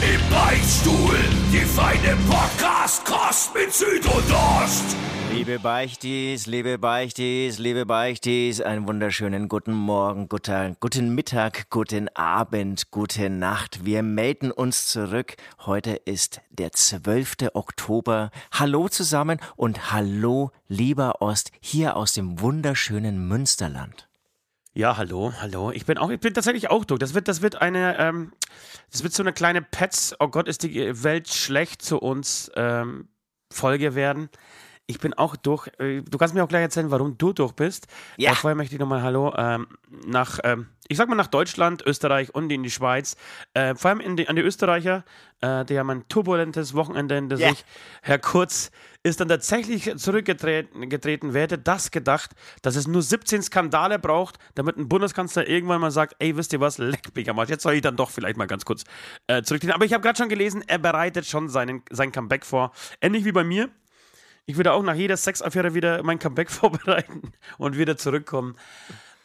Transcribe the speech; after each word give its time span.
Im 0.00 0.30
Beichtstuhl, 0.30 1.18
die 1.52 1.58
feine 1.58 2.16
Podcast-Kost 2.26 3.54
mit 3.54 3.70
Süd 3.70 4.06
und 4.06 4.32
Ost. 4.32 4.96
Liebe 5.30 5.58
Beichtis, 5.58 6.46
liebe 6.46 6.78
Beichtis, 6.78 7.58
liebe 7.58 7.84
Beichtis, 7.84 8.62
einen 8.62 8.88
wunderschönen 8.88 9.48
guten 9.48 9.74
Morgen, 9.74 10.30
guten, 10.30 10.78
guten 10.80 11.14
Mittag, 11.14 11.68
guten 11.68 12.08
Abend, 12.16 12.90
gute 12.90 13.28
Nacht. 13.28 13.84
Wir 13.84 14.02
melden 14.02 14.50
uns 14.50 14.86
zurück. 14.86 15.36
Heute 15.66 15.92
ist 15.92 16.40
der 16.48 16.72
12. 16.72 17.50
Oktober. 17.52 18.30
Hallo 18.52 18.88
zusammen 18.88 19.38
und 19.56 19.92
hallo, 19.92 20.50
lieber 20.66 21.20
Ost, 21.20 21.52
hier 21.60 21.96
aus 21.96 22.14
dem 22.14 22.40
wunderschönen 22.40 23.28
Münsterland. 23.28 24.09
Ja, 24.80 24.96
hallo, 24.96 25.34
hallo. 25.38 25.72
Ich 25.72 25.84
bin 25.84 25.98
auch, 25.98 26.08
ich 26.08 26.20
bin 26.20 26.32
tatsächlich 26.32 26.70
auch 26.70 26.86
durch. 26.86 26.98
Das 26.98 27.12
wird, 27.12 27.28
das 27.28 27.42
wird 27.42 27.60
eine, 27.60 27.98
ähm, 27.98 28.32
das 28.90 29.02
wird 29.02 29.12
so 29.12 29.22
eine 29.22 29.34
kleine 29.34 29.60
Pets, 29.60 30.16
oh 30.20 30.28
Gott, 30.28 30.48
ist 30.48 30.62
die 30.62 31.04
Welt 31.04 31.28
schlecht 31.28 31.82
zu 31.82 31.98
uns 31.98 32.50
ähm, 32.56 33.10
Folge 33.52 33.94
werden. 33.94 34.30
Ich 34.86 34.98
bin 34.98 35.12
auch 35.12 35.36
durch. 35.36 35.68
Äh, 35.78 36.00
du 36.00 36.16
kannst 36.16 36.34
mir 36.34 36.42
auch 36.42 36.48
gleich 36.48 36.62
erzählen, 36.62 36.90
warum 36.90 37.18
du 37.18 37.34
durch 37.34 37.52
bist. 37.52 37.88
Ja. 38.16 38.32
Äh, 38.32 38.34
vorher 38.36 38.54
möchte 38.54 38.74
ich 38.74 38.80
nochmal 38.80 39.02
Hallo 39.02 39.34
ähm, 39.36 39.66
nach, 40.06 40.38
ähm, 40.44 40.68
ich 40.88 40.96
sag 40.96 41.10
mal 41.10 41.14
nach 41.14 41.26
Deutschland, 41.26 41.82
Österreich 41.86 42.34
und 42.34 42.50
in 42.50 42.62
die 42.62 42.70
Schweiz. 42.70 43.18
Äh, 43.52 43.74
vor 43.74 43.90
allem 43.90 44.16
die, 44.16 44.30
an 44.30 44.36
die 44.36 44.42
Österreicher, 44.42 45.04
äh, 45.40 45.64
die 45.64 45.78
haben 45.78 45.90
ein 45.90 46.08
turbulentes 46.08 46.74
Wochenende 46.74 47.14
hinter 47.14 47.38
yeah. 47.38 47.50
sich. 47.50 47.64
Herr 48.02 48.18
Kurz 48.18 48.70
ist 49.02 49.20
dann 49.20 49.28
tatsächlich 49.28 49.96
zurückgetreten. 49.96 50.88
Getreten. 50.88 51.32
Wer 51.32 51.42
hätte 51.42 51.58
das 51.58 51.90
gedacht, 51.90 52.32
dass 52.62 52.76
es 52.76 52.86
nur 52.86 53.02
17 53.02 53.42
Skandale 53.42 53.98
braucht, 53.98 54.38
damit 54.54 54.76
ein 54.76 54.88
Bundeskanzler 54.88 55.48
irgendwann 55.48 55.80
mal 55.80 55.90
sagt, 55.90 56.16
ey, 56.18 56.36
wisst 56.36 56.52
ihr 56.52 56.60
was, 56.60 56.78
leck 56.78 57.14
mich 57.14 57.30
am 57.30 57.38
Arsch. 57.38 57.48
Jetzt 57.48 57.62
soll 57.62 57.74
ich 57.74 57.82
dann 57.82 57.96
doch 57.96 58.10
vielleicht 58.10 58.36
mal 58.36 58.46
ganz 58.46 58.64
kurz 58.64 58.84
äh, 59.26 59.42
zurücktreten. 59.42 59.72
Aber 59.72 59.84
ich 59.84 59.94
habe 59.94 60.02
gerade 60.02 60.18
schon 60.18 60.28
gelesen, 60.28 60.62
er 60.66 60.78
bereitet 60.78 61.26
schon 61.26 61.48
seinen, 61.48 61.82
sein 61.90 62.12
Comeback 62.12 62.44
vor. 62.44 62.72
Ähnlich 63.00 63.24
wie 63.24 63.32
bei 63.32 63.44
mir. 63.44 63.70
Ich 64.44 64.56
würde 64.56 64.72
auch 64.72 64.82
nach 64.82 64.94
jeder 64.94 65.16
Sexaffäre 65.16 65.74
wieder 65.74 66.02
mein 66.02 66.18
Comeback 66.18 66.50
vorbereiten 66.50 67.32
und 67.56 67.78
wieder 67.78 67.96
zurückkommen. 67.96 68.56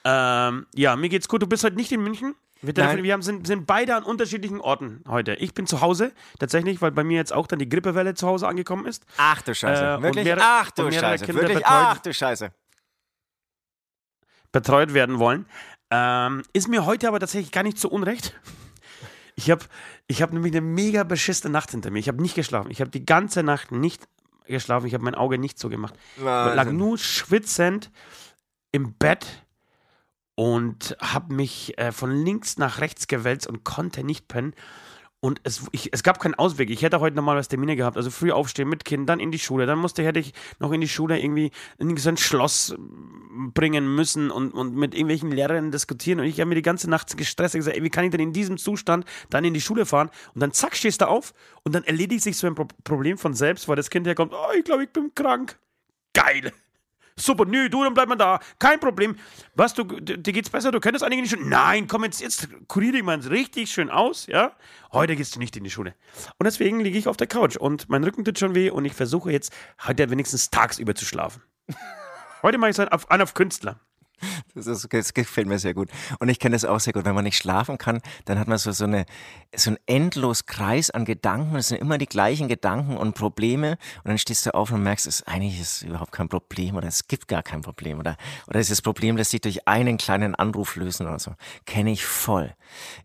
Ähm, 0.05 0.67
ja, 0.75 0.95
mir 0.95 1.09
geht's 1.09 1.27
gut. 1.27 1.41
Du 1.41 1.47
bist 1.47 1.63
heute 1.63 1.75
nicht 1.75 1.91
in 1.91 2.02
München. 2.02 2.35
Wir, 2.67 3.03
wir 3.03 3.13
haben, 3.13 3.21
sind, 3.21 3.47
sind, 3.47 3.66
beide 3.66 3.95
an 3.95 4.03
unterschiedlichen 4.03 4.61
Orten 4.61 5.03
heute. 5.08 5.35
Ich 5.35 5.53
bin 5.53 5.67
zu 5.67 5.81
Hause, 5.81 6.11
tatsächlich, 6.39 6.81
weil 6.81 6.91
bei 6.91 7.03
mir 7.03 7.17
jetzt 7.17 7.33
auch 7.33 7.47
dann 7.47 7.59
die 7.59 7.69
Grippewelle 7.69 8.13
zu 8.13 8.27
Hause 8.27 8.47
angekommen 8.47 8.85
ist. 8.85 9.05
Ach 9.17 9.41
du 9.41 9.53
Scheiße. 9.53 9.83
Äh, 9.83 10.02
Wirklich? 10.02 10.25
Mehrere, 10.25 10.44
Ach 10.44 10.72
du 10.72 10.91
Scheiße. 10.91 11.25
Kinder 11.25 11.41
Wirklich? 11.41 11.59
Betreut, 11.59 11.73
Ach 11.73 11.97
du 11.99 12.13
Scheiße. 12.13 12.52
Betreut 14.52 14.94
werden 14.94 15.19
wollen. 15.19 15.45
Ähm, 15.91 16.44
ist 16.53 16.67
mir 16.67 16.85
heute 16.85 17.07
aber 17.07 17.19
tatsächlich 17.19 17.52
gar 17.52 17.63
nicht 17.63 17.80
so 17.80 17.89
unrecht. 17.89 18.39
Ich 19.38 19.52
habe 19.52 19.66
ich 20.07 20.22
hab 20.22 20.31
nämlich 20.31 20.53
eine 20.53 20.61
mega 20.61 21.03
beschissene 21.03 21.52
Nacht 21.52 21.72
hinter 21.72 21.91
mir. 21.91 22.00
Ich 22.00 22.07
habe 22.07 22.22
nicht 22.22 22.35
geschlafen. 22.35 22.72
Ich 22.72 22.79
habe 22.79 22.89
die 22.89 23.06
ganze 23.06 23.44
Nacht 23.44 23.69
nicht 23.69 24.07
geschlafen. 24.45 24.88
Ich 24.88 24.94
habe 24.94 25.03
mein 25.03 25.13
Auge 25.13 25.38
nicht 25.38 25.59
so 25.59 25.68
gemacht. 25.68 25.94
Ich 26.16 26.23
lag 26.23 26.72
nur 26.72 26.97
schwitzend 26.97 27.91
im 28.72 28.94
Bett 28.94 29.44
und 30.35 30.97
habe 31.00 31.34
mich 31.34 31.78
äh, 31.78 31.91
von 31.91 32.12
links 32.12 32.57
nach 32.57 32.79
rechts 32.79 33.07
gewälzt 33.07 33.47
und 33.47 33.63
konnte 33.63 34.03
nicht 34.03 34.28
pennen. 34.28 34.53
Und 35.25 35.41
es, 35.44 35.63
ich, 35.72 35.91
es 35.91 36.03
gab 36.03 36.19
keinen 36.19 36.35
Ausweg. 36.35 36.69
Ich 36.69 36.84
hätte 36.84 37.00
heute 37.00 37.16
normalerweise 37.16 37.50
Termine 37.50 37.75
gehabt. 37.75 37.97
Also 37.97 38.12
früh 38.12 38.31
aufstehen 38.31 38.69
mit 38.69 38.85
Kind, 38.85 39.09
dann 39.09 39.19
in 39.19 39.31
die 39.31 39.40
Schule. 39.40 39.66
Dann 39.66 39.79
musste, 39.79 40.03
hätte 40.03 40.19
ich 40.19 40.34
noch 40.59 40.72
in 40.72 40.81
die 40.81 40.88
Schule 40.88 41.19
irgendwie 41.19 41.50
in 41.79 41.97
so 41.97 42.09
ein 42.09 42.18
Schloss 42.18 42.75
bringen 43.56 43.95
müssen 43.95 44.29
und, 44.29 44.53
und 44.53 44.75
mit 44.75 44.94
irgendwelchen 44.94 45.31
Lehrern 45.31 45.72
diskutieren. 45.72 46.19
Und 46.19 46.28
ich 46.28 46.40
habe 46.40 46.50
mir 46.50 46.56
die 46.56 46.62
ganze 46.62 46.88
Nacht 46.91 47.18
gestresst 47.18 47.56
und 47.56 47.62
gesagt, 47.62 47.75
ey, 47.75 47.81
wie 47.81 47.90
kann 47.90 48.03
ich 48.03 48.12
denn 48.12 48.19
in 48.19 48.34
diesem 48.34 48.59
Zustand 48.59 49.06
dann 49.31 49.45
in 49.45 49.56
die 49.56 49.62
Schule 49.62 49.88
fahren? 49.88 50.12
Und 50.35 50.41
dann 50.41 50.51
zack, 50.51 50.75
stehst 50.75 51.01
du 51.01 51.07
auf 51.07 51.34
und 51.63 51.74
dann 51.74 51.84
erledigt 51.85 52.22
sich 52.22 52.38
so 52.38 52.45
ein 52.45 52.53
Pro 52.53 52.68
Problem 52.84 53.18
von 53.18 53.34
selbst, 53.34 53.68
weil 53.68 53.78
das 53.78 53.90
Kind 53.90 54.06
herkommt, 54.06 54.31
oh, 54.31 54.53
ich 54.56 54.63
glaube, 54.63 54.84
ich 54.84 54.91
bin 54.91 55.12
krank. 55.16 55.57
Geil. 56.13 56.53
Super, 57.17 57.45
nö, 57.45 57.69
du, 57.69 57.81
dann 57.81 57.93
bleib 57.93 58.09
mal 58.09 58.17
da. 58.17 58.39
Kein 58.59 58.79
Problem. 58.81 59.15
Was, 59.53 59.73
du, 59.73 59.85
dir 59.85 60.33
geht's 60.33 60.49
besser? 60.49 60.71
Du 60.73 60.81
könntest 60.81 61.03
eigentlich 61.03 61.21
nicht 61.21 61.31
schon. 61.31 61.47
Nein, 61.47 61.87
komm 61.87 62.03
jetzt, 62.03 62.19
jetzt 62.19 62.49
kurier 62.67 62.91
dich 62.91 63.03
mal 63.03 63.17
richtig 63.19 63.71
schön 63.71 63.89
aus, 63.89 64.27
ja? 64.27 64.51
Heute 64.91 65.15
gehst 65.15 65.33
du 65.33 65.39
nicht 65.39 65.55
in 65.55 65.63
die 65.63 65.69
Schule. 65.69 65.95
Und 66.37 66.43
deswegen 66.43 66.81
liege 66.81 66.97
ich 66.97 67.07
auf 67.07 67.15
der 67.15 67.27
Couch 67.27 67.55
und 67.55 67.87
mein 67.87 68.03
Rücken 68.03 68.25
tut 68.25 68.37
schon 68.37 68.53
weh 68.53 68.69
und 68.69 68.83
ich 68.83 68.93
versuche 68.93 69.31
jetzt 69.31 69.53
heute 69.87 70.09
wenigstens 70.09 70.49
tagsüber 70.49 70.93
zu 70.93 71.05
schlafen. 71.05 71.41
heute 72.43 72.57
mache 72.57 72.71
ich 72.71 72.77
es 72.77 72.87
auf, 72.91 73.09
an 73.09 73.21
auf 73.21 73.33
Künstler. 73.33 73.79
Das, 74.53 74.67
ist, 74.67 74.87
das, 74.91 75.13
gefällt 75.13 75.47
mir 75.47 75.59
sehr 75.59 75.73
gut. 75.73 75.89
Und 76.19 76.29
ich 76.29 76.39
kenne 76.39 76.55
das 76.55 76.65
auch 76.65 76.79
sehr 76.79 76.93
gut. 76.93 77.05
Wenn 77.05 77.15
man 77.15 77.23
nicht 77.23 77.37
schlafen 77.37 77.77
kann, 77.77 78.01
dann 78.25 78.39
hat 78.39 78.47
man 78.47 78.57
so, 78.57 78.71
so, 78.71 78.85
eine, 78.85 79.05
so 79.55 79.71
einen 79.71 79.79
endlos 79.85 80.45
Kreis 80.45 80.89
an 80.89 81.05
Gedanken. 81.05 81.55
Es 81.55 81.69
sind 81.69 81.79
immer 81.79 81.97
die 81.97 82.05
gleichen 82.05 82.47
Gedanken 82.47 82.97
und 82.97 83.13
Probleme. 83.15 83.77
Und 84.03 84.09
dann 84.09 84.17
stehst 84.17 84.45
du 84.45 84.53
auf 84.53 84.71
und 84.71 84.83
merkst, 84.83 85.07
es 85.07 85.23
eigentlich 85.23 85.59
ist 85.59 85.81
überhaupt 85.83 86.11
kein 86.11 86.29
Problem 86.29 86.75
oder 86.75 86.87
es 86.87 87.07
gibt 87.07 87.27
gar 87.27 87.43
kein 87.43 87.61
Problem. 87.61 87.99
Oder, 87.99 88.17
oder 88.47 88.59
ist 88.59 88.71
das 88.71 88.81
Problem, 88.81 89.17
das 89.17 89.29
sich 89.29 89.41
durch 89.41 89.67
einen 89.67 89.97
kleinen 89.97 90.35
Anruf 90.35 90.75
lösen 90.75 91.07
oder 91.07 91.19
so. 91.19 91.35
Kenne 91.65 91.91
ich 91.91 92.05
voll. 92.05 92.53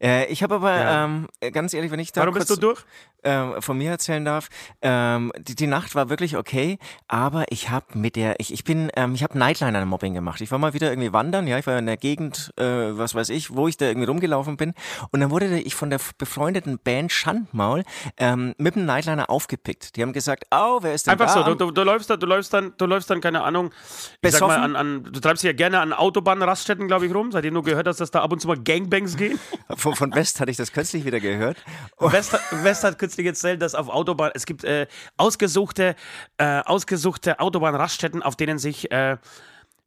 Äh, 0.00 0.27
ich 0.27 0.42
habe 0.42 0.56
aber, 0.56 0.77
ja. 0.77 1.04
ähm, 1.04 1.28
ganz 1.53 1.75
ehrlich, 1.75 1.91
wenn 1.91 2.00
ich 2.00 2.12
da. 2.12 2.22
Warum 2.22 2.34
bist 2.34 2.50
du 2.50 2.56
durch? 2.56 2.84
Äh, 3.23 3.61
von 3.61 3.79
mir 3.79 3.91
erzählen 3.91 4.25
darf. 4.25 4.49
Ähm, 4.83 5.33
die, 5.39 5.55
die 5.55 5.67
Nacht 5.67 5.95
war 5.95 6.09
wirklich 6.09 6.37
okay, 6.37 6.79
aber 7.09 7.45
ich 7.51 7.71
habe 7.71 7.87
mit 7.95 8.17
der, 8.17 8.41
ich, 8.41 8.53
ich 8.53 8.65
bin, 8.65 8.91
ähm, 8.97 9.15
ich 9.15 9.23
habe 9.23 9.39
Nightliner-Mobbing 9.39 10.15
gemacht. 10.15 10.41
Ich 10.41 10.51
war 10.51 10.59
mal 10.59 10.75
wieder 10.75 10.91
irgendwie 10.91 11.13
wandern, 11.13 11.47
ja, 11.47 11.59
ich 11.59 11.67
war 11.67 11.79
in 11.79 11.87
der 11.87 11.97
Gegend, 11.97 12.53
äh, 12.57 12.65
was 12.65 13.15
weiß 13.15 13.29
ich, 13.31 13.55
wo 13.55 13.69
ich 13.69 13.77
da 13.77 13.87
irgendwie 13.87 14.07
rumgelaufen 14.07 14.57
bin. 14.57 14.75
Und 15.11 15.21
dann 15.21 15.31
wurde 15.31 15.59
ich 15.61 15.75
von 15.75 15.91
der 15.91 16.01
befreundeten 16.19 16.79
Band 16.79 17.13
Schandmaul 17.13 17.85
ähm, 18.17 18.55
mit 18.59 18.75
dem 18.75 18.85
Nightliner 18.87 19.31
aufgepickt. 19.31 19.97
Die 19.97 20.03
haben 20.03 20.13
gesagt, 20.13 20.45
oh, 20.51 20.79
wer 20.83 20.95
ist 20.95 21.07
denn 21.07 21.13
Einfach 21.13 21.35
da? 21.35 21.45
so, 21.45 21.55
du, 21.55 21.67
du, 21.67 21.71
du, 21.71 21.83
läufst 21.83 22.11
da, 22.11 22.17
du 22.17 22.27
läufst 22.27 22.53
dann, 22.53 22.73
du 22.77 22.87
läufst 22.87 23.11
dann, 23.11 23.21
keine 23.21 23.43
Ahnung, 23.43 23.71
ich 23.71 24.21
Besoffen? 24.21 24.49
sag 24.49 24.59
mal, 24.59 24.65
an, 24.65 24.77
an, 24.77 25.05
du 25.05 25.21
treibst 25.21 25.45
ja 25.45 25.53
gerne 25.53 25.81
an 25.81 25.93
Autobahnraststätten, 25.93 26.87
glaube 26.89 27.07
ich, 27.07 27.15
rum, 27.15 27.33
seitdem 27.33 27.55
du 27.55 27.63
gehört 27.63 27.87
hast, 27.87 28.01
dass 28.01 28.11
da 28.11 28.23
ab 28.23 28.33
und 28.33 28.41
zu 28.41 28.49
mal 28.49 28.59
Gangbangs 28.59 29.17
gehen. 29.17 29.39
Von, 29.77 29.95
von 29.95 30.15
West 30.15 30.41
hatte 30.41 30.51
ich 30.51 30.57
das 30.57 30.73
kürzlich 30.73 31.05
wieder 31.05 31.21
gehört. 31.21 31.57
West, 31.99 32.37
West 32.51 32.83
hat 32.83 32.99
kürzlich 32.99 33.09
erzählt, 33.19 33.62
dass 33.62 33.75
auf 33.75 33.88
Autobahn, 33.88 34.31
es 34.34 34.47
gibt 34.47 34.65
äh, 34.65 34.87
ausgesuchte, 35.16 35.94
äh, 36.38 36.60
ausgesuchte 36.60 37.41
Autobahnraststätten, 37.41 38.22
auf 38.22 38.37
denen 38.37 38.59
sich 38.59 38.91
äh, 38.91 39.16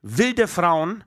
wilde 0.01 0.47
Frauen 0.47 1.03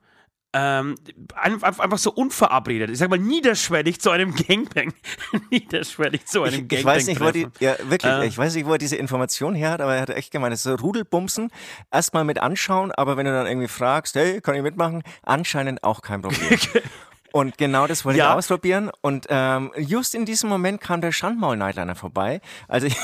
ähm, 0.57 0.95
einfach 1.35 1.99
so 1.99 2.11
unverabredet, 2.13 2.89
ich 2.89 2.99
sag 2.99 3.11
mal 3.11 3.19
niederschwellig 3.19 4.01
zu 4.01 4.11
einem 4.11 4.35
Gangbang, 4.35 4.95
niederschwellig 5.51 6.25
zu 6.25 6.45
einem 6.45 6.63
ich, 6.63 6.69
Gangbang. 6.69 6.79
Ich 6.79 6.85
weiß 6.85 7.07
nicht, 7.09 7.21
wo 7.21 7.31
die, 7.31 7.47
ja 7.61 7.77
wirklich, 7.91 8.11
äh, 8.11 8.27
ich 8.27 8.39
weiß 8.39 8.55
nicht, 8.55 8.67
wo 8.67 8.73
er 8.73 8.79
diese 8.79 8.97
Information 8.97 9.55
her 9.55 9.73
hat, 9.73 9.83
aber 9.83 9.97
er 9.97 10.01
hat 10.01 10.11
echt 10.11 10.31
gemeint, 10.31 10.53
das 10.53 10.61
ist 10.61 10.65
so 10.65 10.75
Rudelbumsen, 10.75 11.51
erstmal 11.93 12.25
mit 12.25 12.39
anschauen, 12.39 12.91
aber 12.93 13.19
wenn 13.19 13.27
du 13.27 13.33
dann 13.33 13.47
irgendwie 13.47 13.69
fragst, 13.69 14.15
hey, 14.15 14.41
kann 14.41 14.55
ich 14.55 14.63
mitmachen, 14.63 15.03
anscheinend 15.23 15.85
auch 15.85 16.01
kein 16.01 16.23
Problem. 16.23 16.59
Und 17.37 17.59
genau 17.59 17.87
das 17.87 18.07
wollte 18.07 18.19
ja. 18.19 18.31
ich 18.31 18.39
ausprobieren. 18.39 18.91
Und 19.03 19.27
ähm, 19.29 19.71
just 19.77 20.15
in 20.15 20.25
diesem 20.25 20.49
Moment 20.49 20.81
kam 20.81 21.03
der 21.03 21.13
Schandmaul-Nightliner 21.13 21.95
vorbei. 21.95 22.41
Also 22.67 22.87
ich 22.87 22.97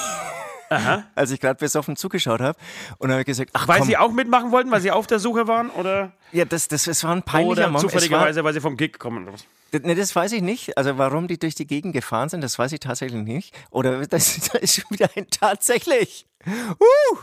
Aha. 0.70 1.04
als 1.14 1.30
ich 1.32 1.38
gerade 1.38 1.58
besoffen 1.58 1.96
zugeschaut 1.96 2.40
habe. 2.40 2.58
Und 2.96 3.10
habe 3.10 3.20
ich 3.20 3.26
gesagt, 3.26 3.50
ach 3.52 3.68
Weil 3.68 3.80
komm. 3.80 3.88
sie 3.88 3.98
auch 3.98 4.10
mitmachen 4.10 4.50
wollten, 4.50 4.70
weil 4.70 4.80
sie 4.80 4.90
auf 4.90 5.06
der 5.06 5.18
Suche 5.18 5.48
waren? 5.48 5.68
Oder? 5.68 6.12
Ja, 6.32 6.46
das, 6.46 6.66
das, 6.68 6.84
das 6.84 7.04
war 7.04 7.14
ein 7.14 7.22
peinlicher 7.22 7.68
Moment. 7.68 7.84
Oder 7.84 7.92
zufälligerweise, 7.92 8.38
war, 8.38 8.44
weil 8.44 8.54
sie 8.54 8.62
vom 8.62 8.78
Gig 8.78 8.98
kommen. 8.98 9.28
Ne, 9.70 9.94
das 9.94 10.16
weiß 10.16 10.32
ich 10.32 10.40
nicht. 10.40 10.78
Also 10.78 10.96
warum 10.96 11.28
die 11.28 11.38
durch 11.38 11.54
die 11.54 11.66
Gegend 11.66 11.92
gefahren 11.92 12.30
sind, 12.30 12.40
das 12.40 12.58
weiß 12.58 12.72
ich 12.72 12.80
tatsächlich 12.80 13.22
nicht. 13.22 13.54
Oder 13.70 14.06
das, 14.06 14.40
das 14.52 14.62
ist 14.62 14.74
schon 14.76 14.84
wieder 14.88 15.10
ein 15.14 15.26
tatsächlich. 15.28 16.26
Uh! 16.46 17.18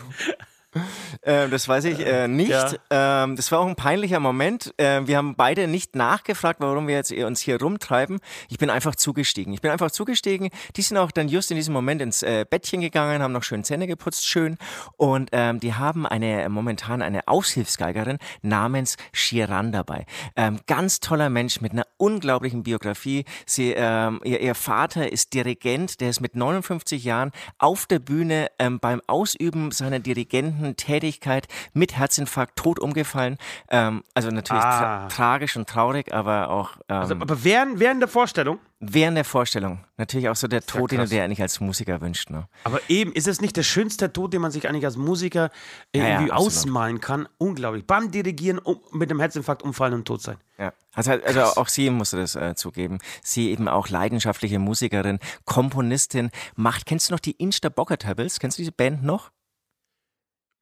Ähm, 1.23 1.49
das 1.49 1.67
weiß 1.67 1.85
ich 1.85 2.05
äh, 2.05 2.27
nicht. 2.27 2.49
Ja. 2.49 3.23
Ähm, 3.23 3.35
das 3.35 3.51
war 3.51 3.59
auch 3.59 3.67
ein 3.67 3.75
peinlicher 3.75 4.19
Moment. 4.19 4.73
Ähm, 4.77 5.07
wir 5.07 5.17
haben 5.17 5.35
beide 5.35 5.67
nicht 5.67 5.95
nachgefragt, 5.95 6.59
warum 6.61 6.87
wir 6.87 6.95
jetzt 6.95 7.11
uns 7.11 7.41
hier 7.41 7.59
rumtreiben. 7.59 8.19
Ich 8.49 8.59
bin 8.59 8.69
einfach 8.69 8.95
zugestiegen. 8.95 9.51
Ich 9.53 9.61
bin 9.61 9.71
einfach 9.71 9.91
zugestiegen. 9.91 10.49
Die 10.75 10.81
sind 10.81 10.97
auch 10.97 11.11
dann 11.11 11.27
just 11.27 11.49
in 11.49 11.57
diesem 11.57 11.73
Moment 11.73 12.01
ins 12.01 12.21
äh, 12.21 12.45
Bettchen 12.47 12.81
gegangen, 12.81 13.23
haben 13.23 13.31
noch 13.31 13.43
schön 13.43 13.63
Zähne 13.63 13.87
geputzt, 13.87 14.27
schön. 14.27 14.57
Und 14.97 15.29
ähm, 15.31 15.59
die 15.59 15.73
haben 15.73 16.05
eine 16.05 16.47
momentan 16.49 17.01
eine 17.01 17.27
Aushilfsgeigerin 17.27 18.19
namens 18.41 18.97
Shiran 19.11 19.71
dabei. 19.71 20.05
Ähm, 20.35 20.59
ganz 20.67 20.99
toller 20.99 21.29
Mensch 21.29 21.61
mit 21.61 21.71
einer 21.71 21.87
unglaublichen 21.97 22.63
Biografie. 22.63 23.25
Sie, 23.45 23.73
ähm, 23.75 24.21
ihr, 24.23 24.39
ihr, 24.39 24.55
Vater 24.55 25.11
ist 25.11 25.33
Dirigent, 25.33 25.99
der 26.01 26.09
ist 26.09 26.21
mit 26.21 26.35
59 26.35 27.03
Jahren 27.03 27.31
auf 27.57 27.85
der 27.85 27.99
Bühne 27.99 28.47
beim 28.81 29.01
Ausüben 29.07 29.71
seiner 29.71 29.99
Dirigenten 29.99 30.58
beendenden 30.59 30.75
Tätigkeit 30.75 31.47
mit 31.73 31.97
Herzinfarkt 31.97 32.55
tot 32.57 32.79
umgefallen. 32.79 33.37
Ähm, 33.69 34.03
also 34.13 34.29
natürlich 34.29 34.63
Ah. 34.63 34.79
tra 34.79 35.07
tragisch 35.07 35.55
und 35.55 35.67
traurig, 35.67 36.13
aber 36.13 36.49
auch 36.49 36.77
ähm, 36.89 36.97
Also, 36.97 37.15
aber 37.15 37.43
während, 37.43 37.79
während 37.79 38.01
der 38.01 38.07
Vorstellung, 38.09 38.59
während 38.79 39.17
der 39.17 39.25
Vorstellung. 39.25 39.85
Natürlich 39.97 40.29
auch 40.29 40.35
so 40.35 40.47
der 40.47 40.59
ja 40.61 40.65
Tod, 40.65 40.91
den 40.91 40.99
du 40.99 41.07
dir 41.07 41.23
eigentlich 41.23 41.41
als 41.41 41.59
Musiker 41.59 42.01
wünscht. 42.01 42.29
Ne? 42.29 42.47
aber 42.63 42.79
eben, 42.87 43.11
ist 43.13 43.27
es 43.27 43.41
nicht 43.41 43.55
der 43.57 43.63
schönste 43.63 44.11
Tod, 44.13 44.33
den 44.33 44.41
man 44.41 44.51
sich 44.51 44.67
eigentlich 44.67 44.85
als 44.85 44.97
Musiker 44.97 45.49
Ja, 45.95 46.01
ja, 46.03 46.09
irgendwie 46.09 46.31
absolut. 46.31 46.53
ausmalen 46.53 46.99
kann? 47.01 47.27
Unglaublich. 47.37 47.85
Beim 47.85 48.11
Dirigieren 48.11 48.59
um, 48.59 48.79
mit 48.91 49.09
einem 49.09 49.19
Herzinfarkt 49.19 49.63
umfallen 49.63 49.93
und 49.93 50.05
tot 50.05 50.21
sein. 50.21 50.37
Ja. 50.57 50.73
Also, 50.93 51.11
also 51.11 51.41
auch 51.61 51.67
sie 51.67 51.89
musste 51.89 52.17
das 52.17 52.35
äh, 52.35 52.55
zugeben. 52.55 52.99
Sie 53.23 53.51
eben 53.51 53.67
auch 53.67 53.89
leidenschaftliche 53.89 54.59
Musikerin, 54.59 55.19
Komponistin, 55.45 56.31
macht. 56.55 56.85
Kennst 56.85 57.09
du 57.09 57.13
noch 57.13 57.19
die 57.19 57.31
Insta 57.31 57.69
Bocker-Tables? 57.69 58.39
Kennst 58.39 58.57
du 58.57 58.61
diese 58.61 58.71
Band 58.71 59.03
noch? 59.03 59.31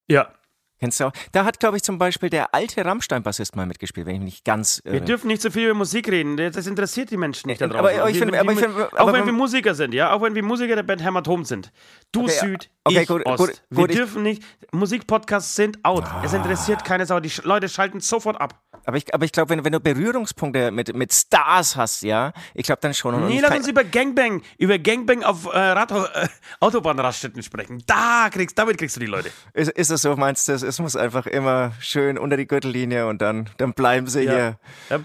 Ja. 0.07 0.31
Kennst 0.80 1.00
du 1.00 1.06
auch? 1.06 1.12
Da 1.31 1.44
hat, 1.44 1.59
glaube 1.59 1.77
ich, 1.77 1.81
zum 1.83 1.98
Beispiel 1.98 2.30
der 2.30 2.54
alte 2.54 2.86
Rammstein-Bassist 2.86 3.56
mal 3.56 3.65
mitgespielt, 3.65 4.06
wenn 4.06 4.13
ich 4.13 4.19
mich 4.21 4.25
nicht 4.33 4.45
ganz. 4.45 4.80
Wir 4.86 5.01
Äh, 5.01 5.01
dürfen 5.01 5.25
nicht 5.27 5.42
so 5.42 5.50
viel 5.50 5.65
über 5.65 5.74
Musik 5.74 6.07
reden. 6.07 6.38
Das 6.38 6.68
interessiert 6.68 7.09
die 7.09 7.18
Menschen 7.18 7.48
nicht 7.48 7.59
da 7.62 7.65
Aber- 7.65 7.89
draußen. 7.92 8.00
aber 8.00 8.13
Wir- 8.13 8.31
wir- 8.31 8.39
aber 8.39 8.51
ich 8.51 8.59
wir- 8.62 8.69
find- 8.69 9.00
auch 9.00 9.12
wenn- 9.12 9.25
wir 9.25 9.33
Musiker 9.33 9.74
sind, 9.74 9.95
ja, 9.95 10.13
auch 10.13 10.21
wenn 10.21 10.36
wir 10.36 10.44
Musiker 10.44 10.75
der 10.75 10.83
Band 10.83 11.04
Hämatom 11.04 11.45
sind. 11.45 11.71
Du 12.12 12.25
Okay, 12.25 12.31
Süd, 12.42 12.69
okay, 12.88 13.01
ich 13.01 13.07
gut, 13.07 13.25
Ost. 13.25 13.38
gut, 13.38 13.62
wir 13.69 13.88
gut, 13.88 13.94
dürfen 13.95 14.24
nicht. 14.24 14.44
Musikpodcasts 14.72 15.56
sind 15.56 15.84
out. 15.84 16.04
Es 16.24 16.34
interessiert 16.34 16.84
keine 16.84 17.06
Sau. 17.06 17.19
Die 17.19 17.31
Leute 17.44 17.69
schalten 17.69 18.00
sofort 18.00 18.39
ab. 18.42 18.56
aber 18.86 18.98
ich, 18.98 19.13
aber 19.13 19.25
ich 19.25 19.31
glaube, 19.31 19.50
wenn, 19.51 19.63
wenn 19.66 19.72
du 19.72 19.80
Berührungspunkte 19.80 20.72
mit, 20.72 20.95
mit 20.95 21.13
Stars 21.13 21.75
hast, 21.75 22.01
ja, 22.04 22.34
ich 22.54 22.66
glaube 22.66 22.80
dann 22.81 22.94
schon. 22.94 23.13
Und 23.16 23.28
Nee, 23.28 23.39
lass 23.39 23.56
uns 23.56 23.68
über 23.68 23.84
Gangbang, 23.84 24.42
über 24.57 24.78
Gangbang 24.80 25.24
auf 25.24 25.45
äh, 25.45 25.57
Rad, 25.57 25.92
äh, 25.92 26.28
Autobahnraststätten 26.60 27.42
sprechen. 27.44 27.84
Da 27.88 28.30
kriegst, 28.31 28.57
damit 28.57 28.78
kriegst 28.78 28.95
du 28.95 29.00
die 29.00 29.06
Leute. 29.06 29.30
ist, 29.54 29.72
ist 29.72 29.92
das 29.92 30.01
so, 30.01 30.16
meinst 30.16 30.48
du, 30.48 30.54
es- 30.54 30.80
muss 30.80 30.95
einfach 30.95 31.25
immer 31.28 31.72
schön 31.80 32.18
unter 32.18 32.38
die 32.38 32.48
Gürtellinie 32.48 33.07
und 33.07 33.22
dann, 33.22 33.50
dann 33.57 33.74
bleiben 33.74 34.07
sie 34.07 34.22
hier. 34.22 34.57
Ja, 34.90 35.00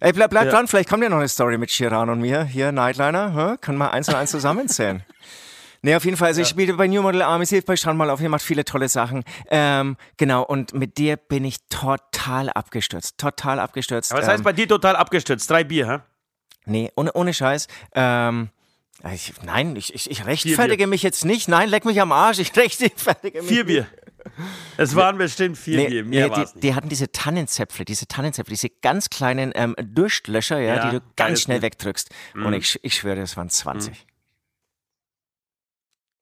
Ey, 0.00 0.12
bleib, 0.12 0.30
bleib 0.30 0.46
Ja. 0.46 0.50
dran, 0.50 0.66
vielleicht 0.66 0.88
kommt 0.88 1.04
ja 1.04 1.08
noch 1.08 1.18
eine 1.18 1.28
Story 1.28 1.58
mit 1.58 1.70
Chiran 1.70 2.10
und 2.10 2.20
mir. 2.20 2.42
Hier, 2.42 2.72
Nightliner, 2.72 3.34
hä? 3.36 3.56
können 3.60 3.78
wir 3.78 3.92
eins 3.92 4.08
und 4.08 4.16
eins 4.16 4.32
zusammenzählen. 4.32 5.04
Nee, 5.84 5.96
auf 5.96 6.04
jeden 6.04 6.16
Fall. 6.16 6.28
Also 6.28 6.40
ich 6.42 6.48
spiele 6.48 6.74
bei 6.74 6.86
New 6.86 7.02
Model 7.02 7.22
Army, 7.22 7.44
hilft 7.44 7.66
bei 7.66 7.74
Strandmal 7.76 8.08
auf, 8.08 8.20
ihr 8.20 8.28
macht 8.28 8.42
viele 8.42 8.64
tolle 8.64 8.88
Sachen. 8.88 9.24
Ähm, 9.50 9.96
genau, 10.16 10.44
und 10.44 10.74
mit 10.74 10.96
dir 10.96 11.16
bin 11.16 11.44
ich 11.44 11.56
total 11.68 12.50
abgestürzt. 12.50 13.18
Total 13.18 13.58
abgestürzt. 13.58 14.12
Aber 14.12 14.20
das 14.20 14.28
ähm, 14.28 14.34
heißt 14.34 14.44
bei 14.44 14.52
dir 14.52 14.68
total 14.68 14.94
abgestürzt. 14.94 15.50
Drei 15.50 15.64
Bier, 15.64 15.88
hä? 15.90 15.98
Nee, 16.66 16.92
ohne, 16.94 17.12
ohne 17.14 17.34
Scheiß. 17.34 17.66
Ähm, 17.96 18.50
ich, 19.12 19.32
nein, 19.44 19.74
ich, 19.74 19.92
ich, 19.92 20.08
ich 20.08 20.24
rechtfertige 20.24 20.86
mich 20.86 21.02
jetzt 21.02 21.24
nicht. 21.24 21.48
Nein, 21.48 21.68
leck 21.68 21.84
mich 21.84 22.00
am 22.00 22.12
Arsch. 22.12 22.38
Ich 22.38 22.56
rechtfertige 22.56 23.42
mich 23.42 23.50
Vier 23.50 23.66
Bier. 23.66 23.86
Es 24.76 24.94
waren 24.94 25.18
bestimmt 25.18 25.58
vier 25.58 25.78
Nee, 25.78 25.88
Bier. 25.88 26.04
Mehr 26.04 26.28
nee, 26.28 26.44
die, 26.54 26.60
die 26.60 26.74
hatten 26.76 26.88
diese 26.88 27.10
Tannenzäpfle, 27.10 27.84
diese 27.84 28.06
Tannenzäpfle, 28.06 28.52
diese 28.52 28.70
ganz 28.70 29.10
kleinen 29.10 29.50
ähm, 29.56 29.74
Durstlöscher, 29.82 30.60
ja, 30.60 30.76
Ja, 30.76 30.90
die 30.90 30.98
du 30.98 31.04
ganz 31.16 31.40
schnell 31.40 31.58
Bier. 31.58 31.66
wegdrückst. 31.66 32.10
Mhm. 32.34 32.46
Und 32.46 32.52
ich, 32.52 32.78
ich 32.84 32.94
schwöre, 32.94 33.20
es 33.20 33.36
waren 33.36 33.50
20. 33.50 34.06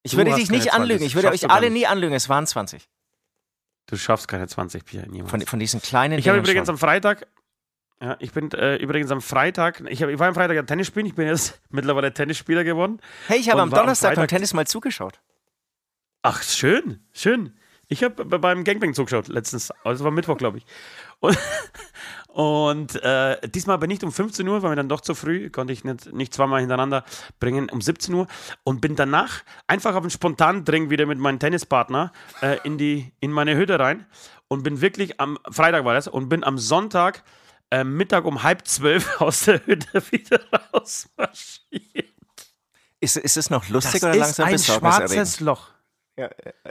Ich 0.02 0.16
würde 0.16 0.34
dich 0.34 0.50
nicht 0.50 0.66
keine 0.68 0.70
20, 0.70 0.72
anlügen. 0.72 1.04
Ich 1.04 1.14
würde 1.14 1.28
schaffst 1.28 1.44
euch 1.44 1.50
alle 1.50 1.70
nie 1.70 1.86
anlügen. 1.86 2.14
Es 2.14 2.28
waren 2.28 2.46
20. 2.46 2.88
Du 3.86 3.96
schaffst 3.96 4.28
keine 4.28 4.46
20 4.46 4.84
Bier. 4.84 5.06
Niemals. 5.08 5.30
Von, 5.30 5.40
von 5.42 5.58
diesen 5.58 5.82
kleinen 5.82 6.18
Ich 6.18 6.28
habe 6.28 6.38
übrigens 6.38 6.66
schon. 6.66 6.74
am 6.74 6.78
Freitag, 6.78 7.26
ja, 8.00 8.16
ich 8.18 8.32
bin 8.32 8.50
äh, 8.52 8.76
übrigens 8.76 9.10
am 9.10 9.20
Freitag, 9.20 9.82
ich, 9.88 10.02
hab, 10.02 10.08
ich 10.08 10.18
war 10.18 10.28
am 10.28 10.34
Freitag 10.34 10.54
ja 10.56 10.62
Tennis 10.62 10.86
spielen, 10.86 11.06
ich 11.06 11.14
bin 11.14 11.26
jetzt 11.26 11.60
mittlerweile 11.68 12.14
Tennisspieler 12.14 12.64
geworden. 12.64 13.00
Hey, 13.26 13.38
ich 13.38 13.50
habe 13.50 13.60
am 13.60 13.72
am 13.72 13.78
Donnerstag 13.78 14.14
beim 14.14 14.28
Tennis 14.28 14.54
mal 14.54 14.66
zugeschaut. 14.66 15.20
Ach, 16.22 16.42
schön, 16.42 17.04
schön. 17.12 17.58
Ich 17.88 18.04
habe 18.04 18.24
beim 18.24 18.62
Gangbang 18.62 18.94
zugeschaut 18.94 19.28
letztens, 19.28 19.72
also 19.82 20.04
war 20.04 20.12
Mittwoch, 20.12 20.38
glaube 20.38 20.58
ich. 20.58 20.66
Und, 21.18 21.36
und 22.32 23.02
äh, 23.02 23.48
diesmal 23.48 23.74
aber 23.74 23.86
nicht 23.86 24.04
um 24.04 24.12
15 24.12 24.46
Uhr, 24.46 24.62
war 24.62 24.70
mir 24.70 24.76
dann 24.76 24.88
doch 24.88 25.00
zu 25.00 25.14
früh, 25.14 25.50
konnte 25.50 25.72
ich 25.72 25.82
nicht, 25.84 26.12
nicht 26.12 26.32
zweimal 26.32 26.60
hintereinander 26.60 27.04
bringen, 27.40 27.68
um 27.70 27.80
17 27.80 28.14
Uhr. 28.14 28.26
Und 28.62 28.80
bin 28.80 28.94
danach 28.94 29.42
einfach 29.66 29.94
auf 29.94 30.02
einen 30.02 30.10
spontanen 30.10 30.64
Drink 30.64 30.90
wieder 30.90 31.06
mit 31.06 31.18
meinem 31.18 31.38
Tennispartner 31.40 32.12
äh, 32.40 32.58
in, 32.62 32.78
die, 32.78 33.12
in 33.20 33.32
meine 33.32 33.56
Hütte 33.56 33.78
rein 33.80 34.06
und 34.48 34.62
bin 34.62 34.80
wirklich 34.80 35.20
am 35.20 35.38
Freitag 35.50 35.84
war 35.84 35.94
das 35.94 36.06
und 36.08 36.28
bin 36.28 36.44
am 36.44 36.56
Sonntag 36.58 37.24
äh, 37.70 37.84
Mittag 37.84 38.24
um 38.24 38.42
halb 38.42 38.66
zwölf 38.66 39.20
aus 39.20 39.44
der 39.44 39.66
Hütte 39.66 40.02
wieder 40.10 40.40
rausmarschiert. 40.72 42.14
Ist, 43.00 43.16
ist 43.16 43.36
es 43.36 43.50
noch 43.50 43.68
lustig 43.68 44.00
Das 44.00 44.02
oder 44.04 44.12
ist 44.12 44.18
langsam 44.38 44.46
ein 44.46 44.52
besorgniserregend? 44.52 45.10
schwarzes 45.14 45.40
Loch. 45.40 45.68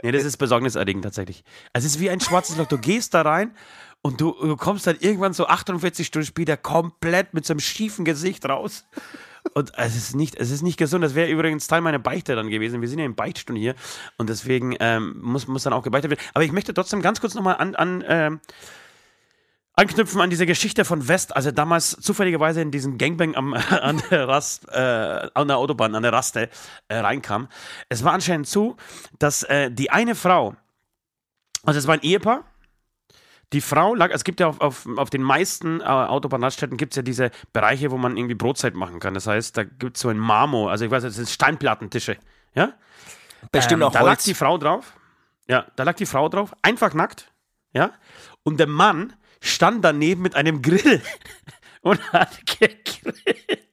Nee, 0.02 0.12
das 0.12 0.24
ist 0.24 0.36
besorgniserregend 0.36 1.04
tatsächlich. 1.04 1.42
Also 1.72 1.86
es 1.86 1.94
ist 1.96 2.00
wie 2.00 2.08
ein 2.08 2.20
schwarzes 2.20 2.56
Loch. 2.56 2.68
Du 2.68 2.78
gehst 2.78 3.14
da 3.14 3.22
rein 3.22 3.52
und 4.02 4.20
du, 4.20 4.32
du 4.32 4.56
kommst 4.56 4.86
dann 4.86 4.96
irgendwann 5.00 5.32
so 5.32 5.46
48 5.46 6.06
Stunden 6.06 6.26
später 6.26 6.56
komplett 6.56 7.34
mit 7.34 7.44
so 7.44 7.52
einem 7.52 7.60
schiefen 7.60 8.04
Gesicht 8.04 8.48
raus. 8.48 8.84
Und 9.54 9.72
es 9.76 9.96
ist 9.96 10.14
nicht, 10.14 10.36
es 10.36 10.50
ist 10.50 10.62
nicht 10.62 10.76
gesund. 10.76 11.02
Das 11.02 11.14
wäre 11.14 11.30
übrigens 11.30 11.66
Teil 11.66 11.80
meiner 11.80 11.98
Beichte 11.98 12.34
dann 12.34 12.50
gewesen. 12.50 12.80
Wir 12.80 12.88
sind 12.88 12.98
ja 12.98 13.06
in 13.06 13.14
Beichtstunde 13.14 13.60
hier 13.60 13.74
und 14.18 14.28
deswegen 14.28 14.76
ähm, 14.80 15.18
muss, 15.20 15.46
muss 15.46 15.62
dann 15.62 15.72
auch 15.72 15.82
gebeichtet 15.82 16.10
werden. 16.10 16.20
Aber 16.34 16.44
ich 16.44 16.52
möchte 16.52 16.74
trotzdem 16.74 17.02
ganz 17.02 17.20
kurz 17.20 17.34
nochmal 17.34 17.56
an, 17.56 17.74
an 17.74 18.04
ähm, 18.06 18.40
anknüpfen 19.74 20.20
an 20.20 20.28
diese 20.28 20.44
Geschichte 20.44 20.84
von 20.84 21.08
West, 21.08 21.34
als 21.34 21.46
er 21.46 21.52
damals 21.52 21.92
zufälligerweise 21.92 22.60
in 22.60 22.70
diesen 22.70 22.98
Gangbang 22.98 23.34
am, 23.34 23.54
an, 23.70 24.02
der 24.10 24.28
Rast, 24.28 24.68
äh, 24.68 25.28
an 25.32 25.48
der 25.48 25.56
Autobahn, 25.56 25.94
an 25.94 26.02
der 26.02 26.12
Raste 26.12 26.50
äh, 26.88 26.96
reinkam. 26.96 27.48
Es 27.88 28.04
war 28.04 28.12
anscheinend 28.12 28.46
so, 28.46 28.76
dass 29.18 29.42
äh, 29.44 29.70
die 29.70 29.90
eine 29.90 30.14
Frau, 30.14 30.54
also 31.64 31.78
es 31.78 31.86
war 31.86 31.94
ein 31.94 32.02
Ehepaar, 32.02 32.44
die 33.52 33.60
Frau 33.60 33.94
lag, 33.94 34.10
es 34.12 34.24
gibt 34.24 34.40
ja 34.40 34.48
auf, 34.48 34.60
auf, 34.60 34.86
auf 34.96 35.10
den 35.10 35.22
meisten 35.22 35.80
äh, 35.80 35.84
Autobahnraststätten 35.84 36.76
gibt 36.76 36.92
es 36.92 36.96
ja 36.96 37.02
diese 37.02 37.30
Bereiche, 37.52 37.90
wo 37.90 37.98
man 37.98 38.16
irgendwie 38.16 38.34
Brotzeit 38.36 38.74
machen 38.74 39.00
kann. 39.00 39.14
Das 39.14 39.26
heißt, 39.26 39.56
da 39.56 39.64
gibt 39.64 39.96
es 39.96 40.02
so 40.02 40.08
ein 40.08 40.18
Marmor, 40.18 40.70
also 40.70 40.84
ich 40.84 40.90
weiß 40.90 41.02
nicht, 41.02 41.10
das 41.10 41.16
sind 41.16 41.28
Steinplattentische. 41.28 42.16
Ja? 42.54 42.74
Bestimmt 43.50 43.82
Ähm, 43.82 43.88
auch 43.88 43.92
Da 43.92 44.00
lag 44.00 44.10
Holz. 44.10 44.24
die 44.24 44.34
Frau 44.34 44.56
drauf. 44.58 44.92
Ja, 45.48 45.66
da 45.74 45.82
lag 45.82 45.96
die 45.96 46.06
Frau 46.06 46.28
drauf, 46.28 46.52
einfach 46.62 46.94
nackt. 46.94 47.32
Ja. 47.72 47.90
Und 48.44 48.60
der 48.60 48.68
Mann 48.68 49.14
stand 49.42 49.84
daneben 49.84 50.22
mit 50.22 50.36
einem 50.36 50.62
Grill 50.62 51.02
und 51.80 52.00
hat 52.12 52.38
gegrillt. 52.60 53.69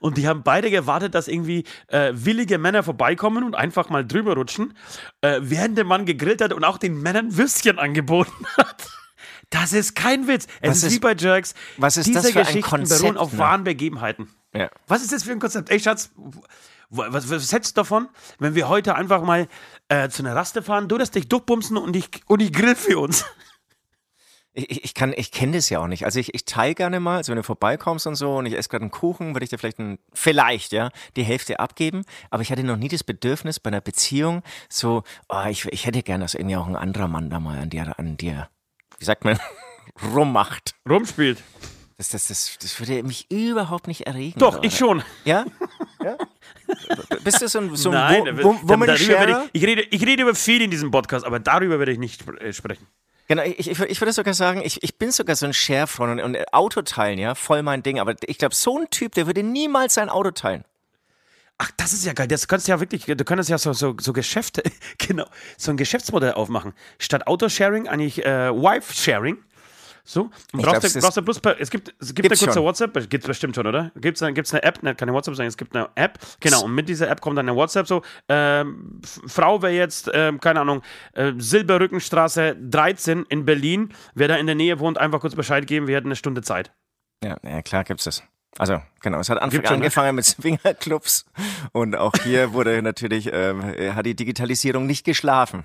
Und 0.00 0.16
die 0.16 0.28
haben 0.28 0.42
beide 0.42 0.70
gewartet, 0.70 1.14
dass 1.14 1.28
irgendwie 1.28 1.64
äh, 1.88 2.12
willige 2.14 2.58
Männer 2.58 2.82
vorbeikommen 2.82 3.44
und 3.44 3.54
einfach 3.54 3.88
mal 3.88 4.06
drüber 4.06 4.34
rutschen, 4.34 4.74
äh, 5.20 5.38
während 5.42 5.76
der 5.78 5.84
Mann 5.84 6.06
gegrillt 6.06 6.40
hat 6.40 6.52
und 6.52 6.64
auch 6.64 6.78
den 6.78 7.00
Männern 7.00 7.36
Würstchen 7.36 7.78
angeboten 7.78 8.46
hat. 8.56 8.88
Das 9.50 9.72
ist 9.72 9.94
kein 9.94 10.26
Witz. 10.26 10.46
Es 10.60 10.70
Was 10.70 10.82
ist, 10.84 10.94
wie 10.94 10.98
bei 10.98 11.14
Jerks. 11.14 11.54
was 11.76 11.96
ist 11.96 12.06
Diese 12.06 12.22
das 12.22 12.30
für 12.30 12.40
ein 12.40 12.46
Geschichten 12.46 12.70
Konzept, 12.70 13.00
beruhen 13.00 13.16
auf 13.16 13.32
ne? 13.32 13.38
wahren 13.38 13.64
Begebenheiten. 13.64 14.28
Ja. 14.52 14.70
Was 14.86 15.02
ist 15.02 15.12
das 15.12 15.22
für 15.22 15.32
ein 15.32 15.38
Konzept? 15.38 15.70
Ey, 15.70 15.78
Schatz, 15.78 16.10
was, 16.90 17.30
was 17.30 17.52
hältst 17.52 17.76
du 17.76 17.80
davon, 17.80 18.08
wenn 18.38 18.54
wir 18.54 18.68
heute 18.68 18.94
einfach 18.94 19.22
mal 19.22 19.48
äh, 19.88 20.08
zu 20.08 20.22
einer 20.22 20.34
Raste 20.34 20.62
fahren, 20.62 20.88
du 20.88 20.98
das 20.98 21.10
dich 21.10 21.28
durchbumsen 21.28 21.76
und 21.76 21.94
ich, 21.94 22.08
und 22.26 22.40
ich 22.40 22.52
grill 22.52 22.74
für 22.74 22.98
uns? 22.98 23.24
Ich, 24.58 24.84
ich- 24.84 24.94
kann, 24.94 25.12
ich 25.14 25.30
kenne 25.30 25.52
das 25.52 25.68
ja 25.68 25.80
auch 25.80 25.86
nicht. 25.86 26.04
Also 26.06 26.18
ich, 26.18 26.32
ich 26.34 26.46
teile 26.46 26.74
gerne 26.74 26.98
mal, 26.98 27.18
also 27.18 27.30
wenn 27.30 27.36
du 27.36 27.42
vorbeikommst 27.42 28.06
und 28.06 28.14
so 28.14 28.36
und 28.36 28.46
ich 28.46 28.54
esse 28.56 28.68
gerade 28.70 28.82
einen 28.82 28.90
Kuchen, 28.90 29.34
würde 29.34 29.44
ich 29.44 29.50
dir 29.50 29.58
vielleicht 29.58 29.78
ein, 29.78 29.98
vielleicht, 30.14 30.72
ja, 30.72 30.88
die 31.16 31.22
Hälfte 31.24 31.60
abgeben. 31.60 32.04
Aber 32.30 32.42
ich 32.42 32.50
hatte 32.50 32.64
noch 32.64 32.76
nie 32.78 32.88
das 32.88 33.04
Bedürfnis 33.04 33.60
bei 33.60 33.68
einer 33.68 33.82
Beziehung 33.82 34.42
so, 34.70 35.02
oh, 35.28 35.44
ich, 35.50 35.66
ich 35.66 35.84
hätte 35.84 36.02
gerne, 36.02 36.24
dass 36.24 36.34
irgendwie 36.34 36.56
auch 36.56 36.66
ein 36.66 36.76
anderer 36.76 37.06
Mann 37.06 37.28
da 37.28 37.38
mal 37.38 37.58
an 37.58 37.68
dir, 37.70 37.98
an 37.98 38.16
dir, 38.16 38.48
wie 38.98 39.04
sagt 39.04 39.24
man, 39.24 39.38
rummacht. 40.14 40.74
Rumspielt. 40.88 41.42
Das, 41.98 42.08
das, 42.08 42.28
das, 42.28 42.58
das 42.60 42.78
würde 42.80 43.02
mich 43.02 43.30
überhaupt 43.30 43.86
nicht 43.88 44.06
erregen. 44.06 44.38
Doch, 44.38 44.56
oder? 44.58 44.64
ich 44.64 44.76
schon. 44.76 45.02
Ja? 45.24 45.44
ja? 46.02 46.16
Bist 47.24 47.40
du 47.40 47.48
so 47.48 47.58
ein, 47.58 47.74
so 47.76 47.90
ein 47.90 47.94
Nein, 48.24 48.38
Wo- 48.42 48.54
Wo- 48.62 48.96
Sharer? 48.96 49.46
ich, 49.52 49.64
rede, 49.64 49.82
ich 49.82 50.04
rede 50.06 50.22
über 50.22 50.34
viel 50.34 50.60
in 50.60 50.70
diesem 50.70 50.90
Podcast, 50.90 51.24
aber 51.24 51.40
darüber 51.40 51.78
werde 51.78 51.92
ich 51.92 51.98
nicht 51.98 52.26
äh, 52.40 52.52
sprechen. 52.52 52.86
Genau, 53.28 53.42
ich, 53.42 53.70
ich, 53.70 53.80
ich 53.80 54.00
würde 54.00 54.12
sogar 54.12 54.34
sagen, 54.34 54.62
ich, 54.64 54.82
ich 54.82 54.98
bin 54.98 55.10
sogar 55.10 55.34
so 55.34 55.46
ein 55.46 55.52
Share-Freund 55.52 56.20
und, 56.20 56.36
und 56.36 56.54
Auto 56.54 56.82
teilen, 56.82 57.18
ja, 57.18 57.34
voll 57.34 57.62
mein 57.62 57.82
Ding. 57.82 57.98
Aber 57.98 58.14
ich 58.24 58.38
glaube, 58.38 58.54
so 58.54 58.78
ein 58.78 58.88
Typ, 58.90 59.14
der 59.14 59.26
würde 59.26 59.42
niemals 59.42 59.94
sein 59.94 60.08
Auto 60.08 60.30
teilen. 60.30 60.64
Ach, 61.58 61.70
das 61.76 61.92
ist 61.92 62.04
ja 62.04 62.12
geil. 62.12 62.28
Das 62.28 62.48
kannst 62.48 62.68
du 62.68 62.72
ja 62.72 62.80
wirklich, 62.80 63.04
du 63.06 63.24
könntest 63.24 63.48
ja 63.48 63.58
so, 63.58 63.72
so, 63.72 63.96
so 63.98 64.12
Geschäfte, 64.12 64.62
genau, 64.98 65.26
so 65.56 65.70
ein 65.70 65.76
Geschäftsmodell 65.76 66.32
aufmachen. 66.32 66.74
Statt 66.98 67.26
Autosharing 67.26 67.88
eigentlich 67.88 68.24
äh, 68.24 68.50
Wife-Sharing. 68.50 69.38
So, 70.08 70.22
und 70.22 70.30
brauchst 70.52 70.62
glaub, 70.62 70.80
du, 70.80 70.86
es 70.86 70.98
brauchst 71.00 71.16
du 71.16 71.22
bloß, 71.22 71.40
per- 71.40 71.60
es 71.60 71.68
gibt, 71.68 71.92
es 72.00 72.14
gibt 72.14 72.22
Gibt's 72.28 72.40
eine 72.40 72.46
kurze 72.46 72.58
schon. 72.58 72.64
WhatsApp, 72.64 73.10
gibt 73.10 73.24
es 73.24 73.26
bestimmt 73.26 73.56
schon, 73.56 73.66
oder? 73.66 73.90
Gibt 73.96 74.16
es 74.16 74.22
eine, 74.22 74.34
gibt's 74.34 74.54
eine 74.54 74.62
App, 74.62 74.80
ne, 74.84 74.94
keine 74.94 75.12
WhatsApp, 75.12 75.34
sondern 75.34 75.48
es 75.48 75.56
gibt 75.56 75.74
eine 75.74 75.88
App, 75.96 76.20
genau, 76.38 76.62
und 76.62 76.74
mit 76.76 76.88
dieser 76.88 77.10
App 77.10 77.20
kommt 77.20 77.36
dann 77.36 77.48
eine 77.48 77.56
WhatsApp 77.58 77.88
so, 77.88 78.02
ähm, 78.28 79.00
Frau 79.26 79.62
wäre 79.62 79.72
jetzt, 79.72 80.08
ähm, 80.14 80.38
keine 80.38 80.60
Ahnung, 80.60 80.82
äh, 81.14 81.32
Silberrückenstraße 81.36 82.54
13 82.56 83.26
in 83.28 83.44
Berlin, 83.44 83.92
wer 84.14 84.28
da 84.28 84.36
in 84.36 84.46
der 84.46 84.54
Nähe 84.54 84.78
wohnt, 84.78 84.96
einfach 84.96 85.20
kurz 85.20 85.34
Bescheid 85.34 85.66
geben, 85.66 85.88
wir 85.88 85.96
hätten 85.96 86.06
eine 86.06 86.16
Stunde 86.16 86.42
Zeit. 86.42 86.70
Ja, 87.24 87.36
ja 87.42 87.62
klar 87.62 87.82
gibt's 87.82 88.04
das. 88.04 88.22
Also, 88.58 88.80
genau, 89.00 89.18
es 89.18 89.28
hat 89.28 89.38
Anfang 89.38 89.50
Gibt's 89.50 89.70
ne? 89.70 89.76
angefangen 89.76 90.14
mit 90.14 90.24
Swingerclubs 90.24 91.26
und 91.72 91.96
auch 91.96 92.12
hier 92.22 92.52
wurde 92.52 92.80
natürlich, 92.80 93.28
ähm, 93.32 93.60
hat 93.94 94.06
die 94.06 94.14
Digitalisierung 94.14 94.86
nicht 94.86 95.04
geschlafen. 95.04 95.64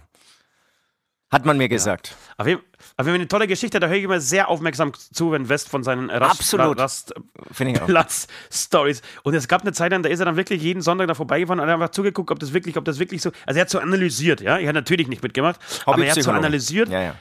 Hat 1.31 1.45
man 1.45 1.57
mir 1.57 1.69
gesagt. 1.69 2.09
Ja. 2.09 2.15
Auf, 2.39 2.47
jeden, 2.47 2.61
auf 3.01 3.07
jeden 3.07 3.15
Fall 3.15 3.21
eine 3.21 3.27
tolle 3.27 3.47
Geschichte, 3.47 3.79
da 3.79 3.87
höre 3.87 3.97
ich 3.97 4.03
immer 4.03 4.19
sehr 4.19 4.49
aufmerksam 4.49 4.93
zu, 4.93 5.31
wenn 5.31 5.49
West 5.49 5.69
von 5.69 5.83
seinen 5.83 6.09
Rastplatz-Stories. 6.09 9.01
Und 9.23 9.33
es 9.33 9.47
gab 9.47 9.61
eine 9.61 9.73
Zeit 9.73 9.91
lang, 9.91 10.03
da 10.03 10.09
ist 10.09 10.19
er 10.19 10.25
dann 10.25 10.37
wirklich 10.37 10.61
jeden 10.61 10.81
Sonntag 10.81 11.07
da 11.07 11.15
vorbeigefahren 11.15 11.59
und 11.59 11.67
hat 11.67 11.73
einfach 11.73 11.89
zugeguckt, 11.89 12.31
ob 12.31 12.39
das 12.39 12.53
wirklich, 12.53 12.77
ob 12.77 12.85
das 12.85 12.99
wirklich 12.99 13.21
so. 13.21 13.31
Also 13.45 13.59
er 13.59 13.61
hat 13.61 13.69
so 13.69 13.79
analysiert, 13.79 14.41
ja. 14.41 14.57
Ich 14.57 14.67
habe 14.67 14.73
natürlich 14.73 15.07
nicht 15.07 15.23
mitgemacht, 15.23 15.59
aber 15.85 16.05
er 16.05 16.11
hat 16.11 16.23
so 16.23 16.31
analysiert. 16.31 16.89
Ja, 16.89 17.01
ja. 17.01 17.15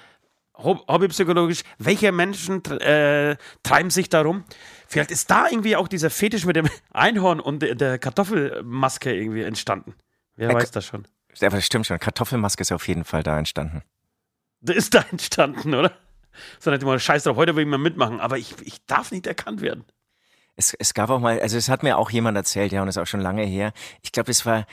Hobbypsychologisch, 0.63 1.63
welche 1.79 2.13
Menschen 2.13 2.63
äh, 2.67 3.37
treiben 3.63 3.89
sich 3.91 4.11
darum? 4.11 4.45
Vielleicht 4.87 5.11
ist 5.11 5.31
da 5.31 5.49
irgendwie 5.49 5.77
auch 5.77 5.89
dieser 5.89 6.11
Fetisch 6.11 6.45
mit 6.45 6.57
dem 6.57 6.69
Einhorn 6.93 7.41
und 7.41 7.61
der 7.61 7.99
Kartoffelmaske 7.99 9.15
irgendwie 9.15 9.43
entstanden. 9.43 9.95
Wer 10.37 10.53
weiß 10.53 10.71
das 10.71 10.85
schon. 10.85 11.07
Aber 11.41 11.57
das 11.57 11.65
stimmt 11.65 11.87
schon. 11.87 11.99
Kartoffelmaske 11.99 12.61
ist 12.61 12.73
auf 12.73 12.87
jeden 12.89 13.05
Fall 13.05 13.23
da 13.23 13.39
entstanden. 13.39 13.83
Ist 14.62 14.95
da 14.95 15.05
entstanden, 15.11 15.75
oder? 15.75 15.93
So 16.59 16.71
nach 16.71 16.79
dem 16.79 16.99
Scheiß 16.99 17.25
drauf, 17.25 17.37
heute 17.37 17.57
will 17.57 17.64
ich 17.64 17.69
mal 17.69 17.79
mitmachen, 17.79 18.21
aber 18.21 18.38
ich, 18.38 18.55
ich 18.62 18.85
darf 18.87 19.11
nicht 19.11 19.26
erkannt 19.26 19.61
werden. 19.61 19.85
Es, 20.57 20.75
es 20.75 20.95
gab 20.95 21.11
auch 21.11 21.21
mal, 21.21 21.40
also 21.40 21.57
es 21.57 21.69
hat 21.69 21.83
mir 21.83 21.99
auch 21.99 22.11
jemand 22.11 22.37
erzählt, 22.37 22.73
ja, 22.73 22.83
und 22.83 22.88
ist 22.88 22.99
auch 22.99 23.07
schon 23.07 23.21
lange 23.21 23.45
her. 23.45 23.73
Ich 24.02 24.12
glaube, 24.12 24.31
es 24.31 24.45
war 24.47 24.67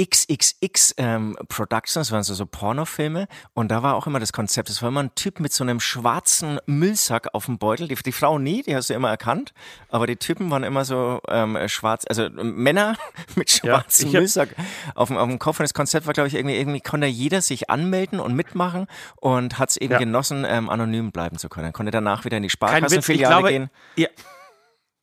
XXX 0.00 0.94
ähm, 0.96 1.36
Productions, 1.48 2.12
waren 2.12 2.22
so, 2.22 2.34
so 2.34 2.46
Pornofilme 2.46 3.26
und 3.54 3.70
da 3.70 3.82
war 3.82 3.94
auch 3.94 4.06
immer 4.06 4.20
das 4.20 4.32
Konzept, 4.32 4.70
es 4.70 4.82
war 4.82 4.90
immer 4.90 5.02
ein 5.02 5.14
Typ 5.14 5.40
mit 5.40 5.52
so 5.52 5.64
einem 5.64 5.80
schwarzen 5.80 6.60
Müllsack 6.66 7.34
auf 7.34 7.46
dem 7.46 7.58
Beutel, 7.58 7.88
die, 7.88 7.96
die 7.96 8.12
Frau 8.12 8.38
nie, 8.38 8.62
die 8.62 8.76
hast 8.76 8.90
du 8.90 8.94
immer 8.94 9.10
erkannt, 9.10 9.52
aber 9.88 10.06
die 10.06 10.16
Typen 10.16 10.50
waren 10.50 10.62
immer 10.62 10.84
so 10.84 11.20
ähm, 11.28 11.58
schwarz, 11.68 12.04
also 12.08 12.28
Männer 12.30 12.96
mit 13.34 13.50
schwarzem 13.50 14.10
ja, 14.10 14.20
Müllsack 14.20 14.54
auf 14.94 15.08
dem, 15.08 15.16
auf 15.16 15.28
dem 15.28 15.38
Kopf 15.38 15.58
und 15.60 15.64
das 15.64 15.74
Konzept 15.74 16.06
war, 16.06 16.14
glaube 16.14 16.28
ich, 16.28 16.34
irgendwie, 16.34 16.56
irgendwie 16.56 16.80
konnte 16.80 17.06
jeder 17.06 17.42
sich 17.42 17.70
anmelden 17.70 18.20
und 18.20 18.34
mitmachen 18.34 18.86
und 19.16 19.58
hat 19.58 19.70
es 19.70 19.76
eben 19.76 19.92
ja. 19.92 19.98
genossen, 19.98 20.44
ähm, 20.48 20.70
anonym 20.70 21.10
bleiben 21.10 21.38
zu 21.38 21.48
können, 21.48 21.72
konnte 21.72 21.90
danach 21.90 22.24
wieder 22.24 22.36
in 22.36 22.42
die 22.42 22.50
Sparkassenfiliale 22.50 23.48
gehen. 23.48 23.70
Ja. 23.96 24.08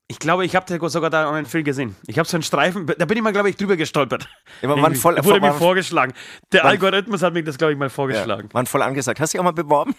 Ich 0.07 0.19
glaube, 0.19 0.45
ich 0.45 0.55
habe 0.55 0.89
sogar 0.89 1.09
da 1.09 1.31
einen 1.31 1.47
Film 1.47 1.63
gesehen. 1.63 1.95
Ich 2.05 2.19
habe 2.19 2.29
so 2.29 2.37
einen 2.37 2.43
Streifen, 2.43 2.85
da 2.85 3.05
bin 3.05 3.17
ich 3.17 3.23
mal, 3.23 3.33
glaube 3.33 3.49
ich, 3.49 3.55
drüber 3.55 3.75
gestolpert. 3.75 4.29
Ja, 4.61 4.75
man 4.75 4.93
voll, 4.93 5.17
wurde 5.23 5.41
mir 5.41 5.53
vorgeschlagen. 5.53 6.13
Der 6.51 6.63
wann, 6.63 6.71
Algorithmus 6.71 7.23
hat 7.23 7.33
mir 7.33 7.43
das, 7.43 7.57
glaube 7.57 7.73
ich, 7.73 7.79
mal 7.79 7.89
vorgeschlagen. 7.89 8.49
Ja, 8.49 8.53
waren 8.53 8.67
voll 8.67 8.83
angesagt. 8.83 9.19
Hast 9.19 9.33
du 9.33 9.37
dich 9.37 9.39
auch 9.39 9.45
mal 9.45 9.51
beworben? 9.51 9.95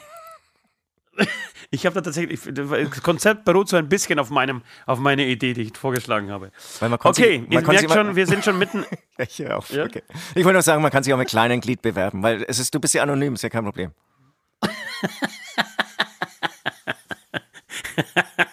ich 1.70 1.86
habe 1.86 1.94
da 1.94 2.02
tatsächlich, 2.02 2.40
das 2.44 3.02
Konzept 3.02 3.44
beruht 3.44 3.68
so 3.68 3.76
ein 3.76 3.88
bisschen 3.88 4.20
auf, 4.20 4.30
meinem, 4.30 4.62
auf 4.86 5.00
meiner 5.00 5.24
Idee, 5.24 5.54
die 5.54 5.62
ich 5.62 5.76
vorgeschlagen 5.76 6.30
habe. 6.30 6.52
okay, 6.80 7.40
sich, 7.40 7.50
ihr 7.50 7.62
merkt 7.62 7.90
schon, 7.90 8.14
wir 8.14 8.28
sind 8.28 8.44
schon 8.44 8.60
mitten. 8.60 8.86
ich, 9.18 9.44
auf, 9.50 9.70
ja? 9.70 9.84
okay. 9.84 10.04
ich 10.36 10.44
wollte 10.44 10.52
nur 10.52 10.62
sagen, 10.62 10.82
man 10.82 10.92
kann 10.92 11.02
sich 11.02 11.12
auch 11.12 11.18
mit 11.18 11.28
kleinen 11.28 11.60
Glied 11.60 11.82
bewerben, 11.82 12.22
weil 12.22 12.44
es 12.46 12.60
ist, 12.60 12.72
du 12.72 12.78
bist 12.78 12.94
ja 12.94 13.02
anonym, 13.02 13.34
ist 13.34 13.42
ja 13.42 13.48
kein 13.48 13.64
Problem. 13.64 13.90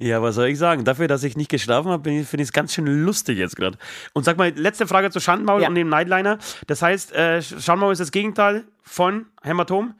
Ja, 0.00 0.22
was 0.22 0.34
soll 0.36 0.48
ich 0.48 0.58
sagen? 0.58 0.84
Dafür, 0.84 1.08
dass 1.08 1.22
ich 1.24 1.36
nicht 1.36 1.50
geschlafen 1.50 1.90
habe, 1.90 2.04
finde 2.04 2.42
ich 2.42 2.48
es 2.48 2.52
ganz 2.52 2.72
schön 2.72 2.86
lustig 2.86 3.36
jetzt 3.36 3.54
gerade. 3.54 3.76
Und 4.14 4.24
sag 4.24 4.38
mal, 4.38 4.50
letzte 4.56 4.86
Frage 4.86 5.10
zu 5.10 5.20
Schandmaul 5.20 5.60
ja. 5.60 5.68
und 5.68 5.74
dem 5.74 5.90
Nightliner. 5.90 6.38
Das 6.66 6.80
heißt, 6.80 7.12
äh, 7.12 7.42
Schandmaul 7.42 7.92
ist 7.92 8.00
das 8.00 8.10
Gegenteil 8.10 8.64
von 8.82 9.26
Hämatom. 9.42 9.94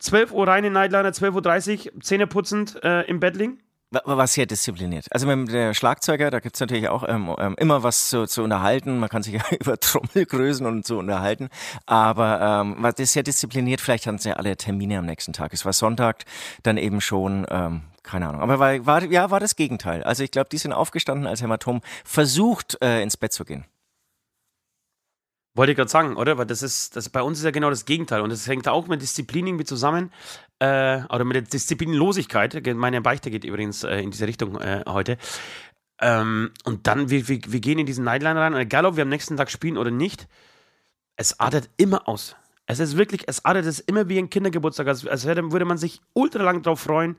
12 0.00 0.32
Uhr 0.32 0.48
rein 0.48 0.64
in 0.64 0.72
Nightliner, 0.72 1.10
12.30 1.10 1.94
Uhr, 1.94 2.00
Zähne 2.02 2.26
putzend 2.26 2.82
äh, 2.82 3.02
im 3.02 3.20
Bett 3.20 3.36
liegen. 3.36 3.60
War 3.90 4.26
sehr 4.26 4.46
diszipliniert. 4.46 5.06
Also 5.12 5.28
mit 5.28 5.52
der 5.52 5.72
Schlagzeuger, 5.72 6.30
da 6.32 6.40
gibt 6.40 6.56
es 6.56 6.60
natürlich 6.60 6.88
auch 6.88 7.04
ähm, 7.08 7.32
ähm, 7.38 7.54
immer 7.56 7.84
was 7.84 8.08
zu, 8.08 8.26
zu 8.26 8.42
unterhalten. 8.42 8.98
Man 8.98 9.08
kann 9.08 9.22
sich 9.22 9.34
ja 9.34 9.42
über 9.60 9.78
Trommelgrößen 9.78 10.66
und 10.66 10.84
so 10.84 10.98
unterhalten. 10.98 11.48
Aber 11.86 12.40
ähm, 12.40 12.82
war 12.82 12.92
das 12.92 13.12
sehr 13.12 13.22
diszipliniert. 13.22 13.80
Vielleicht 13.80 14.06
hatten 14.06 14.18
sie 14.18 14.30
ja 14.30 14.36
alle 14.36 14.56
Termine 14.56 14.98
am 14.98 15.06
nächsten 15.06 15.32
Tag. 15.32 15.52
Es 15.52 15.64
war 15.64 15.72
Sonntag, 15.72 16.24
dann 16.64 16.78
eben 16.78 17.00
schon 17.00 17.46
ähm, 17.48 17.82
keine 18.02 18.28
Ahnung. 18.28 18.40
Aber 18.40 18.58
war, 18.58 18.86
war, 18.86 19.04
ja, 19.04 19.30
war 19.30 19.40
das 19.40 19.56
Gegenteil. 19.56 20.02
Also 20.02 20.24
ich 20.24 20.30
glaube, 20.30 20.48
die 20.50 20.58
sind 20.58 20.72
aufgestanden, 20.72 21.26
als 21.26 21.42
Hämatom 21.42 21.80
versucht, 22.04 22.78
äh, 22.82 23.02
ins 23.02 23.16
Bett 23.16 23.32
zu 23.32 23.44
gehen. 23.44 23.66
Wollte 25.56 25.72
ich 25.72 25.76
gerade 25.76 25.90
sagen, 25.90 26.16
oder? 26.16 26.36
Weil 26.36 26.44
das 26.44 26.62
ist, 26.62 26.96
das, 26.96 27.08
bei 27.08 27.22
uns 27.22 27.38
ist 27.38 27.44
ja 27.44 27.50
genau 27.50 27.70
das 27.70 27.86
Gegenteil. 27.86 28.20
Und 28.20 28.30
das 28.30 28.46
hängt 28.46 28.68
auch 28.68 28.88
mit 28.88 29.00
Disziplin 29.00 29.46
irgendwie 29.46 29.64
zusammen. 29.64 30.12
Äh, 30.58 31.02
oder 31.10 31.24
mit 31.24 31.34
der 31.34 31.42
Disziplinlosigkeit. 31.42 32.66
Meine 32.74 33.00
Beichte 33.02 33.30
geht 33.30 33.44
übrigens 33.44 33.84
äh, 33.84 33.98
in 33.98 34.10
diese 34.10 34.26
Richtung 34.26 34.60
äh, 34.60 34.84
heute. 34.86 35.18
Ähm, 36.00 36.52
und 36.64 36.86
dann, 36.86 37.10
wir, 37.10 37.28
wir, 37.28 37.40
wir 37.46 37.60
gehen 37.60 37.78
in 37.78 37.86
diesen 37.86 38.04
Nightliner 38.04 38.40
rein. 38.40 38.54
Und 38.54 38.60
egal, 38.60 38.86
ob 38.86 38.96
wir 38.96 39.02
am 39.02 39.08
nächsten 39.08 39.36
Tag 39.36 39.50
spielen 39.50 39.76
oder 39.76 39.90
nicht, 39.90 40.28
es 41.16 41.38
artet 41.40 41.68
immer 41.76 42.08
aus. 42.08 42.36
Es 42.66 42.80
ist 42.80 42.96
wirklich, 42.96 43.24
es 43.26 43.44
artet 43.44 43.66
es 43.66 43.80
immer 43.80 44.08
wie 44.08 44.18
ein 44.18 44.30
Kindergeburtstag. 44.30 44.88
Als, 44.88 45.06
als 45.06 45.26
würde 45.26 45.64
man 45.64 45.78
sich 45.78 46.00
ultra 46.14 46.42
lang 46.42 46.62
drauf 46.62 46.80
freuen 46.80 47.16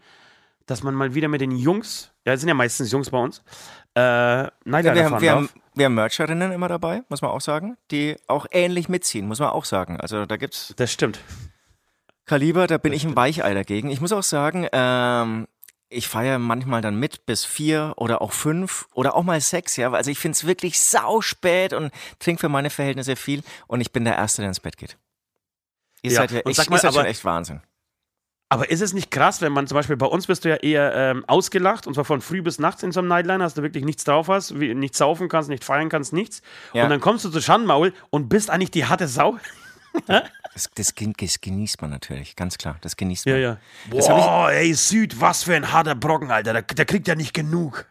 dass 0.67 0.83
man 0.83 0.93
mal 0.93 1.15
wieder 1.15 1.29
mit 1.29 1.41
den 1.41 1.51
Jungs, 1.51 2.11
ja, 2.25 2.33
es 2.33 2.41
sind 2.41 2.49
ja 2.49 2.53
meistens 2.53 2.91
Jungs 2.91 3.09
bei 3.09 3.17
uns, 3.17 3.41
äh, 3.95 4.01
ja, 4.01 4.49
wir, 4.65 5.05
haben, 5.05 5.21
wir, 5.21 5.31
haben, 5.31 5.49
wir 5.73 5.85
haben 5.85 5.95
Mercherinnen 5.95 6.51
immer 6.51 6.67
dabei, 6.67 7.03
muss 7.09 7.21
man 7.21 7.31
auch 7.31 7.41
sagen, 7.41 7.77
die 7.89 8.17
auch 8.27 8.45
ähnlich 8.51 8.89
mitziehen, 8.89 9.27
muss 9.27 9.39
man 9.39 9.49
auch 9.49 9.65
sagen. 9.65 9.99
Also 9.99 10.25
da 10.25 10.35
gibt's. 10.35 10.73
Das 10.77 10.91
stimmt. 10.91 11.19
Kaliber, 12.27 12.67
da 12.67 12.77
bin 12.77 12.93
ich 12.93 13.05
ein 13.05 13.15
Weichei 13.15 13.53
dagegen. 13.53 13.89
Ich 13.89 14.01
muss 14.01 14.11
auch 14.11 14.23
sagen, 14.23 14.67
ähm, 14.71 15.47
ich 15.89 16.07
feiere 16.07 16.39
manchmal 16.39 16.81
dann 16.81 16.99
mit 16.99 17.25
bis 17.25 17.45
vier 17.45 17.93
oder 17.95 18.21
auch 18.21 18.33
fünf 18.33 18.87
oder 18.93 19.15
auch 19.15 19.23
mal 19.23 19.39
sechs, 19.39 19.77
ja. 19.77 19.91
Also 19.91 20.11
ich 20.11 20.19
finde 20.19 20.35
es 20.35 20.45
wirklich 20.45 20.79
sau 20.79 21.21
spät 21.21 21.71
und 21.73 21.91
trinke 22.19 22.41
für 22.41 22.49
meine 22.49 22.69
Verhältnisse 22.69 23.15
viel 23.15 23.43
und 23.67 23.79
ich 23.79 23.93
bin 23.93 24.03
der 24.03 24.17
Erste, 24.17 24.41
der 24.41 24.49
ins 24.49 24.59
Bett 24.59 24.77
geht. 24.77 24.97
Ihr 26.01 26.11
ja, 26.11 26.17
seid 26.17 26.31
ja 26.31 26.39
echt, 26.39 26.69
mal, 26.69 26.75
ihr 26.75 26.79
seid 26.79 26.93
schon 26.93 27.05
echt 27.05 27.23
Wahnsinn. 27.23 27.61
Aber 28.49 28.69
ist 28.69 28.81
es 28.81 28.93
nicht 28.93 29.11
krass, 29.11 29.41
wenn 29.41 29.51
man 29.51 29.67
zum 29.67 29.75
Beispiel 29.75 29.97
bei 29.97 30.05
uns 30.05 30.27
bist 30.27 30.45
du 30.45 30.49
ja 30.49 30.55
eher 30.55 30.93
ähm, 30.95 31.25
ausgelacht 31.27 31.87
und 31.87 31.95
zwar 31.95 32.05
von 32.05 32.21
früh 32.21 32.41
bis 32.41 32.59
nachts 32.59 32.83
in 32.83 32.91
so 32.91 32.99
einem 32.99 33.09
Nightliner, 33.09 33.39
dass 33.39 33.55
du 33.55 33.61
wirklich 33.61 33.83
nichts 33.83 34.03
drauf 34.03 34.27
hast, 34.27 34.59
wie, 34.59 34.73
nicht 34.73 34.95
saufen 34.95 35.27
kannst, 35.27 35.49
nicht 35.49 35.65
feiern 35.65 35.89
kannst, 35.89 36.13
nichts. 36.13 36.41
Ja. 36.73 36.83
Und 36.83 36.89
dann 36.89 37.01
kommst 37.01 37.25
du 37.25 37.29
zu 37.29 37.41
Schandmaul 37.41 37.93
und 38.09 38.29
bist 38.29 38.49
eigentlich 38.49 38.71
die 38.71 38.85
harte 38.85 39.07
Sau. 39.07 39.37
Das, 40.07 40.69
das, 40.75 40.93
das, 40.95 41.41
genießt 41.41 41.81
man 41.81 41.91
natürlich, 41.91 42.35
ganz 42.35 42.57
klar. 42.57 42.77
Das 42.81 42.95
genießt 42.95 43.25
man. 43.25 43.35
Ja, 43.35 43.41
ja. 43.41 43.57
Boah, 43.89 44.51
ey, 44.51 44.73
Süd, 44.73 45.19
was 45.21 45.43
für 45.43 45.55
ein 45.55 45.71
harter 45.71 45.95
Brocken, 45.95 46.31
Alter. 46.31 46.53
Der, 46.53 46.61
der 46.61 46.85
kriegt 46.85 47.07
ja 47.07 47.15
nicht 47.15 47.33
genug. 47.33 47.85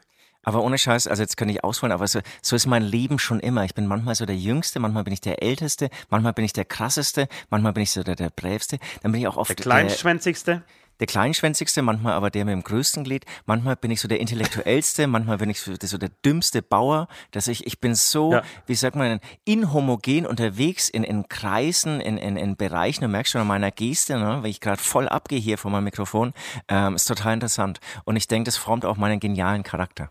Aber 0.47 0.62
ohne 0.62 0.79
Scheiß, 0.79 1.09
also 1.09 1.25
jetzt 1.25 1.37
kann 1.37 1.49
ich 1.49 1.65
ausholen, 1.65 1.91
aber 1.91 2.07
so, 2.07 2.21
so 2.41 2.55
ist 2.55 2.67
mein 2.67 2.85
Leben 2.85 3.19
schon 3.19 3.41
immer. 3.41 3.65
Ich 3.65 3.75
bin 3.75 3.88
manchmal 3.88 4.15
so 4.15 4.26
der 4.26 4.37
Jüngste, 4.37 4.79
manchmal 4.79 5.03
bin 5.03 5.12
ich 5.12 5.21
der 5.21 5.43
Älteste, 5.43 5.91
manchmal 6.09 6.35
bin 6.35 6.45
ich 6.45 6.53
der 6.53 6.65
Krasseste, 6.65 7.26
manchmal 7.50 7.73
bin 7.73 7.83
ich 7.83 7.91
so 7.91 8.05
der, 8.05 8.15
der 8.15 8.31
Brävste. 8.31 8.79
Dann 9.03 9.11
bin 9.11 9.21
ich 9.21 9.26
auch 9.26 9.37
oft 9.37 9.50
der 9.50 9.57
Kleinschwänzigste. 9.57 10.53
Der, 10.53 10.62
der 11.00 11.07
Kleinschwänzigste, 11.07 11.83
manchmal 11.83 12.15
aber 12.15 12.31
der 12.31 12.45
mit 12.45 12.53
dem 12.53 12.62
größten 12.62 13.05
Glied. 13.05 13.25
Manchmal 13.45 13.76
bin 13.76 13.91
ich 13.91 14.00
so 14.00 14.09
der 14.09 14.21
Intellektuellste, 14.21 15.07
manchmal 15.07 15.38
bin 15.38 15.50
ich 15.50 15.61
so, 15.61 15.75
so 15.81 15.99
der 15.99 16.11
dümmste 16.25 16.62
Bauer, 16.62 17.09
dass 17.31 17.49
ich, 17.49 17.67
ich 17.67 17.81
bin 17.81 17.95
so, 17.95 18.33
ja. 18.33 18.43
wie 18.67 18.75
sagt 18.75 18.97
man, 18.97 19.21
inhomogen 19.45 20.26
unterwegs 20.26 20.88
in, 20.88 21.05
in 21.05 21.29
Kreisen, 21.29 22.00
in, 22.00 22.19
in, 22.19 22.37
in 22.37 22.57
Bereichen. 22.57 23.03
Du 23.03 23.09
merkst 23.09 23.33
schon 23.33 23.41
an 23.41 23.47
meiner 23.47 23.71
Geste, 23.71 24.19
ne, 24.19 24.38
weil 24.43 24.50
ich 24.50 24.61
gerade 24.61 24.81
voll 24.81 25.09
abgehe 25.09 25.38
hier 25.38 25.59
vor 25.59 25.71
meinem 25.71 25.85
Mikrofon. 25.85 26.33
Ähm, 26.69 26.95
ist 26.95 27.07
total 27.07 27.35
interessant. 27.35 27.81
Und 28.05 28.17
ich 28.17 28.29
denke, 28.29 28.47
das 28.47 28.57
formt 28.57 28.85
auch 28.85 28.97
meinen 28.97 29.21
genialen 29.21 29.62
Charakter. 29.62 30.11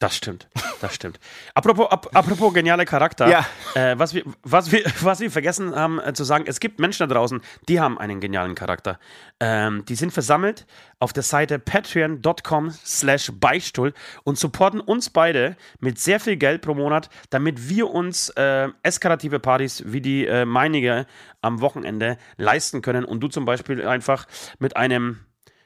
Das 0.00 0.16
stimmt, 0.16 0.48
das 0.80 0.94
stimmt. 0.94 1.18
Apropos, 1.54 1.90
ap 1.90 2.14
apropos 2.14 2.54
genialer 2.54 2.84
Charakter, 2.84 3.28
ja. 3.28 3.44
äh, 3.74 3.98
was, 3.98 4.14
wir, 4.14 4.22
was, 4.44 4.70
wir, 4.70 4.84
was 5.00 5.18
wir 5.18 5.28
vergessen 5.28 5.74
haben 5.74 5.98
äh, 5.98 6.12
zu 6.12 6.22
sagen, 6.22 6.44
es 6.46 6.60
gibt 6.60 6.78
Menschen 6.78 7.08
da 7.08 7.12
draußen, 7.12 7.40
die 7.68 7.80
haben 7.80 7.98
einen 7.98 8.20
genialen 8.20 8.54
Charakter. 8.54 9.00
Ähm, 9.40 9.84
die 9.86 9.96
sind 9.96 10.12
versammelt 10.12 10.68
auf 11.00 11.12
der 11.12 11.24
Seite 11.24 11.58
patreon.com 11.58 12.70
slash 12.70 13.32
Beistuhl 13.40 13.92
und 14.22 14.38
supporten 14.38 14.80
uns 14.80 15.10
beide 15.10 15.56
mit 15.80 15.98
sehr 15.98 16.20
viel 16.20 16.36
Geld 16.36 16.62
pro 16.62 16.74
Monat, 16.74 17.10
damit 17.30 17.68
wir 17.68 17.90
uns 17.90 18.28
äh, 18.30 18.68
eskalative 18.84 19.40
Partys 19.40 19.82
wie 19.84 20.00
die 20.00 20.26
äh, 20.26 20.44
meinige 20.44 21.06
am 21.42 21.60
Wochenende 21.60 22.18
leisten 22.36 22.82
können 22.82 23.04
und 23.04 23.18
du 23.18 23.26
zum 23.26 23.44
Beispiel 23.44 23.84
einfach 23.84 24.28
mit 24.60 24.76
einem, 24.76 25.18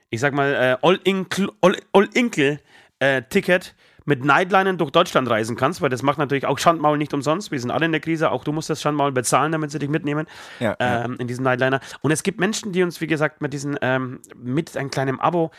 ich 0.08 0.20
sag 0.20 0.32
mal, 0.32 0.54
äh, 0.54 0.78
All-Inkle-Ticket 0.80 2.60
All 3.02 3.82
mit 4.04 4.24
Nightlinern 4.24 4.78
durch 4.78 4.90
Deutschland 4.90 5.28
reisen 5.28 5.56
kannst, 5.56 5.80
weil 5.80 5.90
das 5.90 6.02
macht 6.02 6.18
natürlich 6.18 6.46
auch 6.46 6.58
Schandmaul 6.58 6.98
nicht 6.98 7.14
umsonst. 7.14 7.50
Wir 7.50 7.60
sind 7.60 7.70
alle 7.70 7.86
in 7.86 7.92
der 7.92 8.00
Krise, 8.00 8.30
auch 8.30 8.44
du 8.44 8.52
musst 8.52 8.70
das 8.70 8.80
Schandmaul 8.80 9.12
bezahlen, 9.12 9.52
damit 9.52 9.70
sie 9.70 9.78
dich 9.78 9.88
mitnehmen 9.88 10.26
ja, 10.60 10.76
ähm, 10.78 11.12
ja. 11.12 11.18
in 11.18 11.28
diesen 11.28 11.44
Nightliner. 11.44 11.80
Und 12.00 12.10
es 12.10 12.22
gibt 12.22 12.40
Menschen, 12.40 12.72
die 12.72 12.82
uns, 12.82 13.00
wie 13.00 13.06
gesagt, 13.06 13.40
mit 13.40 13.52
diesen, 13.52 13.78
ähm, 13.82 14.20
mit 14.36 14.76
einem 14.76 14.90
kleinen 14.90 15.20
Abo 15.20 15.50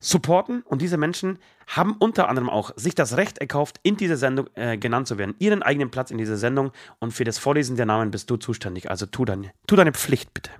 supporten 0.00 0.62
und 0.62 0.80
diese 0.80 0.96
Menschen 0.96 1.38
haben 1.66 1.94
unter 1.98 2.28
anderem 2.28 2.48
auch 2.48 2.72
sich 2.76 2.94
das 2.94 3.16
Recht 3.16 3.38
erkauft, 3.38 3.78
in 3.82 3.96
dieser 3.96 4.16
Sendung 4.16 4.48
äh, 4.54 4.78
genannt 4.78 5.06
zu 5.06 5.18
werden, 5.18 5.34
ihren 5.38 5.62
eigenen 5.62 5.90
Platz 5.90 6.10
in 6.10 6.18
dieser 6.18 6.38
Sendung 6.38 6.72
und 6.98 7.12
für 7.12 7.24
das 7.24 7.38
Vorlesen 7.38 7.76
der 7.76 7.86
Namen 7.86 8.10
bist 8.10 8.30
du 8.30 8.36
zuständig. 8.38 8.90
Also 8.90 9.06
tu, 9.06 9.26
dein, 9.26 9.50
tu 9.66 9.76
deine 9.76 9.92
Pflicht 9.92 10.32
bitte. 10.32 10.50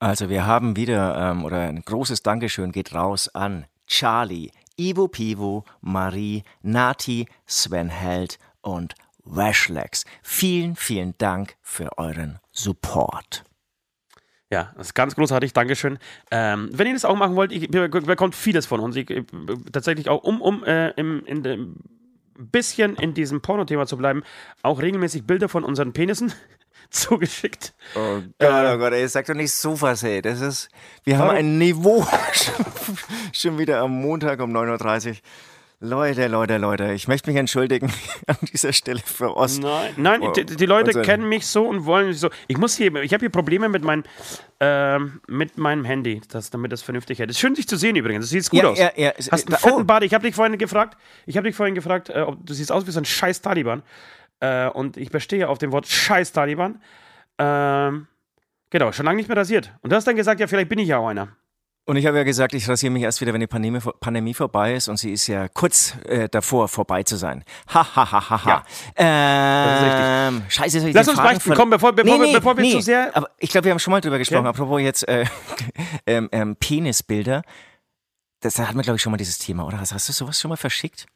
Also 0.00 0.28
wir 0.28 0.46
haben 0.46 0.76
wieder, 0.76 1.16
ähm, 1.30 1.44
oder 1.44 1.60
ein 1.60 1.82
großes 1.82 2.22
Dankeschön 2.22 2.72
geht 2.72 2.94
raus 2.94 3.28
an 3.28 3.66
Charlie, 3.86 4.50
Ivo 4.78 5.08
Pivo, 5.08 5.64
Marie, 5.80 6.44
Nati, 6.62 7.26
Sven 7.46 7.88
Held 7.88 8.38
und 8.62 8.94
Washlex. 9.24 10.04
Vielen, 10.22 10.76
vielen 10.76 11.14
Dank 11.18 11.56
für 11.60 11.98
euren 11.98 12.38
Support. 12.52 13.44
Ja, 14.50 14.72
das 14.76 14.88
ist 14.88 14.94
ganz 14.94 15.14
großartig, 15.14 15.52
Dankeschön. 15.52 15.98
Ähm, 16.30 16.70
wenn 16.72 16.86
ihr 16.86 16.94
das 16.94 17.04
auch 17.04 17.16
machen 17.16 17.36
wollt, 17.36 17.52
ich, 17.52 17.70
bekommt 17.70 18.34
vieles 18.34 18.64
von 18.64 18.80
uns. 18.80 18.96
Ich, 18.96 19.10
ich, 19.10 19.26
tatsächlich 19.72 20.08
auch, 20.08 20.22
um, 20.22 20.40
um 20.40 20.64
äh, 20.64 20.90
im, 20.92 21.24
in 21.26 21.42
dem 21.42 21.76
bisschen 22.38 22.94
in 22.96 23.14
diesem 23.14 23.42
Porno-Thema 23.42 23.86
zu 23.86 23.96
bleiben, 23.96 24.22
auch 24.62 24.80
regelmäßig 24.80 25.26
Bilder 25.26 25.48
von 25.48 25.64
unseren 25.64 25.92
Penissen 25.92 26.32
zugeschickt. 26.90 27.74
Oh 27.94 28.20
Gott, 28.38 28.64
äh, 28.64 28.74
oh 28.74 28.78
Gott, 28.78 28.92
ey, 28.92 29.08
sag 29.08 29.26
doch 29.26 29.34
nicht 29.34 29.52
sowas, 29.52 30.02
ey. 30.02 30.22
Das 30.22 30.40
ist, 30.40 30.68
wir 31.04 31.18
haben 31.18 31.30
ein 31.30 31.58
Niveau 31.58 32.06
schon 33.32 33.58
wieder 33.58 33.80
am 33.80 34.00
Montag 34.00 34.40
um 34.40 34.54
9.30 34.56 35.08
Uhr. 35.08 35.16
Leute, 35.80 36.26
Leute, 36.26 36.56
Leute, 36.56 36.92
ich 36.92 37.06
möchte 37.06 37.30
mich 37.30 37.38
entschuldigen 37.38 37.92
an 38.26 38.36
dieser 38.52 38.72
Stelle 38.72 39.00
für 39.04 39.36
Ost. 39.36 39.62
Nein, 39.62 39.94
nein 39.96 40.22
oh, 40.22 40.32
die, 40.32 40.44
die, 40.44 40.66
Leute 40.66 41.02
kennen 41.02 41.28
mich 41.28 41.46
so 41.46 41.68
und 41.68 41.84
wollen 41.84 42.08
mich 42.08 42.18
so. 42.18 42.30
Ich 42.48 42.58
muss 42.58 42.76
hier, 42.76 42.92
ich 42.96 43.12
habe 43.12 43.20
hier 43.20 43.30
Probleme 43.30 43.68
mit, 43.68 43.84
mein, 43.84 44.02
äh, 44.58 44.98
mit 45.28 45.56
meinem 45.56 45.84
Handy, 45.84 46.20
das, 46.30 46.50
damit 46.50 46.72
das 46.72 46.82
vernünftig 46.82 47.20
hält. 47.20 47.30
Es 47.30 47.36
ist 47.36 47.40
schön, 47.40 47.54
dich 47.54 47.68
zu 47.68 47.76
sehen 47.76 47.94
übrigens. 47.94 48.24
Das 48.24 48.30
sieht 48.30 48.50
gut 48.50 48.60
ja, 48.60 48.68
aus. 48.70 48.78
Ja, 48.78 48.90
ja. 48.96 49.12
Hast 49.30 49.46
einen 49.46 49.56
fetten 49.56 49.82
oh. 49.82 49.84
Bart. 49.84 50.02
Ich 50.02 50.14
habe 50.14 50.26
dich 50.26 50.34
vorhin 50.34 50.58
gefragt, 50.58 50.96
ich 51.26 51.36
habe 51.36 51.46
dich 51.46 51.54
vorhin 51.54 51.76
gefragt, 51.76 52.10
äh, 52.10 52.22
ob 52.22 52.44
du 52.44 52.54
siehst 52.54 52.72
aus 52.72 52.84
wie 52.88 52.90
so 52.90 52.98
ein 52.98 53.04
scheiß 53.04 53.40
Taliban. 53.40 53.84
Äh, 54.40 54.68
und 54.68 54.96
ich 54.96 55.10
bestehe 55.10 55.48
auf 55.48 55.58
dem 55.58 55.72
Wort 55.72 55.86
scheiß 55.86 56.32
Taliban. 56.32 56.80
Ähm, 57.38 58.06
genau, 58.70 58.92
schon 58.92 59.06
lange 59.06 59.16
nicht 59.16 59.28
mehr 59.28 59.36
rasiert. 59.36 59.72
Und 59.82 59.90
du 59.90 59.96
hast 59.96 60.06
dann 60.06 60.16
gesagt, 60.16 60.40
ja, 60.40 60.46
vielleicht 60.46 60.68
bin 60.68 60.78
ich 60.78 60.88
ja 60.88 60.98
auch 60.98 61.08
einer. 61.08 61.36
Und 61.88 61.96
ich 61.96 62.04
habe 62.04 62.18
ja 62.18 62.22
gesagt, 62.22 62.52
ich 62.52 62.68
rasiere 62.68 62.92
mich 62.92 63.02
erst 63.02 63.22
wieder, 63.22 63.32
wenn 63.32 63.40
die 63.40 63.46
Pandemie, 63.46 63.80
Pandemie 63.98 64.34
vorbei 64.34 64.74
ist 64.74 64.88
und 64.88 64.98
sie 64.98 65.10
ist 65.10 65.26
ja 65.26 65.48
kurz 65.48 65.94
äh, 66.04 66.28
davor, 66.28 66.68
vorbei 66.68 67.02
zu 67.02 67.16
sein. 67.16 67.44
Ha, 67.72 67.96
ha, 67.96 68.12
ha, 68.12 68.28
ha, 68.28 68.44
ha. 68.44 68.64
Ja, 68.98 70.28
ähm. 70.28 70.42
Scheiße, 70.50 70.80
soll 70.80 70.90
ich 70.90 70.94
Lass 70.94 71.08
uns 71.08 71.18
Fragen 71.18 71.36
beichten, 71.36 71.54
komm, 71.54 71.70
bevor, 71.70 71.94
bevor, 71.94 72.18
nee, 72.18 72.26
nee, 72.26 72.34
bevor 72.34 72.58
wir 72.58 72.62
nee, 72.62 72.72
zu 72.72 72.82
sehr... 72.82 73.16
Aber 73.16 73.30
ich 73.38 73.48
glaube, 73.48 73.64
wir 73.64 73.70
haben 73.72 73.78
schon 73.78 73.92
mal 73.92 74.02
drüber 74.02 74.18
gesprochen, 74.18 74.44
ja. 74.44 74.50
apropos 74.50 74.82
jetzt 74.82 75.08
äh, 75.08 75.24
ähm, 76.06 76.28
ähm, 76.30 76.56
Penisbilder. 76.56 77.40
Das, 78.40 78.52
da 78.52 78.68
hatten 78.68 78.76
wir, 78.76 78.82
glaube 78.82 78.96
ich, 78.96 79.02
schon 79.02 79.10
mal 79.10 79.16
dieses 79.16 79.38
Thema, 79.38 79.66
oder? 79.66 79.80
Hast 79.80 79.92
du 79.92 80.12
sowas 80.12 80.38
schon 80.38 80.50
mal 80.50 80.56
verschickt? 80.56 81.06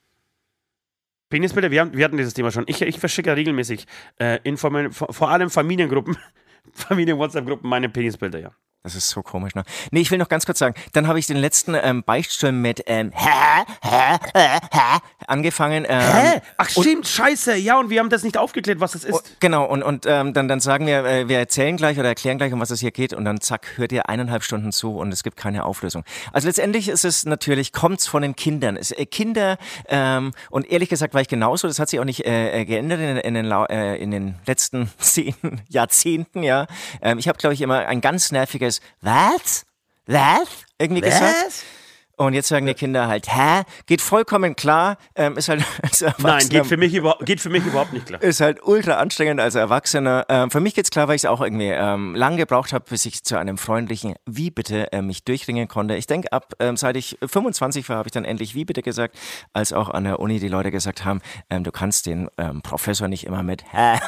Penisbilder, 1.33 1.71
wir, 1.71 1.81
haben, 1.81 1.97
wir 1.97 2.05
hatten 2.05 2.19
dieses 2.19 2.35
Thema 2.35 2.51
schon. 2.51 2.65
Ich, 2.67 2.83
ich 2.83 3.01
verschicke 3.01 3.35
regelmäßig 3.35 3.87
äh, 4.19 4.39
in 4.45 4.59
vor, 4.59 4.71
vor 4.93 5.31
allem 5.31 5.49
Familiengruppen, 5.49 6.19
Familien-WhatsApp-Gruppen 6.75 7.69
meine 7.71 7.89
Penisbilder, 7.89 8.39
ja. 8.39 8.51
Das 8.85 8.97
ist 8.97 9.11
so 9.11 9.23
komisch, 9.23 9.55
ne? 9.55 9.63
Nee, 9.93 10.01
ich 10.01 10.11
will 10.11 10.19
noch 10.19 10.29
ganz 10.29 10.45
kurz 10.45 10.59
sagen, 10.59 10.75
dann 10.93 11.07
habe 11.07 11.17
ich 11.21 11.29
den 11.29 11.37
letzten 11.37 11.77
ähm, 11.81 12.03
Beichtstuhl 12.03 12.51
mit 12.51 12.83
ähm, 12.87 13.13
hä, 13.15 13.65
hä, 13.81 14.19
hä, 14.35 14.59
hä, 14.73 14.99
angefangen. 15.29 15.87
Ähm, 15.89 16.01
hä? 16.01 16.43
Ach 16.57 16.69
stimmt, 16.69 17.07
scheiße, 17.07 17.55
ja, 17.55 17.79
und 17.79 17.91
wir 17.91 18.01
haben 18.01 18.11
das 18.11 18.25
nicht 18.25 18.37
aufgeklärt, 18.37 18.81
was 18.81 18.93
das 18.93 19.05
ist. 19.05 19.15
Oh, 19.15 19.21
genau, 19.39 19.67
und, 19.67 19.85
und 19.85 20.05
ähm, 20.07 20.35
dann, 20.35 20.49
dann 20.49 20.59
sagen 20.59 20.89
wir, 20.89 21.05
äh, 21.05 21.29
wir 21.29 21.39
erzählen 21.39 21.77
gleich 21.77 21.97
oder 21.97 22.09
erklären 22.09 22.39
gleich, 22.39 22.53
um 22.53 22.59
was 22.59 22.71
es 22.71 22.81
hier 22.81 22.91
geht, 22.91 23.15
und 23.15 23.25
dann 23.25 23.41
zack, 23.41 23.77
hört 23.77 23.93
ihr 23.93 24.09
eineinhalb 24.09 24.43
Stunden 24.43 24.73
zu 24.73 24.97
und 24.97 25.13
es 25.13 25.23
gibt 25.23 25.37
keine 25.37 25.65
Auflösung. 25.65 26.03
Also 26.33 26.49
letztendlich 26.49 26.89
ist 26.89 27.05
es 27.05 27.25
natürlich, 27.25 27.73
kommt's 27.73 28.09
von 28.09 28.23
den 28.23 28.35
Kindern. 28.35 28.77
Es, 28.77 28.91
äh, 28.91 29.07
Kinder, 29.07 29.59
ähm, 29.91 30.33
und 30.51 30.69
ehrlich 30.69 30.89
gesagt 30.89 31.15
war 31.15 31.21
ich 31.21 31.29
genauso, 31.29 31.69
das 31.69 31.79
hat 31.79 31.89
sich 31.89 32.01
auch 32.01 32.05
nicht 32.05 32.27
äh, 32.27 32.63
äh 32.63 32.65
geändert 32.65 32.99
in, 32.99 33.17
in, 33.17 33.35
den, 33.35 33.53
äh, 33.53 33.95
in 33.99 34.11
den 34.11 34.35
letzten 34.45 34.91
zehn 34.99 35.37
Jahrzehnten, 35.69 36.43
ja. 36.43 36.67
Ähm, 37.01 37.19
ich 37.19 37.29
habe, 37.29 37.39
glaube 37.39 37.55
ich, 37.55 37.61
immer 37.61 37.87
ein 37.87 38.01
ganz 38.01 38.33
nerviges 38.33 38.72
ist, 38.77 38.83
was? 39.01 39.65
Was? 40.07 40.49
Irgendwie 40.79 41.03
was? 41.03 41.11
gesagt. 41.11 41.65
Und 42.17 42.35
jetzt 42.35 42.49
sagen 42.49 42.67
die 42.67 42.75
Kinder 42.75 43.09
halt, 43.09 43.27
hä? 43.35 43.63
Geht 43.87 44.01
vollkommen 44.01 44.55
klar, 44.55 44.99
ähm, 45.17 45.37
ist 45.37 45.49
halt 45.49 45.65
als 45.83 46.03
Erwachsener. 46.03 46.35
Nein, 46.35 46.49
geht 46.49 46.67
für, 46.67 46.77
mich 46.77 46.93
geht 47.25 47.41
für 47.41 47.49
mich 47.49 47.65
überhaupt 47.65 47.93
nicht 47.93 48.07
klar. 48.07 48.23
Ist 48.23 48.41
halt 48.41 48.63
ultra 48.63 48.95
anstrengend 48.95 49.41
als 49.41 49.55
Erwachsener. 49.55 50.27
Ähm, 50.29 50.51
für 50.51 50.61
mich 50.61 50.75
geht's 50.75 50.91
klar, 50.91 51.09
weil 51.09 51.17
ich 51.17 51.23
es 51.23 51.27
auch 51.27 51.41
irgendwie 51.41 51.71
ähm, 51.71 52.15
lang 52.15 52.37
gebraucht 52.37 52.73
habe, 52.73 52.85
bis 52.89 53.07
ich 53.07 53.25
zu 53.25 53.39
einem 53.39 53.59
freundlichen 53.59 54.15
Wie 54.27 54.51
bitte 54.51 54.93
äh, 54.93 55.03
mich 55.03 55.25
durchringen 55.25 55.69
konnte. 55.69 55.97
Ich 55.97 56.07
denke, 56.07 56.33
ab 56.33 56.53
ähm, 56.61 56.77
seit 56.77 56.97
ich 56.97 57.19
25 57.27 57.89
war, 57.89 57.97
habe 57.97 58.09
ich 58.09 58.13
dann 58.13 58.25
endlich 58.25 58.55
Wie 58.55 58.65
bitte 58.65 58.83
gesagt, 58.83 59.19
als 59.53 59.73
auch 59.73 59.89
an 59.89 60.05
der 60.05 60.21
Uni 60.21 60.39
die 60.39 60.49
Leute 60.49 60.71
gesagt 60.71 61.05
haben, 61.05 61.23
ähm, 61.51 61.65
du 61.65 61.73
kannst 61.73 62.07
den 62.07 62.29
ähm, 62.39 62.63
Professor 62.63 63.09
nicht 63.09 63.25
immer 63.25 63.43
mit 63.43 63.65
hä 63.73 63.99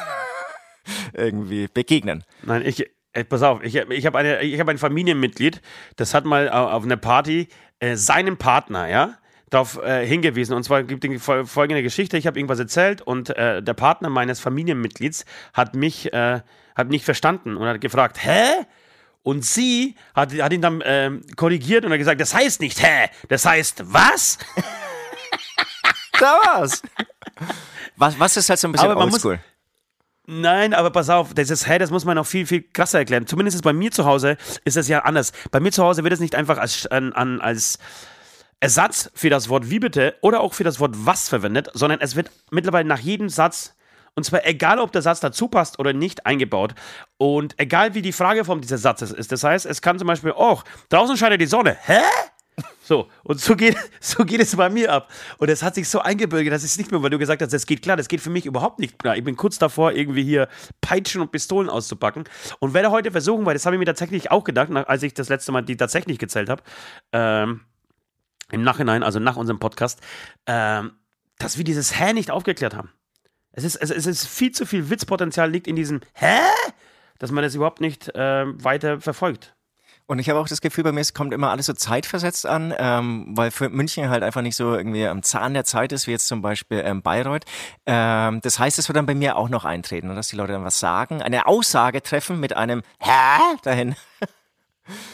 irgendwie 1.13 1.67
begegnen. 1.67 2.23
Nein, 2.43 2.61
ich, 2.65 2.85
Ey, 3.15 3.23
pass 3.23 3.41
auf, 3.43 3.63
ich, 3.63 3.75
ich 3.75 4.05
habe 4.05 4.19
hab 4.19 4.67
ein 4.67 4.77
Familienmitglied, 4.77 5.61
das 5.95 6.13
hat 6.13 6.25
mal 6.25 6.49
auf 6.49 6.83
einer 6.83 6.97
Party 6.97 7.47
äh, 7.79 7.95
seinen 7.95 8.35
Partner, 8.35 8.89
ja, 8.89 9.17
darauf 9.49 9.81
äh, 9.81 10.05
hingewiesen. 10.05 10.53
Und 10.53 10.63
zwar 10.63 10.83
gibt 10.83 11.05
es 11.05 11.23
folgende 11.23 11.81
Geschichte: 11.81 12.17
Ich 12.17 12.27
habe 12.27 12.37
irgendwas 12.37 12.59
erzählt 12.59 13.01
und 13.01 13.29
äh, 13.29 13.63
der 13.63 13.73
Partner 13.73 14.09
meines 14.09 14.41
Familienmitglieds 14.41 15.23
hat 15.53 15.75
mich 15.75 16.11
äh, 16.11 16.41
hat 16.75 16.89
nicht 16.89 17.05
verstanden 17.05 17.55
und 17.55 17.65
hat 17.65 17.79
gefragt, 17.79 18.17
hä? 18.21 18.65
Und 19.23 19.45
sie 19.45 19.95
hat, 20.13 20.33
hat 20.39 20.53
ihn 20.53 20.61
dann 20.61 20.83
ähm, 20.85 21.21
korrigiert 21.37 21.85
und 21.85 21.91
hat 21.91 21.97
gesagt, 21.97 22.19
das 22.19 22.35
heißt 22.35 22.59
nicht 22.59 22.83
hä, 22.83 23.07
das 23.29 23.45
heißt 23.45 23.83
was? 23.85 24.37
da 26.19 26.37
war's. 26.43 26.81
Was, 27.97 28.19
was 28.19 28.35
ist 28.35 28.49
halt 28.49 28.59
so 28.59 28.67
ein 28.67 28.73
bisschen 28.73 28.91
oldschool? 28.91 29.39
Nein, 30.27 30.73
aber 30.73 30.89
pass 30.89 31.09
auf, 31.09 31.33
das 31.35 31.51
ist, 31.51 31.67
hey, 31.67 31.77
das 31.77 31.91
muss 31.91 32.03
man 32.03 32.15
noch 32.15 32.25
viel, 32.25 32.47
viel 32.47 32.63
krasser 32.63 32.99
erklären. 32.99 33.27
Zumindest 33.27 33.61
bei 33.63 33.73
mir 33.73 33.91
zu 33.91 34.05
Hause 34.05 34.37
ist 34.63 34.75
das 34.75 34.87
ja 34.87 34.99
anders. 34.99 35.31
Bei 35.51 35.59
mir 35.59 35.71
zu 35.71 35.83
Hause 35.83 36.03
wird 36.03 36.13
es 36.13 36.19
nicht 36.19 36.33
einfach 36.33 36.57
als, 36.57 36.87
an, 36.87 37.13
als 37.41 37.77
Ersatz 38.59 39.11
für 39.13 39.29
das 39.29 39.49
Wort 39.49 39.69
wie 39.69 39.79
bitte 39.79 40.15
oder 40.21 40.41
auch 40.41 40.53
für 40.55 40.63
das 40.63 40.79
Wort 40.79 40.95
was 40.95 41.29
verwendet, 41.29 41.69
sondern 41.73 42.01
es 42.01 42.15
wird 42.15 42.31
mittlerweile 42.49 42.87
nach 42.87 42.99
jedem 42.99 43.29
Satz, 43.29 43.75
und 44.15 44.23
zwar 44.23 44.45
egal, 44.45 44.79
ob 44.79 44.91
der 44.91 45.03
Satz 45.03 45.19
dazu 45.19 45.47
passt 45.47 45.77
oder 45.77 45.93
nicht, 45.93 46.25
eingebaut. 46.25 46.73
Und 47.17 47.53
egal, 47.59 47.93
wie 47.93 48.01
die 48.01 48.13
Frageform 48.13 48.61
dieses 48.61 48.81
Satzes 48.81 49.11
ist. 49.11 49.31
Das 49.31 49.43
heißt, 49.43 49.67
es 49.67 49.81
kann 49.81 49.99
zum 49.99 50.07
Beispiel, 50.07 50.33
oh, 50.35 50.59
draußen 50.89 51.17
scheint 51.17 51.39
die 51.39 51.45
Sonne. 51.45 51.77
Hä? 51.85 52.01
So, 52.81 53.09
und 53.23 53.39
so 53.39 53.55
geht, 53.55 53.75
so 53.99 54.23
geht 54.25 54.39
es 54.39 54.55
bei 54.55 54.69
mir 54.69 54.91
ab. 54.91 55.11
Und 55.39 55.49
es 55.49 55.63
hat 55.63 55.75
sich 55.75 55.89
so 55.89 55.99
eingebürgert, 55.99 56.53
dass 56.53 56.63
es 56.63 56.77
nicht 56.77 56.91
mehr, 56.91 57.01
weil 57.01 57.09
du 57.09 57.17
gesagt 57.17 57.41
hast, 57.41 57.51
das 57.51 57.65
geht 57.65 57.81
klar, 57.81 57.97
das 57.97 58.07
geht 58.07 58.21
für 58.21 58.29
mich 58.29 58.45
überhaupt 58.45 58.79
nicht 58.79 58.99
klar. 58.99 59.17
Ich 59.17 59.23
bin 59.23 59.35
kurz 59.35 59.57
davor, 59.57 59.91
irgendwie 59.91 60.23
hier 60.23 60.47
Peitschen 60.81 61.21
und 61.21 61.31
Pistolen 61.31 61.69
auszupacken. 61.69 62.25
Und 62.59 62.73
werde 62.73 62.91
heute 62.91 63.11
versuchen, 63.11 63.45
weil 63.45 63.55
das 63.55 63.65
habe 63.65 63.75
ich 63.75 63.79
mir 63.79 63.85
tatsächlich 63.85 64.31
auch 64.31 64.43
gedacht, 64.43 64.69
als 64.71 65.03
ich 65.03 65.13
das 65.13 65.29
letzte 65.29 65.51
Mal 65.51 65.63
die 65.63 65.77
tatsächlich 65.77 66.19
gezählt 66.19 66.49
habe, 66.49 66.61
ähm, 67.11 67.61
im 68.51 68.63
Nachhinein, 68.63 69.03
also 69.03 69.19
nach 69.19 69.35
unserem 69.35 69.59
Podcast, 69.59 69.99
ähm, 70.45 70.91
dass 71.39 71.57
wir 71.57 71.63
dieses 71.63 71.99
Hä 71.99 72.13
nicht 72.13 72.29
aufgeklärt 72.29 72.75
haben. 72.75 72.91
Es 73.51 73.63
ist, 73.63 73.77
es, 73.77 73.89
es 73.89 74.05
ist 74.05 74.27
viel 74.27 74.51
zu 74.51 74.65
viel 74.65 74.89
Witzpotenzial 74.89 75.49
liegt 75.49 75.67
in 75.67 75.75
diesem 75.75 76.01
Hä, 76.13 76.39
dass 77.17 77.31
man 77.31 77.43
das 77.43 77.55
überhaupt 77.55 77.81
nicht 77.81 78.13
äh, 78.13 78.45
weiter 78.63 79.01
verfolgt. 79.01 79.55
Und 80.07 80.19
ich 80.19 80.29
habe 80.29 80.39
auch 80.39 80.47
das 80.47 80.61
Gefühl, 80.61 80.83
bei 80.83 80.91
mir 80.91 81.01
es 81.01 81.15
kommt 81.15 81.33
immer 81.33 81.49
alles 81.49 81.65
so 81.65 81.73
zeitversetzt 81.73 82.45
an, 82.45 82.73
ähm, 82.77 83.25
weil 83.29 83.49
für 83.49 83.69
München 83.69 84.09
halt 84.09 84.21
einfach 84.21 84.41
nicht 84.41 84.55
so 84.55 84.75
irgendwie 84.75 85.07
am 85.07 85.23
Zahn 85.23 85.55
der 85.55 85.65
Zeit 85.65 85.91
ist, 85.91 86.05
wie 86.05 86.11
jetzt 86.11 86.27
zum 86.27 86.43
Beispiel 86.43 86.83
ähm, 86.85 87.01
Bayreuth. 87.01 87.45
Ähm, 87.87 88.39
das 88.41 88.59
heißt, 88.59 88.77
es 88.77 88.87
wird 88.87 88.97
dann 88.97 89.07
bei 89.07 89.15
mir 89.15 89.35
auch 89.35 89.49
noch 89.49 89.65
eintreten, 89.65 90.13
dass 90.15 90.27
die 90.27 90.35
Leute 90.35 90.53
dann 90.53 90.63
was 90.63 90.79
sagen, 90.79 91.23
eine 91.23 91.47
Aussage 91.47 92.03
treffen 92.03 92.39
mit 92.39 92.55
einem 92.55 92.83
Hä 92.99 93.57
dahin. 93.63 93.95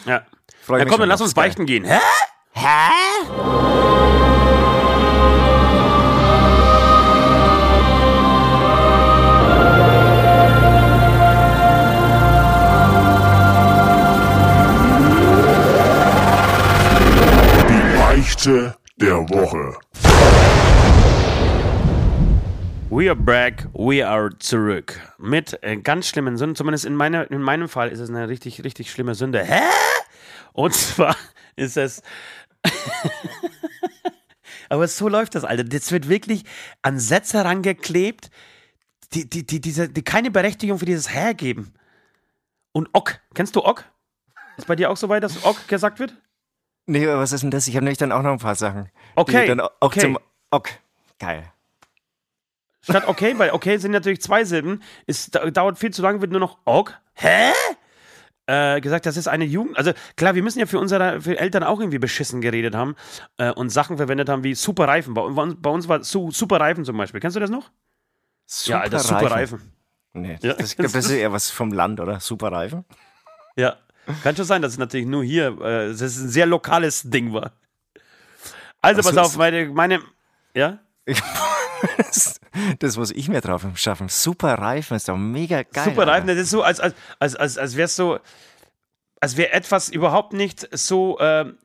Ja. 0.04 0.26
Freu 0.60 0.78
ja, 0.78 0.84
komm, 0.84 1.00
dann 1.00 1.08
lass 1.08 1.22
uns 1.22 1.32
beichten 1.32 1.64
gehen. 1.64 1.84
Hä? 1.84 1.98
Hä? 2.52 4.31
Geschichte 18.42 18.76
der 18.96 19.18
Woche. 19.28 19.78
We 22.90 23.08
are 23.08 23.14
back, 23.14 23.68
we 23.72 24.04
are 24.04 24.36
zurück. 24.36 24.98
Mit 25.16 25.62
äh, 25.62 25.76
ganz 25.76 26.08
schlimmen 26.08 26.36
Sünden, 26.36 26.56
zumindest 26.56 26.84
in, 26.84 26.96
meine, 26.96 27.22
in 27.24 27.40
meinem 27.40 27.68
Fall 27.68 27.90
ist 27.90 28.00
es 28.00 28.08
eine 28.08 28.28
richtig, 28.28 28.64
richtig 28.64 28.90
schlimme 28.90 29.14
Sünde. 29.14 29.44
Hä? 29.44 29.60
Und 30.54 30.74
zwar 30.74 31.16
ist 31.56 31.76
es. 31.76 32.02
Aber 34.68 34.88
so 34.88 35.08
läuft 35.08 35.36
das, 35.36 35.44
Alter. 35.44 35.62
Das 35.62 35.92
wird 35.92 36.08
wirklich 36.08 36.42
an 36.82 36.98
Sätze 36.98 37.44
rangeklebt, 37.44 38.28
die, 39.14 39.30
die, 39.30 39.46
die, 39.46 39.60
diese, 39.60 39.88
die 39.88 40.02
keine 40.02 40.32
Berechtigung 40.32 40.80
für 40.80 40.86
dieses 40.86 41.14
Hä 41.14 41.34
geben. 41.34 41.74
Und 42.72 42.88
Ok. 42.92 43.20
Kennst 43.34 43.54
du 43.54 43.64
Ok? 43.64 43.84
Ist 44.56 44.66
bei 44.66 44.74
dir 44.74 44.90
auch 44.90 44.96
so 44.96 45.08
weit, 45.08 45.22
dass 45.22 45.44
Ok 45.44 45.68
gesagt 45.68 46.00
wird? 46.00 46.16
Nee, 46.86 47.06
aber 47.06 47.20
was 47.20 47.32
ist 47.32 47.42
denn 47.42 47.50
das? 47.50 47.68
Ich 47.68 47.76
habe 47.76 47.84
nämlich 47.84 47.98
dann 47.98 48.12
auch 48.12 48.22
noch 48.22 48.32
ein 48.32 48.38
paar 48.38 48.54
Sachen. 48.54 48.90
Okay. 49.14 49.46
Dann 49.46 49.60
auch 49.60 49.70
okay. 49.80 50.00
Zum, 50.00 50.18
okay. 50.50 50.74
Geil. 51.18 51.52
Statt 52.82 53.04
okay, 53.06 53.38
weil 53.38 53.50
okay 53.52 53.76
sind 53.76 53.92
natürlich 53.92 54.20
zwei 54.20 54.44
Silben. 54.44 54.82
Es 55.06 55.30
dauert 55.30 55.78
viel 55.78 55.92
zu 55.92 56.02
lange, 56.02 56.20
wird 56.20 56.32
nur 56.32 56.40
noch 56.40 56.58
ok. 56.64 56.98
Hä? 57.14 57.52
Äh, 58.46 58.80
gesagt, 58.80 59.06
das 59.06 59.16
ist 59.16 59.28
eine 59.28 59.44
Jugend. 59.44 59.78
Also 59.78 59.92
klar, 60.16 60.34
wir 60.34 60.42
müssen 60.42 60.58
ja 60.58 60.66
für 60.66 60.80
unsere 60.80 61.20
für 61.20 61.38
Eltern 61.38 61.62
auch 61.62 61.78
irgendwie 61.78 62.00
beschissen 62.00 62.40
geredet 62.40 62.74
haben 62.74 62.96
äh, 63.36 63.52
und 63.52 63.70
Sachen 63.70 63.96
verwendet 63.98 64.28
haben 64.28 64.42
wie 64.42 64.54
Superreifen. 64.56 65.14
Bei, 65.14 65.22
bei 65.28 65.70
uns 65.70 65.88
war 65.88 66.02
su, 66.02 66.32
Superreifen 66.32 66.84
zum 66.84 66.96
Beispiel. 66.96 67.20
Kennst 67.20 67.36
du 67.36 67.40
das 67.40 67.50
noch? 67.50 67.70
Super 68.46 68.78
ja, 68.78 68.82
Alter, 68.82 68.98
Superreifen. 68.98 69.72
Nee, 70.14 70.38
ja. 70.42 70.54
das, 70.54 70.74
das 70.76 70.94
ist 70.94 71.10
eher 71.10 71.32
was 71.32 71.50
vom 71.50 71.72
Land, 71.72 72.00
oder? 72.00 72.18
Superreifen. 72.18 72.84
Ja. 73.54 73.76
Kann 74.22 74.36
schon 74.36 74.44
sein, 74.44 74.62
dass 74.62 74.72
es 74.72 74.78
natürlich 74.78 75.06
nur 75.06 75.22
hier, 75.22 75.48
äh, 75.60 75.88
dass 75.88 76.00
es 76.00 76.18
ein 76.18 76.28
sehr 76.28 76.46
lokales 76.46 77.02
Ding 77.02 77.32
war. 77.32 77.52
Also 78.80 78.98
Was 78.98 79.14
pass 79.14 79.16
auf, 79.16 79.36
meine, 79.36 79.66
meine, 79.66 80.02
ja? 80.54 80.80
das, 82.78 82.96
muss 82.96 83.12
ich 83.12 83.28
mir 83.28 83.40
drauf 83.40 83.64
schaffen. 83.76 84.08
Super 84.08 84.54
Reifen 84.54 84.96
ist 84.96 85.08
doch 85.08 85.16
mega 85.16 85.62
geil. 85.62 85.84
Super 85.84 86.06
Reifen, 86.06 86.26
das 86.26 86.36
ist 86.36 86.50
so, 86.50 86.62
als, 86.62 86.80
als, 86.80 86.94
als, 87.20 87.36
als, 87.36 87.58
als 87.58 87.76
wäre 87.76 87.88
so, 87.88 88.18
als 89.20 89.36
wäre 89.36 89.52
etwas 89.52 89.88
überhaupt 89.88 90.32
nicht 90.32 90.68
so 90.76 91.18
ähm, 91.20 91.58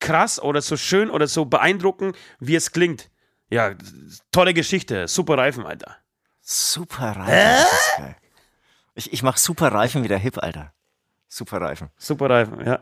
krass 0.00 0.40
oder 0.40 0.60
so 0.60 0.76
schön 0.76 1.10
oder 1.10 1.26
so 1.26 1.46
beeindruckend, 1.46 2.16
wie 2.40 2.56
es 2.56 2.72
klingt. 2.72 3.10
Ja, 3.48 3.74
tolle 4.32 4.54
Geschichte, 4.54 5.08
super 5.08 5.38
Reifen, 5.38 5.66
Alter. 5.66 5.96
Super 6.40 7.16
Reifen. 7.16 7.66
Geil. 7.96 8.16
Ich, 8.94 9.12
ich 9.12 9.22
mach 9.22 9.38
super 9.38 9.72
Reifen 9.72 10.04
wieder 10.04 10.18
hip, 10.18 10.38
Alter. 10.42 10.72
Super 11.30 11.60
Reifen. 11.60 11.88
Super 11.96 12.28
Reifen, 12.28 12.66
ja. 12.66 12.80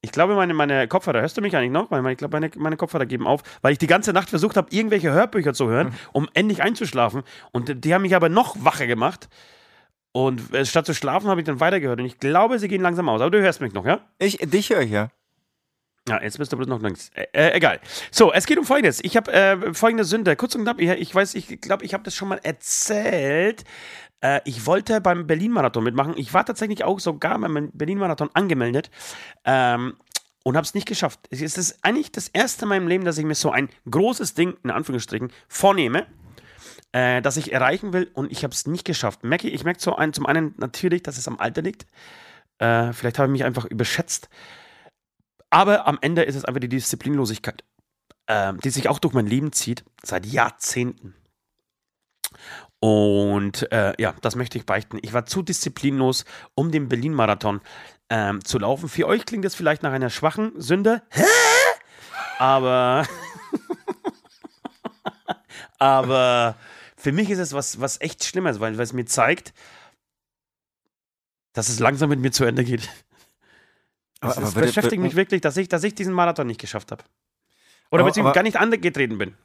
Ich 0.00 0.10
glaube, 0.10 0.34
meine, 0.34 0.52
meine 0.54 0.88
Kopfhörer, 0.88 1.20
hörst 1.20 1.36
du 1.36 1.42
mich 1.42 1.54
eigentlich 1.56 1.70
noch? 1.70 1.90
Weil 1.92 2.04
ich 2.10 2.18
glaube, 2.18 2.40
meine, 2.40 2.50
meine 2.56 2.76
Kopfhörer 2.76 3.06
geben 3.06 3.26
auf, 3.26 3.42
weil 3.60 3.72
ich 3.72 3.78
die 3.78 3.86
ganze 3.86 4.12
Nacht 4.12 4.30
versucht 4.30 4.56
habe, 4.56 4.68
irgendwelche 4.70 5.12
Hörbücher 5.12 5.54
zu 5.54 5.68
hören, 5.68 5.94
um 6.12 6.28
endlich 6.34 6.62
einzuschlafen. 6.62 7.22
Und 7.52 7.84
die 7.84 7.94
haben 7.94 8.02
mich 8.02 8.16
aber 8.16 8.28
noch 8.28 8.56
wacher 8.64 8.88
gemacht. 8.88 9.28
Und 10.10 10.52
äh, 10.52 10.66
statt 10.66 10.86
zu 10.86 10.94
schlafen, 10.94 11.28
habe 11.28 11.40
ich 11.40 11.46
dann 11.46 11.60
weitergehört. 11.60 12.00
Und 12.00 12.06
ich 12.06 12.18
glaube, 12.18 12.58
sie 12.58 12.66
gehen 12.66 12.82
langsam 12.82 13.08
aus. 13.08 13.20
Aber 13.20 13.30
du 13.30 13.40
hörst 13.40 13.60
mich 13.60 13.74
noch, 13.74 13.86
ja? 13.86 14.00
Ich, 14.18 14.38
dich 14.38 14.70
höre 14.70 14.80
ich 14.80 14.90
ja. 14.90 15.10
Ja, 16.08 16.20
jetzt 16.20 16.36
bist 16.36 16.52
du 16.52 16.56
bloß 16.56 16.66
noch 16.66 16.82
links. 16.82 17.10
Äh, 17.14 17.26
äh, 17.32 17.52
egal. 17.52 17.78
So, 18.10 18.32
es 18.32 18.46
geht 18.46 18.58
um 18.58 18.64
Folgendes. 18.64 18.98
Ich 19.04 19.16
habe 19.16 19.32
äh, 19.32 19.72
folgende 19.72 20.04
Sünde. 20.04 20.34
Kurz 20.34 20.54
und 20.56 20.62
knapp, 20.62 20.80
ich, 20.80 20.90
ich 20.90 21.14
weiß, 21.14 21.34
ich 21.36 21.60
glaube, 21.60 21.84
ich 21.84 21.94
habe 21.94 22.02
das 22.02 22.14
schon 22.16 22.28
mal 22.28 22.40
erzählt. 22.42 23.62
Äh, 24.22 24.40
ich 24.44 24.64
wollte 24.66 25.00
beim 25.00 25.26
Berlin-Marathon 25.26 25.84
mitmachen. 25.84 26.14
Ich 26.16 26.32
war 26.32 26.46
tatsächlich 26.46 26.84
auch 26.84 27.00
sogar 27.00 27.38
beim 27.38 27.70
Berlin-Marathon 27.72 28.30
angemeldet 28.32 28.90
ähm, 29.44 29.94
und 30.44 30.56
habe 30.56 30.64
es 30.64 30.74
nicht 30.74 30.88
geschafft. 30.88 31.20
Es 31.30 31.40
ist 31.42 31.78
eigentlich 31.82 32.10
das 32.12 32.28
erste 32.28 32.64
Mal 32.64 32.76
im 32.76 32.88
Leben, 32.88 33.04
dass 33.04 33.18
ich 33.18 33.24
mir 33.24 33.34
so 33.34 33.50
ein 33.50 33.68
großes 33.90 34.34
Ding, 34.34 34.56
in 34.62 34.70
Anführungsstrichen, 34.70 35.30
vornehme, 35.48 36.06
äh, 36.92 37.20
das 37.20 37.36
ich 37.36 37.52
erreichen 37.52 37.92
will 37.92 38.10
und 38.14 38.32
ich 38.32 38.44
habe 38.44 38.54
es 38.54 38.66
nicht 38.66 38.84
geschafft. 38.84 39.24
Merke, 39.24 39.48
ich 39.48 39.64
merke 39.64 39.80
so 39.80 39.96
ein, 39.96 40.12
zum 40.12 40.26
einen 40.26 40.54
natürlich, 40.56 41.02
dass 41.02 41.18
es 41.18 41.28
am 41.28 41.38
Alter 41.38 41.62
liegt. 41.62 41.86
Äh, 42.58 42.92
vielleicht 42.92 43.18
habe 43.18 43.28
ich 43.28 43.32
mich 43.32 43.44
einfach 43.44 43.64
überschätzt. 43.64 44.28
Aber 45.50 45.86
am 45.86 45.98
Ende 46.00 46.22
ist 46.22 46.36
es 46.36 46.44
einfach 46.44 46.60
die 46.60 46.68
Disziplinlosigkeit, 46.68 47.62
ähm, 48.26 48.58
die 48.60 48.70
sich 48.70 48.88
auch 48.88 48.98
durch 48.98 49.12
mein 49.12 49.26
Leben 49.26 49.52
zieht, 49.52 49.84
seit 50.02 50.24
Jahrzehnten. 50.24 51.14
Und 52.80 53.70
äh, 53.72 53.94
ja, 54.00 54.14
das 54.22 54.34
möchte 54.36 54.58
ich 54.58 54.66
beichten. 54.66 54.98
Ich 55.02 55.12
war 55.12 55.24
zu 55.26 55.42
disziplinlos, 55.42 56.24
um 56.54 56.70
den 56.72 56.88
Berlin-Marathon 56.88 57.60
ähm, 58.10 58.44
zu 58.44 58.58
laufen. 58.58 58.88
Für 58.88 59.06
euch 59.06 59.24
klingt 59.24 59.44
das 59.44 59.54
vielleicht 59.54 59.82
nach 59.82 59.92
einer 59.92 60.10
schwachen 60.10 60.52
Sünde. 60.60 61.02
Hä? 61.10 61.22
Aber, 62.38 63.06
aber 65.78 66.56
für 66.96 67.12
mich 67.12 67.30
ist 67.30 67.38
es 67.38 67.52
was, 67.52 67.80
was 67.80 68.00
echt 68.00 68.24
Schlimmes, 68.24 68.60
weil, 68.60 68.76
weil 68.76 68.84
es 68.84 68.92
mir 68.92 69.04
zeigt, 69.06 69.52
dass 71.52 71.68
es 71.68 71.78
langsam 71.80 72.08
mit 72.10 72.20
mir 72.20 72.30
zu 72.32 72.44
Ende 72.44 72.64
geht. 72.64 72.88
Aber- 74.20 74.32
Es, 74.32 74.38
aber 74.38 74.54
würde- 74.54 74.66
beschäftigt 74.68 75.02
mich 75.02 75.16
wirklich, 75.16 75.40
dass 75.40 75.56
ich, 75.56 75.68
dass 75.68 75.84
ich 75.84 75.94
diesen 75.94 76.14
Marathon 76.14 76.46
nicht 76.46 76.60
geschafft 76.60 76.90
habe. 76.92 77.04
Oder 77.90 78.02
Aber- 78.02 78.10
beziehungsweise 78.10 78.30
aber- 78.30 78.34
gar 78.34 78.42
nicht 78.42 78.56
angetreten 78.58 79.18
bin. 79.18 79.36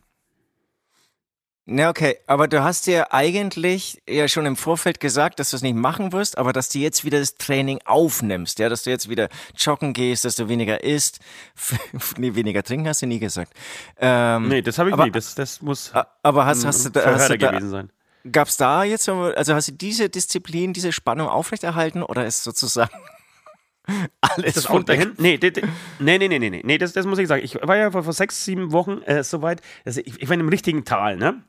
Na, 1.69 1.89
okay, 1.89 2.17
aber 2.27 2.47
du 2.47 2.63
hast 2.63 2.88
dir 2.88 3.13
eigentlich 3.13 4.01
ja 4.08 4.30
schon 4.30 4.45
im 4.45 4.56
Vorfeld 4.56 5.01
gesagt, 5.01 5.38
dass 5.39 5.49
du 5.49 5.58
es 5.58 5.62
nicht 5.62 5.75
machen 5.75 6.13
wirst, 6.13 6.38
aber 6.38 6.53
dass 6.53 6.69
du 6.69 6.80
jetzt 6.80 7.03
wieder 7.03 7.19
das 7.19 7.36
Training 7.36 7.80
aufnimmst, 7.84 8.60
ja, 8.60 8.69
dass 8.69 8.84
du 8.84 8.89
jetzt 8.89 9.10
wieder 9.10 9.27
joggen 9.58 9.91
gehst, 9.91 10.23
dass 10.23 10.38
du 10.38 10.47
weniger 10.47 10.82
isst, 10.86 11.19
nee, 12.17 12.34
weniger 12.36 12.63
trinken 12.63 12.88
hast 12.88 13.01
du 13.01 13.06
nie 13.06 13.19
gesagt. 13.19 13.51
Ähm, 13.99 14.47
Nee, 14.47 14.62
das 14.62 14.80
habe 14.80 14.89
ich 14.89 14.93
aber- 14.93 15.03
nie. 15.06 15.12
Das, 15.12 15.36
das 15.36 15.62
muss 15.62 15.91
aber 16.23 16.45
hast, 16.45 16.65
hast 16.65 16.86
du, 16.86 16.89
da- 16.89 17.03
hast 17.15 17.30
du 17.30 17.38
da, 17.38 17.51
gewesen 17.51 17.69
sein. 17.69 17.89
gab's 18.32 18.56
da 18.56 18.86
jetzt, 18.86 19.03
so- 19.03 19.23
also 19.36 19.53
hast 19.53 19.67
du 19.67 19.73
diese 19.73 20.08
Disziplin, 20.08 20.71
diese 20.71 20.93
Spannung 20.93 21.27
aufrechterhalten 21.27 22.01
oder 22.01 22.25
ist 22.25 22.45
sozusagen 22.45 22.95
alles 24.21 24.53
Das 24.56 24.65
von 24.67 24.86
dahin? 24.86 25.15
Nee, 25.17 25.38
nee, 25.99 26.17
nee, 26.17 26.27
nee, 26.30 26.39
nee, 26.49 26.62
nee 26.63 26.77
das, 26.77 26.93
das 26.93 27.06
muss 27.06 27.19
ich 27.19 27.27
sagen. 27.27 27.43
Ich 27.43 27.56
war 27.62 27.75
ja 27.75 27.91
vor, 27.91 28.03
vor 28.03 28.13
sechs, 28.13 28.45
sieben 28.45 28.71
Wochen 28.71 29.01
äh, 29.01 29.21
soweit, 29.25 29.60
also 29.84 29.99
ich, 30.06 30.21
ich 30.21 30.30
war 30.30 30.34
in 30.36 30.39
einem 30.39 30.49
richtigen 30.49 30.86
Tal, 30.86 31.17
ne? 31.17 31.43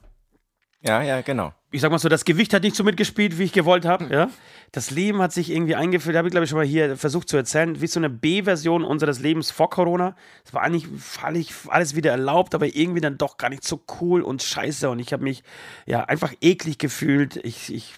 Ja, 0.81 1.03
ja, 1.03 1.23
genau. 1.23 1.53
ich 1.73 1.81
sag 1.81 1.91
mal 1.91 1.99
so, 1.99 2.09
das 2.09 2.25
Gewicht 2.25 2.55
hat 2.55 2.63
nicht 2.63 2.77
so 2.77 2.85
mitgespielt, 2.85 3.37
wie 3.39 3.45
ich 3.45 3.53
gewollt 3.53 3.85
habe. 3.85 4.07
Ja? 4.13 4.31
Das 4.71 4.91
Leben 4.91 5.21
hat 5.21 5.33
sich 5.33 5.51
irgendwie 5.51 5.75
eingeführt, 5.75 6.17
habe 6.17 6.29
ich 6.29 6.33
glaube 6.33 6.45
ich 6.45 6.51
schon 6.51 6.59
mal 6.59 6.67
hier 6.67 6.97
versucht 6.97 7.29
zu 7.29 7.37
erzählen, 7.37 7.81
wie 7.81 7.87
so 7.89 7.99
eine 7.99 8.09
B-Version 8.09 8.85
unseres 8.85 9.19
Lebens 9.19 9.51
vor 9.51 9.71
Corona. 9.71 10.15
Es 10.45 10.55
war 10.55 10.63
eigentlich 10.63 11.53
alles 11.69 11.97
wieder 11.97 12.13
erlaubt, 12.13 12.55
aber 12.55 12.67
irgendwie 12.67 13.01
dann 13.01 13.19
doch 13.19 13.39
gar 13.39 13.49
nicht 13.49 13.65
so 13.65 13.83
cool 14.01 14.23
und 14.23 14.43
scheiße. 14.43 14.89
Und 14.89 15.01
ich 15.01 15.13
habe 15.13 15.25
mich 15.25 15.43
ja 15.85 16.05
einfach 16.05 16.33
eklig 16.41 16.79
gefühlt. 16.79 17.37
Ich, 17.37 17.75
ich, 17.75 17.95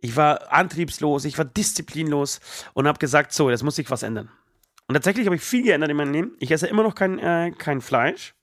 ich 0.00 0.14
war 0.14 0.52
antriebslos, 0.52 1.24
ich 1.24 1.38
war 1.38 1.46
disziplinlos 1.46 2.40
und 2.74 2.86
habe 2.86 2.98
gesagt, 2.98 3.32
so, 3.32 3.48
jetzt 3.48 3.62
muss 3.62 3.76
sich 3.76 3.90
was 3.90 4.02
ändern. 4.02 4.28
Und 4.86 4.94
tatsächlich 4.94 5.24
habe 5.26 5.36
ich 5.36 5.42
viel 5.42 5.62
geändert 5.62 5.90
in 5.90 5.96
meinem 5.96 6.12
Leben. 6.12 6.32
Ich 6.40 6.50
esse 6.50 6.66
immer 6.66 6.82
noch 6.82 6.94
kein, 6.94 7.18
äh, 7.18 7.52
kein 7.56 7.80
Fleisch 7.80 8.34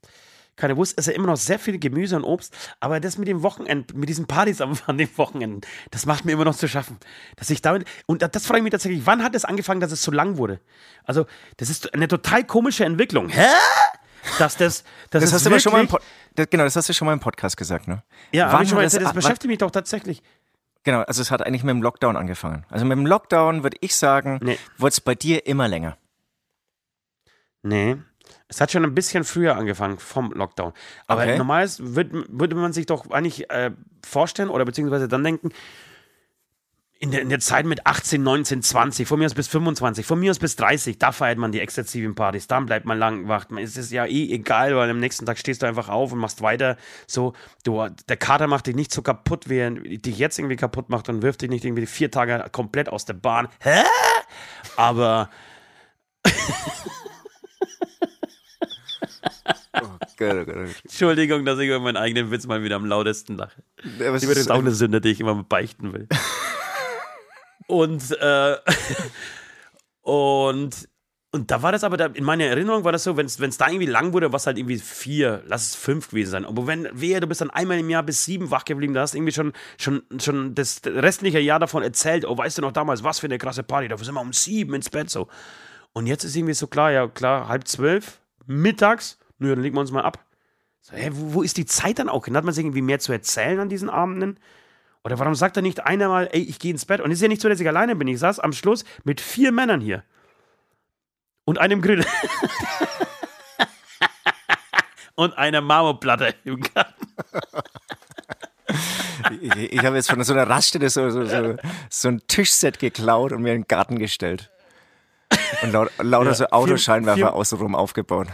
keine 0.60 0.78
Wurst, 0.78 0.98
esse 0.98 1.12
immer 1.12 1.28
noch 1.28 1.38
sehr 1.38 1.58
viel 1.58 1.80
Gemüse 1.80 2.16
und 2.16 2.24
Obst, 2.24 2.56
aber 2.80 3.00
das 3.00 3.18
mit 3.18 3.28
dem 3.28 3.42
Wochenend, 3.42 3.96
mit 3.96 4.10
diesen 4.10 4.28
Partys 4.28 4.62
am- 4.62 4.78
an 4.86 4.98
den 4.98 5.10
Wochenenden, 5.18 5.62
das 5.92 6.06
macht 6.06 6.26
mir 6.26 6.34
immer 6.34 6.46
noch 6.46 6.56
zu 6.56 6.68
schaffen. 6.68 6.98
Dass 7.38 7.50
ich 7.50 7.62
damit, 7.62 7.88
und 8.06 8.22
das 8.22 8.46
frage 8.46 8.60
ich 8.60 8.64
mich 8.64 8.72
tatsächlich, 8.72 9.06
wann 9.06 9.24
hat 9.24 9.34
es 9.36 9.46
angefangen, 9.46 9.80
dass 9.80 9.92
es 9.92 10.04
so 10.04 10.12
lang 10.12 10.38
wurde? 10.38 10.60
Also, 11.04 11.26
das 11.58 11.70
ist 11.70 11.94
eine 11.94 12.08
total 12.08 12.44
komische 12.44 12.86
Entwicklung. 12.86 13.30
Hä? 13.30 13.46
Dass 14.38 14.58
das, 14.58 14.84
das, 15.10 15.24
Das 15.24 15.34
hast 15.34 15.46
du 15.46 15.50
aber 15.50 15.60
schon 15.60 15.72
mal 15.72 15.80
im 15.82 15.88
Pod 15.88 16.02
das, 16.36 16.50
genau, 16.50 16.64
das 16.66 16.76
hast 16.76 16.88
du 16.90 16.94
schon 16.94 17.06
mal 17.06 17.14
im 17.14 17.20
Podcast 17.22 17.58
gesagt, 17.58 17.88
ne? 17.88 18.04
Ja, 18.32 18.52
Wann 18.54 18.64
ich 18.64 18.70
schon 18.70 18.76
mal 18.78 18.84
das 18.84 19.02
wann- 19.02 19.16
beschäftigt 19.16 19.48
mich 19.50 19.58
doch 19.58 19.72
tatsächlich. 19.72 20.22
Genau, 20.84 21.02
also 21.02 21.22
es 21.22 21.32
hat 21.32 21.42
eigentlich 21.46 21.64
mit 21.64 21.72
dem 21.72 21.82
Lockdown 21.82 22.16
angefangen. 22.16 22.66
Also 22.70 22.86
mit 22.86 22.98
dem 22.98 23.06
Lockdown 23.06 23.64
würde 23.64 23.78
ich 23.82 23.96
sagen, 23.96 24.40
Nee. 24.44 24.58
wurde 24.78 24.90
es 24.92 25.02
bei 25.02 25.16
dir 25.16 25.46
immer 25.48 25.68
länger. 25.68 25.98
Nee. 27.64 27.98
Es 28.52 28.60
hat 28.60 28.72
schon 28.72 28.84
ein 28.84 28.96
bisschen 28.96 29.24
früher 29.24 29.56
angefangen 29.56 30.00
vom 30.00 30.32
Lockdown. 30.32 30.74
Aber 31.08 31.22
Okay. 31.22 31.38
normalerweise 31.38 31.96
würd, 31.96 32.10
würde 32.30 32.56
man 32.56 32.74
sich 32.74 32.88
doch 32.88 33.10
eigentlich 33.12 33.50
äh, 33.52 33.72
vorstellen 34.06 34.50
oder 34.50 34.66
beziehungsweise 34.66 35.08
dann 35.08 35.24
denken, 35.24 35.52
in 37.02 37.12
der, 37.12 37.22
in 37.22 37.30
der 37.30 37.40
Zeit 37.40 37.66
mit 37.66 37.86
18, 37.88 38.22
19, 38.22 38.62
20, 38.62 39.08
von 39.08 39.20
mir 39.20 39.26
aus 39.28 39.34
bis 39.34 39.48
25, 39.48 40.06
von 40.06 40.20
mir 40.20 40.32
aus 40.32 40.40
bis 40.40 40.58
30, 40.58 40.98
da 40.98 41.14
feiert 41.14 41.38
man 41.38 41.54
die 41.54 41.62
exzessiven 41.62 42.14
Partys, 42.14 42.48
dann 42.48 42.66
bleibt 42.66 42.86
man 42.86 42.98
lang 43.00 43.30
wach. 43.30 43.46
Es 43.58 43.78
ist 43.78 43.92
ja 43.92 44.06
eh 44.06 44.34
egal, 44.34 44.76
weil 44.76 44.90
am 44.90 45.00
nächsten 45.00 45.26
Tag 45.26 45.38
stehst 45.38 45.62
du 45.62 45.66
einfach 45.66 45.88
auf 45.88 46.12
und 46.12 46.20
machst 46.20 46.42
weiter. 46.42 46.76
So, 47.08 47.32
du, 47.64 47.88
der 48.10 48.18
Kater 48.18 48.48
macht 48.48 48.68
dich 48.68 48.76
nicht 48.76 48.92
so 48.92 49.02
kaputt, 49.02 49.48
wie 49.48 49.60
er 49.60 49.72
dich 49.72 50.18
jetzt 50.18 50.40
irgendwie 50.40 50.58
kaputt 50.58 50.90
macht 50.90 51.08
und 51.08 51.22
wirft 51.22 51.42
dich 51.42 51.50
nicht 51.50 51.64
irgendwie 51.64 51.86
vier 51.86 52.12
Tage 52.12 52.44
komplett 52.52 52.90
aus 52.90 53.06
der 53.06 53.14
Bahn. 53.14 53.48
Hä? 53.62 53.84
Aber 54.76 55.30
Entschuldigung, 60.20 61.46
dass 61.46 61.60
ich 61.60 61.68
über 61.68 61.80
meinen 61.80 61.98
eigenen 61.98 62.32
Witz 62.32 62.48
mal 62.48 62.64
wieder 62.64 62.76
am 62.76 62.86
lautesten 62.86 63.36
lache. 63.36 63.64
Die 63.84 64.00
wird 64.00 64.38
ist 64.38 64.52
auch 64.52 64.60
eine 64.60 64.72
Sünde, 64.72 65.02
die 65.02 65.10
ich 65.10 65.20
immer 65.20 65.44
beichten 65.44 65.94
will. 65.94 66.08
und, 67.68 68.12
äh, 68.20 68.56
und, 70.02 70.90
und 71.32 71.52
da 71.52 71.62
war 71.62 71.72
das 71.72 71.84
aber, 71.84 71.98
da, 71.98 72.08
in 72.08 72.24
meiner 72.24 72.46
Erinnerung 72.46 72.84
war 72.84 72.92
das 72.92 73.04
so, 73.04 73.16
wenn 73.18 73.26
es 73.26 73.38
da 73.58 73.68
irgendwie 73.68 73.86
lang 73.86 74.14
wurde, 74.14 74.34
was 74.34 74.48
halt 74.48 74.58
irgendwie 74.58 74.80
vier, 74.80 75.44
lass 75.46 75.68
es 75.68 75.76
fünf 75.76 76.10
gewesen 76.10 76.32
sein. 76.32 76.46
Aber 76.46 76.68
wenn, 76.68 76.88
wehe, 76.92 77.20
du 77.20 77.28
bist 77.28 77.42
dann 77.42 77.52
einmal 77.52 77.80
im 77.80 77.90
Jahr 77.90 78.04
bis 78.04 78.26
sieben 78.26 78.52
wach 78.52 78.66
geblieben, 78.66 78.94
da 78.94 79.02
hast 79.02 79.14
du 79.14 79.18
irgendwie 79.18 79.34
schon, 79.34 79.54
schon, 79.78 80.02
schon 80.20 80.56
das 80.56 80.82
restliche 80.86 81.40
Jahr 81.40 81.60
davon 81.60 81.84
erzählt, 81.84 82.26
oh, 82.26 82.38
weißt 82.38 82.58
du 82.58 82.62
noch 82.64 82.72
damals, 82.72 83.04
was 83.04 83.20
für 83.20 83.28
eine 83.28 83.38
krasse 83.38 83.64
Party, 83.64 83.88
da 83.88 83.98
sind 83.98 84.16
wir 84.16 84.22
um 84.22 84.34
sieben 84.34 84.74
ins 84.74 84.90
Bett 84.90 85.10
so. 85.10 85.28
Und 85.94 86.08
jetzt 86.08 86.24
ist 86.24 86.36
irgendwie 86.36 86.54
so 86.54 86.68
klar, 86.68 86.92
ja 86.92 87.08
klar, 87.08 87.48
halb 87.48 87.68
zwölf, 87.68 88.22
mittags, 88.46 89.18
nö, 89.40 89.50
dann 89.56 89.62
legen 89.64 89.76
wir 89.76 89.82
uns 89.82 89.92
mal 89.92 90.04
ab. 90.04 90.24
So, 90.82 90.96
hä, 90.96 91.10
wo, 91.14 91.34
wo 91.36 91.42
ist 91.42 91.58
die 91.58 91.66
Zeit 91.66 92.00
dann 92.00 92.08
auch? 92.10 92.26
Hat 92.28 92.44
man 92.46 92.54
sich 92.54 92.64
irgendwie 92.64 92.82
mehr 92.82 93.00
zu 93.00 93.12
erzählen 93.12 93.60
an 93.60 93.70
diesen 93.70 93.90
Abenden? 93.90 94.38
Oder 95.04 95.18
warum 95.20 95.34
sagt 95.36 95.58
da 95.58 95.62
nicht 95.62 95.86
einer 95.86 96.08
mal, 96.10 96.30
ey, 96.32 96.42
ich 96.42 96.60
gehe 96.60 96.72
ins 96.72 96.86
Bett? 96.86 97.02
Und 97.02 97.12
es 97.12 97.18
ist 97.20 97.22
ja 97.22 97.28
nicht 97.30 97.42
so, 97.42 97.50
dass 97.50 97.60
ich 97.60 97.68
alleine 97.68 97.96
bin. 97.96 98.08
Ich 98.08 98.20
saß 98.20 98.40
am 98.40 98.54
Schluss 98.54 98.84
mit 99.04 99.20
vier 99.22 99.52
Männern 99.52 99.82
hier. 99.82 100.04
Und 101.46 101.58
einem 101.58 101.82
Grill. 101.82 102.06
Und 105.16 105.38
einer 105.38 105.60
Marmorplatte 105.62 106.34
im 106.46 106.62
Garten. 106.62 107.08
Ich, 109.42 109.74
ich 109.74 109.84
habe 109.84 109.96
jetzt 109.98 110.10
von 110.10 110.24
so 110.24 110.32
einer 110.34 110.48
Raststätte 110.50 110.90
so, 110.90 111.10
so, 111.10 111.26
so, 111.26 111.56
so 111.90 112.08
ein 112.08 112.22
Tischset 112.28 112.80
geklaut 112.80 113.32
und 113.34 113.42
mir 113.42 113.54
in 113.54 113.64
den 113.64 113.68
Garten 113.68 114.00
gestellt. 114.00 114.50
Und 115.62 115.72
laut, 115.74 115.92
lauter 115.98 116.30
Ja, 116.30 116.36
so 116.36 116.46
Autoscheinwerfer 116.48 117.18
vier- 117.18 117.34
außenrum 117.34 117.76
aufgebaut. 117.76 118.28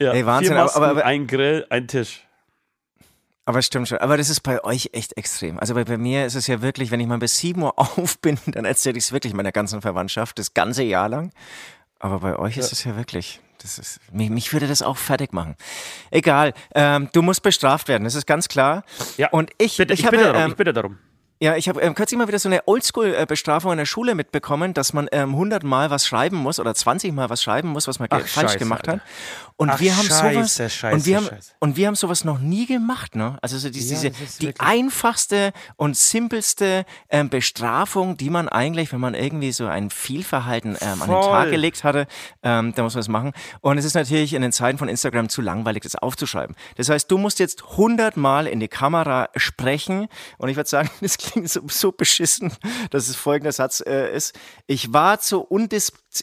Ja, 0.00 0.12
Ey, 0.12 0.24
Wahnsinn, 0.24 0.52
Vier 0.54 0.62
Masken, 0.62 0.76
aber- 0.82 0.90
aber- 0.90 1.04
ein 1.04 1.26
Grill, 1.26 1.66
ein 1.70 1.88
Tisch. 1.88 2.24
Aber 3.44 3.62
stimmt 3.62 3.88
schon. 3.88 3.98
Aber 3.98 4.18
das 4.18 4.28
ist 4.28 4.40
bei 4.42 4.62
euch 4.62 4.90
echt 4.92 5.16
extrem. 5.16 5.58
Also 5.58 5.72
bei, 5.72 5.84
bei 5.84 5.96
mir 5.96 6.26
ist 6.26 6.34
es 6.34 6.46
ja 6.48 6.60
wirklich, 6.60 6.90
wenn 6.90 7.00
ich 7.00 7.06
mal 7.06 7.18
bis 7.18 7.38
7 7.38 7.62
Uhr 7.62 7.78
auf 7.78 8.18
bin, 8.18 8.38
dann 8.46 8.64
erzähle 8.66 8.98
ich 8.98 9.04
es 9.04 9.12
wirklich 9.12 9.32
meiner 9.32 9.52
ganzen 9.52 9.80
Verwandtschaft, 9.80 10.38
das 10.38 10.52
ganze 10.52 10.82
Jahr 10.82 11.08
lang. 11.08 11.32
Aber 11.98 12.20
bei 12.20 12.38
euch 12.38 12.56
ja. 12.56 12.62
ist 12.62 12.72
es 12.72 12.84
ja 12.84 12.94
wirklich, 12.96 13.40
das 13.62 13.78
ist, 13.78 14.00
mich, 14.12 14.28
mich, 14.30 14.52
würde 14.52 14.68
das 14.68 14.82
auch 14.82 14.98
fertig 14.98 15.32
machen. 15.32 15.56
Egal, 16.10 16.52
ähm, 16.74 17.08
du 17.12 17.22
musst 17.22 17.42
bestraft 17.42 17.88
werden, 17.88 18.04
das 18.04 18.14
ist 18.14 18.26
ganz 18.26 18.48
klar. 18.48 18.84
Ja, 19.16 19.30
und 19.30 19.50
ich, 19.58 19.78
bitte, 19.78 19.94
ich, 19.94 20.00
ich 20.00 20.06
habe, 20.06 20.18
bitte 20.18 20.28
darum, 20.30 20.42
ähm, 20.42 20.50
ich 20.50 20.56
bitte 20.56 20.72
darum. 20.72 20.98
Ja, 21.40 21.56
ich 21.56 21.68
habe 21.68 21.80
ähm, 21.80 21.94
kürzlich 21.94 22.18
mal 22.18 22.28
wieder 22.28 22.38
so 22.38 22.48
eine 22.48 22.66
Oldschool-Bestrafung 22.66 23.72
in 23.72 23.78
der 23.78 23.86
Schule 23.86 24.14
mitbekommen, 24.14 24.74
dass 24.74 24.92
man 24.92 25.08
ähm, 25.12 25.30
100 25.30 25.62
Mal 25.62 25.88
was 25.90 26.06
schreiben 26.06 26.36
muss 26.36 26.60
oder 26.60 26.74
20 26.74 27.12
Mal 27.12 27.30
was 27.30 27.42
schreiben 27.42 27.68
muss, 27.68 27.86
was 27.88 27.98
man 27.98 28.08
Ach, 28.10 28.18
falsch 28.18 28.32
Scheiße, 28.52 28.58
gemacht 28.58 28.88
Alter. 28.88 29.00
hat. 29.02 29.47
Und 29.60 29.70
Ach, 29.70 29.80
wir 29.80 29.96
haben 29.96 30.06
Scheiße, 30.06 30.34
sowas 30.34 30.72
Scheiße, 30.72 30.94
und 30.94 31.04
wir 31.04 31.16
haben 31.16 31.26
Scheiße. 31.26 31.52
und 31.58 31.76
wir 31.76 31.88
haben 31.88 31.96
sowas 31.96 32.22
noch 32.22 32.38
nie 32.38 32.64
gemacht, 32.66 33.16
ne? 33.16 33.38
Also 33.42 33.58
so 33.58 33.70
die, 33.70 33.80
Ja, 33.80 33.88
diese 33.88 34.06
ist 34.22 34.40
die 34.40 34.54
einfachste 34.60 35.52
und 35.74 35.96
simpelste 35.96 36.86
ähm, 37.10 37.28
Bestrafung, 37.28 38.16
die 38.16 38.30
man 38.30 38.48
eigentlich, 38.48 38.92
wenn 38.92 39.00
man 39.00 39.14
irgendwie 39.14 39.50
so 39.50 39.66
ein 39.66 39.90
Fehlverhalten 39.90 40.76
ähm, 40.80 41.02
an 41.02 41.10
den 41.10 41.22
Tag 41.22 41.50
gelegt 41.50 41.82
hatte, 41.82 42.06
ähm, 42.44 42.72
da 42.76 42.84
muss 42.84 42.94
man 42.94 43.00
es 43.00 43.08
machen. 43.08 43.32
Und 43.60 43.78
es 43.78 43.84
ist 43.84 43.94
natürlich 43.94 44.32
in 44.32 44.42
den 44.42 44.52
Zeiten 44.52 44.78
von 44.78 44.88
Instagram 44.88 45.28
zu 45.28 45.42
langweilig, 45.42 45.82
das 45.82 45.96
aufzuschreiben. 45.96 46.54
Das 46.76 46.88
heißt, 46.88 47.10
du 47.10 47.18
musst 47.18 47.40
jetzt 47.40 47.64
100 47.72 48.16
Mal 48.16 48.46
in 48.46 48.60
die 48.60 48.68
Kamera 48.68 49.28
sprechen 49.34 50.06
und 50.36 50.50
ich 50.50 50.56
würde 50.56 50.70
sagen, 50.70 50.88
das 51.00 51.18
klingt 51.18 51.50
so, 51.50 51.62
so 51.66 51.90
beschissen, 51.90 52.52
dass 52.90 53.08
es 53.08 53.16
folgender 53.16 53.50
Satz 53.50 53.82
äh, 53.84 54.14
ist. 54.14 54.38
Ich 54.68 54.92
war 54.92 55.18
zu 55.18 55.40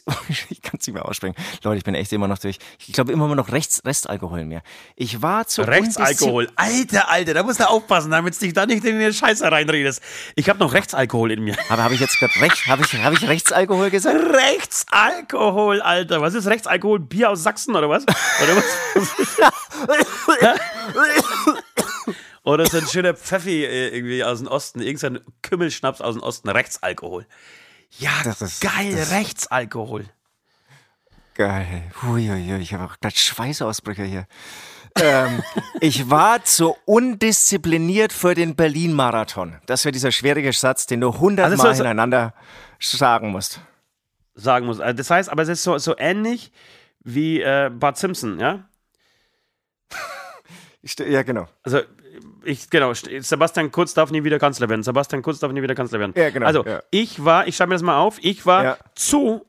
Ich 0.48 0.62
kann 0.62 0.78
es 0.80 0.86
nicht 0.86 0.94
mehr 0.94 1.06
aussprechen. 1.06 1.34
Leute, 1.62 1.78
ich 1.78 1.84
bin 1.84 1.94
echt 1.94 2.12
immer 2.12 2.28
noch 2.28 2.38
durch. 2.38 2.58
Ich 2.86 2.92
glaube 2.92 3.12
immer 3.12 3.32
noch 3.34 3.52
rechts, 3.52 3.82
Restalkohol 3.84 4.40
in 4.40 4.48
mir. 4.48 4.62
Ich 4.94 5.22
war 5.22 5.46
zu 5.46 5.62
Rechtsalkohol. 5.62 6.48
Alter, 6.56 7.08
Alter, 7.08 7.34
da 7.34 7.42
musst 7.42 7.60
du 7.60 7.68
aufpassen, 7.68 8.10
damit 8.10 8.34
du 8.36 8.40
dich 8.40 8.52
da 8.52 8.66
nicht 8.66 8.84
in 8.84 8.98
den 8.98 9.12
Scheiße 9.12 9.50
reinredest. 9.50 10.02
Ich 10.34 10.48
habe 10.48 10.58
noch 10.58 10.72
Rechtsalkohol 10.72 11.32
in 11.32 11.42
mir. 11.42 11.56
Aber 11.68 11.84
habe 11.84 11.94
ich 11.94 12.00
jetzt 12.00 12.18
gerade 12.18 12.34
recht? 12.40 12.66
Habe 12.66 12.82
ich, 12.82 13.02
hab 13.02 13.12
ich 13.12 13.28
Rechtsalkohol 13.28 13.90
gesagt? 13.90 14.16
Rechtsalkohol, 14.16 15.82
Alter. 15.82 16.20
Was 16.20 16.34
ist 16.34 16.46
Rechtsalkohol? 16.46 17.00
Bier 17.00 17.30
aus 17.30 17.42
Sachsen 17.42 17.74
oder 17.74 17.88
was? 17.88 18.04
Oder 18.04 18.56
was? 18.56 18.64
oder 22.42 22.66
so 22.66 22.78
ein 22.78 22.86
schöner 22.86 23.14
Pfeffi 23.14 23.64
äh, 23.64 23.88
irgendwie 23.88 24.24
aus 24.24 24.38
dem 24.38 24.48
Osten. 24.48 24.80
Irgendein 24.80 25.20
Kümmelschnaps 25.42 26.00
aus 26.00 26.14
dem 26.14 26.22
Osten. 26.22 26.48
Rechtsalkohol. 26.48 27.26
Ja, 27.98 28.10
Das 28.24 28.42
ist- 28.42 28.60
geil, 28.60 28.94
das- 28.94 29.10
Rechtsalkohol. 29.10 30.04
Geil. 31.34 31.82
Huiuiui, 32.02 32.58
ich 32.60 32.72
habe 32.74 32.84
auch 32.84 32.96
gerade 33.00 33.14
Schweißausbrüche 33.16 34.04
hier. 34.04 34.26
ähm, 34.98 35.42
ich 35.80 36.08
war 36.08 36.42
zu 36.44 36.76
undiszipliniert 36.86 38.12
für 38.12 38.34
den 38.34 38.56
Berlin-Marathon. 38.56 39.56
Das 39.66 39.84
wäre 39.84 39.92
dieser 39.92 40.12
schwierige 40.12 40.52
Satz, 40.52 40.86
den 40.86 41.00
du 41.02 41.18
hundertmal 41.18 41.52
Also 41.52 41.56
so- 41.62 41.68
so- 41.68 41.74
hintereinander 41.74 42.32
sagen 42.80 43.30
musst. 43.30 43.60
Sagen 44.34 44.66
muss. 44.66 44.80
Also 44.80 44.96
Das 44.96 45.10
heißt, 45.10 45.28
aber 45.30 45.42
es 45.42 45.48
ist 45.50 45.62
so, 45.62 45.76
so 45.78 45.94
ähnlich 45.98 46.52
wie 47.02 47.40
äh, 47.40 47.70
Bart 47.72 47.98
Simpson, 47.98 48.38
ja? 48.40 48.64
Ja, 51.08 51.22
genau. 51.22 51.48
Also, 51.62 51.80
ich, 52.44 52.68
genau, 52.70 52.90
st- 52.92 53.22
Sebastian 53.22 53.70
Kurz 53.72 53.94
darf 53.94 54.10
nie 54.10 54.24
wieder 54.24 54.38
Kanzler 54.38 54.68
werden. 54.68 54.82
Sebastian 54.82 55.22
Kurz 55.22 55.38
darf 55.38 55.52
nie 55.52 55.62
wieder 55.62 55.74
Kanzler 55.74 55.98
werden. 56.00 56.12
Ja, 56.16 56.30
genau, 56.30 56.46
Also, 56.46 56.64
ja. 56.64 56.82
ich 56.90 57.24
war, 57.24 57.46
ich 57.48 57.56
schreibe 57.56 57.70
mir 57.70 57.74
das 57.76 57.82
mal 57.82 57.98
auf, 57.98 58.18
ich 58.22 58.44
war 58.46 58.64
Ja. 58.64 58.78
zu 58.94 59.44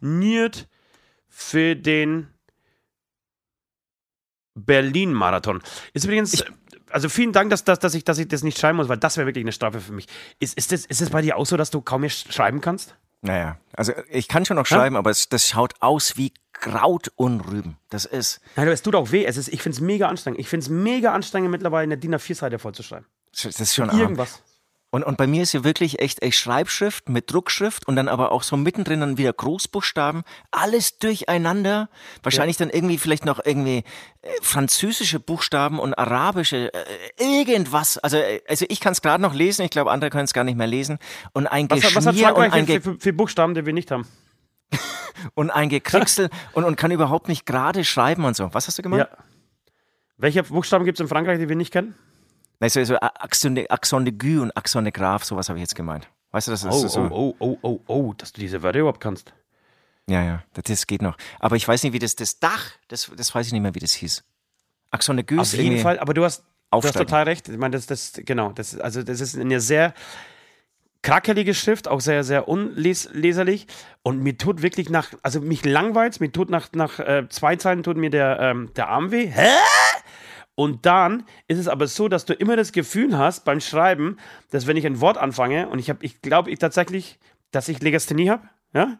undiszipliniert 0.00 0.68
für 1.28 1.74
den 1.76 2.28
Berlin-Marathon. 4.54 5.62
Ist 5.94 6.04
übrigens, 6.04 6.44
also 6.90 7.08
vielen 7.08 7.32
Dank, 7.32 7.50
dass, 7.50 7.64
dass, 7.64 7.78
dass, 7.80 7.94
ich, 7.94 8.04
dass 8.04 8.18
ich 8.18 8.28
das 8.28 8.42
nicht 8.44 8.58
schreiben 8.58 8.76
muss, 8.76 8.88
weil 8.88 8.98
das 8.98 9.16
wäre 9.16 9.26
wirklich 9.26 9.42
eine 9.44 9.50
Strafe 9.52 9.80
für 9.80 9.92
mich. 9.92 10.06
Ist, 10.38 10.56
ist, 10.56 10.70
das, 10.70 10.86
ist 10.86 11.00
das 11.00 11.10
bei 11.10 11.22
dir 11.22 11.36
auch 11.36 11.46
so, 11.46 11.56
dass 11.56 11.70
du 11.70 11.80
kaum 11.80 12.02
mehr 12.02 12.10
sch- 12.10 12.30
schreiben 12.32 12.60
kannst? 12.60 12.94
Naja, 13.24 13.56
also 13.74 13.92
ich 14.10 14.28
kann 14.28 14.44
schon 14.44 14.56
noch 14.56 14.66
schreiben, 14.66 14.96
aber 14.96 15.10
es, 15.10 15.30
das 15.30 15.48
schaut 15.48 15.72
aus 15.80 16.18
wie 16.18 16.34
Kraut 16.52 17.10
und 17.16 17.40
Rüben. 17.40 17.78
Das 17.88 18.04
ist, 18.04 18.40
Nein, 18.54 18.66
aber 18.66 18.74
es 18.74 18.82
tut 18.82 18.94
auch 18.94 19.12
weh. 19.12 19.24
Es 19.24 19.38
ist, 19.38 19.48
ich 19.48 19.62
finde 19.62 19.76
es 19.76 19.80
mega 19.80 20.08
anstrengend. 20.08 20.40
Ich 20.40 20.48
finde 20.48 20.64
es 20.64 20.70
mega 20.70 21.12
anstrengend, 21.12 21.50
mittlerweile 21.50 21.84
eine 21.84 21.96
DIN 21.96 22.14
A4-Seite 22.14 22.58
vollzuschreiben. 22.58 23.06
das 23.42 23.58
ist 23.58 23.74
schon 23.74 23.88
arm. 23.88 24.16
Und, 24.94 25.02
und 25.02 25.16
bei 25.16 25.26
mir 25.26 25.42
ist 25.42 25.52
ja 25.52 25.64
wirklich 25.64 25.98
echt, 25.98 26.22
echt 26.22 26.38
Schreibschrift 26.38 27.08
mit 27.08 27.32
Druckschrift 27.32 27.88
und 27.88 27.96
dann 27.96 28.06
aber 28.06 28.30
auch 28.30 28.44
so 28.44 28.56
mittendrin 28.56 29.00
dann 29.00 29.18
wieder 29.18 29.32
Großbuchstaben. 29.32 30.22
Alles 30.52 31.00
durcheinander. 31.00 31.88
Wahrscheinlich 32.22 32.58
dann 32.58 32.70
irgendwie 32.70 32.98
vielleicht 32.98 33.24
noch 33.24 33.44
irgendwie 33.44 33.78
äh, 34.22 34.28
französische 34.40 35.18
Buchstaben 35.18 35.80
und 35.80 35.94
arabische, 35.94 36.72
äh, 36.72 36.78
irgendwas. 37.18 37.98
Also, 37.98 38.18
äh, 38.18 38.40
also 38.46 38.66
ich 38.68 38.78
kann 38.78 38.92
es 38.92 39.02
gerade 39.02 39.20
noch 39.20 39.34
lesen, 39.34 39.62
ich 39.62 39.72
glaube, 39.72 39.90
andere 39.90 40.10
können 40.10 40.26
es 40.26 40.32
gar 40.32 40.44
nicht 40.44 40.56
mehr 40.56 40.68
lesen. 40.68 41.00
Und 41.32 41.48
ein 41.48 41.68
Was, 41.70 41.80
Geschmier 41.80 41.96
was 41.96 42.06
hat 42.06 42.14
und, 42.14 42.22
Frankreich 42.22 42.52
ein 42.52 42.66
für, 42.66 42.72
Ge 42.72 42.80
für, 42.80 43.00
für 43.00 43.12
Buchstaben, 43.12 43.54
die 43.54 43.66
wir 43.66 43.72
nicht 43.72 43.90
haben? 43.90 44.06
und 45.34 45.50
ein 45.50 45.70
Gekricksel 45.70 46.30
und, 46.52 46.62
und 46.62 46.76
kann 46.76 46.92
überhaupt 46.92 47.26
nicht 47.26 47.46
gerade 47.46 47.82
schreiben 47.82 48.24
und 48.24 48.36
so. 48.36 48.54
Was 48.54 48.68
hast 48.68 48.78
du 48.78 48.82
gemacht? 48.82 49.08
Ja. 49.10 49.18
Welche 50.18 50.44
Buchstaben 50.44 50.84
gibt 50.84 51.00
es 51.00 51.02
in 51.02 51.08
Frankreich, 51.08 51.40
die 51.40 51.48
wir 51.48 51.56
nicht 51.56 51.72
kennen? 51.72 51.96
Nein, 52.60 52.70
so, 52.70 52.82
so 52.84 52.94
de, 52.94 53.68
Accent 53.68 54.06
de 54.06 54.14
Gue 54.16 54.40
und 54.40 54.56
Accent 54.56 54.86
de 54.86 54.92
Graf, 54.92 55.24
sowas 55.24 55.48
habe 55.48 55.58
ich 55.58 55.62
jetzt 55.62 55.74
gemeint. 55.74 56.08
Weißt 56.30 56.48
du, 56.48 56.52
das 56.52 56.64
ist 56.64 56.72
Oh, 56.72 56.88
so. 56.88 57.00
oh, 57.00 57.34
oh, 57.38 57.38
oh, 57.38 57.58
oh, 57.62 57.80
oh, 57.86 58.12
dass 58.14 58.32
du 58.32 58.40
diese 58.40 58.62
Wörter 58.62 58.80
überhaupt 58.80 59.00
kannst. 59.00 59.32
Ja, 60.08 60.22
ja, 60.22 60.42
das, 60.52 60.86
geht 60.86 61.00
noch. 61.00 61.16
Aber 61.40 61.56
ich 61.56 61.66
weiß 61.66 61.82
nicht, 61.82 61.92
wie 61.92 61.98
das, 61.98 62.14
das 62.14 62.38
Dach, 62.38 62.72
das, 62.88 63.10
das 63.16 63.34
weiß 63.34 63.46
ich 63.46 63.52
nicht 63.52 63.62
mehr, 63.62 63.74
wie 63.74 63.80
das 63.80 63.92
hieß. 63.92 64.22
Axon 64.90 65.16
de 65.16 65.24
Gue 65.24 65.40
Auf 65.40 65.52
jeden 65.54 65.78
Fall, 65.78 65.98
aber 65.98 66.12
du 66.14 66.24
hast, 66.24 66.44
du 66.70 66.82
hast 66.82 66.92
total 66.92 67.24
recht. 67.24 67.48
Ich 67.48 67.56
meine, 67.56 67.76
das, 67.76 67.86
das, 67.86 68.12
genau, 68.16 68.52
das, 68.52 68.78
also 68.78 69.02
das 69.02 69.20
ist 69.20 69.36
eine 69.36 69.60
sehr 69.60 69.94
krackelige 71.02 71.54
Schrift, 71.54 71.86
auch 71.86 72.00
sehr, 72.00 72.24
sehr 72.24 72.48
unleserlich. 72.48 73.66
Und 74.02 74.22
mir 74.22 74.36
tut 74.36 74.62
wirklich 74.62 74.90
nach, 74.90 75.10
also 75.22 75.40
mich 75.40 75.64
langweilt, 75.64 76.20
mir 76.20 76.32
tut 76.32 76.50
nach, 76.50 76.68
nach 76.72 76.98
äh, 76.98 77.28
zwei 77.28 77.56
Zeilen 77.56 77.82
tut 77.82 77.96
mir 77.96 78.10
der, 78.10 78.38
ähm, 78.40 78.72
der 78.74 78.88
Arm 78.88 79.10
weh. 79.10 79.26
Hä? 79.28 79.48
Und 80.54 80.86
dann 80.86 81.24
ist 81.48 81.58
es 81.58 81.68
aber 81.68 81.86
so, 81.88 82.08
dass 82.08 82.26
du 82.26 82.32
immer 82.32 82.56
das 82.56 82.72
Gefühl 82.72 83.18
hast 83.18 83.44
beim 83.44 83.60
Schreiben, 83.60 84.18
dass 84.50 84.66
wenn 84.66 84.76
ich 84.76 84.86
ein 84.86 85.00
Wort 85.00 85.18
anfange 85.18 85.68
und 85.68 85.78
ich 85.78 85.90
habe, 85.90 86.04
ich 86.04 86.22
glaube 86.22 86.50
ich 86.50 86.58
tatsächlich, 86.58 87.18
dass 87.50 87.68
ich 87.68 87.82
Legasthenie 87.82 88.30
habe, 88.30 88.48
ja, 88.72 88.98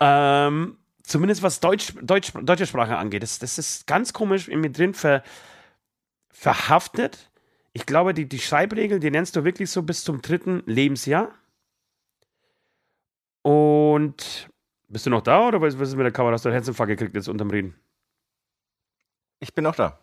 ähm, 0.00 0.76
zumindest 1.02 1.42
was 1.42 1.60
Deutsch, 1.60 1.94
Deutsch, 2.02 2.32
deutsche 2.42 2.66
Sprache 2.66 2.96
angeht, 2.96 3.22
das, 3.22 3.38
das 3.38 3.58
ist 3.58 3.86
ganz 3.86 4.12
komisch 4.12 4.48
in 4.48 4.60
mir 4.60 4.70
drin 4.70 4.94
ver, 4.94 5.22
verhaftet. 6.30 7.30
Ich 7.72 7.86
glaube, 7.86 8.12
die, 8.12 8.28
die 8.28 8.38
Schreibregel, 8.40 8.98
die 8.98 9.10
nennst 9.10 9.36
du 9.36 9.44
wirklich 9.44 9.70
so 9.70 9.82
bis 9.82 10.02
zum 10.02 10.22
dritten 10.22 10.62
Lebensjahr. 10.66 11.32
Und 13.42 14.48
bist 14.88 15.06
du 15.06 15.10
noch 15.10 15.22
da 15.22 15.46
oder 15.46 15.60
was 15.60 15.78
was 15.78 15.90
ist 15.90 15.94
mit 15.94 16.04
der 16.04 16.12
Kamera? 16.12 16.32
Hast 16.32 16.44
du 16.44 16.48
einen 16.48 16.54
Herzinfarkt 16.54 16.90
gekriegt 16.90 17.14
jetzt 17.14 17.28
unterm 17.28 17.50
Reden? 17.50 17.74
Ich 19.40 19.54
bin 19.54 19.66
auch 19.66 19.76
da. 19.76 19.98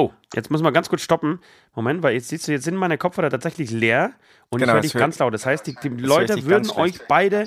Oh, 0.00 0.14
jetzt 0.34 0.50
müssen 0.50 0.64
wir 0.64 0.72
ganz 0.72 0.88
kurz 0.88 1.02
stoppen. 1.02 1.40
Moment, 1.74 2.02
weil 2.02 2.14
jetzt 2.14 2.28
siehst 2.28 2.48
du, 2.48 2.52
jetzt 2.52 2.64
sind 2.64 2.74
meine 2.74 2.96
Kopfhörer 2.96 3.28
tatsächlich 3.28 3.70
leer 3.70 4.12
und 4.48 4.60
Genau, 4.60 4.72
ich 4.72 4.74
höre 4.74 4.82
das 4.82 4.92
dich 4.92 4.98
ganz 4.98 5.18
laut. 5.18 5.34
Das 5.34 5.44
heißt, 5.44 5.66
die, 5.66 5.74
die 5.74 5.88
ich 5.88 6.00
Leute 6.00 6.42
würden 6.46 6.70
euch 6.70 6.94
schlecht. 6.94 7.04
beide, 7.06 7.46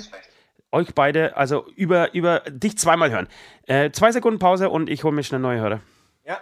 euch 0.70 0.94
beide, 0.94 1.36
also 1.36 1.66
über, 1.74 2.14
über 2.14 2.44
dich 2.48 2.78
zweimal 2.78 3.10
hören. 3.10 3.26
Äh, 3.66 3.90
zwei 3.90 4.12
Sekunden 4.12 4.38
Pause 4.38 4.70
und 4.70 4.88
ich 4.88 5.02
hole 5.02 5.12
mir 5.12 5.24
schnell 5.24 5.40
neue 5.40 5.58
Hörer. 5.58 5.80
Ja. 6.24 6.38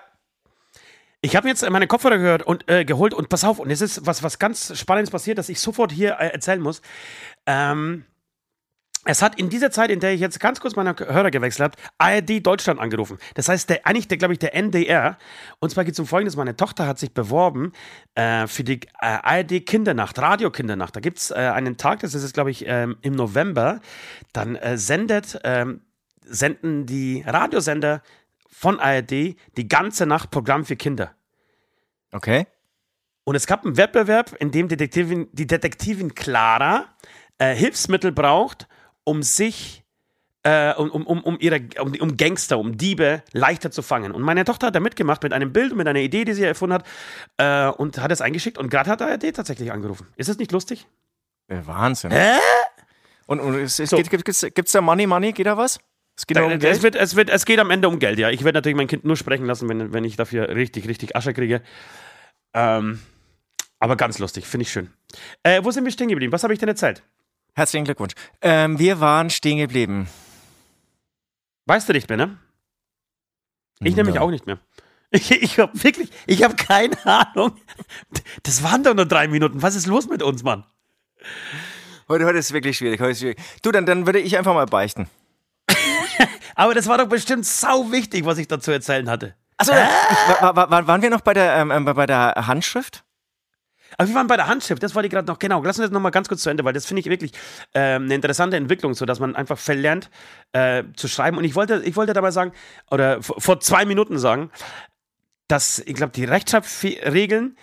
Ich 1.22 1.34
habe 1.34 1.48
jetzt 1.48 1.66
meine 1.70 1.86
Kopfhörer 1.86 2.18
gehört 2.18 2.42
und 2.42 2.70
äh, 2.70 2.84
geholt 2.84 3.14
und 3.14 3.30
pass 3.30 3.42
auf, 3.44 3.58
und 3.58 3.70
es 3.70 3.80
ist 3.80 4.04
was, 4.04 4.22
was 4.22 4.38
ganz 4.38 4.78
Spannendes 4.78 5.10
passiert, 5.10 5.38
das 5.38 5.48
ich 5.48 5.60
sofort 5.60 5.92
hier 5.92 6.18
äh, 6.20 6.28
erzählen 6.28 6.60
muss. 6.60 6.82
Ähm, 7.46 8.04
es 9.04 9.20
hat 9.20 9.38
in 9.38 9.50
dieser 9.50 9.72
Zeit, 9.72 9.90
in 9.90 9.98
der 9.98 10.12
ich 10.12 10.20
jetzt 10.20 10.38
ganz 10.38 10.60
kurz 10.60 10.76
meine 10.76 10.94
Hörer 10.96 11.32
gewechselt 11.32 11.72
habe, 11.72 11.82
ARD 11.98 12.46
Deutschland 12.46 12.78
angerufen. 12.78 13.18
Das 13.34 13.48
heißt, 13.48 13.68
der, 13.68 13.86
eigentlich, 13.86 14.06
der, 14.06 14.16
glaube 14.16 14.32
ich, 14.32 14.38
der 14.38 14.54
NDR. 14.54 15.18
Und 15.58 15.70
zwar 15.70 15.84
geht 15.84 15.94
es 15.94 16.00
um 16.00 16.06
Folgendes: 16.06 16.36
Meine 16.36 16.54
Tochter 16.54 16.86
hat 16.86 16.98
sich 17.00 17.12
beworben 17.12 17.72
äh, 18.14 18.46
für 18.46 18.62
die 18.62 18.80
äh, 19.00 19.06
ARD 19.22 19.66
Kindernacht, 19.66 20.18
Radio 20.20 20.50
Kindernacht. 20.50 20.94
Da 20.94 21.00
gibt 21.00 21.18
es 21.18 21.30
äh, 21.32 21.34
einen 21.34 21.76
Tag, 21.76 22.00
das 22.00 22.14
ist, 22.14 22.32
glaube 22.32 22.52
ich, 22.52 22.64
ähm, 22.66 22.96
im 23.02 23.14
November. 23.14 23.80
Dann 24.32 24.54
äh, 24.54 24.78
sendet, 24.78 25.40
ähm, 25.42 25.80
senden 26.24 26.86
die 26.86 27.24
Radiosender 27.26 28.02
von 28.48 28.78
ARD 28.78 29.10
die 29.10 29.68
ganze 29.68 30.06
Nacht 30.06 30.30
Programm 30.30 30.64
für 30.64 30.76
Kinder. 30.76 31.12
Okay. 32.12 32.46
Und 33.24 33.34
es 33.34 33.46
gab 33.46 33.64
einen 33.64 33.76
Wettbewerb, 33.76 34.36
in 34.38 34.52
dem 34.52 34.68
Detektivin, 34.68 35.28
die 35.32 35.46
Detektivin 35.46 36.14
Clara 36.14 36.86
äh, 37.38 37.54
Hilfsmittel 37.54 38.12
braucht, 38.12 38.68
um 39.04 39.22
sich, 39.22 39.82
äh, 40.42 40.74
um, 40.74 40.90
um, 40.90 41.06
um, 41.06 41.22
um, 41.22 41.36
ihre, 41.40 41.60
um, 41.80 41.92
um 42.00 42.16
Gangster, 42.16 42.58
um 42.58 42.76
Diebe 42.76 43.22
leichter 43.32 43.70
zu 43.70 43.82
fangen. 43.82 44.12
Und 44.12 44.22
meine 44.22 44.44
Tochter 44.44 44.68
hat 44.68 44.74
da 44.74 44.80
mitgemacht 44.80 45.22
mit 45.22 45.32
einem 45.32 45.52
Bild 45.52 45.72
und 45.72 45.78
mit 45.78 45.86
einer 45.88 46.00
Idee, 46.00 46.24
die 46.24 46.34
sie 46.34 46.44
erfunden 46.44 46.74
hat 46.74 46.86
äh, 47.36 47.68
und 47.76 47.98
hat 47.98 48.10
es 48.10 48.20
eingeschickt. 48.20 48.58
Und 48.58 48.70
gerade 48.70 48.90
hat 48.90 49.02
ARD 49.02 49.34
tatsächlich 49.34 49.72
angerufen. 49.72 50.06
Ist 50.16 50.28
das 50.28 50.38
nicht 50.38 50.52
lustig? 50.52 50.86
Wahnsinn. 51.48 52.10
Hä? 52.10 52.38
Und, 53.26 53.40
und 53.40 53.54
es, 53.56 53.78
es 53.78 53.90
So. 53.90 53.96
gibt, 53.96 54.10
gibt, 54.10 54.24
gibt's, 54.24 54.40
gibt's 54.54 54.72
da 54.72 54.80
Money 54.80 55.06
Money? 55.06 55.32
Geht 55.32 55.46
da 55.46 55.56
was? 55.56 55.78
Es 56.16 56.26
geht, 56.26 56.38
um 56.38 56.50
es, 56.50 56.82
wird, 56.82 56.94
es, 56.94 57.16
wird, 57.16 57.30
es 57.30 57.44
geht 57.46 57.58
am 57.58 57.70
Ende 57.70 57.88
um 57.88 57.98
Geld, 57.98 58.18
ja. 58.18 58.30
Ich 58.30 58.44
werde 58.44 58.58
natürlich 58.58 58.76
mein 58.76 58.86
Kind 58.86 59.04
nur 59.04 59.16
sprechen 59.16 59.46
lassen, 59.46 59.68
wenn, 59.68 59.92
wenn 59.92 60.04
ich 60.04 60.16
dafür 60.16 60.48
richtig, 60.50 60.86
richtig 60.86 61.16
Asche 61.16 61.32
kriege. 61.32 61.62
Ähm, 62.54 63.00
aber 63.78 63.96
ganz 63.96 64.18
lustig, 64.18 64.46
finde 64.46 64.62
ich 64.62 64.72
schön. 64.72 64.90
Äh, 65.42 65.64
wo 65.64 65.70
sind 65.70 65.84
wir 65.84 65.90
stehen 65.92 66.08
geblieben? 66.08 66.32
Was 66.32 66.42
habe 66.42 66.52
ich 66.52 66.58
denn 66.58 66.68
erzählt? 66.68 67.02
Herzlichen 67.54 67.84
Glückwunsch. 67.84 68.14
Ähm, 68.40 68.78
wir 68.78 69.00
waren 69.00 69.28
stehen 69.28 69.58
geblieben. 69.58 70.08
Weißt 71.66 71.88
du 71.88 71.92
nicht 71.92 72.08
mehr, 72.08 72.16
ne? 72.16 72.38
Ich 73.80 73.94
no. 73.94 74.02
nämlich 74.02 74.18
auch 74.18 74.30
nicht 74.30 74.46
mehr. 74.46 74.58
Ich, 75.14 75.30
ich 75.30 75.58
habe 75.58 75.70
wirklich, 75.84 76.08
ich 76.26 76.42
habe 76.42 76.56
keine 76.56 76.96
Ahnung. 77.04 77.60
Das 78.44 78.62
waren 78.62 78.82
doch 78.82 78.94
nur 78.94 79.04
drei 79.04 79.28
Minuten. 79.28 79.60
Was 79.60 79.74
ist 79.74 79.86
los 79.86 80.08
mit 80.08 80.22
uns, 80.22 80.42
Mann? 80.42 80.64
Heute, 82.08 82.24
heute 82.24 82.38
ist 82.38 82.54
wirklich 82.54 82.78
schwierig. 82.78 82.98
Heute 82.98 83.10
ist 83.10 83.18
schwierig. 83.18 83.38
Du, 83.60 83.70
dann, 83.72 83.84
dann 83.84 84.06
würde 84.06 84.20
ich 84.20 84.38
einfach 84.38 84.54
mal 84.54 84.64
beichten. 84.64 85.10
Aber 86.54 86.72
das 86.72 86.86
war 86.86 86.96
doch 86.96 87.08
bestimmt 87.08 87.44
sau 87.44 87.92
wichtig, 87.92 88.24
was 88.24 88.38
ich 88.38 88.48
dazu 88.48 88.70
erzählen 88.70 89.10
hatte. 89.10 89.34
Achso, 89.58 89.74
war, 89.74 90.86
waren 90.86 91.02
wir 91.02 91.10
noch 91.10 91.20
bei 91.20 91.34
der, 91.34 91.56
ähm, 91.56 91.84
bei 91.84 92.06
der 92.06 92.46
Handschrift? 92.46 93.04
Aber 93.98 94.08
wir 94.08 94.14
waren 94.14 94.26
bei 94.26 94.36
der 94.36 94.46
Handschrift, 94.46 94.82
das 94.82 94.94
wollte 94.94 95.06
ich 95.06 95.12
gerade 95.12 95.26
noch, 95.26 95.38
genau, 95.38 95.62
lass 95.62 95.78
uns 95.78 95.86
das 95.86 95.92
nochmal 95.92 96.12
ganz 96.12 96.28
kurz 96.28 96.42
zu 96.42 96.50
Ende, 96.50 96.64
weil 96.64 96.72
das 96.72 96.86
finde 96.86 97.00
ich 97.00 97.06
wirklich 97.06 97.32
äh, 97.74 97.94
eine 97.96 98.14
interessante 98.14 98.56
Entwicklung, 98.56 98.94
so 98.94 99.04
dass 99.04 99.20
man 99.20 99.36
einfach 99.36 99.58
verlernt 99.58 100.10
äh, 100.52 100.84
zu 100.96 101.08
schreiben. 101.08 101.36
Und 101.36 101.44
ich 101.44 101.54
wollte, 101.54 101.82
ich 101.84 101.96
wollte 101.96 102.12
dabei 102.12 102.30
sagen, 102.30 102.52
oder 102.90 103.22
vor 103.22 103.60
zwei 103.60 103.84
Minuten 103.84 104.18
sagen, 104.18 104.50
dass, 105.48 105.80
ich 105.80 105.94
glaube, 105.94 106.12
die 106.12 106.24
Rechtschreibregeln 106.24 107.56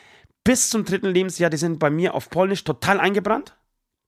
bis 0.43 0.69
zum 0.69 0.85
dritten 0.85 1.07
Lebensjahr, 1.07 1.49
die 1.49 1.57
sind 1.57 1.79
bei 1.79 1.89
mir 1.89 2.13
auf 2.13 2.29
Polnisch 2.29 2.63
total 2.63 2.99
eingebrannt. 2.99 3.55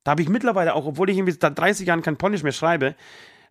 Da 0.03 0.11
habe 0.11 0.21
ich 0.21 0.29
mittlerweile 0.29 0.73
auch, 0.73 0.85
obwohl 0.85 1.09
ich 1.09 1.17
irgendwie 1.17 1.37
seit 1.39 1.57
30 1.57 1.87
Jahren 1.87 2.01
kein 2.01 2.17
Polnisch 2.17 2.43
mehr 2.43 2.51
schreibe, 2.51 2.95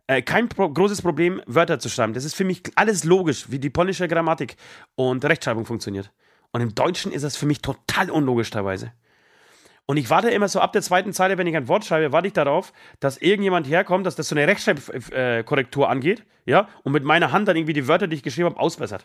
äh, 0.07 0.23
kein 0.23 0.49
pro 0.49 0.69
großes 0.69 1.03
Problem, 1.03 1.41
Wörter 1.47 1.79
zu 1.79 1.89
schreiben. 1.89 2.15
Das 2.15 2.25
ist 2.25 2.35
für 2.35 2.45
mich 2.45 2.63
alles 2.75 3.05
logisch, 3.05 3.51
wie 3.51 3.59
die 3.59 3.71
polnische 3.71 4.09
Grammatik 4.09 4.57
und 4.97 5.25
Rechtschreibung 5.25 5.65
funktioniert. 5.67 6.11
Und 6.53 6.61
im 6.61 6.75
Deutschen 6.75 7.13
ist 7.13 7.23
das 7.23 7.37
für 7.37 7.47
mich 7.47 7.63
total 7.63 8.11
unlogisch 8.11 8.51
teilweise. 8.51 8.93
Und 9.87 9.97
ich 9.97 10.09
warte 10.09 10.31
immer 10.31 10.47
so 10.47 10.61
ab 10.61 10.73
der 10.73 10.83
zweiten 10.83 11.13
Zeile, 11.13 11.37
wenn 11.37 11.49
ich 11.49 11.57
ein 11.57 11.67
Wort 11.67 11.85
schreibe, 11.85 12.13
warte 12.13 12.29
ich 12.29 12.33
darauf, 12.33 12.73
dass 13.01 13.17
irgendjemand 13.17 13.67
herkommt, 13.67 14.07
dass 14.07 14.15
das 14.15 14.29
so 14.29 14.37
eine 14.37 14.47
Rechtschreibkorrektur 14.47 15.89
angeht, 15.89 16.25
ja, 16.47 16.69
und 16.85 16.93
mit 16.93 17.03
meiner 17.03 17.33
Hand 17.33 17.49
dann 17.49 17.57
irgendwie 17.57 17.73
die 17.73 17.89
Wörter, 17.89 18.07
die 18.07 18.15
ich 18.15 18.23
geschrieben 18.23 18.51
habe, 18.51 18.61
ausbessert. 18.61 19.05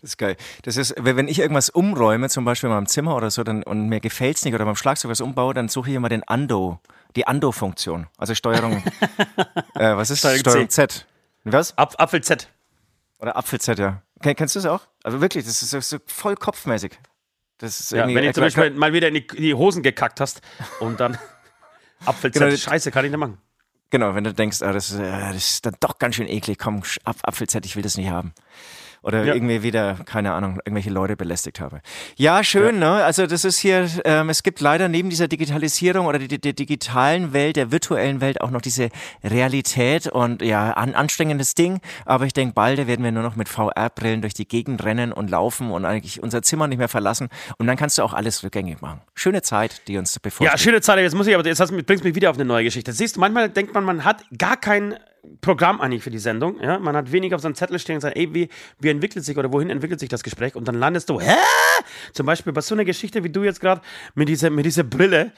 Das 0.00 0.10
ist 0.10 0.16
geil. 0.16 0.36
Das 0.62 0.76
ist, 0.76 0.94
wenn 0.98 1.28
ich 1.28 1.38
irgendwas 1.38 1.70
umräume, 1.70 2.28
zum 2.28 2.44
Beispiel 2.44 2.68
in 2.68 2.74
meinem 2.74 2.86
Zimmer 2.86 3.16
oder 3.16 3.30
so, 3.30 3.44
dann, 3.44 3.62
und 3.62 3.88
mir 3.88 4.00
gefällt 4.00 4.36
es 4.36 4.44
nicht 4.44 4.54
oder 4.54 4.64
beim 4.64 4.76
Schlagzeug 4.76 5.10
was 5.10 5.20
umbaue, 5.20 5.54
dann 5.54 5.68
suche 5.68 5.90
ich 5.90 5.96
immer 5.96 6.08
den 6.08 6.26
Ando, 6.26 6.80
die 7.14 7.26
Ando-Funktion. 7.26 8.06
Also 8.16 8.34
Steuerung, 8.34 8.82
äh, 9.74 9.96
was 9.96 10.10
ist 10.10 10.20
Steuerung, 10.20 10.40
Steuerung 10.40 10.68
Z? 10.70 11.06
Was? 11.44 11.76
Ap 11.76 11.94
Apfel 11.98 12.22
Z. 12.22 12.48
Oder 13.18 13.36
Apfel 13.36 13.60
Z, 13.60 13.78
ja. 13.78 14.02
Kennst 14.34 14.54
du 14.54 14.60
das 14.60 14.66
auch? 14.66 14.82
Also 15.02 15.20
wirklich, 15.20 15.44
das 15.44 15.62
ist 15.62 15.88
so 15.88 15.98
voll 16.06 16.36
kopfmäßig. 16.36 16.98
Das 17.58 17.80
ist 17.80 17.92
ja, 17.92 18.06
wenn 18.06 18.24
du 18.24 18.32
zum 18.32 18.44
Beispiel 18.44 18.70
mal 18.70 18.92
wieder 18.92 19.08
in 19.08 19.14
die, 19.14 19.26
in 19.34 19.42
die, 19.42 19.54
Hosen 19.54 19.82
gekackt 19.82 20.20
hast 20.20 20.42
und 20.80 21.00
dann 21.00 21.16
Apfel 22.04 22.30
Z, 22.30 22.42
genau, 22.42 22.54
Scheiße, 22.54 22.90
kann 22.90 23.04
ich 23.04 23.10
nicht 23.10 23.18
machen. 23.18 23.38
Genau, 23.90 24.14
wenn 24.14 24.24
du 24.24 24.34
denkst, 24.34 24.62
ah, 24.62 24.72
das, 24.72 24.94
das, 24.96 25.36
ist 25.36 25.64
dann 25.64 25.76
doch 25.80 25.98
ganz 25.98 26.16
schön 26.16 26.28
eklig, 26.28 26.58
komm, 26.58 26.82
Apfel 27.04 27.48
Z, 27.48 27.64
ich 27.64 27.76
will 27.76 27.82
das 27.82 27.96
nicht 27.96 28.10
haben 28.10 28.34
oder 29.06 29.24
ja. 29.24 29.34
irgendwie 29.34 29.62
wieder, 29.62 29.98
keine 30.04 30.32
Ahnung, 30.32 30.58
irgendwelche 30.64 30.90
Leute 30.90 31.16
belästigt 31.16 31.60
habe. 31.60 31.80
Ja, 32.16 32.42
schön, 32.42 32.80
ja. 32.80 32.96
ne? 32.96 33.04
Also 33.04 33.28
das 33.28 33.44
ist 33.44 33.58
hier, 33.58 33.88
ähm, 34.04 34.30
es 34.30 34.42
gibt 34.42 34.60
leider 34.60 34.88
neben 34.88 35.10
dieser 35.10 35.28
Digitalisierung 35.28 36.06
oder 36.06 36.18
der 36.18 36.52
digitalen 36.52 37.32
Welt, 37.32 37.54
der 37.54 37.70
virtuellen 37.70 38.20
Welt 38.20 38.40
auch 38.40 38.50
noch 38.50 38.60
diese 38.60 38.88
Realität 39.22 40.08
und 40.08 40.42
ja, 40.42 40.72
an, 40.72 40.94
anstrengendes 40.94 41.54
Ding. 41.54 41.78
Aber 42.04 42.26
ich 42.26 42.32
denke, 42.32 42.54
bald 42.54 42.84
werden 42.88 43.04
wir 43.04 43.12
nur 43.12 43.22
noch 43.22 43.36
mit 43.36 43.48
VR-Brillen 43.48 44.22
durch 44.22 44.34
die 44.34 44.48
Gegend 44.48 44.82
rennen 44.84 45.12
und 45.12 45.30
laufen 45.30 45.70
und 45.70 45.84
eigentlich 45.84 46.20
unser 46.20 46.42
Zimmer 46.42 46.66
nicht 46.66 46.78
mehr 46.78 46.88
verlassen. 46.88 47.28
Und 47.58 47.68
dann 47.68 47.76
kannst 47.76 47.98
du 47.98 48.02
auch 48.02 48.12
alles 48.12 48.42
rückgängig 48.42 48.80
machen. 48.80 49.02
Schöne 49.14 49.40
Zeit, 49.42 49.82
die 49.86 49.98
uns 49.98 50.18
bevorsteht. 50.18 50.52
Ja, 50.52 50.58
schöne 50.58 50.80
Zeit. 50.80 50.98
Jetzt 50.98 51.14
muss 51.14 51.28
ich 51.28 51.34
aber, 51.36 51.46
jetzt 51.46 51.58
bringst 51.58 52.02
du 52.02 52.08
mich 52.08 52.16
wieder 52.16 52.30
auf 52.30 52.36
eine 52.36 52.44
neue 52.44 52.64
Geschichte. 52.64 52.92
Siehst 52.92 53.14
du, 53.14 53.20
manchmal 53.20 53.50
denkt 53.50 53.72
man, 53.72 53.84
man 53.84 54.04
hat 54.04 54.24
gar 54.36 54.56
kein 54.56 54.96
Programm 55.40 55.80
eigentlich 55.80 56.02
für 56.02 56.10
die 56.10 56.18
Sendung. 56.18 56.60
Ja? 56.60 56.78
Man 56.78 56.96
hat 56.96 57.12
wenig 57.12 57.34
auf 57.34 57.40
seinem 57.40 57.54
Zettel 57.54 57.78
stehen 57.78 57.96
und 57.96 58.00
sagt, 58.00 58.16
ey, 58.16 58.32
wie, 58.34 58.48
wie 58.78 58.88
entwickelt 58.88 59.24
sich 59.24 59.36
oder 59.36 59.52
wohin 59.52 59.70
entwickelt 59.70 60.00
sich 60.00 60.08
das 60.08 60.22
Gespräch? 60.22 60.54
Und 60.54 60.68
dann 60.68 60.76
landest 60.76 61.08
du, 61.10 61.20
hä? 61.20 61.34
Zum 62.12 62.26
Beispiel 62.26 62.52
bei 62.52 62.60
so 62.60 62.74
einer 62.74 62.84
Geschichte 62.84 63.22
wie 63.24 63.30
du 63.30 63.44
jetzt 63.44 63.60
gerade 63.60 63.80
mit 64.14 64.28
dieser, 64.28 64.50
mit 64.50 64.64
dieser 64.66 64.84
Brille. 64.84 65.32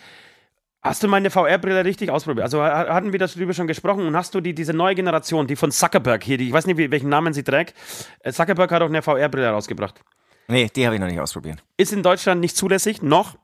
Hast 0.80 1.02
du 1.02 1.08
meine 1.08 1.30
VR-Brille 1.30 1.84
richtig 1.84 2.10
ausprobiert? 2.10 2.44
Also 2.44 2.62
hatten 2.62 3.12
wir 3.12 3.18
darüber 3.18 3.52
schon 3.52 3.66
gesprochen 3.66 4.06
und 4.06 4.16
hast 4.16 4.34
du 4.34 4.40
die, 4.40 4.54
diese 4.54 4.72
neue 4.72 4.94
Generation, 4.94 5.46
die 5.46 5.56
von 5.56 5.72
Zuckerberg 5.72 6.22
hier, 6.22 6.38
die, 6.38 6.48
ich 6.48 6.52
weiß 6.52 6.66
nicht, 6.66 6.78
welchen 6.78 7.08
Namen 7.08 7.32
sie 7.32 7.42
trägt. 7.42 7.74
Äh, 8.20 8.32
Zuckerberg 8.32 8.70
hat 8.70 8.82
auch 8.82 8.86
eine 8.86 9.02
VR-Brille 9.02 9.48
rausgebracht. 9.48 10.00
Nee, 10.46 10.70
die 10.74 10.86
habe 10.86 10.94
ich 10.94 11.00
noch 11.00 11.08
nicht 11.08 11.20
ausprobiert. 11.20 11.62
Ist 11.76 11.92
in 11.92 12.02
Deutschland 12.02 12.40
nicht 12.40 12.56
zulässig, 12.56 13.02
noch 13.02 13.36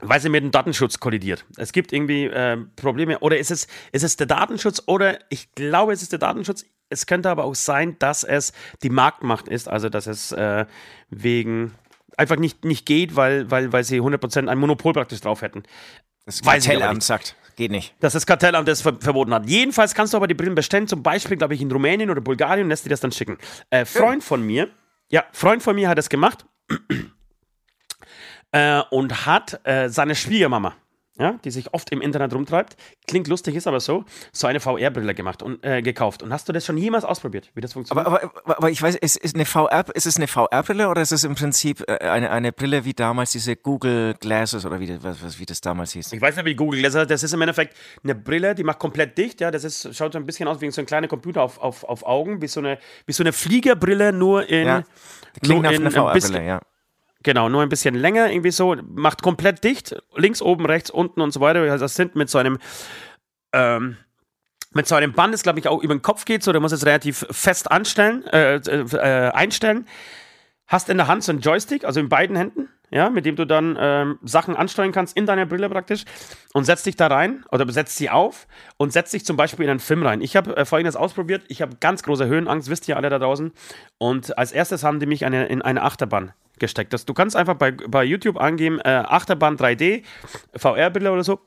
weil 0.00 0.20
sie 0.20 0.28
mit 0.28 0.42
dem 0.42 0.50
Datenschutz 0.50 1.00
kollidiert. 1.00 1.44
Es 1.56 1.72
gibt 1.72 1.92
irgendwie 1.92 2.24
äh, 2.24 2.56
Probleme. 2.76 3.18
Oder 3.20 3.38
ist 3.38 3.50
es, 3.50 3.66
ist 3.92 4.04
es 4.04 4.16
der 4.16 4.26
Datenschutz 4.26 4.82
oder 4.86 5.18
ich 5.30 5.54
glaube, 5.54 5.92
es 5.92 6.02
ist 6.02 6.12
der 6.12 6.18
Datenschutz. 6.18 6.64
Es 6.88 7.06
könnte 7.06 7.30
aber 7.30 7.44
auch 7.44 7.54
sein, 7.54 7.98
dass 7.98 8.22
es 8.22 8.52
die 8.82 8.90
Marktmacht 8.90 9.48
ist, 9.48 9.68
also 9.68 9.88
dass 9.88 10.06
es 10.06 10.32
äh, 10.32 10.66
wegen 11.10 11.72
einfach 12.16 12.36
nicht, 12.36 12.64
nicht 12.64 12.86
geht, 12.86 13.16
weil, 13.16 13.50
weil, 13.50 13.72
weil 13.72 13.84
sie 13.84 14.00
100% 14.00 14.48
ein 14.48 14.58
Monopol 14.58 14.92
praktisch 14.92 15.20
drauf 15.20 15.42
hätten. 15.42 15.64
Das 16.26 16.42
Kartellamt 16.42 17.02
sagt, 17.02 17.36
geht 17.56 17.70
nicht. 17.70 17.94
Dass 18.00 18.12
das 18.12 18.26
Kartellamt 18.26 18.68
das 18.68 18.82
ver 18.82 18.96
verboten 19.00 19.34
hat. 19.34 19.46
Jedenfalls 19.46 19.94
kannst 19.94 20.12
du 20.12 20.16
aber 20.16 20.26
die 20.26 20.34
Brillen 20.34 20.54
bestellen, 20.54 20.86
zum 20.86 21.02
Beispiel, 21.02 21.36
glaube 21.36 21.54
ich, 21.54 21.60
in 21.60 21.70
Rumänien 21.70 22.10
oder 22.10 22.20
Bulgarien 22.20 22.64
und 22.64 22.70
lässt 22.70 22.84
dir 22.84 22.90
das 22.90 23.00
dann 23.00 23.12
schicken. 23.12 23.38
Äh, 23.70 23.84
Freund 23.84 24.22
von 24.22 24.42
mir, 24.42 24.68
ja, 25.08 25.24
Freund 25.32 25.62
von 25.62 25.74
mir 25.74 25.88
hat 25.88 25.98
es 25.98 26.08
gemacht 26.08 26.44
äh, 28.56 28.82
und 28.90 29.26
hat 29.26 29.60
äh, 29.64 29.88
seine 29.90 30.14
Schwiegermama, 30.14 30.74
ja, 31.18 31.32
die 31.44 31.50
sich 31.50 31.72
oft 31.74 31.90
im 31.92 32.00
Internet 32.00 32.34
rumtreibt, 32.34 32.76
klingt 33.06 33.28
lustig, 33.28 33.54
ist 33.54 33.66
aber 33.66 33.80
so, 33.80 34.04
so 34.32 34.46
eine 34.46 34.60
VR-Brille 34.60 35.14
gemacht 35.14 35.42
und 35.42 35.64
äh, 35.64 35.82
gekauft. 35.82 36.22
Und 36.22 36.32
hast 36.32 36.48
du 36.48 36.52
das 36.52 36.64
schon 36.64 36.76
jemals 36.76 37.04
ausprobiert, 37.04 37.50
wie 37.54 37.60
das 37.60 37.74
funktioniert? 37.74 38.06
Aber, 38.06 38.22
aber, 38.22 38.56
aber 38.58 38.70
ich 38.70 38.80
weiß, 38.80 38.96
ist, 38.96 39.16
ist, 39.16 39.34
eine 39.34 39.44
VR, 39.44 39.84
ist 39.94 40.06
es 40.06 40.16
eine 40.16 40.26
VR-Brille 40.26 40.88
oder 40.88 41.02
ist 41.02 41.12
es 41.12 41.24
im 41.24 41.34
Prinzip 41.34 41.84
äh, 41.86 41.98
eine, 42.06 42.30
eine 42.30 42.52
Brille 42.52 42.84
wie 42.84 42.94
damals 42.94 43.32
diese 43.32 43.56
Google 43.56 44.14
Glasses 44.20 44.64
oder 44.64 44.80
wie, 44.80 45.02
was, 45.02 45.38
wie 45.38 45.46
das 45.46 45.60
damals 45.60 45.92
hieß? 45.92 46.12
Ich 46.12 46.20
weiß 46.20 46.36
nicht, 46.36 46.44
wie 46.46 46.54
Google 46.54 46.80
Glasses, 46.80 47.06
das 47.06 47.22
ist 47.22 47.34
im 47.34 47.40
Endeffekt 47.42 47.76
eine 48.04 48.14
Brille, 48.14 48.54
die 48.54 48.64
macht 48.64 48.78
komplett 48.78 49.16
dicht, 49.18 49.40
ja, 49.40 49.50
das 49.50 49.64
ist, 49.64 49.94
schaut 49.94 50.12
so 50.12 50.18
ein 50.18 50.26
bisschen 50.26 50.48
aus 50.48 50.60
wie 50.60 50.70
so 50.70 50.80
ein 50.80 50.86
kleiner 50.86 51.08
Computer 51.08 51.42
auf, 51.42 51.58
auf, 51.58 51.84
auf 51.84 52.06
Augen, 52.06 52.40
wie 52.40 52.48
so 52.48 52.60
eine, 52.60 52.78
wie 53.06 53.12
so 53.12 53.22
eine 53.22 53.32
Fliegerbrille, 53.32 54.12
nur 54.12 54.48
in, 54.48 54.66
ja, 54.66 54.84
klingt 55.42 55.62
nur 55.62 55.72
in, 55.72 55.80
eine 55.80 55.90
VR-Brille, 55.90 56.46
ja. 56.46 56.60
Genau, 57.26 57.48
nur 57.48 57.62
ein 57.62 57.68
bisschen 57.68 57.96
länger, 57.96 58.30
irgendwie 58.30 58.52
so, 58.52 58.76
macht 58.94 59.20
komplett 59.20 59.64
dicht, 59.64 60.00
links, 60.14 60.40
oben, 60.40 60.64
rechts, 60.64 60.90
unten 60.90 61.20
und 61.20 61.32
so 61.32 61.40
weiter. 61.40 61.60
Also 61.62 61.84
das 61.84 61.96
sind 61.96 62.14
mit 62.14 62.30
so 62.30 62.38
einem, 62.38 62.58
ähm, 63.52 63.96
mit 64.72 64.86
so 64.86 64.94
einem 64.94 65.12
Band, 65.12 65.34
das 65.34 65.42
glaube 65.42 65.58
ich 65.58 65.66
auch 65.66 65.82
über 65.82 65.92
den 65.92 66.02
Kopf 66.02 66.24
geht, 66.24 66.44
so, 66.44 66.52
der 66.52 66.60
muss 66.60 66.70
es 66.70 66.86
relativ 66.86 67.26
fest 67.32 67.68
anstellen, 67.68 68.24
äh, 68.28 68.58
äh, 68.58 69.32
einstellen. 69.32 69.88
Hast 70.68 70.88
in 70.88 70.98
der 70.98 71.08
Hand 71.08 71.24
so 71.24 71.32
einen 71.32 71.40
Joystick, 71.40 71.84
also 71.84 71.98
in 71.98 72.08
beiden 72.08 72.36
Händen, 72.36 72.68
ja, 72.92 73.10
mit 73.10 73.26
dem 73.26 73.34
du 73.34 73.44
dann 73.44 73.76
ähm, 73.76 74.20
Sachen 74.22 74.54
ansteuern 74.54 74.92
kannst 74.92 75.16
in 75.16 75.26
deiner 75.26 75.46
Brille 75.46 75.68
praktisch 75.68 76.04
und 76.52 76.62
setzt 76.62 76.86
dich 76.86 76.94
da 76.94 77.08
rein 77.08 77.44
oder 77.50 77.68
setzt 77.72 77.96
sie 77.96 78.08
auf 78.08 78.46
und 78.76 78.92
setzt 78.92 79.12
dich 79.12 79.24
zum 79.24 79.36
Beispiel 79.36 79.64
in 79.64 79.70
einen 79.70 79.80
Film 79.80 80.06
rein. 80.06 80.20
Ich 80.20 80.36
habe 80.36 80.56
äh, 80.56 80.64
folgendes 80.64 80.94
ausprobiert, 80.94 81.42
ich 81.48 81.60
habe 81.60 81.74
ganz 81.80 82.04
große 82.04 82.26
Höhenangst, 82.26 82.70
wisst 82.70 82.86
ihr 82.86 82.96
alle 82.96 83.10
da 83.10 83.18
draußen. 83.18 83.50
Und 83.98 84.38
als 84.38 84.52
erstes 84.52 84.84
haben 84.84 85.00
die 85.00 85.06
mich 85.06 85.24
eine, 85.24 85.46
in 85.46 85.60
eine 85.60 85.82
Achterbahn 85.82 86.32
gesteckt. 86.58 86.92
Das, 86.92 87.04
du 87.04 87.14
kannst 87.14 87.36
einfach 87.36 87.54
bei, 87.54 87.72
bei 87.72 88.04
YouTube 88.04 88.38
angeben, 88.38 88.80
äh, 88.80 88.88
Achterbahn 88.88 89.56
3D, 89.56 90.02
VR-Brille 90.56 91.12
oder 91.12 91.24
so. 91.24 91.40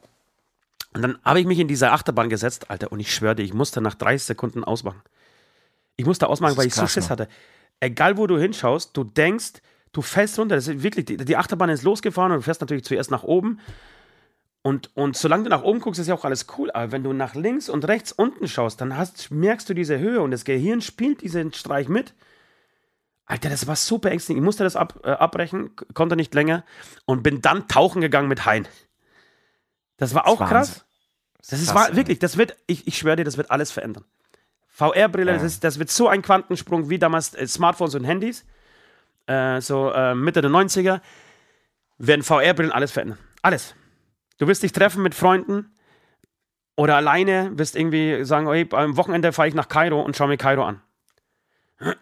Und 0.93 1.01
dann 1.03 1.19
habe 1.23 1.39
ich 1.39 1.45
mich 1.45 1.59
in 1.59 1.67
diese 1.67 1.91
Achterbahn 1.91 2.29
gesetzt, 2.29 2.69
Alter, 2.69 2.91
und 2.91 2.99
ich 2.99 3.13
schwöre 3.13 3.35
dir, 3.35 3.43
ich 3.43 3.53
musste 3.53 3.81
nach 3.81 3.95
30 3.95 4.25
Sekunden 4.25 4.63
ausmachen. 4.63 5.01
Ich 5.97 6.05
musste 6.05 6.27
ausmachen, 6.27 6.57
weil 6.57 6.67
ich 6.67 6.73
krass, 6.73 6.93
so 6.93 7.01
Schiss 7.01 7.09
hatte. 7.09 7.27
Egal, 7.79 8.17
wo 8.17 8.25
du 8.25 8.37
hinschaust, 8.37 8.95
du 8.95 9.03
denkst, 9.03 9.61
du 9.91 10.01
fällst 10.01 10.39
runter. 10.39 10.55
Das 10.55 10.67
ist 10.67 10.81
wirklich, 10.81 11.05
die, 11.05 11.17
die 11.17 11.37
Achterbahn 11.37 11.69
ist 11.69 11.83
losgefahren 11.83 12.31
und 12.31 12.39
du 12.39 12.43
fährst 12.43 12.61
natürlich 12.61 12.85
zuerst 12.85 13.11
nach 13.11 13.23
oben. 13.23 13.59
Und, 14.61 14.95
und 14.95 15.15
solange 15.15 15.43
du 15.43 15.49
nach 15.49 15.63
oben 15.63 15.79
guckst, 15.79 15.99
ist 15.99 16.07
ja 16.07 16.15
auch 16.15 16.25
alles 16.25 16.47
cool. 16.57 16.71
Aber 16.71 16.91
wenn 16.91 17.03
du 17.03 17.13
nach 17.13 17.35
links 17.35 17.69
und 17.69 17.87
rechts 17.87 18.11
unten 18.11 18.47
schaust, 18.47 18.81
dann 18.81 18.97
hast, 18.97 19.31
merkst 19.31 19.69
du 19.69 19.73
diese 19.73 19.99
Höhe 19.99 20.21
und 20.21 20.31
das 20.31 20.43
Gehirn 20.43 20.81
spielt 20.81 21.21
diesen 21.21 21.53
Streich 21.53 21.87
mit. 21.87 22.13
Alter, 23.29 23.49
das 23.49 23.67
war 23.67 23.75
so 23.75 23.99
beängstigend. 23.99 24.41
Ich 24.41 24.43
musste 24.43 24.63
das 24.63 24.75
ab, 24.75 25.01
äh, 25.03 25.11
abbrechen, 25.11 25.75
konnte 25.93 26.15
nicht 26.15 26.33
länger 26.33 26.65
und 27.05 27.21
bin 27.21 27.41
dann 27.41 27.67
tauchen 27.67 28.01
gegangen 28.01 28.27
mit 28.27 28.47
Hein. 28.47 28.67
Das 29.97 30.15
war 30.15 30.27
auch 30.27 30.39
das 30.39 30.49
krass. 30.49 30.85
Das 31.47 31.61
ist 31.61 31.75
war, 31.75 31.95
wirklich, 31.95 32.17
das 32.17 32.37
wird, 32.37 32.57
ich, 32.65 32.87
ich 32.87 32.97
schwöre 32.97 33.17
dir, 33.17 33.23
das 33.23 33.37
wird 33.37 33.51
alles 33.51 33.71
verändern. 33.71 34.03
VR-Brille, 34.69 35.33
ja. 35.33 35.37
das, 35.37 35.59
das 35.59 35.77
wird 35.77 35.91
so 35.91 36.07
ein 36.07 36.23
Quantensprung 36.23 36.89
wie 36.89 36.97
damals 36.97 37.35
äh, 37.35 37.45
Smartphones 37.47 37.93
und 37.93 38.03
Handys. 38.03 38.45
Äh, 39.27 39.61
so 39.61 39.91
äh, 39.91 40.15
Mitte 40.15 40.41
der 40.41 40.49
90er 40.49 40.99
werden 41.99 42.23
VR-Brillen 42.23 42.71
alles 42.71 42.91
verändern. 42.91 43.19
Alles. 43.43 43.75
Du 44.39 44.47
wirst 44.47 44.63
dich 44.63 44.71
treffen 44.71 45.03
mit 45.03 45.13
Freunden 45.13 45.75
oder 46.75 46.95
alleine 46.95 47.51
wirst 47.59 47.75
irgendwie 47.75 48.25
sagen, 48.25 48.47
hey, 48.47 48.67
am 48.71 48.97
Wochenende 48.97 49.33
fahre 49.33 49.49
ich 49.49 49.53
nach 49.53 49.67
Kairo 49.67 50.01
und 50.01 50.17
schaue 50.17 50.29
mir 50.29 50.37
Kairo 50.37 50.63
an. 50.63 50.81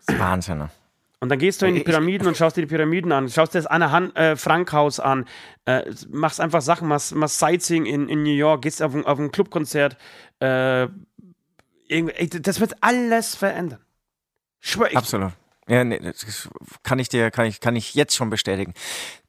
Wahnsinn. 0.07 0.69
Und 1.19 1.29
dann 1.29 1.39
gehst 1.39 1.61
du 1.61 1.65
in 1.65 1.73
die 1.73 1.83
Pyramiden 1.83 2.27
und 2.27 2.37
schaust 2.37 2.57
dir 2.57 2.61
die 2.61 2.67
Pyramiden 2.67 3.11
an, 3.11 3.27
schaust 3.29 3.55
dir 3.55 3.59
das 3.59 3.65
Anne 3.65 3.91
Han 3.91 4.15
äh, 4.15 4.35
Frank 4.35 4.71
Haus 4.71 4.99
an, 4.99 5.25
äh, 5.65 5.83
machst 6.09 6.39
einfach 6.39 6.61
Sachen, 6.61 6.87
machst, 6.87 7.15
machst 7.15 7.39
Sightseeing 7.39 7.85
in, 7.85 8.07
in 8.07 8.21
New 8.21 8.35
York, 8.35 8.61
gehst 8.61 8.83
auf 8.83 8.93
ein, 8.93 9.03
auf 9.05 9.17
ein 9.17 9.31
Clubkonzert. 9.31 9.97
Äh, 10.39 10.87
das 11.89 12.59
wird 12.59 12.75
alles 12.81 13.35
verändern. 13.35 13.79
Schwör 14.59 14.91
ich. 14.91 14.97
Absolut. 14.97 15.31
Ja, 15.67 15.83
nee, 15.83 15.99
das 15.99 16.49
kann 16.83 16.97
ich 16.97 17.09
dir, 17.09 17.29
kann 17.29 17.45
ich, 17.45 17.59
kann 17.59 17.75
ich 17.75 17.93
jetzt 17.93 18.15
schon 18.15 18.29
bestätigen. 18.29 18.73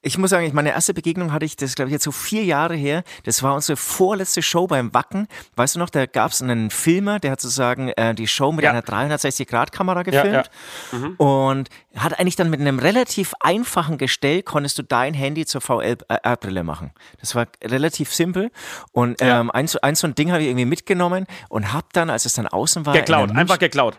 Ich 0.03 0.17
muss 0.17 0.31
sagen, 0.31 0.47
ich, 0.47 0.53
meine 0.53 0.71
erste 0.71 0.95
Begegnung 0.95 1.33
hatte 1.33 1.45
ich, 1.45 1.57
das 1.57 1.75
glaube 1.75 1.89
ich 1.89 1.93
jetzt 1.93 2.05
so 2.05 2.13
vier 2.13 2.45
Jahre 2.45 2.77
her. 2.77 3.03
Das 3.25 3.43
war 3.43 3.57
unsere 3.57 3.77
vorletzte 3.77 4.41
Show 4.43 4.69
beim 4.69 4.95
Wacken. 4.95 5.27
Weißt 5.57 5.75
du 5.75 5.81
noch, 5.81 5.91
da 5.91 6.07
gab 6.07 6.31
es 6.31 6.41
einen 6.41 6.71
Filmer, 6.71 7.19
der 7.19 7.33
hat 7.33 7.41
sozusagen 7.41 7.89
äh, 7.89 8.15
die 8.15 8.29
Show 8.29 8.53
mit 8.53 8.65
ja. 8.65 8.71
einer 8.71 8.83
360-Grad-Kamera 8.83 10.05
gefilmt. 10.05 10.51
Ja. 10.93 10.99
Mhm. 10.99 11.15
Und 11.17 11.69
hat 11.97 12.21
eigentlich 12.21 12.37
dann 12.37 12.51
mit 12.51 12.61
einem 12.61 12.79
relativ 12.79 13.35
einfachen 13.41 13.99
Gestell 13.99 14.45
konntest 14.45 14.79
du 14.79 14.83
dein 14.83 15.15
Handy 15.15 15.45
zur 15.45 15.61
VR-Brille 15.61 16.63
machen. 16.63 16.93
Das 17.21 17.35
war 17.35 17.49
relativ 17.65 18.15
simpel. 18.15 18.53
Und 18.93 19.17
ähm, 19.21 19.51
eins, 19.51 19.77
eins 19.77 19.99
so 19.99 20.07
ein 20.07 20.15
Ding 20.15 20.31
habe 20.31 20.43
ich 20.43 20.49
irgendwie 20.49 20.67
mitgenommen 20.67 21.27
und 21.49 21.73
hab 21.73 21.93
dann, 21.93 22.09
als 22.09 22.25
es 22.25 22.35
dann 22.35 22.47
außen 22.47 22.87
war. 22.87 22.95
Geklaut, 22.95 23.33
einfach 23.33 23.59
geklaut 23.59 23.99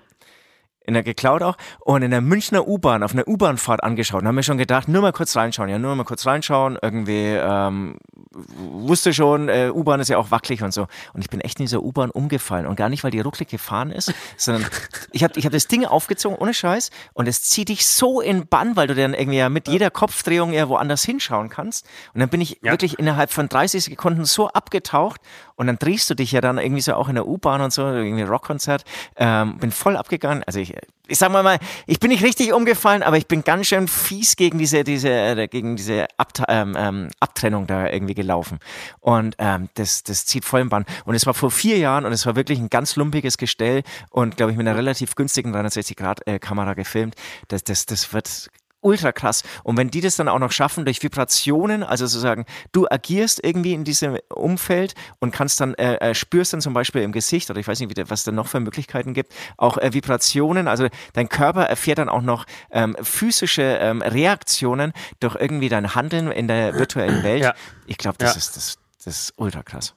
in 0.89 0.93
der 0.95 1.03
geklaut 1.03 1.41
auch 1.41 1.55
und 1.79 2.01
in 2.01 2.11
der 2.11 2.21
Münchner 2.21 2.67
U-Bahn 2.67 3.03
auf 3.03 3.13
einer 3.13 3.27
U-Bahn-Fahrt 3.27 3.83
angeschaut 3.83 4.21
und 4.21 4.27
haben 4.27 4.35
mir 4.35 4.43
schon 4.43 4.57
gedacht, 4.57 4.87
nur 4.87 5.01
mal 5.01 5.13
kurz 5.13 5.35
reinschauen, 5.35 5.69
ja, 5.69 5.79
nur 5.79 5.95
mal 5.95 6.03
kurz 6.03 6.25
reinschauen, 6.25 6.77
irgendwie 6.81 7.27
ähm, 7.27 7.97
wusste 8.31 9.13
schon, 9.13 9.49
äh, 9.49 9.71
U-Bahn 9.73 9.99
ist 9.99 10.09
ja 10.09 10.17
auch 10.17 10.31
wackelig 10.31 10.61
und 10.63 10.73
so. 10.73 10.87
Und 11.13 11.21
ich 11.21 11.29
bin 11.29 11.41
echt 11.41 11.59
in 11.59 11.65
dieser 11.65 11.81
U-Bahn 11.81 12.11
umgefallen 12.11 12.65
und 12.65 12.75
gar 12.75 12.89
nicht, 12.89 13.03
weil 13.03 13.11
die 13.11 13.19
rucklig 13.19 13.47
gefahren 13.47 13.91
ist, 13.91 14.13
sondern 14.37 14.65
ich 15.11 15.23
habe 15.23 15.37
ich 15.37 15.45
hab 15.45 15.51
das 15.51 15.67
Ding 15.67 15.85
aufgezogen, 15.85 16.37
ohne 16.37 16.53
Scheiß 16.53 16.91
und 17.13 17.27
es 17.27 17.43
zieht 17.43 17.69
dich 17.69 17.87
so 17.87 18.21
in 18.21 18.47
Bann, 18.47 18.75
weil 18.75 18.87
du 18.87 18.95
dann 18.95 19.13
irgendwie 19.13 19.37
ja 19.37 19.49
mit 19.49 19.67
jeder 19.67 19.91
Kopfdrehung 19.91 20.51
ja 20.51 20.67
woanders 20.67 21.03
hinschauen 21.03 21.49
kannst. 21.49 21.85
Und 22.13 22.19
dann 22.19 22.29
bin 22.29 22.41
ich 22.41 22.59
ja. 22.61 22.71
wirklich 22.71 22.99
innerhalb 22.99 23.31
von 23.31 23.47
30 23.47 23.83
Sekunden 23.83 24.25
so 24.25 24.49
abgetaucht 24.49 25.21
und 25.59 25.67
dann 25.67 25.77
drehst 25.77 26.09
du 26.09 26.13
dich 26.13 26.31
ja 26.31 26.39
dann 26.39 26.57
irgendwie 26.57 26.79
so 26.79 26.93
auch 26.93 27.09
in 27.09 27.15
der 27.15 27.27
U-Bahn 27.27 27.59
und 27.59 27.73
so, 27.73 27.81
irgendwie 27.85 28.23
Rockkonzert. 28.23 28.85
Ähm, 29.17 29.57
bin 29.57 29.71
voll 29.71 29.97
abgegangen. 29.97 30.41
Also 30.47 30.57
ich, 30.61 30.73
ich 31.05 31.17
sag 31.17 31.33
mal 31.33 31.43
mal, 31.43 31.59
ich 31.85 31.99
bin 31.99 32.11
nicht 32.11 32.23
richtig 32.23 32.53
umgefallen, 32.53 33.03
aber 33.03 33.17
ich 33.17 33.27
bin 33.27 33.43
ganz 33.43 33.67
schön 33.67 33.89
fies 33.89 34.37
gegen 34.37 34.57
diese, 34.57 34.85
diese, 34.85 35.09
äh, 35.09 35.47
gegen 35.49 35.75
diese 35.75 36.07
Abt 36.15 36.43
ähm, 36.47 36.77
ähm, 36.79 37.09
Abtrennung 37.19 37.67
da 37.67 37.89
irgendwie 37.89 38.13
gelaufen. 38.13 38.59
Und 39.01 39.35
ähm, 39.37 39.67
das, 39.73 40.05
das 40.05 40.25
zieht 40.25 40.45
voll 40.45 40.61
im 40.61 40.69
Bann. 40.69 40.85
Und 41.03 41.15
es 41.15 41.25
war 41.25 41.33
vor 41.33 41.51
vier 41.51 41.77
Jahren 41.77 42.05
und 42.05 42.13
es 42.13 42.25
war 42.25 42.37
wirklich 42.37 42.57
ein 42.57 42.69
ganz 42.69 42.95
lumpiges 42.95 43.37
Gestell 43.37 43.83
und 44.11 44.37
glaube 44.37 44.53
ich 44.53 44.57
mit 44.57 44.65
einer 44.65 44.77
relativ 44.77 45.15
günstigen 45.15 45.53
360-Grad-Kamera 45.53 46.71
äh, 46.71 46.75
gefilmt. 46.75 47.15
Das, 47.49 47.65
das, 47.65 47.85
das 47.85 48.13
wird 48.13 48.49
ultra 48.81 49.11
krass. 49.11 49.43
Und 49.63 49.77
wenn 49.77 49.89
die 49.89 50.01
das 50.01 50.15
dann 50.15 50.27
auch 50.27 50.39
noch 50.39 50.51
schaffen 50.51 50.85
durch 50.85 51.01
Vibrationen, 51.03 51.83
also 51.83 52.05
sozusagen, 52.05 52.45
du 52.71 52.87
agierst 52.89 53.43
irgendwie 53.43 53.73
in 53.73 53.83
diesem 53.83 54.17
Umfeld 54.33 54.95
und 55.19 55.31
kannst 55.31 55.59
dann, 55.59 55.73
äh, 55.75 55.95
äh, 55.95 56.15
spürst 56.15 56.53
dann 56.53 56.61
zum 56.61 56.73
Beispiel 56.73 57.01
im 57.01 57.11
Gesicht 57.11 57.49
oder 57.49 57.59
ich 57.59 57.67
weiß 57.67 57.79
nicht, 57.79 57.95
wie, 57.95 58.09
was 58.09 58.23
da 58.23 58.31
noch 58.31 58.47
für 58.47 58.59
Möglichkeiten 58.59 59.13
gibt, 59.13 59.33
auch 59.57 59.77
äh, 59.77 59.93
Vibrationen, 59.93 60.67
also 60.67 60.87
dein 61.13 61.29
Körper 61.29 61.63
erfährt 61.63 61.99
dann 61.99 62.09
auch 62.09 62.21
noch 62.21 62.45
ähm, 62.71 62.95
physische 63.01 63.61
ähm, 63.61 64.01
Reaktionen 64.01 64.93
durch 65.19 65.35
irgendwie 65.35 65.69
dein 65.69 65.95
Handeln 65.95 66.31
in 66.31 66.47
der 66.47 66.75
virtuellen 66.75 67.23
Welt. 67.23 67.43
Ja. 67.43 67.53
Ich 67.85 67.97
glaube, 67.97 68.17
das, 68.17 68.33
ja. 68.33 68.37
ist, 68.37 68.55
das, 68.55 68.77
das 69.03 69.21
ist 69.21 69.33
ultra 69.37 69.63
krass. 69.63 69.95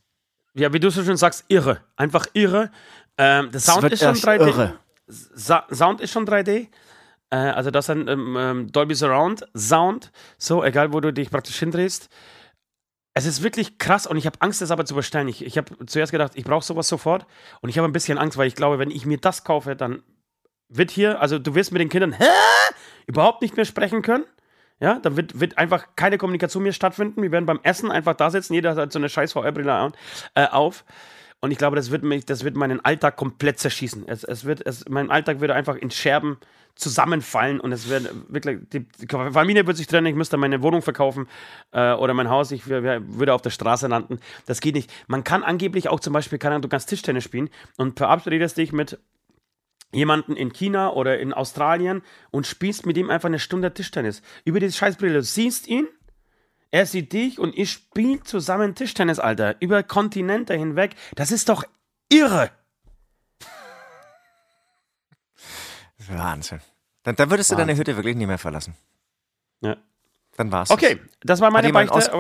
Ja, 0.55 0.73
wie 0.73 0.81
du 0.81 0.91
so 0.91 1.03
schön 1.03 1.17
sagst, 1.17 1.45
irre. 1.49 1.81
Einfach 1.97 2.27
irre. 2.35 2.71
Ähm, 3.17 3.51
der 3.51 3.61
Sound 3.61 3.91
ist 3.91 4.03
schon 4.03 4.15
3D. 4.15 4.47
Irre. 4.47 4.79
Sa 5.07 5.67
Sound 5.73 6.01
ist 6.01 6.11
schon 6.11 6.27
3D. 6.27 6.69
Äh, 7.33 7.37
also 7.37 7.71
das 7.71 7.87
ist 7.87 7.91
ein 7.91 8.07
ähm, 8.09 8.37
ähm, 8.39 8.73
Dolby 8.73 8.95
Surround 8.95 9.47
Sound, 9.57 10.13
so 10.39 10.63
egal 10.63 10.93
wo 10.93 11.01
du 11.01 11.13
dich 11.13 11.31
praktisch 11.31 11.59
hindrehst. 11.59 12.09
Es 13.15 13.27
ist 13.27 13.43
wirklich 13.43 13.79
krass 13.79 14.07
und 14.07 14.17
ich 14.17 14.27
habe 14.27 14.41
Angst, 14.41 14.63
das 14.63 14.71
aber 14.71 14.85
zu 14.85 14.95
bestellen. 14.95 15.29
Ich, 15.29 15.45
ich 15.45 15.59
habe 15.59 15.87
zuerst 15.87 16.13
gedacht, 16.13 16.33
ich 16.35 16.45
brauche 16.45 16.65
sowas 16.65 16.89
sofort 16.89 17.27
und 17.61 17.69
ich 17.69 17.79
habe 17.79 17.89
ein 17.89 17.93
bisschen 17.93 18.19
Angst, 18.19 18.39
weil 18.39 18.47
ich 18.47 18.55
glaube, 18.55 18.79
wenn 18.79 18.91
ich 18.91 19.05
mir 19.05 19.19
das 19.19 19.45
kaufe, 19.45 19.75
dann 19.77 20.03
wird 20.69 20.91
hier, 20.91 21.21
also 21.21 21.39
du 21.39 21.55
wirst 21.55 21.73
mit 21.73 21.81
den 21.81 21.89
Kindern 21.89 22.13
Hä? 22.13 22.25
überhaupt 23.07 23.43
nicht 23.43 23.57
mehr 23.57 23.67
sprechen 23.67 24.03
können. 24.03 24.25
Ja, 24.81 24.99
dann 24.99 25.17
wird, 25.17 25.39
wird 25.39 25.59
einfach 25.59 25.89
keine 25.95 26.19
Kommunikation 26.19 26.63
mehr 26.63 26.73
stattfinden. 26.73 27.23
Wir 27.23 27.31
werden 27.31 27.47
beim 27.47 27.61
Essen 27.63 27.91
einfach 27.91 28.15
da 28.15 28.31
sitzen, 28.31 28.55
jeder 28.55 28.75
hat 28.75 28.93
so 28.93 28.99
eine 28.99 29.09
scheiß 29.09 29.33
VR-Brille 29.33 29.93
äh, 30.35 30.47
auf. 30.47 30.85
Und 31.41 31.51
ich 31.51 31.59
glaube, 31.59 31.77
das 31.77 31.91
wird, 31.91 32.03
mich, 32.03 32.25
das 32.25 32.45
wird 32.45 32.57
meinen 32.57 32.85
Alltag 32.85 33.17
komplett 33.17 33.59
zerschießen. 33.59 34.09
Es, 34.09 34.25
es 34.25 34.45
wird, 34.45 34.67
es, 34.67 34.89
mein 34.89 35.11
Alltag 35.11 35.41
würde 35.41 35.55
einfach 35.55 35.77
in 35.77 35.91
Scherben 35.91 36.39
zusammenfallen 36.75 37.61
und 37.61 37.73
es 37.73 37.89
wird 37.89 38.11
wirklich, 38.29 38.61
die, 38.73 38.87
Familie 39.09 39.67
wird 39.67 39.77
sich 39.77 39.87
trennen, 39.87 40.07
ich 40.07 40.15
müsste 40.15 40.37
meine 40.37 40.63
Wohnung 40.63 40.83
verkaufen 40.83 41.29
äh, 41.73 41.93
oder 41.93 42.15
mein 42.15 42.29
Haus, 42.31 42.51
ich 42.51 42.67
würde 42.67 43.35
auf 43.35 43.43
der 43.43 43.51
Straße 43.51 43.87
landen. 43.87 44.19
Das 44.47 44.61
geht 44.61 44.75
nicht. 44.75 44.91
Man 45.07 45.25
kann 45.25 45.43
angeblich 45.43 45.89
auch 45.89 46.01
zum 46.01 46.13
Beispiel, 46.13 46.39
kann, 46.39 46.63
du 46.63 46.69
kannst 46.69 46.89
Tischtennis 46.89 47.25
spielen 47.25 47.51
und 47.77 47.99
verabredest 47.99 48.57
dich 48.57 48.73
mit 48.73 48.99
jemanden 49.93 50.37
in 50.37 50.53
China 50.53 50.93
oder 50.93 51.19
in 51.19 51.33
Australien 51.33 52.03
und 52.31 52.47
spielst 52.47 52.87
mit 52.87 52.97
ihm 52.97 53.11
einfach 53.11 53.29
eine 53.29 53.39
Stunde 53.39 53.73
Tischtennis. 53.73 54.23
Über 54.45 54.59
diese 54.59 54.77
Scheißbrille. 54.77 55.15
Du 55.15 55.23
siehst 55.23 55.69
ihn, 55.69 55.87
er 56.71 56.87
sieht 56.87 57.13
dich 57.13 57.39
und 57.39 57.55
ihr 57.55 57.67
spielt 57.67 58.27
zusammen 58.27 58.75
Tischtennis, 58.75 59.19
Alter. 59.19 59.57
Über 59.61 59.83
Kontinente 59.83 60.55
hinweg. 60.55 60.95
Das 61.15 61.31
ist 61.31 61.51
doch 61.51 61.65
irre. 62.11 62.51
Wahnsinn. 66.09 66.61
Dann, 67.03 67.17
dann 67.17 67.31
würdest 67.31 67.51
du 67.51 67.55
Wahnsinn. 67.55 67.69
deine 67.69 67.79
Hütte 67.79 67.97
wirklich 67.97 68.17
nie 68.17 68.27
mehr 68.27 68.39
verlassen. 68.39 68.75
Ja. 69.61 69.77
Dann 70.37 70.51
war's. 70.51 70.71
Okay, 70.71 71.01
das 71.21 71.41
war 71.41 71.51
meine 71.51 71.69
hat 71.69 71.75
Beichte. 71.75 71.95
Os, 71.95 72.11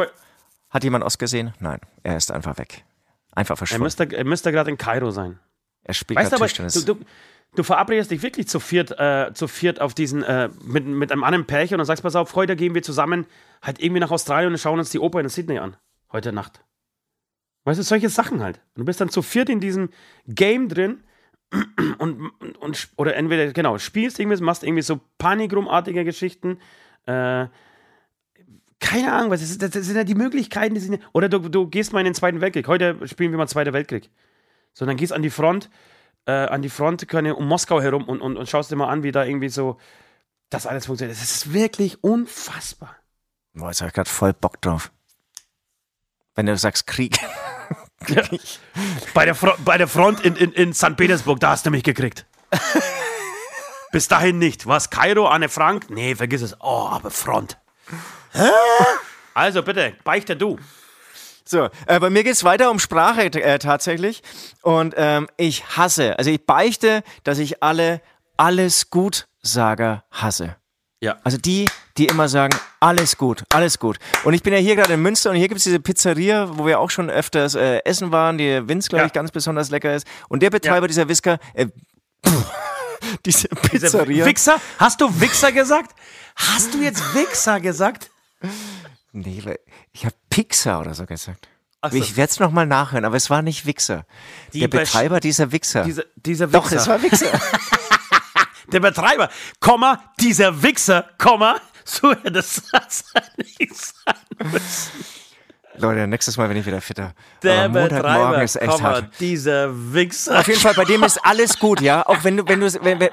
hat 0.70 0.84
jemand 0.84 1.04
Ost 1.04 1.18
gesehen? 1.18 1.54
Nein, 1.60 1.80
er 2.02 2.16
ist 2.16 2.30
einfach 2.30 2.58
weg. 2.58 2.84
Einfach 3.32 3.56
verschwunden. 3.58 3.82
Er 3.82 3.84
müsste, 3.84 4.16
er 4.16 4.24
müsste 4.24 4.52
gerade 4.52 4.70
in 4.70 4.78
Kairo 4.78 5.10
sein. 5.10 5.38
Er 5.84 5.94
spielt 5.94 6.18
weißt 6.18 6.34
aber, 6.34 6.46
du, 6.46 6.94
du, 6.94 7.04
du, 7.54 7.62
verabredest 7.62 8.10
dich 8.10 8.22
wirklich 8.22 8.48
zu 8.48 8.60
viert, 8.60 8.92
äh, 8.98 9.32
zu 9.34 9.48
viert 9.48 9.80
auf 9.80 9.94
diesen, 9.94 10.22
äh, 10.22 10.48
mit, 10.62 10.86
mit 10.86 11.10
einem 11.10 11.24
anderen 11.24 11.46
Pärchen 11.46 11.80
und 11.80 11.86
sagst, 11.86 12.02
pass 12.02 12.14
auf, 12.14 12.34
heute 12.34 12.56
gehen 12.56 12.74
wir 12.74 12.82
zusammen 12.82 13.26
halt 13.60 13.80
irgendwie 13.80 14.00
nach 14.00 14.10
Australien 14.10 14.52
und 14.52 14.58
schauen 14.58 14.78
uns 14.78 14.90
die 14.90 14.98
Oper 14.98 15.20
in 15.20 15.28
Sydney 15.28 15.58
an. 15.58 15.76
Heute 16.12 16.32
Nacht. 16.32 16.64
Weißt 17.64 17.78
du, 17.78 17.84
solche 17.84 18.08
Sachen 18.08 18.42
halt. 18.42 18.60
Du 18.74 18.84
bist 18.84 19.00
dann 19.00 19.08
zu 19.08 19.22
viert 19.22 19.48
in 19.48 19.60
diesem 19.60 19.90
Game 20.26 20.68
drin 20.68 21.02
und, 21.98 22.30
und 22.60 22.88
oder 22.96 23.16
entweder, 23.16 23.52
genau, 23.52 23.78
spielst 23.78 24.18
irgendwie, 24.18 24.42
machst 24.42 24.64
irgendwie 24.64 24.82
so 24.82 25.00
panikrumartige 25.18 26.04
Geschichten. 26.04 26.58
Äh, 27.06 27.46
keine 28.80 29.12
Ahnung, 29.12 29.30
was 29.30 29.40
das, 29.40 29.70
das, 29.70 29.86
sind 29.86 29.96
ja 29.96 30.04
die 30.04 30.14
Möglichkeiten, 30.14 30.74
die 30.74 30.80
sind, 30.80 31.00
oder 31.12 31.28
du, 31.28 31.38
du 31.38 31.68
gehst 31.68 31.92
mal 31.92 32.00
in 32.00 32.06
den 32.06 32.14
Zweiten 32.14 32.40
Weltkrieg. 32.40 32.66
Heute 32.66 33.06
spielen 33.06 33.30
wir 33.30 33.38
mal 33.38 33.46
Zweiter 33.46 33.72
Weltkrieg. 33.72 34.10
So, 34.74 34.86
dann 34.86 34.96
gehst 34.96 35.12
an 35.12 35.22
die 35.22 35.30
Front, 35.30 35.70
äh, 36.26 36.32
an 36.32 36.62
die 36.62 36.68
Front 36.68 37.12
um 37.12 37.46
Moskau 37.46 37.80
herum 37.80 38.04
und, 38.04 38.20
und, 38.20 38.36
und 38.36 38.48
schaust 38.48 38.70
dir 38.70 38.76
mal 38.76 38.88
an, 38.88 39.02
wie 39.02 39.12
da 39.12 39.24
irgendwie 39.24 39.48
so 39.48 39.78
das 40.50 40.66
alles 40.66 40.86
funktioniert. 40.86 41.16
Das 41.16 41.22
ist 41.22 41.52
wirklich 41.52 42.02
unfassbar. 42.02 42.96
Boah, 43.54 43.68
jetzt 43.68 43.80
habe 43.80 43.88
ich 43.88 43.94
gerade 43.94 44.10
voll 44.10 44.32
Bock 44.32 44.60
drauf. 44.60 44.90
Wenn 46.34 46.46
du 46.46 46.56
sagst 46.56 46.86
Krieg. 46.86 47.18
Ja. 48.08 48.22
Bei, 49.14 49.26
der 49.26 49.34
bei 49.34 49.76
der 49.76 49.88
Front 49.88 50.20
in, 50.20 50.36
in, 50.36 50.52
in 50.52 50.72
St. 50.72 50.96
Petersburg, 50.96 51.38
da 51.40 51.50
hast 51.50 51.66
du 51.66 51.70
mich 51.70 51.82
gekriegt. 51.82 52.24
Bis 53.92 54.08
dahin 54.08 54.38
nicht. 54.38 54.66
Was? 54.66 54.88
Kairo, 54.88 55.26
Anne 55.26 55.50
Frank? 55.50 55.90
Nee, 55.90 56.14
vergiss 56.14 56.40
es. 56.40 56.56
Oh, 56.60 56.88
aber 56.90 57.10
Front. 57.10 57.58
Hä? 58.32 58.48
Also 59.34 59.62
bitte, 59.62 59.94
beichte 60.02 60.34
du. 60.34 60.58
So, 61.44 61.68
äh, 61.86 62.00
bei 62.00 62.08
mir 62.08 62.24
geht 62.24 62.32
es 62.32 62.44
weiter 62.44 62.70
um 62.70 62.78
Sprache 62.78 63.24
äh, 63.26 63.58
tatsächlich. 63.58 64.22
Und 64.62 64.94
ähm, 64.96 65.28
ich 65.36 65.76
hasse, 65.76 66.18
also 66.18 66.30
ich 66.30 66.46
beichte, 66.46 67.02
dass 67.24 67.38
ich 67.38 67.62
alle 67.62 68.00
alles 68.36 68.88
gut 68.88 69.28
Sager 69.42 70.04
hasse. 70.10 70.56
Ja. 71.02 71.18
Also 71.24 71.36
die, 71.36 71.66
die 71.98 72.06
immer 72.06 72.28
sagen, 72.28 72.56
alles 72.78 73.18
gut, 73.18 73.42
alles 73.52 73.80
gut. 73.80 73.98
Und 74.22 74.34
ich 74.34 74.42
bin 74.44 74.52
ja 74.52 74.60
hier 74.60 74.76
gerade 74.76 74.94
in 74.94 75.02
Münster 75.02 75.30
und 75.30 75.36
hier 75.36 75.48
gibt 75.48 75.58
es 75.58 75.64
diese 75.64 75.80
Pizzeria, 75.80 76.56
wo 76.56 76.64
wir 76.64 76.78
auch 76.78 76.90
schon 76.90 77.10
öfters 77.10 77.56
äh, 77.56 77.80
essen 77.84 78.12
waren, 78.12 78.38
die 78.38 78.68
Winz, 78.68 78.88
glaube 78.88 79.06
ich, 79.06 79.12
ganz 79.12 79.32
besonders 79.32 79.70
lecker 79.70 79.96
ist. 79.96 80.06
Und 80.28 80.44
der 80.44 80.50
Betreiber 80.50 80.82
ja. 80.82 80.86
dieser 80.86 81.08
Whisker, 81.08 81.40
äh, 81.54 81.66
diese 83.26 83.48
Pizzeria. 83.48 84.24
Wichser? 84.24 84.60
Hast 84.78 85.00
du 85.00 85.20
Wichser 85.20 85.50
gesagt? 85.50 85.92
Hast 86.36 86.72
du 86.72 86.80
jetzt 86.80 87.02
Wichser 87.16 87.58
gesagt? 87.58 88.08
Nee, 89.10 89.42
ich 89.92 90.04
habe 90.04 90.14
Pixar 90.30 90.80
oder 90.80 90.94
so 90.94 91.04
gesagt. 91.04 91.48
So. 91.90 91.96
Ich 91.96 92.16
werde 92.16 92.30
es 92.30 92.38
nochmal 92.38 92.66
nachhören, 92.66 93.04
aber 93.04 93.16
es 93.16 93.28
war 93.28 93.42
nicht 93.42 93.66
Wichser. 93.66 94.06
Die 94.52 94.60
der 94.60 94.68
Betreiber 94.68 95.18
dieser 95.18 95.50
Wichser. 95.50 95.82
Dieser, 95.82 96.04
dieser 96.14 96.52
Wichser. 96.52 96.60
Doch, 96.60 96.70
es 96.70 96.86
war 96.86 97.02
Wichser. 97.02 97.26
der 98.72 98.80
Betreiber, 98.80 99.28
Komma, 99.60 100.02
dieser 100.20 100.62
Wichser, 100.62 101.06
Komma, 101.18 101.56
so 101.84 102.10
hätte 102.10 102.32
das 102.32 102.62
nicht 103.58 103.74
sein 103.74 104.14
müssen. 104.50 105.04
Leute, 105.74 106.06
nächstes 106.06 106.36
Mal 106.36 106.48
bin 106.48 106.58
ich 106.58 106.66
wieder 106.66 106.80
fitter. 106.80 107.14
Der 107.42 107.64
Aber 107.64 107.80
Montagmorgen 107.80 108.18
Betreiber, 108.18 108.42
ist 108.42 108.56
echt 108.56 108.70
Komma, 108.70 108.88
hart. 108.88 109.20
dieser 109.20 109.70
Wichser. 109.94 110.40
Auf 110.40 110.46
jeden 110.48 110.60
Fall, 110.60 110.74
bei 110.74 110.84
dem 110.84 111.02
ist 111.02 111.18
alles 111.24 111.58
gut, 111.58 111.80
ja. 111.80 112.06
Auch 112.06 112.22
wenn 112.24 112.36
du, 112.36 112.46
wenn 112.46 112.60
du, 112.60 112.72
wenn, 112.84 113.00
wenn, 113.00 113.10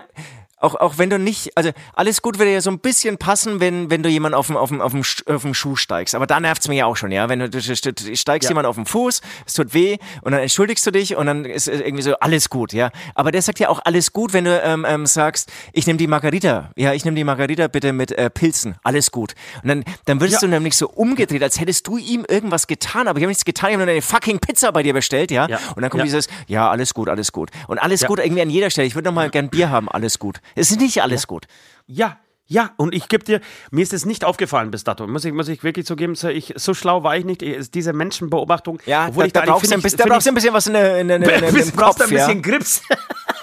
auch, 0.60 0.76
auch 0.76 0.98
wenn 0.98 1.10
du 1.10 1.18
nicht, 1.20 1.56
also 1.58 1.72
alles 1.94 2.22
gut 2.22 2.38
würde 2.38 2.52
ja 2.54 2.62
so 2.62 2.70
ein 2.70 2.80
bisschen 2.80 3.18
passen, 3.18 3.60
wenn, 3.60 3.90
wenn 3.90 4.04
du 4.04 4.10
jemanden 4.10 4.36
auf 4.36 4.48
dem, 4.48 4.58
auf 4.58 4.70
dem, 4.70 4.82
auf 4.82 4.92
dem, 4.92 5.04
auf 5.34 5.42
dem 5.42 5.54
Schuh 5.54 5.76
steigst. 5.76 6.16
Aber 6.16 6.28
da 6.28 6.40
nervt's 6.40 6.68
mir 6.68 6.76
ja 6.76 6.86
auch 6.86 6.96
schon, 6.98 7.12
ja. 7.12 7.30
Wenn 7.30 7.40
du, 7.40 7.50
du, 7.50 7.60
du, 7.62 7.94
du 7.94 8.16
steigst 8.16 8.46
Ja. 8.46 8.52
jemand 8.52 8.68
auf 8.68 8.76
den 8.76 8.86
Fuß, 8.86 9.22
es 9.46 9.54
tut 9.54 9.74
weh 9.74 9.98
und 10.22 10.32
dann 10.34 10.42
entschuldigst 10.42 10.86
du 10.86 10.92
dich 10.92 11.16
und 11.16 11.26
dann 11.28 11.46
ist 11.46 11.68
irgendwie 11.68 12.04
so 12.04 12.16
alles 12.20 12.50
gut, 12.50 12.74
ja. 12.74 12.92
Aber 13.16 13.32
der 13.32 13.42
sagt 13.42 13.60
ja 13.60 13.70
auch 13.70 13.80
alles 13.86 14.14
gut, 14.14 14.34
wenn 14.34 14.46
du 14.46 14.62
ähm, 14.62 14.86
ähm, 14.88 15.06
sagst, 15.06 15.52
ich 15.74 15.88
nehme 15.88 15.98
die 15.98 16.08
Margarita, 16.08 16.72
ja, 16.76 16.94
ich 16.94 17.06
nehme 17.06 17.16
die 17.16 17.24
Margarita 17.24 17.68
bitte 17.68 17.94
mit 17.94 18.12
äh, 18.12 18.30
Pilzen, 18.30 18.76
alles 18.84 19.12
gut. 19.12 19.34
Und 19.64 19.70
dann, 19.70 19.84
dann 20.06 20.20
würdest 20.20 20.42
Ja. 20.42 20.48
du 20.48 20.54
nämlich 20.54 20.76
so 20.76 20.90
umgedreht, 20.90 21.42
als 21.44 21.60
hättest 21.60 21.88
du 21.88 21.98
ihm 21.98 22.26
irgendwas 22.28 22.68
getan, 22.68 23.08
aber 23.08 23.18
ich 23.20 23.24
habe 23.24 23.30
nichts 23.30 23.46
getan, 23.46 23.70
ich 23.70 23.76
habe 23.76 23.86
nur 23.86 23.92
eine 23.92 24.02
fucking 24.02 24.40
Pizza 24.40 24.72
bei 24.72 24.84
dir 24.84 24.94
bestellt, 24.94 25.32
ja. 25.32 25.48
Ja. 25.48 25.60
Und 25.76 25.82
dann 25.82 25.90
kommt 25.90 26.00
Ja. 26.02 26.06
dieses, 26.06 26.28
ja, 26.48 26.70
alles 26.70 26.94
gut, 26.94 27.08
alles 27.10 27.32
gut. 27.32 27.50
Und 27.68 27.78
alles 27.80 28.06
gut 28.06 28.20
irgendwie 28.20 28.42
an 28.42 28.50
jeder 28.50 28.70
Stelle. 28.70 28.88
Ich 28.88 28.96
würde 28.96 29.08
noch 29.10 29.14
mal 29.16 29.30
gern 29.30 29.50
Bier 29.50 29.70
haben, 29.70 29.90
alles 29.90 30.20
gut. 30.20 30.40
Es 30.56 30.72
ist 30.72 30.80
nicht 30.80 31.02
alles 31.02 31.28
gut. 31.28 31.46
Ja, 31.88 32.18
ja, 32.52 32.72
und 32.78 32.96
ich 32.96 33.08
gebe 33.10 33.24
dir, 33.24 33.42
mir 33.70 33.84
ist 33.84 33.94
es 33.94 34.06
nicht 34.08 34.26
aufgefallen 34.26 34.72
bis 34.72 34.84
dato, 34.84 35.06
muss 35.06 35.24
ich, 35.24 35.34
muss 35.34 35.48
ich 35.50 35.64
wirklich 35.64 35.86
zugeben, 35.86 36.16
so, 36.16 36.30
ich, 36.30 36.54
so 36.56 36.74
schlau 36.74 37.04
war 37.04 37.16
ich 37.16 37.24
nicht, 37.24 37.44
Ich- 37.44 37.70
diese 37.70 37.94
Menschenbeobachtung, 37.94 38.80
Ja, 38.88 39.08
obwohl 39.08 39.24
da, 39.24 39.28
ich 39.28 39.34
da, 39.34 39.40
eigentlich 39.42 39.52
brauchst 39.54 39.66
du 39.72 39.76
ein 39.76 39.82
find 39.82 39.84
bisschen, 39.84 40.00
ich- 40.00 40.04
da 40.06 40.10
brauchst 40.14 40.26
du 40.26 40.32
ein 40.32 40.36
bisschen 40.36 40.54
was 40.54 40.66
in, 40.68 40.74
der, 40.74 41.00
in, 41.00 41.10
in, 41.12 41.22
in, 41.22 41.32
brauchst 41.76 41.76
Kopf, 41.76 42.02
ein 42.02 42.10
bisschen 42.10 42.36
ja. 42.38 42.42
Grips. 42.42 42.82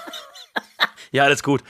ja, 1.11 1.23
alles 1.23 1.41
gut. 1.41 1.63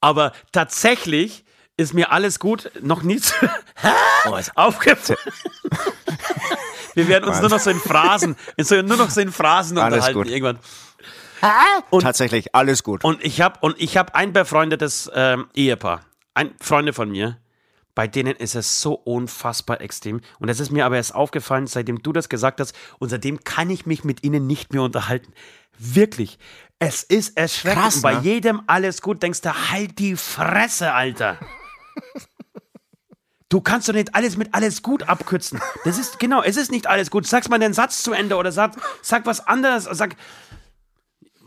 Aber 0.00 0.32
tatsächlich 0.52 1.44
ist 1.76 1.92
mir 1.92 2.10
alles 2.10 2.38
gut 2.38 2.70
noch 2.80 3.02
nie 3.02 3.18
zu 3.20 3.34
Oh, 4.28 4.38
aufgefallen. 4.54 5.18
Wir 6.94 7.06
werden 7.08 7.28
uns 7.28 7.40
nur 7.40 7.50
noch 7.50 7.60
so 7.60 7.68
in 7.70 7.78
Phrasen, 7.78 8.34
so, 8.58 8.80
nur 8.80 8.96
noch 8.96 9.10
so 9.10 9.20
in 9.20 9.30
Phrasen 9.30 9.76
Alles 9.76 9.94
unterhalten 9.96 10.18
gut. 10.22 10.28
irgendwann. 10.28 10.58
Tatsächlich, 12.02 12.54
alles 12.54 12.82
gut. 12.82 13.04
Und 13.04 13.24
ich 13.24 13.40
habe 13.40 13.58
und 13.60 13.80
ich 13.80 13.96
habe 13.96 14.14
ein 14.14 14.32
befreundetes 14.32 15.10
ähm, 15.14 15.48
Ehepaar, 15.54 16.00
ein 16.34 16.54
Freunde 16.60 16.92
von 16.92 17.10
mir, 17.10 17.38
bei 17.94 18.06
denen 18.06 18.36
ist 18.36 18.54
es 18.54 18.80
so 18.82 18.92
unfassbar 18.92 19.80
extrem. 19.80 20.20
Und 20.38 20.48
es 20.48 20.60
ist 20.60 20.70
mir 20.70 20.84
aber 20.84 20.96
erst 20.96 21.14
aufgefallen, 21.14 21.66
seitdem 21.66 22.02
du 22.02 22.12
das 22.12 22.28
gesagt 22.28 22.60
hast, 22.60 22.74
und 22.98 23.08
seitdem 23.08 23.42
kann 23.42 23.70
ich 23.70 23.86
mich 23.86 24.04
mit 24.04 24.22
ihnen 24.22 24.46
nicht 24.46 24.72
mehr 24.72 24.82
unterhalten. 24.82 25.32
Wirklich. 25.78 26.38
Es 26.78 27.02
ist 27.02 27.36
erschreckend. 27.38 27.82
Krass, 27.82 27.96
und 27.96 28.02
bei 28.02 28.14
ne? 28.14 28.20
jedem 28.20 28.62
alles 28.66 29.00
gut, 29.00 29.22
denkst 29.22 29.40
du, 29.40 29.70
halt 29.70 29.98
die 29.98 30.14
Fresse, 30.14 30.92
Alter. 30.92 31.38
Du 33.48 33.60
kannst 33.60 33.88
doch 33.88 33.94
nicht 33.94 34.14
alles 34.14 34.36
mit 34.36 34.52
alles 34.52 34.82
gut 34.82 35.08
abkürzen. 35.08 35.60
Das 35.84 35.98
ist, 35.98 36.18
genau, 36.18 36.42
es 36.42 36.56
ist 36.56 36.72
nicht 36.72 36.88
alles 36.88 37.10
gut. 37.10 37.26
Sag's 37.26 37.48
mal 37.48 37.60
den 37.60 37.72
Satz 37.72 38.02
zu 38.02 38.12
Ende 38.12 38.36
oder 38.36 38.50
sag, 38.50 38.72
sag 39.02 39.24
was 39.24 39.46
anderes. 39.46 39.84
Sag, 39.84 40.16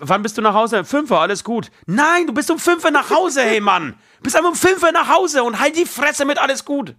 Wann 0.02 0.22
bist 0.22 0.38
du 0.38 0.41
nach 0.41 0.54
Hause? 0.54 0.86
Fünf 0.86 1.12
Uhr, 1.12 1.20
alles 1.20 1.43
gut. 1.43 1.72
Nein, 1.86 2.26
du 2.26 2.34
bist 2.34 2.50
um 2.50 2.58
fünf 2.58 2.84
Uhr 2.86 2.91
nach 2.91 3.10
Hause, 3.10 3.41
hey 3.41 3.60
Mann. 3.60 3.95
Du 4.18 4.24
bist 4.24 4.36
einfach 4.36 4.50
um 4.50 4.56
fünf 4.56 4.82
Uhr 4.82 4.91
nach 4.91 5.10
Hause 5.10 5.43
und 5.43 5.60
halt 5.60 5.76
die 5.78 5.86
Fresse 5.86 6.26
mit 6.26 6.38
alles 6.38 6.64
gut. 6.64 6.95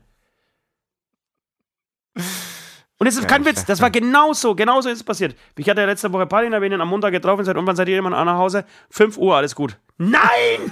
Und 2.98 3.06
es 3.06 3.16
ist 3.16 3.26
kein 3.26 3.46
Witz, 3.46 3.64
das 3.64 3.80
war 3.80 3.90
genauso, 3.90 4.54
genauso 4.54 4.90
ist 4.90 4.98
es 4.98 5.04
passiert. 5.04 5.34
Ich 5.56 5.70
hatte 5.70 5.80
ja 5.80 5.86
letzte 5.86 6.12
Woche 6.12 6.26
Party, 6.26 6.48
ich 6.54 6.72
ihn 6.72 6.80
am 6.80 6.88
Montag 6.88 7.12
getroffen, 7.12 7.46
seit 7.46 7.56
irgendwann 7.56 7.76
seid 7.76 7.88
ihr 7.88 7.94
jemand 7.94 8.14
nach 8.14 8.36
Hause? 8.36 8.66
Fünf 8.90 9.16
Uhr, 9.16 9.34
alles 9.36 9.54
gut. 9.54 9.78
Nein! 9.96 10.20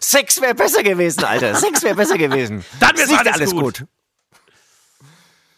Sex 0.00 0.40
wäre 0.40 0.54
besser 0.54 0.84
gewesen, 0.84 1.24
Alter. 1.24 1.56
Sex 1.56 1.82
wäre 1.82 1.96
besser 1.96 2.18
gewesen. 2.18 2.64
Dann 2.78 2.94
Ist 2.94 3.10
nicht 3.10 3.34
alles 3.34 3.50
gut. 3.50 3.78
gut. 3.78 3.86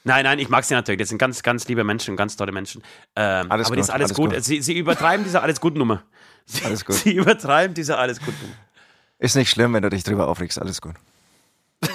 Nein, 0.05 0.25
nein, 0.25 0.39
ich 0.39 0.49
mag 0.51 0.65
sie 0.65 0.75
natürlich. 0.75 0.99
Das 1.01 1.09
sind 1.09 1.19
ganz, 1.19 1.43
ganz 1.43 1.67
liebe 1.67 1.83
Menschen, 1.83 2.17
ganz 2.17 2.37
tolle 2.37 2.53
Menschen. 2.53 2.83
Ähm, 3.17 3.51
Alles 3.51 3.67
aber 3.69 3.77
das 3.77 3.87
ist 3.89 3.93
gut, 3.93 3.95
alles, 3.95 4.11
alles 4.11 4.15
gut. 4.15 4.31
gut. 4.35 4.45
Sie, 4.45 4.61
sie 4.61 4.79
übertreiben 4.79 5.25
diese 5.25 5.41
alles 5.43 5.61
gut 5.61 5.77
Nummer. 5.77 6.03
Sie, 6.45 6.63
Alles 6.65 6.85
gut. 6.85 6.97
Sie 6.97 7.13
übertreiben 7.15 7.75
diese 7.75 7.97
alles 7.97 8.21
gut 8.21 8.35
Nummer. 8.43 8.55
Ist 9.19 9.35
nicht 9.35 9.49
schlimm, 9.51 9.73
wenn 9.73 9.83
du 9.83 9.89
dich 9.89 10.05
drüber 10.05 10.29
aufregst, 10.29 10.61
alles 10.61 10.83
gut. 10.83 10.95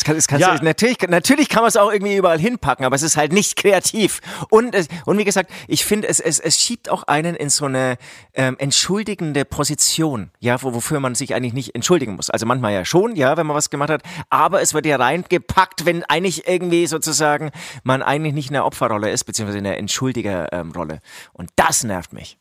Das 0.00 0.04
kann, 0.06 0.14
das 0.16 0.26
kannst 0.28 0.46
Ja. 0.46 0.56
du, 0.56 0.64
natürlich, 0.64 0.96
natürlich 1.08 1.50
kann 1.50 1.60
man 1.60 1.68
es 1.68 1.76
auch 1.76 1.92
irgendwie 1.92 2.16
überall 2.16 2.38
hinpacken, 2.38 2.86
aber 2.86 2.96
es 2.96 3.02
ist 3.02 3.18
halt 3.18 3.34
nicht 3.34 3.56
kreativ. 3.56 4.20
Und, 4.48 4.74
es, 4.74 4.88
und 5.04 5.18
wie 5.18 5.24
gesagt, 5.24 5.50
ich 5.68 5.84
finde, 5.84 6.08
es, 6.08 6.20
es, 6.20 6.38
es 6.40 6.58
schiebt 6.58 6.88
auch 6.88 7.02
einen 7.02 7.34
in 7.34 7.50
so 7.50 7.66
eine 7.66 7.98
ähm, 8.32 8.56
entschuldigende 8.58 9.44
Position, 9.44 10.30
ja, 10.38 10.62
wo, 10.62 10.72
wofür 10.72 11.00
man 11.00 11.14
sich 11.14 11.34
eigentlich 11.34 11.52
nicht 11.52 11.74
entschuldigen 11.74 12.16
muss. 12.16 12.30
Also 12.30 12.46
manchmal 12.46 12.72
ja 12.72 12.86
schon, 12.86 13.14
ja, 13.14 13.36
wenn 13.36 13.46
man 13.46 13.54
was 13.54 13.68
gemacht 13.68 13.90
hat, 13.90 14.02
aber 14.30 14.62
es 14.62 14.72
wird 14.72 14.86
ja 14.86 14.96
reingepackt, 14.96 15.84
wenn 15.84 16.02
eigentlich 16.04 16.48
irgendwie 16.48 16.86
sozusagen 16.86 17.50
man 17.82 18.02
eigentlich 18.02 18.32
nicht 18.32 18.46
in 18.48 18.54
der 18.54 18.64
Opferrolle 18.64 19.10
ist, 19.10 19.24
beziehungsweise 19.24 19.58
in 19.58 19.64
der 19.64 19.76
Entschuldigerrolle. 19.76 21.00
Und 21.34 21.50
das 21.56 21.84
nervt 21.84 22.14
mich. 22.14 22.38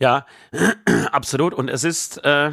Ja, 0.00 0.26
absolut. 1.12 1.54
Und 1.54 1.68
es 1.68 1.84
ist. 1.84 2.24
Äh 2.24 2.50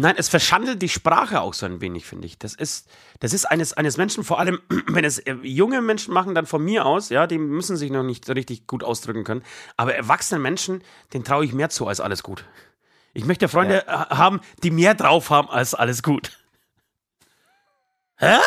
Nein, 0.00 0.14
es 0.16 0.30
verschandelt 0.30 0.80
die 0.80 0.88
Sprache 0.88 1.42
auch 1.42 1.52
so 1.52 1.66
ein 1.66 1.82
wenig, 1.82 2.06
finde 2.06 2.26
ich. 2.26 2.38
Das 2.38 2.54
ist, 2.54 2.88
das 3.18 3.34
ist 3.34 3.44
eines, 3.44 3.74
eines 3.74 3.98
Menschen, 3.98 4.24
vor 4.24 4.38
allem, 4.38 4.60
wenn 4.86 5.04
es 5.04 5.18
äh, 5.18 5.34
junge 5.42 5.82
Menschen 5.82 6.14
machen, 6.14 6.34
dann 6.34 6.46
von 6.46 6.64
mir 6.64 6.86
aus, 6.86 7.10
ja, 7.10 7.26
die 7.26 7.36
müssen 7.36 7.76
sich 7.76 7.90
noch 7.90 8.02
nicht 8.02 8.28
richtig 8.30 8.66
gut 8.66 8.82
ausdrücken 8.82 9.24
können. 9.24 9.42
Aber 9.76 9.94
erwachsene 9.94 10.40
Menschen, 10.40 10.82
denen 11.12 11.24
traue 11.24 11.44
ich 11.44 11.52
mehr 11.52 11.68
zu 11.68 11.86
als 11.86 12.00
alles 12.00 12.22
gut. 12.22 12.44
Ich 13.12 13.26
möchte 13.26 13.48
Freunde 13.48 13.86
äh, 13.86 13.90
haben, 13.90 14.40
die 14.62 14.70
mehr 14.70 14.94
drauf 14.94 15.28
haben 15.28 15.50
als 15.50 15.74
alles 15.74 16.02
gut. 16.02 16.38
Hä? 18.16 18.38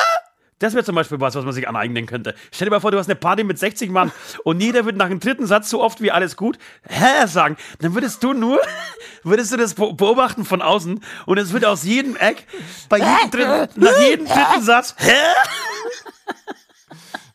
Das 0.64 0.74
wäre 0.74 0.86
zum 0.86 0.96
Beispiel 0.96 1.20
was, 1.20 1.36
was 1.36 1.44
man 1.44 1.54
sich 1.54 1.68
aneignen 1.68 2.06
könnte. 2.06 2.36
Stell 2.52 2.68
dir 2.68 2.72
mal 2.72 2.80
vor, 2.80 2.92
du 2.92 2.98
hast 2.98 3.08
eine 3.08 3.16
Party 3.16 3.44
mit 3.44 3.60
60 3.60 3.90
Mann 3.90 4.12
und 4.46 4.62
jeder 4.62 4.86
wird 4.86 4.96
nach 4.96 5.10
dem 5.10 5.20
dritten 5.20 5.46
Satz 5.46 5.70
so 5.70 5.82
oft 5.84 6.02
wie 6.02 6.10
alles 6.12 6.38
gut 6.38 6.58
hä 6.88 7.26
sagen. 7.28 7.58
Dann 7.80 7.94
würdest 7.96 8.24
du 8.24 8.34
nur, 8.34 8.60
würdest 9.24 9.52
du 9.52 9.58
das 9.58 9.74
be- 9.74 9.94
beobachten 9.94 10.46
von 10.46 10.62
außen 10.62 11.04
und 11.26 11.38
es 11.38 11.52
wird 11.52 11.66
aus 11.66 11.84
jedem 11.84 12.16
Eck, 12.16 12.48
bei 12.88 12.98
jedem 13.00 13.30
dritten, 13.32 13.80
nach 13.84 14.00
jedem 14.00 14.26
dritten 14.26 14.62
Satz 14.64 14.96
hä? 15.00 15.12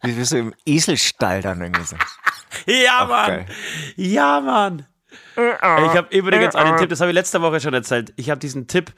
Wie 0.03 0.12
bist 0.12 0.33
du 0.33 0.39
im 0.39 0.55
Eselstall 0.64 1.43
dann 1.43 1.61
irgendwie 1.61 1.85
so? 1.85 1.97
Ja, 2.66 3.01
Ach, 3.01 3.09
Mann. 3.09 3.26
geil. 3.26 3.47
Ja, 3.97 4.41
Mann. 4.41 4.87
Ich 5.37 5.97
habe 5.97 6.07
übrigens 6.16 6.55
einen 6.57 6.76
Tipp, 6.79 6.89
das 6.91 7.01
habe 7.01 7.11
ich 7.11 7.14
letzte 7.14 7.41
Woche 7.43 7.61
schon 7.61 7.74
erzählt. 7.74 8.12
Ich 8.16 8.31
habe 8.31 8.41
diesen 8.41 8.66
Tipp 8.66 8.93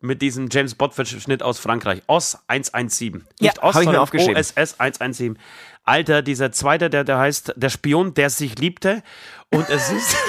mit 0.00 0.22
diesem 0.22 0.48
James 0.50 0.74
Bond-Schnitt 0.74 1.42
aus 1.42 1.58
Frankreich. 1.58 2.02
OS 2.06 2.38
117. 2.46 3.24
Ja, 3.40 3.50
Nicht 3.50 3.62
OS, 3.62 3.74
sondern 3.74 3.96
aufgeschrieben. 3.96 4.36
OSS 4.36 4.78
117. 4.78 5.38
Alter, 5.84 6.22
dieser 6.22 6.52
zweite, 6.52 6.90
der, 6.90 7.04
der 7.04 7.18
heißt 7.18 7.54
Der 7.56 7.70
Spion, 7.70 8.14
der 8.14 8.30
sich 8.30 8.58
liebte. 8.58 9.02
Und 9.50 9.68
es 9.68 9.90
ist. 9.90 10.16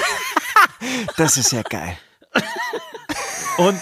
Das 1.16 1.38
ist 1.38 1.52
ja 1.52 1.62
geil. 1.62 1.96
Und, 3.56 3.80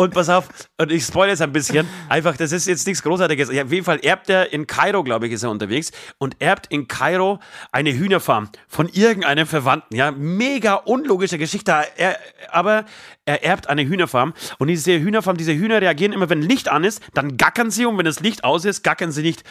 und 0.00 0.14
pass 0.14 0.30
auf, 0.30 0.48
und 0.78 0.90
ich 0.90 1.04
spoilere 1.04 1.34
es 1.34 1.42
ein 1.42 1.52
bisschen. 1.52 1.86
Einfach, 2.08 2.34
das 2.34 2.52
ist 2.52 2.66
jetzt 2.66 2.86
nichts 2.86 3.02
Großartiges. 3.02 3.50
Auf 3.50 3.54
jeden 3.70 3.84
Fall 3.84 4.00
erbt 4.02 4.30
er 4.30 4.50
in 4.50 4.66
Kairo, 4.66 5.04
glaube 5.04 5.26
ich, 5.26 5.32
ist 5.34 5.42
er 5.42 5.50
unterwegs 5.50 5.92
und 6.16 6.40
erbt 6.40 6.68
in 6.68 6.88
Kairo 6.88 7.38
eine 7.70 7.92
Hühnerfarm 7.92 8.48
von 8.66 8.88
irgendeinem 8.88 9.46
Verwandten. 9.46 9.94
Ja, 9.94 10.10
mega 10.10 10.76
unlogische 10.76 11.36
Geschichte. 11.36 11.84
Er, 11.98 12.18
aber 12.50 12.86
er 13.26 13.44
erbt 13.44 13.68
eine 13.68 13.86
Hühnerfarm 13.86 14.32
und 14.58 14.68
diese 14.68 14.98
Hühnerfarm, 14.98 15.36
diese 15.36 15.52
Hühner 15.52 15.82
reagieren 15.82 16.14
immer, 16.14 16.30
wenn 16.30 16.40
Licht 16.40 16.70
an 16.70 16.82
ist, 16.82 17.02
dann 17.12 17.36
gackern 17.36 17.70
sie 17.70 17.84
und 17.84 17.98
wenn 17.98 18.06
das 18.06 18.20
Licht 18.20 18.42
aus 18.42 18.64
ist, 18.64 18.82
gackern 18.82 19.12
sie 19.12 19.20
nicht. 19.20 19.44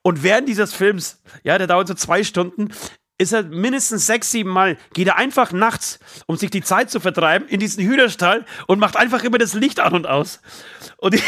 Und 0.00 0.22
während 0.22 0.48
dieses 0.48 0.72
Films, 0.72 1.22
ja, 1.42 1.58
der 1.58 1.66
dauert 1.66 1.88
so 1.88 1.94
zwei 1.94 2.24
Stunden, 2.24 2.70
ist 3.20 3.32
er 3.32 3.42
mindestens 3.42 4.06
sechs, 4.06 4.30
sieben 4.30 4.48
Mal, 4.48 4.78
geht 4.94 5.06
er 5.06 5.16
einfach 5.16 5.52
nachts, 5.52 5.98
um 6.26 6.36
sich 6.36 6.50
die 6.50 6.62
Zeit 6.62 6.90
zu 6.90 7.00
vertreiben, 7.00 7.46
in 7.48 7.60
diesen 7.60 7.84
Hühnerstall 7.84 8.46
und 8.66 8.78
macht 8.78 8.96
einfach 8.96 9.22
immer 9.24 9.36
das 9.36 9.52
Licht 9.52 9.78
an 9.78 9.92
und 9.92 10.06
aus. 10.06 10.40
Und, 10.96 11.22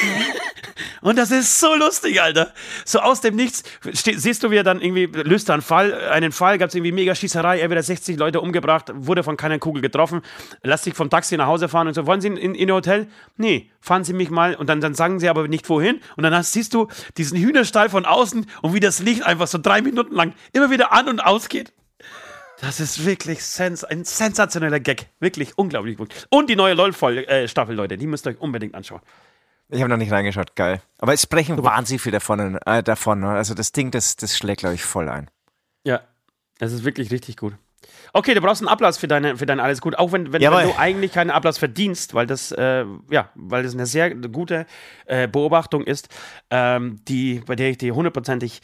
und 1.02 1.18
das 1.18 1.30
ist 1.30 1.60
so 1.60 1.74
lustig, 1.74 2.22
Alter. 2.22 2.54
So 2.86 3.00
aus 3.00 3.20
dem 3.20 3.36
Nichts 3.36 3.62
siehst 3.92 4.42
du, 4.42 4.50
wie 4.50 4.56
er 4.56 4.64
dann 4.64 4.80
irgendwie 4.80 5.04
löst 5.04 5.50
er 5.50 5.54
einen 5.54 5.62
Fall, 5.62 6.08
einen 6.08 6.32
Fall, 6.32 6.56
gab 6.56 6.70
es 6.70 6.74
irgendwie 6.74 6.92
mega 6.92 7.14
Schießerei, 7.14 7.60
er 7.60 7.68
wird 7.68 7.84
60 7.84 8.16
Leute 8.18 8.40
umgebracht, 8.40 8.90
wurde 8.94 9.22
von 9.22 9.36
keiner 9.36 9.58
Kugel 9.58 9.82
getroffen, 9.82 10.22
lässt 10.62 10.84
sich 10.84 10.94
vom 10.94 11.10
Taxi 11.10 11.36
nach 11.36 11.46
Hause 11.46 11.68
fahren 11.68 11.88
und 11.88 11.94
so, 11.94 12.06
wollen 12.06 12.22
Sie 12.22 12.28
in, 12.28 12.38
in, 12.38 12.54
in 12.54 12.72
Hotel? 12.72 13.06
Nee, 13.36 13.70
fahren 13.80 14.04
Sie 14.04 14.14
mich 14.14 14.30
mal 14.30 14.54
und 14.54 14.68
dann, 14.68 14.80
dann 14.80 14.94
sagen 14.94 15.20
sie 15.20 15.28
aber 15.28 15.46
nicht 15.46 15.68
wohin 15.68 16.00
und 16.16 16.22
dann 16.22 16.34
hast, 16.34 16.52
siehst 16.52 16.72
du 16.72 16.88
diesen 17.18 17.38
Hühnerstall 17.38 17.90
von 17.90 18.06
außen 18.06 18.46
und 18.62 18.74
wie 18.74 18.80
das 18.80 19.00
Licht 19.00 19.24
einfach 19.24 19.46
so 19.46 19.58
drei 19.58 19.82
Minuten 19.82 20.14
lang 20.14 20.32
immer 20.52 20.70
wieder 20.70 20.92
an 20.92 21.08
und 21.08 21.22
ausgeht. 21.22 21.72
Das 22.62 22.78
ist 22.78 23.04
wirklich 23.04 23.44
sens 23.44 23.82
ein 23.82 24.04
sensationeller 24.04 24.78
Gag. 24.78 25.08
Wirklich 25.18 25.58
unglaublich 25.58 25.96
gut. 25.96 26.28
Und 26.30 26.48
die 26.48 26.54
neue 26.54 26.74
LOL-Staffel, 26.74 27.74
Leute, 27.74 27.98
die 27.98 28.06
müsst 28.06 28.24
ihr 28.24 28.30
euch 28.30 28.40
unbedingt 28.40 28.76
anschauen. 28.76 29.00
Ich 29.68 29.80
habe 29.80 29.90
noch 29.90 29.96
nicht 29.96 30.12
reingeschaut, 30.12 30.54
geil. 30.54 30.80
Aber 30.98 31.12
es 31.12 31.22
sprechen 31.22 31.60
wahnsinnig 31.64 32.02
viel 32.02 32.12
davon. 32.12 32.58
Äh, 32.64 32.84
davon 32.84 33.18
ne? 33.18 33.30
Also 33.30 33.54
das 33.54 33.72
Ding, 33.72 33.90
das, 33.90 34.14
das 34.14 34.36
schlägt, 34.36 34.60
glaube 34.60 34.76
ich, 34.76 34.84
voll 34.84 35.08
ein. 35.08 35.28
Ja, 35.82 36.02
das 36.58 36.72
ist 36.72 36.84
wirklich 36.84 37.10
richtig 37.10 37.36
gut. 37.36 37.54
Okay, 38.12 38.32
du 38.32 38.40
brauchst 38.40 38.60
einen 38.60 38.68
Ablass 38.68 38.96
für 38.96 39.08
deine, 39.08 39.36
für 39.36 39.46
dein 39.46 39.58
alles 39.58 39.80
gut, 39.80 39.98
auch 39.98 40.12
wenn, 40.12 40.32
wenn, 40.32 40.40
wenn 40.40 40.68
du 40.68 40.78
eigentlich 40.78 41.12
keinen 41.12 41.30
Ablass 41.30 41.58
verdienst, 41.58 42.14
weil 42.14 42.28
das, 42.28 42.52
äh, 42.52 42.84
ja, 43.10 43.30
weil 43.34 43.64
das 43.64 43.74
eine 43.74 43.86
sehr 43.86 44.14
gute 44.14 44.66
äh, 45.06 45.26
Beobachtung 45.26 45.82
ist, 45.82 46.08
ähm, 46.50 47.00
die, 47.08 47.40
bei 47.44 47.56
der 47.56 47.70
ich 47.70 47.78
dir 47.78 47.96
hundertprozentig 47.96 48.60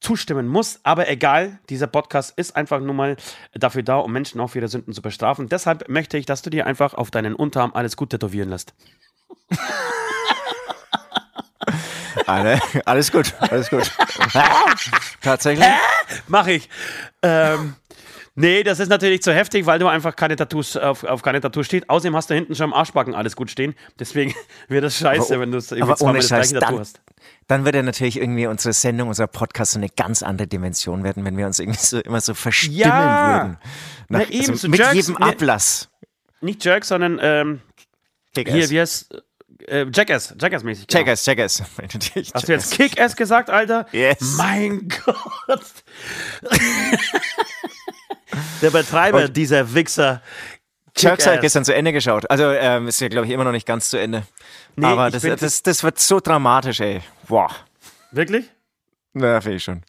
zustimmen 0.00 0.48
muss. 0.48 0.80
Aber 0.82 1.08
egal, 1.08 1.58
dieser 1.68 1.86
Podcast 1.86 2.32
ist 2.36 2.56
einfach 2.56 2.80
nur 2.80 2.94
mal 2.94 3.16
dafür 3.54 3.82
da, 3.82 3.96
um 3.96 4.12
Menschen 4.12 4.40
auch 4.40 4.48
für 4.48 4.58
ihre 4.58 4.68
Sünden 4.68 4.92
zu 4.92 5.02
bestrafen. 5.02 5.48
Deshalb 5.48 5.88
möchte 5.88 6.18
ich, 6.18 6.26
dass 6.26 6.42
du 6.42 6.50
dir 6.50 6.66
einfach 6.66 6.94
auf 6.94 7.10
deinen 7.10 7.34
Unterarm 7.34 7.72
alles 7.74 7.96
gut 7.96 8.10
tätowieren 8.10 8.48
lässt. 8.48 8.74
Alle, 12.26 12.60
alles 12.84 13.10
gut, 13.10 13.32
alles 13.40 13.70
gut. 13.70 13.90
Tatsächlich? 15.22 15.66
Mach 16.26 16.46
ich. 16.46 16.68
Ähm, 17.22 17.74
Nee, 18.40 18.62
das 18.62 18.78
ist 18.78 18.88
natürlich 18.88 19.22
zu 19.22 19.34
heftig, 19.34 19.66
weil 19.66 19.80
du 19.80 19.88
einfach 19.88 20.14
keine 20.14 20.36
Tattoos 20.36 20.76
auf, 20.76 21.02
auf 21.02 21.22
keine 21.22 21.40
Tattoos 21.40 21.66
steht. 21.66 21.90
Außerdem 21.90 22.14
hast 22.14 22.30
du 22.30 22.34
hinten 22.34 22.54
schon 22.54 22.64
am 22.64 22.72
Arschbacken 22.72 23.14
alles 23.14 23.34
gut 23.34 23.50
stehen. 23.50 23.74
Deswegen 23.98 24.32
wird 24.68 24.84
das 24.84 24.96
scheiße, 24.96 25.34
aber, 25.34 25.42
wenn 25.42 25.50
du 25.50 25.58
irgendwie 25.58 25.94
zweimal 25.94 26.14
das 26.16 26.28
gleiche 26.28 26.54
dann, 26.54 26.60
Tattoo 26.60 26.78
hast. 26.78 27.00
Dann 27.48 27.64
wird 27.64 27.74
ja 27.74 27.82
natürlich 27.82 28.16
irgendwie 28.16 28.46
unsere 28.46 28.72
Sendung, 28.72 29.08
unser 29.08 29.26
Podcast 29.26 29.72
so 29.72 29.78
eine 29.78 29.88
ganz 29.88 30.22
andere 30.22 30.46
Dimension 30.46 31.02
werden, 31.02 31.24
wenn 31.24 31.36
wir 31.36 31.46
uns 31.46 31.58
irgendwie 31.58 31.78
so 31.80 31.98
immer 31.98 32.20
so 32.20 32.34
verstimmen 32.34 32.76
ja. 32.76 33.38
würden. 33.38 33.58
Nach, 34.08 34.20
Na 34.20 34.28
eben, 34.28 34.38
also 34.38 34.54
so 34.54 34.68
mit 34.68 34.78
Jerks, 34.78 34.94
jedem 34.94 35.16
Ablass. 35.16 35.88
Nicht 36.40 36.64
Jerk, 36.64 36.84
sondern 36.84 37.18
ähm, 37.20 37.60
hier, 38.36 38.70
wie 38.70 38.80
heißt 38.80 39.22
äh, 39.66 39.86
Jackass, 39.92 40.34
Jackass-mäßig. 40.38 40.86
Genau. 40.86 41.00
Jackass, 41.00 41.26
Jackass. 41.26 41.62
Hast 42.34 42.48
du 42.48 42.52
jetzt 42.52 42.72
Kick-Ass 42.72 43.16
gesagt, 43.16 43.50
Alter? 43.50 43.86
Yes. 43.92 44.20
Mein 44.36 44.88
Gott. 45.04 45.64
Der 48.62 48.70
Betreiber 48.70 49.24
Und 49.24 49.36
dieser 49.36 49.74
Wichser. 49.74 50.22
Jerks 50.96 51.26
hat 51.26 51.40
gestern 51.40 51.64
zu 51.64 51.74
Ende 51.74 51.92
geschaut. 51.92 52.28
Also 52.30 52.50
ähm, 52.50 52.88
ist 52.88 53.00
ja, 53.00 53.08
glaube 53.08 53.26
ich, 53.26 53.32
immer 53.32 53.44
noch 53.44 53.52
nicht 53.52 53.66
ganz 53.66 53.90
zu 53.90 53.98
Ende. 53.98 54.24
Nee, 54.76 54.86
Aber 54.86 55.10
das, 55.10 55.22
das, 55.22 55.62
das 55.62 55.82
wird 55.82 55.98
so 55.98 56.20
dramatisch, 56.20 56.80
ey. 56.80 57.00
Boah. 57.28 57.50
Wirklich? 58.10 58.46
Na, 59.12 59.40
finde 59.40 59.56
ich 59.56 59.64
schon. 59.64 59.82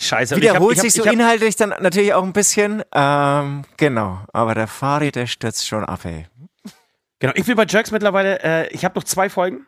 Scheiße. 0.00 0.36
Wiederholt 0.36 0.78
sich 0.78 0.92
so 0.92 1.04
inhaltlich 1.04 1.56
dann 1.56 1.74
natürlich 1.80 2.12
auch 2.14 2.24
ein 2.24 2.32
bisschen. 2.32 2.82
Ähm, 2.92 3.64
genau. 3.76 4.20
Aber 4.32 4.54
der 4.54 4.66
Fari, 4.66 5.12
der 5.12 5.26
stürzt 5.26 5.66
schon 5.66 5.84
ab, 5.84 6.04
ey. 6.04 6.26
Genau. 7.20 7.32
Ich 7.36 7.46
bin 7.46 7.54
bei 7.54 7.66
Jerks 7.66 7.92
mittlerweile. 7.92 8.40
Äh, 8.42 8.68
ich 8.68 8.84
habe 8.84 8.98
noch 8.98 9.04
zwei 9.04 9.28
Folgen. 9.28 9.64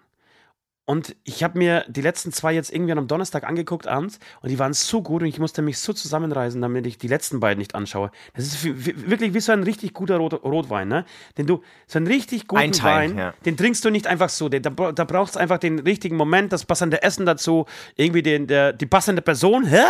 Und 0.87 1.17
ich 1.25 1.43
habe 1.43 1.57
mir 1.57 1.85
die 1.89 2.03
letzten 2.03 2.31
zwei 2.31 2.53
jetzt 2.53 2.71
irgendwie 2.71 2.93
am 2.93 3.07
Donnerstag 3.07 3.45
angeguckt 3.45 3.87
abends 3.87 4.19
und 4.43 4.51
die 4.51 4.59
waren 4.59 4.75
so 4.75 5.01
gut 5.01 5.23
und 5.23 5.29
ich 5.29 5.39
musste 5.39 5.63
mich 5.63 5.79
so 5.79 5.95
zusammenreißen, 5.95 6.61
damit 6.61 6.87
ich 6.87 6.99
die 6.99 7.09
letzten 7.09 7.41
beiden 7.41 7.59
nicht 7.59 7.75
anschaue. 7.75 8.11
Das 8.35 8.45
ist 8.45 8.63
wirklich 8.65 9.33
wie 9.33 9.41
so 9.41 9.53
ein 9.53 9.63
richtig 9.63 9.95
guter 9.95 10.19
Rot 10.19 10.35
Rotwein, 10.45 10.89
ne? 10.89 11.07
Den 11.39 11.47
du, 11.47 11.63
so 11.87 11.99
einen 11.99 12.07
richtig 12.07 12.49
guten 12.49 12.63
Einteilen, 12.63 13.13
Wein, 13.13 13.19
ja. 13.19 13.35
den 13.47 13.57
trinkst 13.57 13.83
du 13.85 13.89
nicht 13.89 14.07
einfach 14.07 14.29
so. 14.29 14.51
Den, 14.51 14.63
da, 14.63 14.71
da 14.71 15.05
brauchst 15.05 15.37
du 15.37 15.41
einfach 15.41 15.59
den 15.59 15.79
richtigen 15.79 16.17
Moment, 16.17 16.53
das 16.53 16.67
passende 16.67 17.03
Essen 17.03 17.25
dazu, 17.25 17.65
irgendwie 17.97 18.23
den, 18.23 18.47
der, 18.47 18.75
die 18.75 18.87
passende 18.87 19.23
Person, 19.23 19.65
hä? 19.67 19.85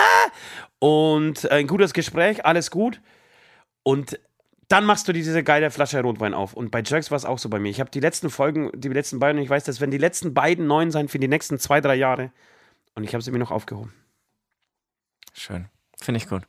und 0.78 1.51
ein 1.51 1.66
gutes 1.66 1.95
Gespräch, 1.95 2.45
alles 2.45 2.70
gut. 2.70 3.01
Und 3.82 4.20
dann 4.68 4.84
machst 4.84 5.08
du 5.08 5.12
diese 5.12 5.42
geile 5.42 5.70
Flasche 5.70 6.00
Rotwein 6.00 6.34
auf. 6.34 6.54
Und 6.54 6.70
bei 6.70 6.82
Jerks 6.82 7.10
war 7.10 7.16
es 7.16 7.24
auch 7.24 7.38
so 7.38 7.48
bei 7.48 7.58
mir. 7.58 7.70
Ich 7.70 7.80
habe 7.80 7.90
die 7.90 8.00
letzten 8.00 8.30
Folgen, 8.30 8.70
die 8.74 8.88
letzten 8.88 9.18
beiden, 9.18 9.38
und 9.38 9.44
ich 9.44 9.50
weiß, 9.50 9.64
dass 9.64 9.80
wenn 9.80 9.90
die 9.90 9.98
letzten 9.98 10.34
beiden 10.34 10.66
neuen 10.66 10.90
sein 10.90 11.08
für 11.08 11.18
die 11.18 11.28
nächsten 11.28 11.58
zwei, 11.58 11.80
drei 11.80 11.96
Jahre. 11.96 12.30
Und 12.94 13.04
ich 13.04 13.14
habe 13.14 13.22
sie 13.22 13.30
mir 13.30 13.38
noch 13.38 13.50
aufgehoben. 13.50 13.92
Schön. 15.32 15.66
Finde 16.00 16.18
ich 16.18 16.28
gut. 16.28 16.42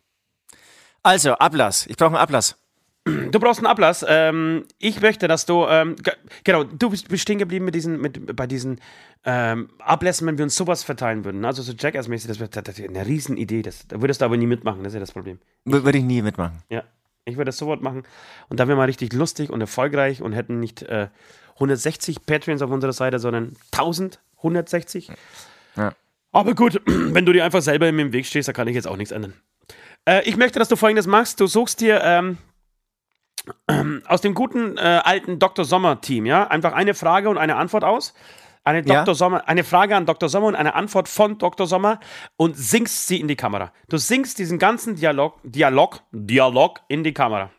Also, 1.03 1.33
Ablass. 1.33 1.87
Ich 1.87 1.97
brauche 1.97 2.09
einen 2.09 2.17
Ablass. 2.17 2.57
Du 3.05 3.39
brauchst 3.39 3.59
einen 3.59 3.67
Ablass. 3.67 4.03
Ähm, 4.07 4.65
ich 4.79 4.99
möchte, 4.99 5.27
dass 5.27 5.45
du, 5.45 5.67
ähm, 5.67 5.95
genau, 6.43 6.63
du 6.63 6.89
bist, 6.89 7.15
stehen 7.19 7.37
geblieben 7.37 7.65
mit 7.65 7.75
diesen, 7.75 8.01
mit, 8.01 8.35
bei 8.35 8.47
diesen 8.47 8.79
ähm, 9.23 9.69
Ablässen, 9.77 10.25
wenn 10.25 10.39
wir 10.39 10.43
uns 10.43 10.55
sowas 10.55 10.83
verteilen 10.83 11.23
würden. 11.23 11.45
Also 11.45 11.61
so 11.61 11.73
Jackass-mäßig, 11.73 12.27
das 12.27 12.39
wäre 12.39 12.89
eine 12.89 13.05
Riesenidee. 13.05 13.61
Das, 13.61 13.87
da 13.87 14.01
würdest 14.01 14.21
du 14.21 14.25
aber 14.25 14.37
nie 14.37 14.47
mitmachen, 14.47 14.83
das 14.83 14.93
ist 14.93 14.95
ja 14.95 14.99
das 15.01 15.11
Problem. 15.11 15.39
Würde 15.65 15.99
ich 15.99 16.03
nie 16.03 16.23
mitmachen. 16.23 16.63
Ja. 16.69 16.83
Ich 17.25 17.37
würde 17.37 17.49
das 17.49 17.57
sofort 17.57 17.81
machen. 17.81 18.03
Und 18.49 18.59
dann 18.59 18.67
wäre 18.67 18.77
mal 18.77 18.85
richtig 18.85 19.11
lustig 19.13 19.49
und 19.49 19.59
erfolgreich 19.59 20.21
und 20.21 20.33
hätten 20.33 20.59
nicht 20.59 20.83
äh, 20.83 21.07
160 21.55 22.25
Patreons 22.25 22.61
auf 22.61 22.69
unserer 22.69 22.93
Seite, 22.93 23.19
sondern 23.19 23.55
1160. 23.71 25.11
Ja. 25.75 25.93
Aber 26.31 26.53
gut, 26.53 26.81
wenn 26.85 27.25
du 27.25 27.33
dir 27.33 27.43
einfach 27.43 27.61
selber 27.61 27.89
im 27.89 28.13
Weg 28.13 28.25
stehst, 28.25 28.47
da 28.47 28.53
kann 28.53 28.67
ich 28.67 28.75
jetzt 28.75 28.87
auch 28.87 28.97
nichts 28.97 29.11
ändern. 29.11 29.33
Äh, 30.07 30.27
ich 30.29 30.37
möchte, 30.37 30.59
dass 30.59 30.69
du 30.69 30.75
folgendes 30.75 31.07
machst. 31.07 31.39
Du 31.39 31.47
suchst 31.47 31.81
dir 31.81 32.01
ähm, 32.03 32.37
äh, 33.67 33.83
aus 34.05 34.21
dem 34.21 34.35
guten 34.35 34.77
äh, 34.77 35.01
alten 35.03 35.39
Dr. 35.39 35.65
Sommer-Team, 35.65 36.27
ja, 36.27 36.47
einfach 36.47 36.73
eine 36.73 36.93
Frage 36.93 37.29
und 37.29 37.39
eine 37.39 37.55
Antwort 37.55 37.83
aus 37.83 38.13
eine, 38.65 38.81
Dr. 38.81 39.07
Ja? 39.07 39.13
Sommer, 39.13 39.47
eine 39.47 39.63
Frage 39.63 39.95
an 39.95 40.05
Dr. 40.05 40.27
Sommer 40.27 40.47
und 40.47 40.55
eine 40.55 40.73
Antwort 40.73 41.07
von 41.07 41.37
Dr. 41.37 41.67
Sommer 41.67 41.99
und 42.35 42.57
singst 42.57 43.07
sie 43.07 43.19
in 43.19 43.27
die 43.27 43.35
Kamera. 43.35 43.71
Du 43.87 43.97
singst 43.97 44.39
diesen 44.39 44.59
ganzen 44.59 44.95
Dialog, 44.95 45.39
Dialog, 45.43 46.01
Dialog 46.11 46.81
in 46.87 47.03
die 47.03 47.13
Kamera. 47.13 47.51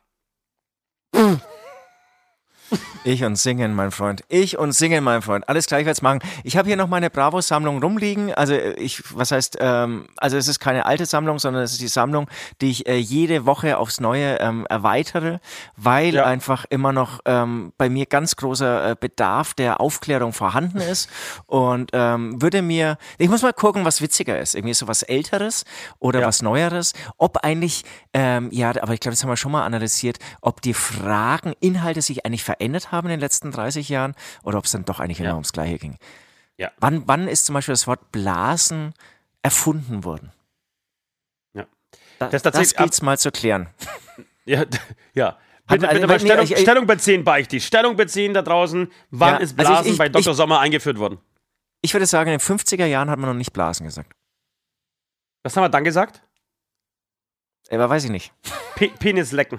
Ich 3.05 3.23
und 3.23 3.37
singen, 3.37 3.75
mein 3.75 3.93
Freund. 3.93 4.25
Ich 4.29 4.59
und 4.59 4.73
singen, 4.73 5.05
mein 5.05 5.23
Freund. 5.23 5.49
Alles 5.49 5.67
gleich 5.67 5.77
gleichfalls 5.77 6.03
machen. 6.03 6.19
Ich 6.43 6.57
habe 6.57 6.69
hier 6.69 6.77
noch 6.77 6.89
meine 6.89 7.11
Bravo-Sammlung 7.11 7.83
rumliegen. 7.83 8.35
Also 8.35 8.55
ich, 8.55 9.03
was 9.17 9.31
heißt, 9.31 9.59
ähm, 9.61 10.09
also 10.17 10.37
es 10.37 10.49
ist 10.49 10.59
keine 10.59 10.87
alte 10.87 11.07
Sammlung, 11.07 11.39
sondern 11.39 11.63
es 11.63 11.73
ist 11.73 11.81
die 11.81 11.89
Sammlung, 11.89 12.29
die 12.61 12.71
ich 12.71 12.89
äh, 12.89 12.97
jede 12.97 13.47
Woche 13.47 13.79
aufs 13.79 14.01
Neue 14.01 14.41
ähm, 14.41 14.67
erweitere, 14.69 15.39
weil 15.77 16.15
ja. 16.15 16.25
einfach 16.25 16.65
immer 16.69 16.93
noch 16.93 17.21
ähm, 17.25 17.73
bei 17.79 17.89
mir 17.89 18.07
ganz 18.07 18.37
großer 18.37 18.91
äh, 18.91 18.97
Bedarf 18.99 19.55
der 19.55 19.81
Aufklärung 19.81 20.33
vorhanden 20.33 20.79
ist. 20.79 21.09
Und 21.47 21.91
ähm, 21.93 22.41
würde 22.43 22.63
mir, 22.63 22.99
ich 23.19 23.29
muss 23.29 23.43
mal 23.43 23.53
gucken, 23.53 23.85
was 23.85 24.01
witziger 24.01 24.41
ist. 24.41 24.55
Irgendwie 24.55 24.75
so 24.75 24.89
was 24.89 25.03
Älteres 25.03 25.65
oder 25.99 26.21
ja. 26.21 26.27
was 26.27 26.43
Neueres. 26.43 26.93
Ob 27.19 27.39
eigentlich, 27.45 27.85
ähm, 28.13 28.49
ja, 28.51 28.71
aber 28.71 28.95
ich 28.95 29.01
glaube, 29.01 29.13
das 29.13 29.23
haben 29.23 29.31
wir 29.31 29.37
schon 29.37 29.53
mal 29.53 29.65
analysiert, 29.65 30.19
ob 30.41 30.61
die 30.63 30.75
Fragen, 30.75 31.55
Inhalte 31.61 32.03
sich 32.03 32.27
eigentlich 32.27 32.45
verändert 32.57 32.93
haben 32.93 33.07
in 33.07 33.13
den 33.13 33.21
letzten 33.21 33.51
30 33.51 33.89
Jahren 33.89 34.15
oder 34.43 34.59
ob 34.59 34.65
es 34.65 34.73
dann 34.73 34.85
doch 34.85 35.01
eigentlich 35.01 35.21
immer 35.21 35.35
ums 35.35 35.53
Gleiche 35.53 35.79
ging. 35.79 35.97
Ja. 36.57 36.73
Wann, 36.79 37.07
wann 37.07 37.29
ist 37.29 37.47
zum 37.47 37.55
Beispiel 37.55 37.73
das 37.73 37.87
Wort 37.87 38.13
Blasen 38.13 38.95
erfunden 39.43 40.05
worden? 40.05 40.33
Ja. 41.53 41.67
Das, 42.19 42.43
das 42.43 42.75
gilt 42.75 42.93
es 42.93 43.03
mal 43.03 43.19
zu 43.19 43.31
klären. 43.31 43.69
Ja, 44.49 44.65
ja. 45.13 45.37
Bitte, 45.67 45.89
bitte 45.89 46.09
also, 46.09 46.25
Stellung, 46.25 46.45
ich, 46.45 46.57
Stellung 46.59 46.87
beziehen 46.87 47.25
bei 47.25 47.41
ich 47.41 47.49
die. 47.49 47.61
Stellung 47.61 47.97
beziehen 47.97 48.33
da 48.33 48.43
draußen. 48.43 48.93
Wann 49.11 49.35
ja, 49.35 49.37
ist 49.39 49.57
Blasen 49.57 49.75
also 49.75 49.87
ich, 49.87 49.93
ich, 49.95 49.99
bei 49.99 50.09
Dr. 50.09 50.35
Sommer 50.35 50.61
eingeführt 50.61 51.01
worden? 51.01 51.19
Ich 51.83 51.93
würde 51.93 52.07
sagen, 52.07 52.31
in 52.31 52.39
den 52.39 52.41
50er 52.41 52.87
Jahren 52.87 53.11
hat 53.11 53.19
man 53.19 53.31
noch 53.31 53.37
nicht 53.37 53.53
Blasen 53.53 53.87
gesagt. 53.87 54.13
Was 55.43 55.57
haben 55.57 55.65
wir 55.65 55.69
dann 55.69 55.83
gesagt? 55.83 56.23
Aber 57.71 57.91
weiß 57.91 58.05
ich 58.05 58.11
nicht. 58.11 58.33
Pe 58.77 58.87
Penis 59.01 59.33
lecken. 59.33 59.59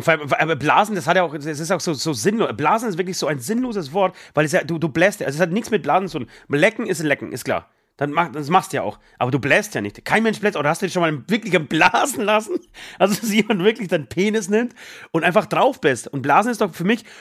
Und 0.00 0.30
vor 0.30 0.40
allem, 0.40 0.58
Blasen, 0.58 0.94
das 0.94 1.06
hat 1.06 1.16
ja 1.16 1.22
auch, 1.22 1.34
das 1.34 1.44
ist 1.44 1.70
auch 1.70 1.80
so, 1.80 1.92
so 1.92 2.14
sinnlos. 2.14 2.50
Blasen 2.56 2.88
ist 2.88 2.96
wirklich 2.96 3.18
so 3.18 3.26
ein 3.26 3.38
sinnloses 3.38 3.92
Wort, 3.92 4.16
weil 4.32 4.46
es 4.46 4.52
ja, 4.52 4.64
du, 4.64 4.78
du 4.78 4.88
bläst, 4.88 5.22
also 5.22 5.36
es 5.36 5.40
hat 5.42 5.50
nichts 5.50 5.70
mit 5.70 5.82
Blasen 5.82 6.08
zu 6.08 6.20
tun. 6.20 6.28
Lecken 6.48 6.86
ist 6.86 7.02
Lecken, 7.02 7.32
ist 7.32 7.44
klar. 7.44 7.68
Dann 7.98 8.12
mach, 8.12 8.32
das 8.32 8.48
machst 8.48 8.72
du 8.72 8.78
ja 8.78 8.82
auch. 8.82 8.98
Aber 9.18 9.30
du 9.30 9.38
bläst 9.38 9.74
ja 9.74 9.82
nicht. 9.82 10.02
Kein 10.06 10.22
Mensch 10.22 10.40
bläst. 10.40 10.56
Oder 10.56 10.70
hast 10.70 10.80
du 10.80 10.86
dich 10.86 10.94
schon 10.94 11.02
mal 11.02 11.22
wirklich 11.28 11.58
blasen 11.68 12.24
lassen? 12.24 12.58
Also, 12.98 13.20
dass 13.20 13.30
jemand 13.30 13.62
wirklich 13.62 13.88
deinen 13.88 14.06
Penis 14.06 14.48
nimmt 14.48 14.74
und 15.10 15.22
einfach 15.22 15.44
drauf 15.44 15.82
bläst. 15.82 16.08
Und 16.08 16.22
Blasen 16.22 16.50
ist 16.50 16.62
doch 16.62 16.74
für 16.74 16.84
mich. 16.84 17.04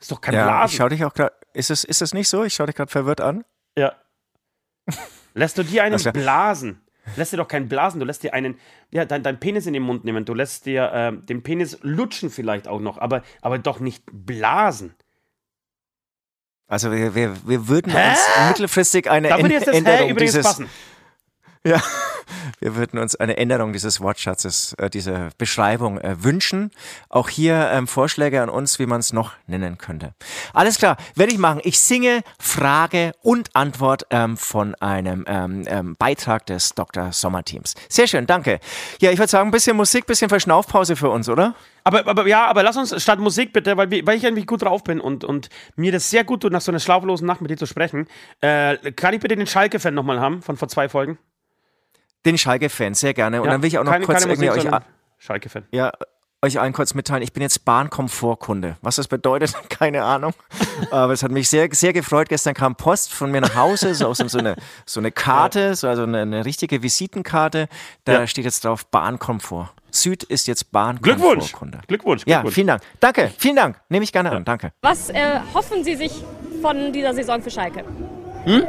Ist 0.00 0.12
doch 0.12 0.20
kein 0.20 0.34
ja, 0.34 0.44
Blasen. 0.44 0.72
Ich 0.72 0.76
schau 0.76 0.88
dich 0.88 1.04
auch 1.04 1.12
gerade. 1.12 1.32
Ist 1.52 1.70
es, 1.72 1.82
ist 1.82 2.00
das 2.00 2.14
nicht 2.14 2.28
so? 2.28 2.44
Ich 2.44 2.54
schau 2.54 2.66
dich 2.66 2.76
gerade 2.76 2.92
verwirrt 2.92 3.20
an. 3.20 3.44
Ja. 3.76 3.94
Lässt 5.34 5.58
du 5.58 5.64
dir 5.64 5.82
einen 5.82 6.00
blasen? 6.12 6.80
Lässt 7.16 7.32
dir 7.32 7.36
doch 7.36 7.48
keinen 7.48 7.68
blasen, 7.68 8.00
du 8.00 8.06
lässt 8.06 8.22
dir 8.22 8.34
einen, 8.34 8.58
ja, 8.90 9.04
dein, 9.04 9.22
dein 9.22 9.40
Penis 9.40 9.66
in 9.66 9.72
den 9.72 9.82
Mund 9.82 10.04
nehmen, 10.04 10.24
du 10.24 10.34
lässt 10.34 10.66
dir 10.66 10.92
äh, 10.92 11.12
den 11.26 11.42
Penis 11.42 11.78
lutschen 11.82 12.30
vielleicht 12.30 12.68
auch 12.68 12.80
noch, 12.80 12.98
aber, 12.98 13.22
aber 13.42 13.58
doch 13.58 13.80
nicht 13.80 14.04
blasen. 14.12 14.94
Also 16.66 16.92
wir, 16.92 17.14
wir, 17.14 17.36
wir 17.46 17.68
würden 17.68 17.92
Hä? 17.92 18.10
uns 18.10 18.18
mittelfristig 18.48 19.10
eine 19.10 19.28
da 19.28 19.38
würde 19.38 19.54
jetzt 19.54 19.68
das 19.68 19.76
Änderung 19.76 20.06
Hä 20.06 20.10
übrigens 20.10 20.32
dieses, 20.32 20.46
passen. 20.46 20.68
Ja, 21.68 21.82
wir 22.60 22.76
würden 22.76 22.98
uns 22.98 23.14
eine 23.14 23.36
Änderung 23.36 23.74
dieses 23.74 24.00
Wortschatzes, 24.00 24.72
äh, 24.78 24.88
dieser 24.88 25.28
Beschreibung 25.36 25.98
äh, 25.98 26.24
wünschen. 26.24 26.70
Auch 27.10 27.28
hier 27.28 27.68
ähm, 27.70 27.86
Vorschläge 27.86 28.40
an 28.40 28.48
uns, 28.48 28.78
wie 28.78 28.86
man 28.86 29.00
es 29.00 29.12
noch 29.12 29.32
nennen 29.46 29.76
könnte. 29.76 30.14
Alles 30.54 30.78
klar, 30.78 30.96
werde 31.14 31.30
ich 31.30 31.38
machen. 31.38 31.60
Ich 31.64 31.78
singe 31.78 32.22
Frage 32.38 33.12
und 33.20 33.54
Antwort 33.54 34.06
ähm, 34.08 34.38
von 34.38 34.74
einem 34.76 35.26
ähm, 35.28 35.64
ähm 35.66 35.96
Beitrag 35.98 36.46
des 36.46 36.70
Dr. 36.70 37.12
Sommerteams. 37.12 37.74
Sehr 37.90 38.06
schön, 38.06 38.26
danke. 38.26 38.60
Ja, 39.02 39.10
ich 39.10 39.18
würde 39.18 39.30
sagen, 39.30 39.50
ein 39.50 39.52
bisschen 39.52 39.76
Musik, 39.76 40.04
ein 40.04 40.06
bisschen 40.06 40.30
Verschnaufpause 40.30 40.96
für 40.96 41.10
uns, 41.10 41.28
oder? 41.28 41.54
Aber, 41.84 42.06
aber 42.06 42.26
ja, 42.26 42.46
aber 42.46 42.62
lass 42.62 42.78
uns 42.78 43.02
statt 43.02 43.18
Musik 43.18 43.52
bitte, 43.52 43.76
weil, 43.76 43.90
weil 44.06 44.16
ich 44.16 44.24
irgendwie 44.24 44.46
gut 44.46 44.62
drauf 44.62 44.84
bin 44.84 45.02
und, 45.02 45.22
und 45.22 45.50
mir 45.76 45.92
das 45.92 46.08
sehr 46.08 46.24
gut 46.24 46.40
tut, 46.40 46.52
nach 46.52 46.62
so 46.62 46.72
einer 46.72 46.80
schlaflosen 46.80 47.26
Nacht 47.26 47.42
mit 47.42 47.50
dir 47.50 47.58
zu 47.58 47.66
sprechen. 47.66 48.08
Äh, 48.40 48.92
kann 48.92 49.12
ich 49.12 49.20
bitte 49.20 49.36
den 49.36 49.46
Schalke-Fan 49.46 49.92
nochmal 49.92 50.18
haben 50.18 50.40
von 50.40 50.56
vor 50.56 50.68
zwei 50.68 50.88
Folgen? 50.88 51.18
Den 52.28 52.38
Schalke-Fan, 52.38 52.94
sehr 52.94 53.14
gerne. 53.14 53.40
Und 53.40 53.46
ja, 53.46 53.52
dann 53.52 53.62
will 53.62 53.68
ich 53.68 53.78
auch 53.78 53.84
noch 53.84 53.92
keine, 53.92 54.04
kurz 54.04 54.20
keine 54.20 54.36
Musik, 54.36 54.50
euch. 54.50 54.80
Schalke-Fan. 55.18 55.64
Ja, 55.72 55.92
euch 56.42 56.60
allen 56.60 56.72
kurz 56.72 56.94
mitteilen, 56.94 57.22
ich 57.22 57.32
bin 57.32 57.42
jetzt 57.42 57.64
Bahnkomfortkunde. 57.64 58.76
Was 58.82 58.96
das 58.96 59.08
bedeutet, 59.08 59.54
keine 59.70 60.04
Ahnung. 60.04 60.34
Aber 60.90 61.12
es 61.12 61.22
hat 61.22 61.30
mich 61.30 61.48
sehr, 61.48 61.68
sehr 61.72 61.92
gefreut. 61.92 62.28
Gestern 62.28 62.54
kam 62.54 62.76
Post 62.76 63.12
von 63.12 63.30
mir 63.30 63.40
nach 63.40 63.56
Hause, 63.56 63.94
so, 63.94 64.12
so, 64.14 64.38
eine, 64.38 64.54
so 64.86 65.00
eine 65.00 65.10
Karte, 65.10 65.74
so, 65.74 65.88
also 65.88 66.02
eine, 66.04 66.22
eine 66.22 66.44
richtige 66.44 66.82
Visitenkarte. 66.82 67.68
Da 68.04 68.12
ja. 68.12 68.26
steht 68.26 68.44
jetzt 68.44 68.64
drauf 68.64 68.86
Bahnkomfort. 68.86 69.70
Süd 69.90 70.22
ist 70.22 70.46
jetzt 70.46 70.70
Bahnkomfortkunde. 70.70 71.80
Glückwunsch. 71.86 71.86
Glückwunsch. 71.86 72.22
Ja, 72.26 72.44
vielen 72.44 72.66
Dank. 72.66 72.82
Danke, 73.00 73.32
vielen 73.36 73.56
Dank. 73.56 73.80
Nehme 73.88 74.04
ich 74.04 74.12
gerne 74.12 74.30
an. 74.30 74.44
Danke. 74.44 74.72
Was 74.82 75.08
erhoffen 75.08 75.82
Sie 75.82 75.96
sich 75.96 76.12
von 76.60 76.92
dieser 76.92 77.14
Saison 77.14 77.42
für 77.42 77.50
Schalke? 77.50 77.84
Hm? 78.44 78.64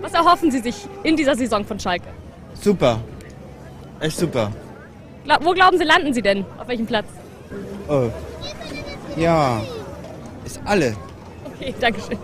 Was 0.00 0.12
erhoffen 0.12 0.50
Sie 0.50 0.58
sich 0.58 0.86
in 1.04 1.16
dieser 1.16 1.36
Saison 1.36 1.64
von 1.64 1.78
Schalke? 1.78 2.08
Super. 2.54 3.00
Echt 4.00 4.18
super. 4.18 4.52
Gla 5.24 5.38
wo 5.42 5.52
glauben 5.52 5.78
Sie, 5.78 5.84
landen 5.84 6.12
Sie 6.12 6.22
denn? 6.22 6.44
Auf 6.58 6.68
welchem 6.68 6.86
Platz? 6.86 7.06
Oh. 7.88 8.10
Ja. 9.16 9.60
Ist 10.44 10.60
alle. 10.64 10.96
Okay, 11.44 11.74
danke 11.80 12.00
schön. 12.00 12.18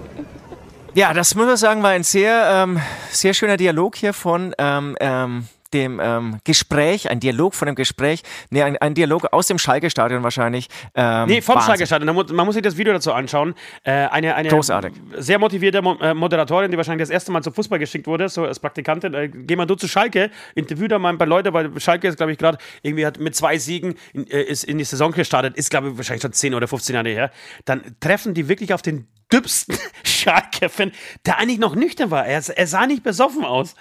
Ja, 0.95 1.13
das 1.13 1.35
muss 1.35 1.47
man 1.47 1.57
sagen, 1.57 1.83
war 1.83 1.91
ein 1.91 2.03
sehr, 2.03 2.49
ähm, 2.51 2.81
sehr 3.11 3.35
schöner 3.35 3.57
Dialog 3.57 3.95
hier 3.95 4.13
von 4.13 4.55
ähm, 4.59 4.97
ähm, 5.01 5.47
dem 5.75 6.01
ähm, 6.03 6.39
Gespräch, 6.45 7.11
ein 7.11 7.21
Dialog 7.21 7.55
von 7.55 7.67
dem 7.67 7.75
Gespräch, 7.75 8.23
nee, 8.51 8.63
ein, 8.63 8.77
ein 8.79 8.95
Dialog 8.95 9.33
aus 9.33 9.47
dem 9.47 9.59
Schalke-Stadion 9.59 10.23
wahrscheinlich. 10.23 10.69
Ähm, 10.95 11.29
nee, 11.29 11.41
vom 11.41 11.61
Schalke-Stadion. 11.61 12.15
Man 12.15 12.47
muss 12.47 12.55
sich 12.55 12.63
das 12.63 12.77
Video 12.77 12.93
dazu 12.93 13.13
anschauen. 13.13 13.55
Äh, 13.85 13.93
eine, 13.93 14.35
eine 14.35 14.49
Großartig. 14.49 14.93
sehr 15.17 15.39
motivierte 15.39 15.83
Mo 15.83 15.97
äh, 16.01 16.15
Moderatorin, 16.15 16.71
die 16.71 16.77
wahrscheinlich 16.77 17.03
das 17.03 17.11
erste 17.11 17.33
Mal 17.33 17.43
zum 17.43 17.53
Fußball 17.53 17.79
geschickt 17.79 18.07
wurde, 18.07 18.29
so 18.29 18.45
als 18.45 18.59
Praktikantin. 18.61 19.15
Äh, 19.15 19.29
geh 19.29 19.57
mal 19.57 19.67
du 19.67 19.75
zu 19.75 19.89
Schalke, 19.89 20.31
interview 20.55 20.89
da 20.89 20.99
mal 20.99 21.11
ein 21.11 21.19
paar 21.19 21.27
Leute, 21.27 21.53
weil 21.53 21.79
Schalke 21.81 22.09
ist, 22.09 22.17
glaube 22.17 22.33
ich, 22.33 22.39
gerade 22.39 22.59
irgendwie 22.83 23.05
hat 23.05 23.19
mit 23.19 23.37
zwei 23.37 23.59
Siegen 23.59 23.95
in, 24.13 24.27
äh, 24.31 24.43
ist 24.43 24.65
in 24.65 24.79
die 24.79 24.85
Saison 24.85 25.13
gestartet, 25.13 25.57
ist, 25.57 25.71
glaube 25.71 25.91
ich, 25.91 25.97
wahrscheinlich 25.97 26.23
schon 26.23 26.33
10 26.33 26.55
oder 26.55 26.69
15 26.69 26.95
Jahre 26.95 27.11
her. 27.11 27.31
Dann 27.65 27.83
treffen 28.01 28.35
die 28.35 28.49
wirklich 28.49 28.73
auf 28.73 28.83
den 28.83 29.07
dümmsten 29.33 29.77
Schalke-Fan, 30.05 30.93
der 31.27 31.39
eigentlich 31.39 31.59
noch 31.59 31.75
nüchtern 31.75 32.11
war. 32.11 32.27
Er, 32.27 32.43
er 32.49 32.67
sah 32.67 32.87
nicht 32.87 33.03
besoffen 33.03 33.45
aus 33.45 33.75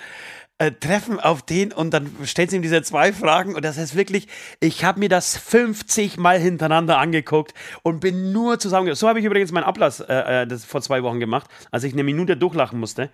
äh, 0.59 0.71
treffen 0.71 1.19
auf 1.19 1.43
den 1.43 1.71
und 1.71 1.91
dann 1.91 2.15
stellt 2.23 2.49
sie 2.49 2.55
ihm 2.55 2.61
diese 2.61 2.81
zwei 2.81 3.13
Fragen 3.13 3.55
und 3.55 3.63
das 3.63 3.77
heißt 3.77 3.95
wirklich, 3.95 4.27
ich 4.59 4.83
habe 4.83 4.99
mir 4.99 5.09
das 5.09 5.37
50 5.37 6.17
Mal 6.17 6.39
hintereinander 6.39 6.97
angeguckt 6.97 7.53
und 7.83 7.99
bin 7.99 8.31
nur 8.31 8.59
zusammen. 8.59 8.93
So 8.95 9.07
habe 9.07 9.19
ich 9.19 9.25
übrigens 9.25 9.51
meinen 9.51 9.65
Ablass 9.65 9.99
äh, 9.99 10.43
äh, 10.43 10.47
das 10.47 10.65
vor 10.65 10.81
zwei 10.81 11.03
Wochen 11.03 11.19
gemacht, 11.19 11.49
als 11.71 11.83
ich 11.83 11.93
eine 11.93 12.03
Minute 12.03 12.37
durchlachen 12.37 12.79
musste, 12.79 13.09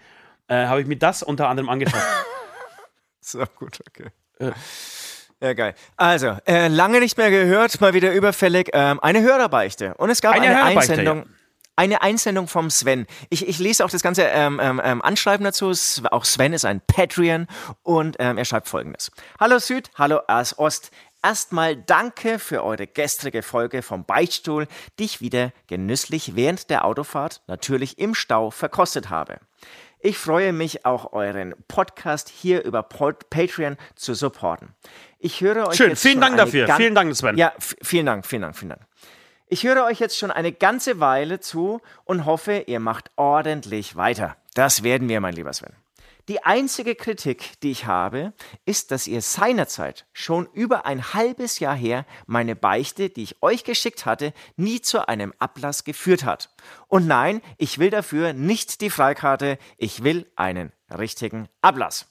äh, 0.47 0.67
habe 0.67 0.81
ich 0.81 0.87
mir 0.87 0.97
das 0.97 1.23
unter 1.23 1.49
anderem 1.49 1.69
angeschaut. 1.69 2.01
so 3.19 3.43
gut, 3.57 3.79
okay. 3.89 4.09
Ja, 5.41 5.53
geil. 5.53 5.75
Also, 5.97 6.37
äh, 6.45 6.69
lange 6.69 6.99
nicht 7.01 7.17
mehr 7.17 7.29
gehört, 7.29 7.79
mal 7.81 7.93
wieder 7.93 8.13
überfällig. 8.13 8.69
Ähm, 8.73 8.99
eine 9.01 9.21
Hörerbeichte. 9.21 9.93
Und 9.95 10.09
es 10.09 10.21
gab 10.21 10.35
eine, 10.35 10.47
eine 10.47 10.79
Einsendung. 10.79 11.19
Ja 11.19 11.42
eine 11.75 12.01
Einsendung 12.01 12.47
vom 12.47 12.69
Sven. 12.69 13.07
Ich, 13.29 13.47
ich 13.47 13.59
lese 13.59 13.83
auch 13.83 13.89
das 13.89 14.03
ganze 14.03 14.23
ähm, 14.23 14.59
ähm, 14.61 14.81
ähm 14.83 15.01
Anschreiben 15.01 15.43
dazu. 15.43 15.71
Auch 16.11 16.25
Sven 16.25 16.53
ist 16.53 16.65
ein 16.65 16.81
Patreon 16.85 17.47
und 17.81 18.15
ähm, 18.19 18.37
er 18.37 18.45
schreibt 18.45 18.67
folgendes. 18.67 19.11
Hallo 19.39 19.59
Süd, 19.59 19.89
hallo 19.95 20.19
Ost. 20.27 20.91
Erstmal 21.25 21.77
danke 21.77 22.37
für 22.37 22.63
eure 22.65 22.85
gestrige 22.85 23.43
Folge 23.43 23.81
vom 23.81 24.03
Beichtstuhl, 24.03 24.67
die 24.99 25.05
ich 25.05 25.21
wieder 25.21 25.53
genüsslich 25.67 26.35
während 26.35 26.69
der 26.69 26.83
Autofahrt, 26.83 27.41
natürlich 27.47 27.97
im 27.97 28.13
Stau, 28.13 28.51
verkostet 28.51 29.09
habe. 29.09 29.39
Ich 30.01 30.17
freue 30.17 30.51
mich 30.51 30.85
auch, 30.85 31.13
euren 31.13 31.55
Podcast 31.69 32.27
hier 32.27 32.65
über 32.65 32.83
Patreon 32.83 33.77
zu 33.95 34.15
supporten. 34.15 34.75
Ich 35.17 35.39
höre 35.39 35.69
euch. 35.69 35.77
Schön, 35.77 35.95
vielen 35.95 36.19
Dank 36.19 36.35
dafür. 36.35 36.67
Vielen 36.75 36.93
Dank, 36.93 37.15
Sven. 37.15 37.37
Ja, 37.37 37.53
vielen 37.57 38.05
Dank, 38.05 38.25
vielen 38.25 38.41
Dank, 38.41 38.57
vielen 38.57 38.69
Dank. 38.71 38.81
Ich 39.53 39.63
höre 39.63 39.85
euch 39.85 39.99
jetzt 39.99 40.17
schon 40.17 40.31
eine 40.31 40.51
ganze 40.51 40.99
Weile 40.99 41.39
zu 41.39 41.79
und 42.05 42.25
hoffe, 42.25 42.63
ihr 42.65 42.79
macht 42.79 43.11
ordentlich 43.17 43.95
weiter. 43.95 44.35
Das 44.55 44.81
werden 44.81 45.07
wir, 45.09 45.21
mein 45.21 45.35
lieber 45.35 45.53
Sven. 45.53 45.75
Die 46.27 46.43
einzige 46.43 46.95
Kritik, 46.95 47.61
die 47.61 47.69
ich 47.69 47.85
habe, 47.85 48.33
ist, 48.65 48.89
dass 48.89 49.05
ihr 49.05 49.21
seinerzeit 49.21 50.07
schon 50.11 50.47
über 50.53 50.87
ein 50.87 51.13
halbes 51.13 51.59
Jahr 51.59 51.75
her 51.75 52.07
meine 52.25 52.55
Beichte, 52.55 53.11
die 53.11 53.21
ich 53.21 53.43
euch 53.43 53.63
geschickt 53.63 54.07
hatte, 54.07 54.33
nie 54.55 54.81
zu 54.81 55.07
einem 55.07 55.35
Ablass 55.37 55.83
geführt 55.83 56.25
hat. 56.25 56.49
Und 56.87 57.05
nein, 57.05 57.39
ich 57.59 57.77
will 57.77 57.91
dafür 57.91 58.33
nicht 58.33 58.81
die 58.81 58.89
Freikarte, 58.89 59.59
ich 59.77 60.03
will 60.03 60.25
einen 60.35 60.71
richtigen 60.89 61.47
Ablass. 61.61 62.07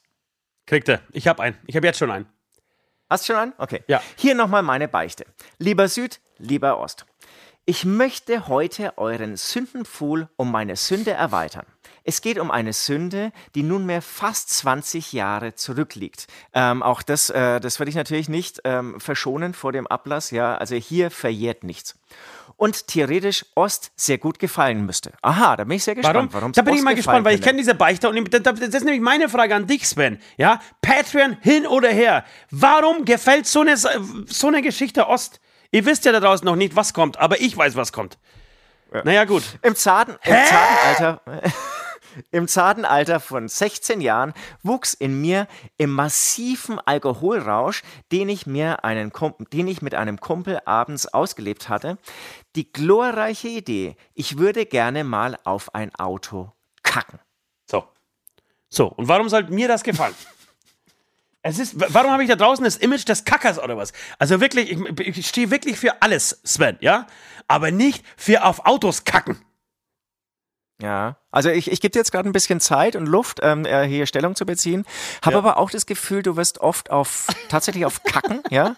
Kriegt 0.66 0.88
er. 0.88 1.00
Ich 1.10 1.26
habe 1.26 1.42
einen. 1.42 1.58
Ich 1.66 1.74
habe 1.74 1.88
jetzt 1.88 1.98
schon 1.98 2.12
einen. 2.12 2.26
Hast 3.10 3.28
du 3.28 3.32
schon 3.32 3.42
einen? 3.42 3.52
Okay. 3.58 3.82
Ja. 3.88 4.00
Hier 4.14 4.36
nochmal 4.36 4.62
meine 4.62 4.86
Beichte. 4.86 5.26
Lieber 5.58 5.88
Süd, 5.88 6.20
lieber 6.38 6.78
Ost. 6.78 7.04
Ich 7.64 7.84
möchte 7.84 8.48
heute 8.48 8.98
euren 8.98 9.36
Sündenpfuhl 9.36 10.28
um 10.34 10.50
meine 10.50 10.74
Sünde 10.74 11.12
erweitern. 11.12 11.64
Es 12.02 12.20
geht 12.20 12.40
um 12.40 12.50
eine 12.50 12.72
Sünde, 12.72 13.30
die 13.54 13.62
nunmehr 13.62 14.02
fast 14.02 14.50
20 14.50 15.12
Jahre 15.12 15.54
zurückliegt. 15.54 16.26
Ähm, 16.54 16.82
auch 16.82 17.02
das, 17.02 17.30
äh, 17.30 17.60
das 17.60 17.78
würde 17.78 17.90
ich 17.90 17.94
natürlich 17.94 18.28
nicht 18.28 18.62
ähm, 18.64 18.98
verschonen 18.98 19.54
vor 19.54 19.70
dem 19.70 19.86
Ablass. 19.86 20.32
Ja, 20.32 20.56
also 20.56 20.74
hier 20.74 21.12
verjährt 21.12 21.62
nichts. 21.62 21.94
Und 22.56 22.88
theoretisch 22.88 23.46
Ost 23.54 23.92
sehr 23.94 24.18
gut 24.18 24.40
gefallen 24.40 24.84
müsste. 24.84 25.12
Aha, 25.22 25.54
da 25.54 25.62
bin 25.62 25.76
ich 25.76 25.84
sehr 25.84 25.94
gespannt. 25.94 26.16
Warum? 26.16 26.32
warum 26.32 26.52
da 26.52 26.62
bin 26.62 26.72
Ost 26.72 26.80
ich 26.80 26.84
mal 26.84 26.96
gespannt, 26.96 27.24
weil 27.24 27.36
ich 27.36 27.42
kenne 27.42 27.58
diese 27.58 27.76
Beichte 27.76 28.08
und 28.08 28.34
das 28.44 28.58
ist 28.58 28.84
nämlich 28.84 29.00
meine 29.00 29.28
Frage 29.28 29.54
an 29.54 29.68
dich, 29.68 29.88
Sven. 29.88 30.18
Ja, 30.36 30.60
Patreon 30.80 31.36
hin 31.40 31.68
oder 31.68 31.90
her. 31.90 32.24
Warum 32.50 33.04
gefällt 33.04 33.46
so 33.46 33.60
eine, 33.60 33.76
so 33.76 34.48
eine 34.48 34.62
Geschichte 34.62 35.06
Ost? 35.06 35.38
Ihr 35.72 35.86
wisst 35.86 36.04
ja 36.04 36.12
da 36.12 36.20
draußen 36.20 36.44
noch 36.44 36.54
nicht, 36.54 36.76
was 36.76 36.94
kommt, 36.94 37.18
aber 37.18 37.40
ich 37.40 37.56
weiß, 37.56 37.74
was 37.76 37.92
kommt. 37.92 38.18
Ja. 38.92 39.02
Naja, 39.04 39.24
gut. 39.24 39.42
Im 39.62 39.74
zarten, 39.74 40.16
im 40.22 40.34
zarten 40.34 40.86
Alter. 40.86 41.20
Im 42.30 42.46
zarten 42.46 42.84
Alter 42.84 43.20
von 43.20 43.48
16 43.48 44.02
Jahren 44.02 44.34
wuchs 44.62 44.92
in 44.92 45.18
mir 45.22 45.48
im 45.78 45.90
massiven 45.90 46.78
Alkoholrausch, 46.78 47.82
den 48.12 48.28
ich, 48.28 48.46
mir 48.46 48.84
einen 48.84 49.10
den 49.50 49.66
ich 49.66 49.80
mit 49.80 49.94
einem 49.94 50.20
Kumpel 50.20 50.60
abends 50.66 51.06
ausgelebt 51.06 51.70
hatte, 51.70 51.96
die 52.54 52.70
glorreiche 52.70 53.48
Idee, 53.48 53.96
ich 54.12 54.36
würde 54.36 54.66
gerne 54.66 55.04
mal 55.04 55.38
auf 55.44 55.74
ein 55.74 55.94
Auto 55.94 56.52
kacken. 56.82 57.18
So. 57.70 57.84
So, 58.68 58.88
und 58.88 59.08
warum 59.08 59.30
sollte 59.30 59.50
mir 59.50 59.68
das 59.68 59.82
gefallen? 59.82 60.14
Es 61.42 61.58
ist, 61.58 61.74
warum 61.76 62.12
habe 62.12 62.22
ich 62.22 62.28
da 62.28 62.36
draußen 62.36 62.64
das 62.64 62.76
Image 62.76 63.08
des 63.08 63.24
Kackers 63.24 63.58
oder 63.58 63.76
was? 63.76 63.92
Also 64.18 64.40
wirklich, 64.40 64.70
ich, 64.70 65.18
ich 65.18 65.26
stehe 65.26 65.50
wirklich 65.50 65.76
für 65.76 66.00
alles, 66.00 66.40
Sven, 66.44 66.78
ja? 66.80 67.06
Aber 67.48 67.72
nicht 67.72 68.04
für 68.16 68.44
auf 68.44 68.64
Autos 68.64 69.04
kacken. 69.04 69.42
Ja, 70.80 71.16
also 71.30 71.48
ich, 71.48 71.70
ich 71.70 71.80
gebe 71.80 71.92
dir 71.92 72.00
jetzt 72.00 72.10
gerade 72.10 72.28
ein 72.28 72.32
bisschen 72.32 72.60
Zeit 72.60 72.96
und 72.96 73.06
Luft, 73.06 73.38
ähm, 73.42 73.64
äh, 73.64 73.86
hier 73.86 74.06
Stellung 74.06 74.34
zu 74.34 74.46
beziehen. 74.46 74.84
Habe 75.22 75.34
ja. 75.34 75.38
aber 75.38 75.56
auch 75.58 75.70
das 75.70 75.86
Gefühl, 75.86 76.22
du 76.22 76.36
wirst 76.36 76.58
oft 76.58 76.90
auf 76.90 77.26
tatsächlich 77.48 77.84
auf 77.84 78.02
Kacken, 78.02 78.42
ja, 78.50 78.76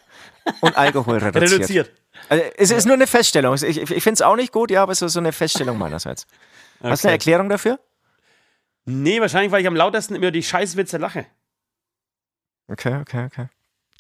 und 0.61 0.77
Alkohol 0.77 1.19
reduziert. 1.19 1.53
reduziert. 1.53 1.91
Also, 2.29 2.45
es 2.57 2.71
ist 2.71 2.85
nur 2.85 2.95
eine 2.95 3.07
Feststellung. 3.07 3.55
Ich, 3.55 3.79
ich 3.79 4.03
finde 4.03 4.15
es 4.15 4.23
auch 4.23 4.37
nicht 4.37 4.53
gut, 4.53 4.71
ja, 4.71 4.83
aber 4.83 4.93
es 4.93 5.01
ist 5.01 5.15
so 5.15 5.21
eine 5.21 5.33
Feststellung 5.33 5.79
meinerseits. 5.79 6.27
Okay. 6.81 6.91
Hast 6.91 7.05
du 7.05 7.09
eine 7.09 7.15
Erklärung 7.15 7.49
dafür? 7.49 7.79
Nee, 8.85 9.21
wahrscheinlich, 9.21 9.51
weil 9.51 9.63
ich 9.63 9.67
am 9.67 9.77
lautesten 9.77 10.15
über 10.15 10.31
die 10.31 10.43
Scheißwitze 10.43 10.99
lache. 10.99 11.27
Okay, 12.69 12.97
okay, 13.01 13.25
okay. 13.27 13.47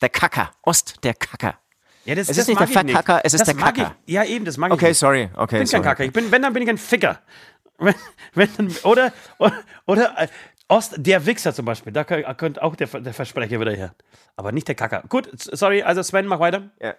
Der 0.00 0.08
Kacker. 0.08 0.50
Ost, 0.62 1.02
der 1.02 1.14
Kacker. 1.14 1.58
Ja, 2.04 2.14
das, 2.14 2.28
es 2.28 2.36
das 2.36 2.38
ist 2.38 2.48
nicht 2.48 2.60
der 2.60 2.68
Verkacker, 2.68 3.20
es 3.24 3.32
ist 3.32 3.40
das 3.40 3.54
der 3.54 3.56
Kacker. 3.56 3.96
Ich. 4.04 4.12
Ja, 4.12 4.24
eben, 4.24 4.44
das 4.44 4.56
mag 4.56 4.70
okay, 4.70 4.86
ich. 4.86 4.88
Okay, 4.90 4.94
sorry. 4.94 5.30
Okay, 5.34 5.56
ich 5.56 5.60
bin 5.60 5.66
sorry. 5.66 5.82
kein 5.82 5.90
Kacker. 5.90 6.04
Ich 6.04 6.12
bin, 6.12 6.30
wenn, 6.30 6.42
dann 6.42 6.52
bin 6.52 6.62
ich 6.62 6.68
ein 6.68 6.78
Ficker. 6.78 7.20
Wenn, 7.78 7.94
wenn, 8.34 8.76
oder, 8.84 9.12
oder, 9.38 9.62
oder 9.86 10.14
äh, 10.18 10.28
Ost, 10.68 10.94
der 10.96 11.26
Wichser 11.26 11.54
zum 11.54 11.64
Beispiel. 11.64 11.92
Da 11.92 12.04
könnte 12.04 12.62
auch 12.62 12.76
der, 12.76 12.86
der 12.86 13.12
Versprecher 13.14 13.60
wieder 13.60 13.72
her. 13.72 13.94
Aber 14.36 14.52
nicht 14.52 14.68
der 14.68 14.74
Kacker. 14.74 15.02
Gut, 15.08 15.28
sorry, 15.34 15.82
also 15.82 16.02
Sven, 16.02 16.26
mach 16.26 16.40
weiter. 16.40 16.70
Ja. 16.80 16.94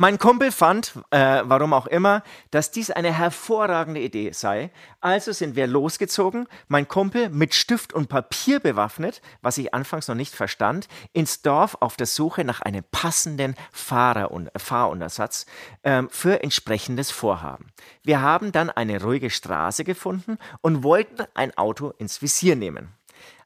Mein 0.00 0.20
Kumpel 0.20 0.52
fand, 0.52 0.92
äh, 1.10 1.42
warum 1.42 1.72
auch 1.72 1.88
immer, 1.88 2.22
dass 2.52 2.70
dies 2.70 2.92
eine 2.92 3.12
hervorragende 3.12 4.00
Idee 4.00 4.30
sei. 4.30 4.70
Also 5.00 5.32
sind 5.32 5.56
wir 5.56 5.66
losgezogen, 5.66 6.46
mein 6.68 6.86
Kumpel 6.86 7.30
mit 7.30 7.52
Stift 7.52 7.92
und 7.92 8.08
Papier 8.08 8.60
bewaffnet, 8.60 9.20
was 9.42 9.58
ich 9.58 9.74
anfangs 9.74 10.06
noch 10.06 10.14
nicht 10.14 10.36
verstand, 10.36 10.86
ins 11.12 11.42
Dorf 11.42 11.78
auf 11.80 11.96
der 11.96 12.06
Suche 12.06 12.44
nach 12.44 12.60
einem 12.60 12.84
passenden 12.92 13.56
Fahrer 13.72 14.30
und, 14.30 14.50
Fahruntersatz 14.56 15.46
äh, 15.82 16.04
für 16.10 16.44
entsprechendes 16.44 17.10
Vorhaben. 17.10 17.72
Wir 18.04 18.22
haben 18.22 18.52
dann 18.52 18.70
eine 18.70 19.02
ruhige 19.02 19.30
Straße 19.30 19.82
gefunden 19.82 20.38
und 20.60 20.84
wollten 20.84 21.24
ein 21.34 21.58
Auto 21.58 21.90
ins 21.98 22.22
Visier 22.22 22.54
nehmen. 22.54 22.97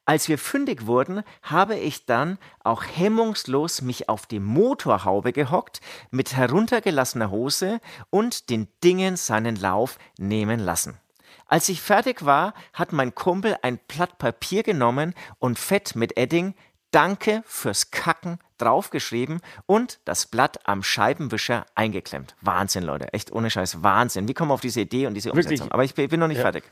Als 0.05 0.29
wir 0.29 0.37
fündig 0.37 0.87
wurden, 0.87 1.23
habe 1.43 1.77
ich 1.77 2.07
dann 2.07 2.39
auch 2.65 2.83
hemmungslos 2.83 3.83
mich 3.83 4.09
auf 4.09 4.27
die 4.27 4.41
Motorhaube 4.41 5.33
gehockt, 5.33 5.81
mit 6.11 6.37
heruntergelassener 6.37 7.31
Hose 7.31 7.81
und 8.11 8.51
den 8.51 8.67
Dingen 8.83 9.17
seinen 9.17 9.55
Lauf 9.55 9.99
nehmen 10.19 10.59
lassen. 10.59 10.99
Als 11.47 11.69
ich 11.69 11.81
fertig 11.81 12.25
war, 12.25 12.55
hat 12.73 12.93
mein 12.93 13.15
Kumpel 13.15 13.57
ein 13.63 13.79
Blatt 13.87 14.19
Papier 14.19 14.63
genommen 14.65 15.15
und 15.39 15.59
fett 15.59 15.95
mit 15.95 16.17
Edding 16.17 16.55
Danke 16.93 17.43
fürs 17.47 17.91
Kacken 17.91 18.39
draufgeschrieben 18.59 19.41
und 19.67 19.99
das 20.05 20.27
Blatt 20.27 20.61
am 20.69 20.83
Scheibenwischer 20.83 21.65
eingeklemmt. 21.75 22.37
Wahnsinn, 22.43 22.85
Leute. 22.85 23.13
Echt 23.13 23.33
ohne 23.33 23.51
Scheiß. 23.51 23.83
Wahnsinn. 23.83 24.29
Wie 24.29 24.35
kommen 24.35 24.51
wir 24.51 24.55
auf 24.55 24.61
diese 24.61 24.83
Idee 24.83 25.07
und 25.07 25.15
diese 25.15 25.33
Umsetzung? 25.33 25.51
Wirklich? 25.51 25.73
Aber 25.73 25.85
ich 25.85 25.95
bin 25.95 26.21
noch 26.21 26.29
nicht 26.29 26.41
fertig. 26.41 26.65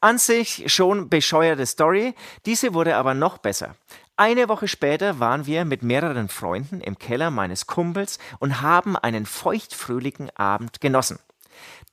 An 0.00 0.18
sich 0.18 0.64
schon 0.72 1.08
bescheuerte 1.08 1.64
Story. 1.64 2.14
Diese 2.44 2.74
wurde 2.74 2.96
aber 2.96 3.14
noch 3.14 3.38
besser. 3.38 3.76
Eine 4.16 4.48
Woche 4.48 4.68
später 4.68 5.20
waren 5.20 5.46
wir 5.46 5.64
mit 5.64 5.82
mehreren 5.82 6.28
Freunden 6.28 6.80
im 6.80 6.98
Keller 6.98 7.30
meines 7.30 7.66
Kumpels 7.66 8.18
und 8.40 8.60
haben 8.60 8.96
einen 8.96 9.26
feuchtfröhlichen 9.26 10.28
Abend 10.36 10.80
genossen. 10.80 11.18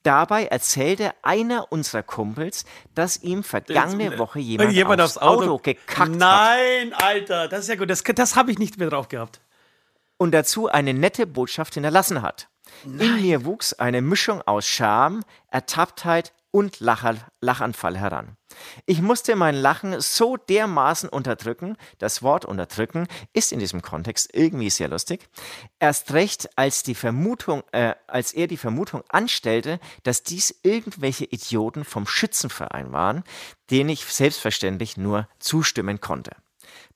Dabei 0.04 0.46
erzählte 0.46 1.12
einer 1.24 1.72
unserer 1.72 2.04
Kumpels, 2.04 2.64
dass 2.96 3.22
ihm 3.22 3.44
vergangene 3.44 4.18
Woche 4.18 4.40
jemand, 4.40 4.72
Jemand 4.72 5.02
aufs 5.02 5.18
aufs 5.18 5.28
Auto, 5.28 5.44
Auto 5.44 5.58
gekackt 5.58 6.00
hat. 6.00 6.10
Nein, 6.10 6.94
Alter, 6.94 7.48
das 7.50 7.62
ist 7.62 7.68
ja 7.70 7.76
gut. 7.76 7.90
Das, 7.90 8.04
das 8.04 8.36
habe 8.36 8.52
ich 8.52 8.60
nicht 8.60 8.78
mehr 8.78 8.90
drauf 8.90 9.10
gehabt. 9.10 9.42
und 10.18 10.32
dazu 10.32 10.68
eine 10.68 10.94
nette 10.94 11.28
Botschaft 11.28 11.74
hinterlassen 11.74 12.22
hat. 12.22 12.48
In 12.86 13.22
mir 13.22 13.46
wuchs 13.46 13.74
eine 13.74 14.02
Mischung 14.02 14.42
aus 14.44 14.68
Scham, 14.68 15.24
Ertapptheit 15.50 16.34
und 16.52 16.80
Lacher, 16.80 17.16
Lachanfall 17.42 17.98
heran. 17.98 18.36
Ich 18.86 19.02
musste 19.02 19.36
mein 19.36 19.56
Lachen 19.56 20.02
so 20.02 20.38
dermaßen 20.38 21.10
unterdrücken, 21.10 21.78
das 22.00 22.24
Wort 22.24 22.46
unterdrücken 22.46 23.08
ist 23.34 23.52
in 23.52 23.60
diesem 23.60 23.82
Kontext 23.82 24.30
irgendwie 24.34 24.70
sehr 24.70 24.88
lustig, 24.88 25.30
erst 25.80 26.14
recht 26.14 26.50
als 26.58 26.84
die 26.84 26.96
Vermutung, 26.96 27.64
äh, 27.72 27.94
als 28.08 28.34
er 28.34 28.48
die 28.48 28.58
Vermutung 28.58 29.04
anstellte, 29.10 29.80
dass 30.04 30.24
dies 30.24 30.60
irgendwelche 30.64 31.26
Idioten 31.26 31.86
vom 31.86 32.08
Schützenverein 32.08 32.92
waren, 32.92 33.24
denen 33.70 33.90
ich 33.90 34.06
selbstverständlich 34.06 34.98
nur 34.98 35.28
zustimmen 35.40 36.02
konnte. 36.02 36.32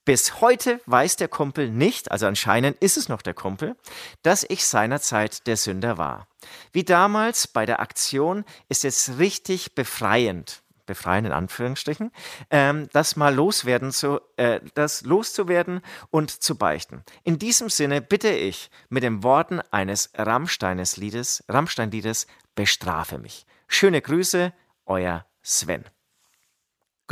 Bis 0.06 0.42
heute 0.42 0.82
weiß 0.86 1.16
der 1.16 1.30
Kumpel 1.30 1.70
nicht, 1.70 2.12
also 2.12 2.28
anscheinend 2.28 2.78
ist 2.82 2.98
es 2.98 3.08
noch 3.08 3.22
der 3.22 3.34
Kumpel, 3.34 3.78
dass 4.22 4.46
ich 4.50 4.66
seinerzeit 4.66 5.48
der 5.48 5.56
Sünder 5.56 5.98
war. 5.98 6.28
Wie 6.74 6.84
damals 6.84 7.48
bei 7.48 7.66
der 7.66 7.80
Aktion 7.80 8.44
ist 8.68 8.84
es 8.84 9.18
richtig 9.18 9.76
befreiend, 9.76 10.62
befreien 10.86 11.24
in 11.24 11.32
Anführungsstrichen, 11.32 12.12
ähm, 12.50 12.90
das 12.92 13.16
mal 13.16 13.34
loswerden 13.34 13.92
zu, 13.94 14.20
äh, 14.36 14.60
das 14.74 15.04
loszuwerden 15.04 15.80
und 16.10 16.32
zu 16.32 16.58
beichten. 16.58 17.04
In 17.24 17.40
diesem 17.40 17.70
Sinne 17.70 18.02
bitte 18.02 18.30
ich 18.30 18.70
mit 18.90 19.04
den 19.04 19.24
Worten 19.24 19.62
eines 19.72 20.12
Rammsteines 20.16 20.98
Liedes, 20.98 21.46
Rammstein-Liedes, 21.48 22.28
bestrafe 22.56 23.20
mich. 23.20 23.46
Schöne 23.68 24.02
Grüße, 24.02 24.52
euer 24.86 25.26
Sven. 25.42 25.86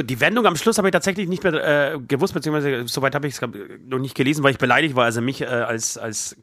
Die 0.03 0.19
Wendung 0.19 0.45
am 0.45 0.55
Schluss 0.55 0.77
habe 0.77 0.87
ich 0.87 0.91
tatsächlich 0.91 1.27
nicht 1.27 1.43
mehr 1.43 1.93
äh, 1.93 1.99
gewusst, 1.99 2.33
beziehungsweise 2.33 2.87
soweit 2.87 3.15
habe 3.15 3.27
ich 3.27 3.35
es 3.35 3.41
noch 3.41 3.99
nicht 3.99 4.15
gelesen, 4.15 4.43
weil 4.43 4.51
ich 4.51 4.57
beleidigt 4.57 4.95
war, 4.95 5.05
also 5.05 5.21
mich 5.21 5.41
äh, 5.41 5.45
als, 5.45 5.97
als 5.97 6.37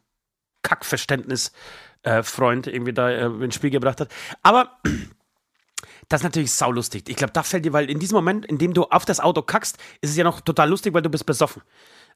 Kackverständnis-Freund 0.63 2.67
irgendwie 2.67 2.93
da 2.93 3.11
äh, 3.11 3.27
ins 3.27 3.55
Spiel 3.55 3.71
gebracht 3.71 4.01
hat. 4.01 4.09
Aber 4.43 4.79
das 6.09 6.21
ist 6.21 6.25
natürlich 6.25 6.53
saulustig. 6.53 7.09
Ich 7.09 7.17
glaube, 7.17 7.33
da 7.33 7.43
fällt 7.43 7.65
dir, 7.65 7.73
weil 7.73 7.91
in 7.91 7.99
diesem 7.99 8.17
Moment, 8.17 8.47
in 8.47 8.59
dem 8.59 8.75
du 8.75 8.85
auf 8.85 9.05
das 9.05 9.21
Auto 9.21 9.43
kackst, 9.43 9.79
ist 10.01 10.11
es 10.11 10.17
ja 10.17 10.25
noch 10.25 10.41
total 10.41 10.69
lustig, 10.69 10.95
weil 10.95 11.03
du 11.03 11.11
bist 11.11 11.27
besoffen. 11.27 11.63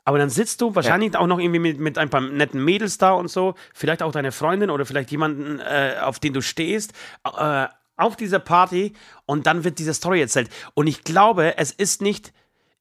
Aber 0.04 0.18
dann 0.18 0.30
sitzt 0.30 0.60
du 0.60 0.74
wahrscheinlich 0.74 1.16
auch 1.16 1.28
noch 1.28 1.38
irgendwie 1.38 1.60
mit, 1.60 1.78
mit 1.78 1.96
ein 1.96 2.10
paar 2.10 2.20
netten 2.20 2.64
Mädels 2.64 2.98
da 2.98 3.12
und 3.12 3.28
so, 3.28 3.54
vielleicht 3.72 4.02
auch 4.02 4.10
deine 4.10 4.32
Freundin 4.32 4.70
oder 4.70 4.84
vielleicht 4.84 5.12
jemanden, 5.12 5.60
äh, 5.60 5.94
auf 6.00 6.18
den 6.18 6.32
du 6.32 6.42
stehst, 6.42 6.92
äh, 7.24 7.68
auf 7.96 8.16
dieser 8.16 8.38
Party 8.38 8.94
und 9.26 9.46
dann 9.46 9.64
wird 9.64 9.78
diese 9.78 9.94
Story 9.94 10.20
erzählt. 10.20 10.50
Und 10.74 10.86
ich 10.86 11.04
glaube, 11.04 11.58
es 11.58 11.70
ist 11.72 12.02
nicht, 12.02 12.32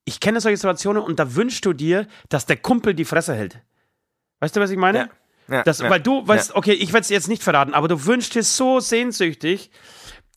ich 0.04 0.20
kenne 0.20 0.40
solche 0.40 0.56
Situationen 0.56 1.02
und 1.02 1.18
da 1.18 1.34
wünschst 1.34 1.64
du 1.64 1.72
dir, 1.72 2.06
dass 2.28 2.46
der 2.46 2.56
Kumpel 2.56 2.94
die 2.94 3.04
Fresse 3.04 3.34
hält. 3.34 3.58
Weißt 4.40 4.56
du, 4.56 4.60
was 4.60 4.70
ich 4.70 4.78
meine? 4.78 4.98
Ja. 4.98 5.08
Ja, 5.48 5.62
das, 5.64 5.80
ja, 5.80 5.90
weil 5.90 6.00
du 6.00 6.26
weißt, 6.26 6.50
ja. 6.50 6.56
okay, 6.56 6.72
ich 6.72 6.92
werde 6.92 7.02
es 7.02 7.08
jetzt 7.08 7.28
nicht 7.28 7.42
verraten, 7.42 7.74
aber 7.74 7.88
du 7.88 8.06
wünschst 8.06 8.34
dir 8.34 8.44
so 8.44 8.78
sehnsüchtig, 8.78 9.70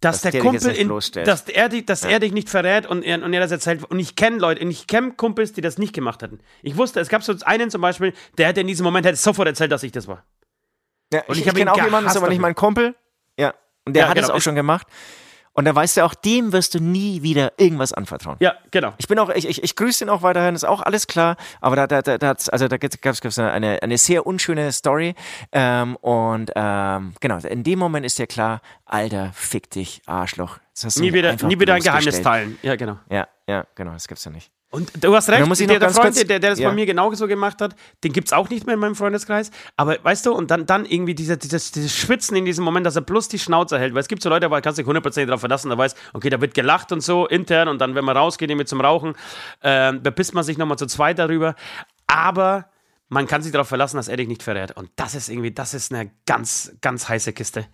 dass, 0.01 0.21
Dass 0.21 0.31
der 0.33 0.41
Kumpel, 0.41 0.71
in, 0.75 0.89
dass 1.23 1.47
er, 1.47 1.69
dich, 1.69 1.85
dass 1.85 2.03
er 2.03 2.19
dich 2.19 2.33
nicht 2.33 2.49
verrät 2.49 2.85
und 2.85 3.01
er, 3.01 3.23
und 3.23 3.33
er 3.33 3.39
das 3.39 3.51
erzählt. 3.51 3.83
Und 3.85 3.97
ich 3.97 4.15
kenne 4.15 4.37
Leute, 4.37 4.61
und 4.61 4.69
ich 4.69 4.87
kenne 4.87 5.13
Kumpels, 5.13 5.53
die 5.53 5.61
das 5.61 5.77
nicht 5.77 5.93
gemacht 5.93 6.21
hätten. 6.21 6.39
Ich 6.61 6.75
wusste, 6.75 6.99
es 6.99 7.07
gab 7.07 7.23
so 7.23 7.33
einen 7.45 7.71
zum 7.71 7.81
Beispiel, 7.81 8.13
der 8.37 8.47
hätte 8.47 8.61
in 8.61 8.67
diesem 8.67 8.83
Moment 8.83 9.05
hätte 9.05 9.15
sofort 9.17 9.47
erzählt, 9.47 9.71
dass 9.71 9.83
ich 9.83 9.91
das 9.91 10.07
war. 10.07 10.23
Ja, 11.13 11.21
Und 11.21 11.35
ich 11.35 11.41
ich 11.41 11.47
ich 11.47 11.53
kenne 11.53 11.71
auch 11.71 11.77
jemanden, 11.77 12.05
das 12.05 12.15
ist 12.15 12.21
aber 12.21 12.29
nicht 12.29 12.41
mein 12.41 12.55
Kumpel. 12.55 12.95
Und 13.85 13.95
der 13.95 14.03
Ja, 14.03 14.09
hat 14.09 14.17
es 14.17 14.23
genau. 14.23 14.33
auch 14.33 14.37
Ist- 14.37 14.43
schon 14.43 14.55
gemacht. 14.55 14.87
Und 15.57 15.63
da 15.63 15.73
weißt 15.73 15.95
du 15.95 16.03
auch, 16.03 16.13
dem 16.13 16.51
wirst 16.51 16.73
du 16.75 16.79
nie 16.81 17.21
wieder 17.21 17.53
irgendwas 17.55 17.93
anvertrauen. 17.93 18.35
Ja, 18.41 18.55
genau. 18.71 18.93
Ich 18.97 19.07
bin 19.07 19.17
auch, 19.19 19.29
ich, 19.29 19.47
ich, 19.47 19.63
ich 19.63 19.75
grüße 19.77 20.03
ihn 20.03 20.09
auch 20.09 20.21
weiterhin, 20.21 20.53
ist 20.53 20.65
auch 20.65 20.81
alles 20.81 21.07
klar. 21.07 21.37
Aber 21.61 21.77
da, 21.77 21.87
da, 21.87 22.01
da, 22.01 22.17
da 22.17 22.35
also 22.51 22.67
da 22.67 22.75
gab 22.77 23.05
es 23.05 23.39
eine, 23.39 23.81
eine 23.81 23.97
sehr 23.97 24.27
unschöne 24.27 24.69
Story. 24.73 25.15
Ähm, 25.53 25.95
und 26.01 26.51
ähm, 26.55 27.13
genau, 27.21 27.37
in 27.37 27.63
dem 27.63 27.79
Moment 27.79 28.05
ist 28.05 28.19
dir 28.19 28.27
klar, 28.27 28.59
Alter, 28.85 29.31
fick 29.33 29.69
dich, 29.69 30.01
Arschloch. 30.07 30.57
Nie 30.97 31.13
wieder, 31.13 31.33
nie 31.45 31.57
wieder 31.57 31.75
ein 31.75 31.81
Geheimnis 31.81 32.21
teilen. 32.21 32.59
Ja, 32.61 32.75
genau. 32.75 32.99
Ja, 33.09 33.29
ja, 33.47 33.65
genau, 33.75 33.93
das 33.93 34.09
gibt's 34.09 34.25
ja 34.25 34.31
nicht. 34.31 34.51
Und 34.75 34.91
du 35.01 35.15
hast 35.15 35.29
recht, 35.29 35.69
der, 35.69 35.79
der 35.79 35.89
Freund, 35.89 36.17
der, 36.17 36.25
der 36.25 36.49
das 36.49 36.59
ja. 36.59 36.67
bei 36.67 36.75
mir 36.75 36.85
genauso 36.85 37.27
gemacht 37.27 37.61
hat, 37.61 37.77
den 38.03 38.11
gibt 38.11 38.27
es 38.27 38.33
auch 38.33 38.49
nicht 38.49 38.65
mehr 38.65 38.73
in 38.73 38.81
meinem 38.81 38.95
Freundeskreis. 38.95 39.49
Aber 39.77 39.97
weißt 40.03 40.25
du, 40.25 40.33
und 40.33 40.51
dann, 40.51 40.65
dann 40.65 40.83
irgendwie 40.83 41.15
dieser, 41.15 41.37
dieses, 41.37 41.71
dieses 41.71 41.95
Schwitzen 41.95 42.35
in 42.35 42.43
diesem 42.43 42.65
Moment, 42.65 42.85
dass 42.85 42.97
er 42.97 43.01
bloß 43.01 43.29
die 43.29 43.39
Schnauze 43.39 43.79
hält. 43.79 43.93
Weil 43.93 44.01
es 44.01 44.09
gibt 44.09 44.21
so 44.21 44.27
Leute, 44.27 44.49
da 44.49 44.61
kannst 44.61 44.77
du 44.77 44.83
dich 44.83 44.91
100% 44.91 45.27
darauf 45.27 45.39
verlassen, 45.39 45.69
da 45.69 45.77
weiß, 45.77 45.95
okay, 46.11 46.29
da 46.29 46.41
wird 46.41 46.53
gelacht 46.53 46.91
und 46.91 46.99
so 46.99 47.25
intern 47.25 47.69
und 47.69 47.79
dann, 47.79 47.95
wenn 47.95 48.03
man 48.03 48.17
rausgeht, 48.17 48.49
irgendwie 48.49 48.65
zum 48.65 48.81
Rauchen, 48.81 49.13
äh, 49.61 49.93
bepisst 49.93 50.33
man 50.33 50.43
sich 50.43 50.57
nochmal 50.57 50.77
zu 50.77 50.87
zweit 50.87 51.19
darüber. 51.19 51.55
Aber 52.07 52.69
man 53.07 53.27
kann 53.27 53.41
sich 53.41 53.53
darauf 53.53 53.69
verlassen, 53.69 53.95
dass 53.95 54.09
er 54.09 54.17
dich 54.17 54.27
nicht 54.27 54.43
verrät. 54.43 54.71
Und 54.75 54.89
das 54.97 55.15
ist 55.15 55.29
irgendwie, 55.29 55.51
das 55.51 55.73
ist 55.73 55.93
eine 55.93 56.11
ganz, 56.25 56.75
ganz 56.81 57.07
heiße 57.07 57.31
Kiste. 57.31 57.65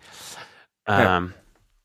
Ähm, 0.85 1.33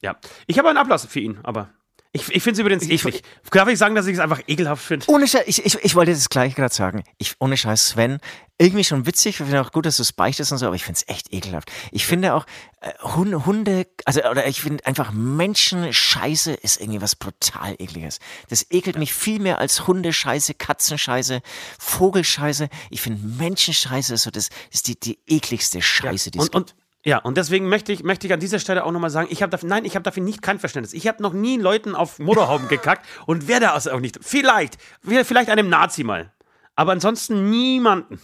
ja. 0.03 0.17
Ich 0.47 0.59
habe 0.59 0.69
einen 0.69 0.79
Ablass 0.79 1.07
für 1.07 1.21
ihn, 1.21 1.39
aber 1.43 1.71
ich, 2.17 2.35
ich 2.35 2.43
finde 2.43 2.53
es 2.53 2.59
übrigens 2.59 2.89
eklig. 2.89 3.23
Darf 3.51 3.69
ich 3.69 3.79
sagen, 3.79 3.95
dass 3.95 4.07
ich 4.07 4.15
es 4.15 4.21
einfach 4.21 4.41
ekelhaft 4.47 4.85
finde? 4.85 5.07
Ohne 5.09 5.29
Scheiß, 5.29 5.45
ich, 5.47 5.65
ich, 5.65 5.75
ich 5.83 5.95
wollte 5.95 6.13
das 6.13 6.29
gleich 6.29 6.55
gerade 6.55 6.75
sagen. 6.75 7.05
Ich, 7.19 7.35
ohne 7.39 7.57
Scheiß, 7.57 7.91
Sven, 7.91 8.19
irgendwie 8.59 8.85
schon 8.85 9.07
witzig. 9.07 9.41
Ich 9.41 9.47
finde 9.47 9.61
auch 9.61 9.73
gut, 9.73 9.87
dass 9.87 9.97
du 9.97 10.03
es 10.03 10.13
beichtest 10.13 10.53
und 10.53 10.59
so, 10.59 10.67
aber 10.67 10.77
ich 10.77 10.85
finde 10.85 11.01
es 11.01 11.15
echt 11.15 11.33
ekelhaft. 11.33 11.71
Ich 11.93 12.07
finde 12.07 12.35
auch, 12.35 12.47
äh, 12.81 12.93
Hunde, 13.03 13.45
Hunde, 13.45 13.87
also, 14.05 14.23
oder 14.25 14.47
ich 14.47 14.63
finde 14.63 14.87
einfach 14.87 15.13
Menschenscheiße 15.13 16.55
ist 16.55 16.81
irgendwie 16.81 17.03
was 17.03 17.17
brutal 17.17 17.75
ekliges. 17.79 18.19
Das 18.49 18.67
ekelt 18.71 18.99
mich 18.99 19.13
viel 19.13 19.41
mehr 19.41 19.59
als 19.59 19.87
Hundescheiße, 19.87 20.55
Katzenscheiße, 20.55 21.43
Vogelscheiße. 21.79 22.69
Ich 22.91 23.03
finde 23.03 23.27
Menschenscheiße 23.27 24.15
ist 24.15 24.23
so, 24.23 24.31
das 24.31 24.49
ist 24.73 24.89
die, 24.89 24.99
die 24.99 25.19
ekligste 25.27 25.83
Scheiße, 25.83 26.31
die 26.31 26.39
es 26.39 26.47
und, 26.47 26.55
und 26.55 26.75
ja, 27.07 27.19
und 27.19 27.37
deswegen 27.37 27.69
möchte 27.69 27.93
ich, 27.93 28.03
möchte 28.03 28.27
ich 28.27 28.33
an 28.33 28.41
dieser 28.41 28.59
Stelle 28.59 28.85
auch 28.85 28.91
nochmal 28.91 29.11
sagen, 29.11 29.29
ich 29.31 29.41
habe 29.41 29.51
dafür, 29.51 29.69
nein, 29.69 29.85
ich 29.85 29.95
habe 29.95 30.03
dafür 30.03 30.25
nicht 30.25 30.43
kein 30.43 30.59
Verständnis. 30.59 30.93
Ich 30.93 31.07
habe 31.07 31.23
noch 31.23 31.33
nie 31.33 31.57
Leuten 31.57 31.95
auf 31.95 32.19
Motorhauben 32.19 32.67
gekackt 32.67 33.07
und 33.27 33.47
werde 33.47 33.67
das 33.67 33.87
auch 33.87 34.01
nicht. 34.01 34.19
Vielleicht, 34.21 34.77
vielleicht 35.03 35.49
einem 35.49 35.69
Nazi 35.69 36.03
mal. 36.03 36.33
Aber 36.75 36.91
ansonsten 36.91 37.49
niemanden. 37.49 38.21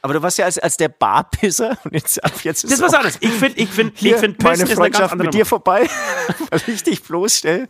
Aber 0.00 0.14
du 0.14 0.22
warst 0.22 0.38
ja 0.38 0.44
als, 0.44 0.58
als 0.58 0.76
der 0.76 0.88
Barpisser 0.88 1.76
und 1.84 1.92
jetzt 1.92 2.22
ab 2.24 2.30
jetzt 2.44 2.62
ist 2.62 2.70
Das 2.72 2.78
ist 2.78 2.84
was 2.84 2.94
anderes. 2.94 3.16
Ich 3.20 3.32
finde, 3.32 3.58
ich 3.58 3.68
finde, 3.68 3.92
ich 3.98 4.14
finde, 4.14 4.36
meine 4.44 4.62
ist 4.62 4.72
Freundschaft 4.74 5.16
mit 5.16 5.34
dir 5.34 5.44
vorbei, 5.44 5.88
weil 6.50 6.60
ich 6.68 6.84
dich 6.84 7.02
bloßstelle. 7.02 7.66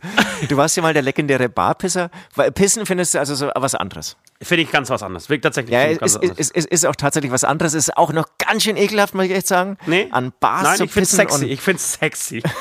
Du 0.47 0.55
warst 0.55 0.77
ja 0.77 0.83
mal 0.83 0.93
der 0.93 1.01
legendäre 1.01 1.49
Barpisser. 1.49 2.11
Weil 2.35 2.51
Pissen 2.51 2.85
findest 2.85 3.15
du 3.15 3.19
also 3.19 3.33
so 3.33 3.49
was 3.55 3.73
anderes. 3.73 4.15
Finde 4.41 4.61
ich 4.63 4.71
ganz 4.71 4.91
was 4.91 5.01
anderes. 5.01 5.27
Wirklich 5.27 5.41
tatsächlich. 5.41 5.73
Ja, 5.73 5.87
es 5.87 6.15
ist, 6.15 6.23
ist, 6.39 6.51
ist, 6.55 6.67
ist 6.67 6.85
auch 6.85 6.95
tatsächlich 6.95 7.31
was 7.31 7.43
anderes. 7.43 7.73
Ist 7.73 7.97
auch 7.97 8.13
noch 8.13 8.27
ganz 8.37 8.63
schön 8.63 8.77
ekelhaft, 8.77 9.15
muss 9.15 9.25
ich 9.25 9.31
echt 9.31 9.47
sagen. 9.47 9.77
Nee. 9.87 10.07
An 10.11 10.31
Bars 10.39 10.63
Nein, 10.63 10.77
zu 10.77 10.83
ich 10.83 10.91
finde 10.91 11.03
es 11.05 11.09
pissen 11.09 11.27
sexy. 11.29 11.45
und- 11.45 11.51
Ich 11.51 11.61
finde 11.61 11.77
es 11.79 11.93
sexy. 11.93 12.43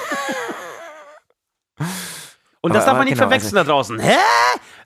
Und 2.61 2.73
Aber- 2.73 2.79
das 2.81 2.87
darf 2.87 2.97
man 2.97 3.05
nicht 3.05 3.15
genau, 3.15 3.29
verwechseln 3.29 3.55
da 3.55 3.65
draußen. 3.65 3.99
Hä? 4.01 4.17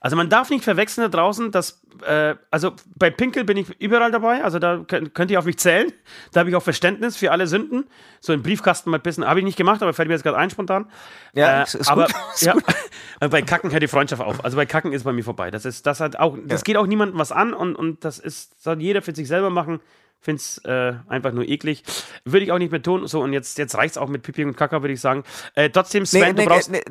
Also 0.05 0.17
man 0.17 0.29
darf 0.29 0.51
nicht 0.51 0.65
verwechseln 0.65 1.09
da 1.11 1.17
draußen, 1.17 1.53
dass, 1.53 1.81
äh, 2.05 2.35
also 2.51 2.73
bei 2.97 3.09
Pinkel 3.11 3.45
bin 3.45 3.57
ich 3.57 3.69
überall 3.81 4.11
dabei, 4.11 4.43
also 4.43 4.59
da 4.59 4.85
könnt, 4.87 5.31
ihr 5.31 5.39
auf 5.39 5.45
mich 5.45 5.59
zählen. 5.59 5.93
Da 6.33 6.41
habe 6.41 6.51
ich 6.51 6.57
auch 6.57 6.63
Verständnis 6.63 7.17
für 7.17 7.31
alle 7.31 7.47
Sünden. 7.47 7.85
So 8.21 8.33
einen 8.33 8.43
Briefkasten 8.43 8.91
mal 8.91 8.99
pissen, 8.99 9.25
habe 9.25 9.39
ich 9.39 9.45
nicht 9.45 9.57
gemacht, 9.57 9.81
aber 9.81 9.93
fällt 9.95 10.09
mir 10.09 10.15
jetzt 10.15 10.25
gerade 10.25 10.37
ein 10.39 10.51
spontan. 10.51 10.91
Ja, 11.35 11.61
Äh, 11.61 11.63
ist- 11.63 11.75
ist 11.77 11.89
aber 11.89 12.07
gut, 12.07 12.15
ist 12.35 12.43
ja, 12.43 12.57
bei 13.31 13.43
Kacken 13.43 13.71
hört 13.71 13.83
die 13.83 13.87
Freundschaft 13.89 14.21
auf. 14.23 14.45
Also 14.45 14.57
bei 14.57 14.67
Kacken 14.67 14.93
ist 14.93 15.05
bei 15.05 15.13
mir 15.13 15.23
vorbei. 15.23 15.53
Das 15.53 15.65
ist, 15.65 15.87
das 15.87 16.01
hat 16.01 16.17
auch, 16.17 16.37
das 16.47 16.65
geht 16.65 16.77
auch 16.77 16.87
niemandem 16.89 17.19
was 17.21 17.31
an 17.31 17.55
und, 17.55 17.77
und 17.77 18.05
das 18.05 18.19
ist, 18.19 18.61
soll 18.61 18.83
jeder 18.83 19.03
für 19.03 19.15
sich 19.15 19.29
selber 19.29 19.51
machen. 19.51 19.79
Finde 20.19 20.39
es 20.41 20.59
äh, 20.65 20.95
einfach 21.09 21.33
nur 21.33 21.45
eklig. 21.49 21.85
Würde 22.25 22.45
ich 22.45 22.51
auch 22.53 22.59
nicht 22.59 22.71
mehr 22.73 22.83
tun. 22.83 23.07
So, 23.09 23.21
und 23.23 23.33
jetzt, 23.33 23.57
jetzt 23.59 23.77
reicht 23.77 23.93
es 23.93 23.99
auch 23.99 24.09
mit 24.09 24.23
Pipi 24.23 24.45
und 24.45 24.57
Kaka, 24.57 24.81
würde 24.83 24.95
ich 24.95 25.01
sagen. 25.01 25.23
Äh, 25.55 25.71
trotzdem, 25.71 26.07
Sven, 26.07 26.21
Nee, 26.21 26.29
du 26.31 26.35
nee, 26.43 26.47
brauchst. 26.47 26.71
nee, 26.71 26.83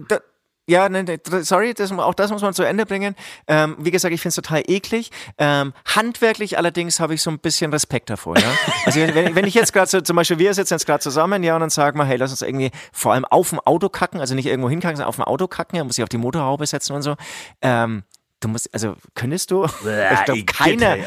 ja, 0.67 0.87
nee, 0.89 1.03
nee, 1.03 1.19
sorry, 1.41 1.73
das, 1.73 1.91
auch 1.91 2.13
das 2.13 2.31
muss 2.31 2.41
man 2.41 2.53
zu 2.53 2.63
Ende 2.63 2.85
bringen. 2.85 3.15
Ähm, 3.47 3.75
wie 3.79 3.91
gesagt, 3.91 4.13
ich 4.13 4.21
finde 4.21 4.29
es 4.29 4.35
total 4.35 4.63
eklig. 4.67 5.09
Ähm, 5.37 5.73
handwerklich 5.85 6.57
allerdings 6.57 6.99
habe 6.99 7.13
ich 7.15 7.21
so 7.21 7.31
ein 7.31 7.39
bisschen 7.39 7.71
Respekt 7.71 8.09
davor. 8.09 8.37
Ja? 8.37 8.51
Also 8.85 8.99
wenn, 8.99 9.35
wenn 9.35 9.45
ich 9.45 9.53
jetzt 9.53 9.73
gerade 9.73 9.89
so, 9.89 10.01
zum 10.01 10.15
Beispiel, 10.15 10.39
wir 10.39 10.53
sitzen 10.53 10.73
jetzt 10.73 10.85
gerade 10.85 11.01
zusammen, 11.01 11.43
ja, 11.43 11.55
und 11.55 11.61
dann 11.61 11.69
sagen 11.69 11.97
wir, 11.97 12.05
hey, 12.05 12.17
lass 12.17 12.31
uns 12.31 12.41
irgendwie 12.41 12.71
vor 12.91 13.13
allem 13.13 13.25
auf 13.25 13.49
dem 13.49 13.59
Auto 13.59 13.89
kacken, 13.89 14.19
also 14.19 14.33
nicht 14.33 14.45
irgendwo 14.45 14.69
hinkacken, 14.69 14.97
sondern 14.97 15.09
auf 15.09 15.15
dem 15.15 15.23
Auto 15.23 15.47
kacken, 15.47 15.77
ja, 15.77 15.83
muss 15.83 15.97
ich 15.97 16.03
auf 16.03 16.09
die 16.09 16.17
Motorhaube 16.17 16.65
setzen 16.65 16.93
und 16.93 17.01
so. 17.01 17.15
Ähm, 17.61 18.03
du 18.39 18.47
musst, 18.47 18.73
also 18.73 18.95
könntest 19.15 19.51
du? 19.51 19.65
Ich 19.83 20.25
glaube, 20.25 20.43
keiner, 20.45 20.97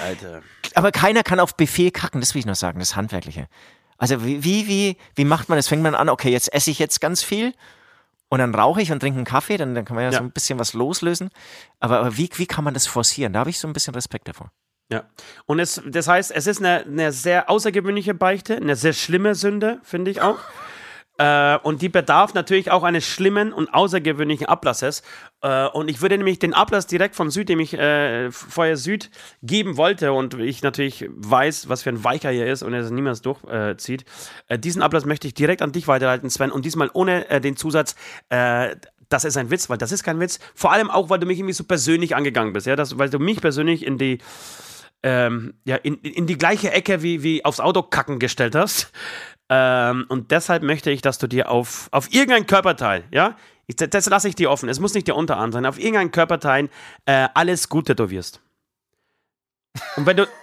aber 0.75 0.93
keiner 0.93 1.23
kann 1.23 1.41
auf 1.41 1.57
Befehl 1.57 1.91
kacken, 1.91 2.21
das 2.21 2.35
will 2.35 2.41
ich 2.41 2.47
noch 2.47 2.55
sagen, 2.55 2.79
das 2.79 2.97
Handwerkliche. 2.97 3.47
Also 3.99 4.25
wie, 4.25 4.43
wie, 4.45 4.69
wie, 4.69 4.97
wie 5.15 5.25
macht 5.25 5.49
man 5.49 5.57
das? 5.57 5.69
Fängt 5.69 5.83
man 5.83 5.95
an, 5.95 6.09
okay, 6.09 6.31
jetzt 6.31 6.53
esse 6.53 6.71
ich 6.71 6.79
jetzt 6.79 7.01
ganz 7.01 7.23
viel 7.23 7.55
und 8.31 8.39
dann 8.39 8.55
rauche 8.55 8.83
ich 8.83 8.91
und 8.91 9.01
trinke 9.01 9.17
einen 9.19 9.27
Kaffee, 9.27 9.57
dann, 9.57 9.75
dann 9.75 9.85
kann 9.85 9.95
man 9.97 10.05
ja, 10.05 10.11
Ja. 10.11 10.19
so 10.19 10.25
ein 10.25 10.31
bisschen 10.33 10.59
was 10.59 10.73
loslösen. 10.75 11.31
Aber, 11.81 12.01
aber 12.01 12.17
wie, 12.17 12.29
wie 12.37 12.47
kann 12.47 12.65
man 12.65 12.75
das 12.75 12.87
forcieren? 12.87 13.33
Da 13.33 13.41
habe 13.41 13.51
ich 13.51 13.59
so 13.59 13.69
ein 13.69 13.73
bisschen 13.73 13.95
Respekt 13.95 14.29
davor. 14.29 14.51
Ja. 14.93 15.05
Und 15.47 15.61
es, 15.61 15.81
das 15.87 16.09
heißt, 16.09 16.31
es 16.31 16.47
ist 16.47 16.59
eine, 16.59 16.85
eine 16.85 17.13
sehr 17.13 17.49
außergewöhnliche 17.49 18.15
Beichte, 18.15 18.57
eine 18.57 18.77
sehr 18.77 18.93
schlimme 18.93 19.35
Sünde, 19.35 19.81
finde 19.83 20.11
ich 20.11 20.21
auch. 20.21 20.39
Äh, 21.17 21.59
und 21.59 21.81
die 21.81 21.89
bedarf 21.89 22.35
natürlich 22.35 22.71
auch 22.71 22.83
eines 22.83 23.05
schlimmen 23.05 23.53
und 23.53 23.73
außergewöhnlichen 23.73 24.47
Ablasses. 24.47 25.03
Äh, 25.43 25.67
und 25.69 25.89
ich 25.89 26.03
würde 26.03 26.17
nämlich 26.17 26.41
den 26.41 26.55
Ablass 26.55 26.87
direkt 26.87 27.15
von 27.15 27.31
Süd, 27.31 27.49
dem 27.49 27.61
ich 27.61 27.75
äh, 27.75 28.33
vorher 28.33 28.77
Süd 28.77 29.11
geben 29.43 29.77
wollte 29.77 30.13
und 30.13 30.35
ich 30.35 30.63
natürlich 30.63 31.09
weiß, 31.11 31.69
was 31.69 31.83
für 31.83 31.91
ein 31.91 32.03
Weicher 32.03 32.31
hier 32.31 32.47
ist 32.47 32.63
und 32.63 32.75
er 32.75 32.81
es 32.81 32.91
niemals 32.91 33.23
durchzieht, 33.23 34.05
äh, 34.49 34.59
diesen 34.59 34.83
Ablass 34.83 35.05
möchte 35.05 35.29
ich 35.29 35.35
direkt 35.35 35.63
an 35.63 35.71
dich 35.71 35.87
weiterleiten, 35.87 36.31
Sven, 36.31 36.51
und 36.51 36.65
diesmal 36.65 36.91
ohne 36.95 37.29
äh, 37.31 37.41
den 37.41 37.57
Zusatz, 37.57 37.95
äh, 38.31 38.75
das 39.09 39.25
ist 39.25 39.37
ein 39.37 39.51
Witz, 39.51 39.71
weil 39.71 39.79
das 39.79 39.93
ist 39.93 40.03
kein 40.03 40.19
Witz. 40.19 40.41
Vor 40.55 40.73
allem 40.73 40.91
auch, 40.91 41.11
weil 41.11 41.21
du 41.21 41.27
mich 41.27 41.39
irgendwie 41.39 41.55
so 41.55 41.63
persönlich 41.63 42.17
angegangen 42.17 42.53
bist, 42.53 42.67
ja, 42.67 42.75
das, 42.75 42.99
weil 42.99 43.11
du 43.11 43.21
mich 43.21 43.41
persönlich 43.41 43.87
in 43.87 43.99
die 43.99 44.19
ähm, 45.05 45.53
ja, 45.65 45.77
in, 45.77 45.97
in 45.97 46.27
die 46.27 46.39
gleiche 46.39 46.73
Ecke 46.73 47.03
wie, 47.03 47.23
wie 47.23 47.45
aufs 47.45 47.61
Auto 47.61 47.83
kacken 47.83 48.19
gestellt 48.19 48.55
hast. 48.55 48.91
Ähm, 49.49 50.07
und 50.09 50.31
deshalb 50.31 50.63
möchte 50.63 50.91
ich, 50.91 51.03
dass 51.03 51.19
du 51.19 51.27
dir 51.27 51.51
auf, 51.51 51.89
auf 51.91 52.13
irgendein 52.13 52.47
Körperteil, 52.47 53.05
ja, 53.11 53.37
ich, 53.67 53.77
das 53.77 54.07
lasse 54.07 54.29
ich 54.29 54.35
dir 54.35 54.51
offen, 54.51 54.69
es 54.69 54.81
muss 54.81 54.95
nicht 54.95 55.07
der 55.07 55.17
Unterarm 55.17 55.53
sein, 55.53 55.67
auf 55.67 55.79
irgendein 55.79 56.11
Körperteil 56.11 56.69
äh, 57.07 57.29
alles 57.35 57.69
gut 57.69 57.87
tätowierst. 57.87 58.41
Und 59.97 60.07
wenn 60.07 60.17
du. 60.17 60.27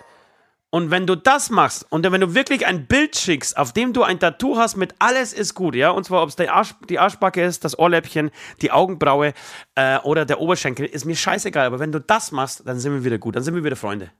Und 0.73 0.89
wenn 0.89 1.05
du 1.05 1.15
das 1.15 1.49
machst 1.49 1.85
und 1.89 2.09
wenn 2.09 2.21
du 2.21 2.33
wirklich 2.33 2.65
ein 2.65 2.87
Bild 2.87 3.17
schickst, 3.17 3.57
auf 3.57 3.73
dem 3.73 3.91
du 3.91 4.03
ein 4.03 4.21
Tattoo 4.21 4.55
hast 4.55 4.77
mit 4.77 4.95
alles 4.99 5.33
ist 5.33 5.53
gut, 5.53 5.75
ja, 5.75 5.89
und 5.89 6.05
zwar 6.05 6.23
ob 6.23 6.29
es 6.29 6.37
die, 6.37 6.47
Arsch, 6.47 6.75
die 6.89 6.97
Arschbacke 6.97 7.43
ist, 7.43 7.65
das 7.65 7.77
Ohrläppchen, 7.77 8.31
die 8.61 8.71
Augenbraue 8.71 9.33
äh, 9.75 9.97
oder 9.99 10.23
der 10.23 10.39
Oberschenkel, 10.39 10.85
ist 10.85 11.03
mir 11.03 11.17
scheißegal. 11.17 11.67
Aber 11.67 11.79
wenn 11.79 11.91
du 11.91 11.99
das 11.99 12.31
machst, 12.31 12.65
dann 12.65 12.79
sind 12.79 12.93
wir 12.93 13.03
wieder 13.03 13.17
gut, 13.17 13.35
dann 13.35 13.43
sind 13.43 13.53
wir 13.53 13.65
wieder 13.65 13.75
Freunde. 13.75 14.11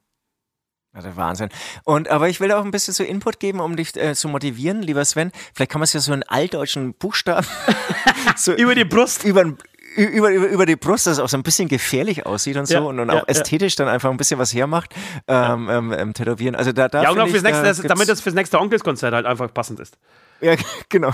Der 0.93 1.15
Wahnsinn. 1.15 1.49
Und 1.85 2.09
aber 2.09 2.27
ich 2.27 2.41
will 2.41 2.51
auch 2.51 2.65
ein 2.65 2.71
bisschen 2.71 2.93
so 2.93 3.03
Input 3.03 3.39
geben, 3.39 3.61
um 3.61 3.77
dich 3.77 3.95
äh, 3.95 4.13
zu 4.13 4.27
motivieren, 4.27 4.81
lieber 4.81 5.05
Sven. 5.05 5.31
Vielleicht 5.53 5.71
kann 5.71 5.79
man 5.79 5.85
es 5.85 5.93
ja 5.93 6.01
so 6.01 6.11
in 6.11 6.23
altdeutschen 6.23 6.93
Buchstaben 6.95 7.47
so 8.35 8.53
Über 8.53 8.75
die 8.75 8.83
Brust. 8.83 9.23
über, 9.23 9.53
über, 9.95 10.31
über, 10.31 10.47
über 10.47 10.65
die 10.65 10.75
Brust, 10.75 11.07
dass 11.07 11.13
es 11.13 11.19
auch 11.19 11.29
so 11.29 11.37
ein 11.37 11.43
bisschen 11.43 11.67
gefährlich 11.67 12.25
aussieht 12.25 12.57
und 12.57 12.67
so 12.67 12.73
Ja, 12.73 12.79
und, 12.81 12.99
und 12.99 13.09
ja, 13.09 13.21
auch 13.21 13.27
ästhetisch 13.27 13.75
dann 13.75 13.87
einfach 13.87 14.09
ein 14.09 14.17
bisschen 14.17 14.39
was 14.39 14.53
hermacht, 14.53 14.93
ähm, 15.27 15.67
ähm, 15.69 15.93
ähm, 15.97 16.13
tätowieren. 16.13 16.55
Also 16.55 16.71
da, 16.71 16.87
da 16.87 17.03
Ja, 17.03 17.11
und 17.11 17.19
auch 17.19 17.27
fürs 17.27 17.43
ich, 17.43 17.43
nächste, 17.43 17.81
da 17.83 17.87
damit 17.89 18.07
das 18.09 18.21
fürs 18.21 18.35
nächste 18.35 18.59
Onkelskonzert 18.59 19.13
halt 19.13 19.25
einfach 19.25 19.53
passend 19.53 19.79
ist. 19.79 19.97
Ja, 20.41 20.55
genau. 20.89 21.11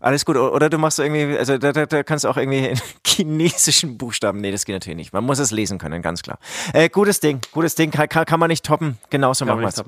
Alles 0.00 0.24
gut. 0.24 0.36
Oder 0.36 0.70
du 0.70 0.78
machst 0.78 0.98
irgendwie, 0.98 1.36
also 1.36 1.58
da, 1.58 1.72
da, 1.72 1.86
da 1.86 2.02
kannst 2.02 2.24
du 2.24 2.28
auch 2.28 2.36
irgendwie 2.36 2.66
in 2.66 2.80
chinesischen 3.06 3.98
Buchstaben. 3.98 4.40
Nee, 4.40 4.52
das 4.52 4.64
geht 4.64 4.74
natürlich 4.74 4.96
nicht. 4.96 5.12
Man 5.12 5.24
muss 5.24 5.38
es 5.38 5.50
lesen 5.50 5.78
können, 5.78 6.02
ganz 6.02 6.22
klar. 6.22 6.38
Äh, 6.72 6.88
gutes 6.88 7.20
Ding, 7.20 7.40
gutes 7.52 7.74
Ding, 7.74 7.90
kann, 7.90 8.08
kann, 8.08 8.24
kann 8.26 8.40
man 8.40 8.48
nicht 8.48 8.64
toppen. 8.64 8.98
Genauso 9.10 9.44
machen 9.44 9.60
wir 9.60 9.68
es. 9.68 9.82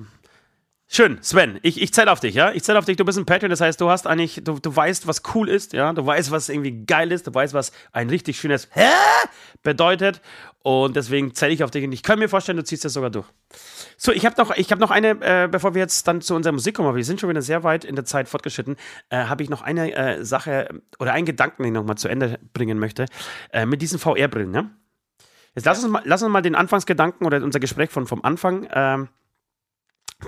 Schön, 0.97 1.18
Sven, 1.20 1.59
ich, 1.61 1.82
ich 1.82 1.92
zähle 1.92 2.11
auf 2.11 2.20
dich, 2.20 2.34
ja? 2.34 2.53
Ich 2.53 2.62
zähle 2.64 2.78
auf 2.78 2.86
dich, 2.86 2.97
du 2.97 3.05
bist 3.05 3.18
ein 3.18 3.26
Patreon, 3.26 3.51
das 3.51 3.61
heißt, 3.61 3.78
du 3.82 3.90
hast 3.90 4.07
eigentlich, 4.07 4.40
du, 4.42 4.59
du 4.59 4.74
weißt, 4.74 5.07
was 5.07 5.20
cool 5.34 5.51
ist, 5.51 5.74
ja? 5.74 5.92
Du 5.92 6.07
weißt, 6.07 6.30
was 6.30 6.49
irgendwie 6.49 6.86
geil 6.86 7.12
ist, 7.12 7.26
du 7.26 7.34
weißt, 7.34 7.53
was 7.53 7.70
ein 7.92 8.09
richtig 8.09 8.40
schönes 8.40 8.70
Hä? 8.72 8.88
bedeutet. 9.62 10.22
Und 10.62 10.97
deswegen 10.97 11.34
zähle 11.34 11.53
ich 11.53 11.62
auf 11.62 11.70
dich 11.70 11.84
und 11.84 11.92
ich 11.92 12.03
kann 12.03 12.18
mir 12.18 12.30
vorstellen, 12.30 12.57
du 12.57 12.64
ziehst 12.64 12.82
das 12.86 12.94
sogar 12.94 13.11
durch. 13.11 13.26
So, 13.99 14.11
ich 14.11 14.24
habe 14.24 14.36
noch, 14.38 14.57
hab 14.57 14.78
noch 14.78 14.90
eine, 14.90 15.11
äh, 15.20 15.49
bevor 15.51 15.74
wir 15.74 15.82
jetzt 15.82 16.09
dann 16.09 16.22
zu 16.22 16.34
unserer 16.34 16.55
Musik 16.55 16.76
kommen, 16.76 16.88
aber 16.88 16.97
wir 16.97 17.05
sind 17.05 17.20
schon 17.20 17.28
wieder 17.28 17.42
sehr 17.42 17.62
weit 17.62 17.84
in 17.84 17.94
der 17.94 18.07
Zeit 18.07 18.26
fortgeschritten, 18.26 18.76
äh, 19.11 19.18
habe 19.18 19.42
ich 19.42 19.51
noch 19.51 19.61
eine 19.61 19.94
äh, 19.94 20.24
Sache 20.24 20.80
oder 20.99 21.12
einen 21.12 21.26
Gedanken, 21.26 21.62
den 21.62 21.74
ich 21.74 21.78
noch 21.78 21.84
mal 21.84 21.97
zu 21.97 22.09
Ende 22.09 22.38
bringen 22.55 22.78
möchte, 22.78 23.05
äh, 23.53 23.66
mit 23.66 23.82
diesen 23.82 23.99
VR-Brillen, 23.99 24.55
ja? 24.55 24.70
Jetzt 25.55 25.66
lass 25.66 25.84
uns, 25.84 25.92
mal, 25.92 26.03
lass 26.07 26.22
uns 26.22 26.32
mal 26.32 26.40
den 26.40 26.55
Anfangsgedanken 26.55 27.26
oder 27.26 27.42
unser 27.42 27.61
Gespräch 27.61 27.90
von, 27.90 28.07
vom 28.07 28.24
Anfang 28.24 28.66
ähm, 28.72 29.09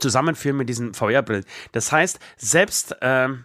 zusammenführen 0.01 0.57
mit 0.57 0.69
diesen 0.69 0.95
VR-Brillen. 0.95 1.45
Das 1.73 1.93
heißt, 1.93 2.19
selbst 2.37 2.97
ähm, 3.01 3.45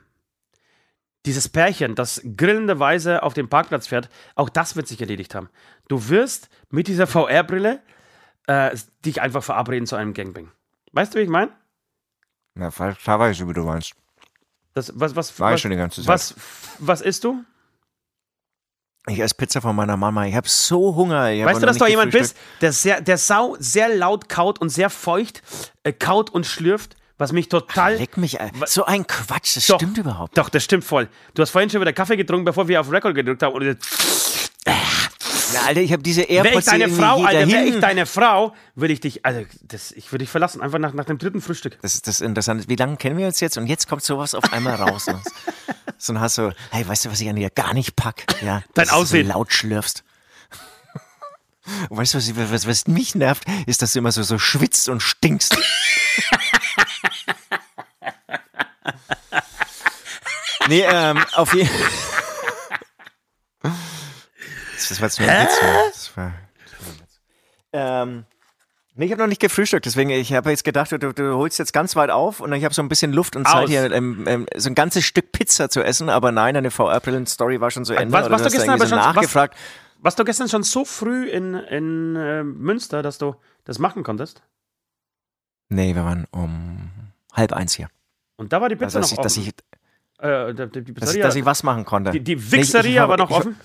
dieses 1.26 1.48
Pärchen, 1.48 1.96
das 1.96 2.22
grillenderweise 2.36 3.24
auf 3.24 3.34
dem 3.34 3.48
Parkplatz 3.48 3.88
fährt, 3.88 4.10
auch 4.36 4.50
das 4.50 4.76
wird 4.76 4.88
sich 4.88 5.00
erledigt 5.00 5.36
haben. 5.36 5.50
Du 5.88 6.10
wirst 6.10 6.50
mit 6.70 6.88
dieser 6.88 7.08
VR-Brille 7.08 7.82
äh, 8.48 8.76
dich 9.06 9.22
einfach 9.22 9.44
verabreden 9.44 9.88
zu 9.88 9.96
einem 9.96 10.14
Gangbang. 10.14 10.52
Weißt 10.92 11.14
du, 11.14 11.20
wie 11.20 11.24
ich 11.24 11.30
meine? 11.30 11.52
Na, 12.56 12.70
klar 12.70 13.20
weiß 13.20 13.40
ich, 13.40 13.48
wie 13.48 13.54
du 13.54 13.64
meinst. 13.64 13.94
Das, 14.74 14.92
was, 14.96 15.16
was, 15.16 15.40
War 15.40 15.52
ich 15.52 15.54
was, 15.54 15.62
schon 15.62 15.72
die 15.72 15.78
ganze 15.78 16.02
Zeit. 16.02 16.08
was, 16.08 16.36
was 16.80 17.02
isst 17.02 17.24
du? 17.24 17.44
Ich 19.08 19.20
esse 19.20 19.36
Pizza 19.36 19.62
von 19.62 19.76
meiner 19.76 19.98
Mama. 19.98 20.26
Ich 20.26 20.36
habe 20.36 20.48
so 20.48 20.96
Hunger. 20.96 21.32
Ich 21.32 21.44
Weißt 21.44 21.62
du, 21.62 21.66
dass 21.66 21.78
du 21.78 21.86
jemand 21.88 22.12
bist, 22.12 22.38
der, 22.62 22.72
sehr, 22.72 23.02
der 23.02 23.18
Sau 23.18 23.58
sehr 23.60 23.94
laut 23.94 24.30
kaut 24.30 24.62
und 24.62 24.70
sehr 24.70 24.90
feucht 24.90 25.42
äh, 25.84 25.92
kaut 25.92 26.30
und 26.30 26.46
schlürft, 26.46 26.96
was 27.18 27.34
mich 27.34 27.50
total. 27.50 27.96
Leck 27.98 28.16
mich, 28.16 28.40
Alter. 28.40 28.66
So 28.66 28.86
ein 28.86 29.06
Quatsch, 29.06 29.58
das 29.58 29.68
Doch. 29.68 29.76
stimmt 29.76 29.98
überhaupt. 29.98 30.38
Doch, 30.38 30.48
das 30.48 30.64
stimmt 30.64 30.86
voll. 30.86 31.10
Du 31.34 31.42
hast 31.42 31.50
vorhin 31.50 31.70
schon 31.70 31.82
wieder 31.82 31.92
Kaffee 31.92 32.16
getrunken, 32.16 32.46
bevor 32.46 32.68
wir 32.68 32.80
auf 32.80 32.90
Record 32.90 33.16
gedrückt 33.16 33.44
haben. 33.44 33.54
Und 33.54 33.78
Ja, 35.54 35.62
Alter, 35.68 35.82
ich 35.82 35.94
habe 35.94 36.04
diese 36.04 36.22
wäre 36.22 36.32
ich 36.32 36.46
AirPods 36.46 36.66
deine 36.66 36.90
Frau, 36.90 37.24
Alter, 37.24 37.48
wäre 37.48 37.64
ich 37.64 37.80
deine 37.80 38.06
Frau, 38.06 38.54
würde 38.76 38.94
ich 38.94 39.00
dich, 39.00 39.26
also 39.26 39.46
das, 39.62 39.92
ich 39.92 40.12
würde 40.12 40.24
dich 40.24 40.30
verlassen, 40.30 40.62
einfach 40.62 40.80
nach, 40.80 40.94
nach 40.94 41.06
dem 41.06 41.18
dritten 41.18 41.42
Frühstück. 41.42 41.78
Das 41.82 41.96
ist 41.96 42.08
das 42.08 42.22
Interessante. 42.22 42.68
Wie 42.68 42.76
lange 42.76 42.98
kennen 42.98 43.18
wir 43.18 43.26
uns 43.28 43.40
jetzt? 43.40 43.58
Und 43.58 43.68
jetzt 43.68 43.88
kommt 43.88 44.04
sowas 44.04 44.36
auf 44.36 44.52
einmal 44.54 44.76
raus. 44.76 45.08
ne? 45.08 45.22
so 45.98 46.14
und 46.14 46.20
hast 46.20 46.36
so, 46.36 46.52
hey, 46.72 46.88
weißt 46.88 47.06
du, 47.06 47.12
was 47.12 47.22
ich 47.22 47.30
an 47.30 47.36
dir 47.36 47.50
gar 47.50 47.74
nicht 47.74 47.96
pack? 47.96 48.26
Ja, 48.42 48.64
Dein 48.74 48.86
dass 48.86 48.90
du 48.90 48.96
Aussehen. 48.96 49.28
So 49.28 49.34
laut 49.34 49.52
schlürfst. 49.54 50.04
Und 51.90 51.98
weißt 51.98 52.14
du, 52.14 52.18
was, 52.18 52.52
was, 52.52 52.68
was 52.68 52.88
mich 52.88 53.16
nervt, 53.16 53.46
ist, 53.66 53.82
dass 53.82 53.94
du 53.94 54.00
immer 54.00 54.12
so, 54.12 54.22
so 54.24 54.38
schwitzt 54.38 54.90
und 54.90 55.02
stinkst. 55.02 55.58
nee, 60.68 60.84
ähm, 60.86 61.24
auf 61.34 61.54
jeden 61.54 61.70
Das 64.90 65.00
das 65.00 65.02
war 65.02 65.08
jetzt 65.08 65.20
nur 65.20 65.30
ein 65.30 65.46
Witz. 65.48 65.60
Das 65.60 66.18
war, 66.18 66.34
das 66.64 66.74
war 66.86 66.94
ein 66.94 67.00
Witz. 67.00 67.20
Ähm, 67.74 68.26
nee, 68.96 69.06
ich 69.06 69.12
habe 69.12 69.22
noch 69.22 69.28
nicht 69.28 69.42
gefrühstückt, 69.42 69.86
deswegen, 69.86 70.10
ich 70.12 70.34
habe 70.34 70.50
jetzt 70.52 70.64
gedacht, 70.64 70.92
du, 70.92 70.98
du 71.14 71.36
holst 71.36 71.58
jetzt 71.60 71.74
ganz 71.74 71.96
weit 71.96 72.10
auf 72.12 72.40
und 72.40 72.54
ich 72.54 72.64
habe 72.64 72.74
so 72.74 72.82
ein 72.82 72.90
bisschen 72.90 73.14
Luft 73.14 73.36
und 73.36 73.48
Zeit 73.48 73.64
Aus. 73.64 73.70
hier, 73.70 73.92
ähm, 73.92 74.26
ähm, 74.28 74.46
so 74.56 74.70
ein 74.70 74.76
ganzes 74.76 75.04
Stück 75.06 75.32
Pizza 75.32 75.70
zu 75.70 75.82
essen, 75.84 76.10
aber 76.10 76.32
nein, 76.32 76.54
deine 76.54 76.70
VR-Brillen-Story 76.72 77.60
war 77.62 77.72
schon 77.72 77.86
zu 77.86 77.94
Ende. 77.94 78.14
was- 78.14 78.30
was 78.30 78.44
du 78.44 78.50
du 78.50 78.54
gestern 78.56 78.70
aber 78.76 78.86
so 78.86 78.90
schon- 78.96 79.00
was- 79.00 79.16
nachgefragt. 79.16 79.58
Warst 80.00 80.20
du 80.20 80.26
gestern 80.26 80.50
schon 80.50 80.64
so 80.64 80.84
früh 80.86 81.30
in, 81.30 81.54
in 81.56 82.16
äh, 82.18 82.44
Münster, 82.44 83.02
dass 83.02 83.18
du 83.18 83.36
das 83.64 83.80
machen 83.80 84.04
konntest? 84.04 84.44
Nee, 85.70 85.96
wir 85.96 86.04
waren 86.04 86.28
um 86.32 86.92
halb 87.32 87.54
eins 87.54 87.74
hier. 87.74 87.88
Und 88.36 88.52
da 88.54 88.60
war 88.62 88.68
die 88.70 88.76
Pizza 88.76 89.00
Also, 89.00 89.16
dass, 89.16 89.38
noch 89.38 89.44
ich, 89.44 89.48
offen. 89.48 89.54
dass, 90.20 90.58
ich, 90.58 90.68
äh, 90.68 90.68
die, 90.68 90.84
die 90.84 90.94
dass, 90.94 91.16
ich, 91.16 91.22
dass 91.22 91.36
ich 91.36 91.46
was 91.46 91.64
machen 91.64 91.86
konnte. 91.86 92.12
die, 92.12 92.20
die 92.20 92.36
Nee, 92.36 92.42
ich- 92.42 92.52
Wichseria 92.52 93.04
ich 93.04 93.10
war 93.10 93.18
noch 93.18 93.32
offen? 93.32 93.56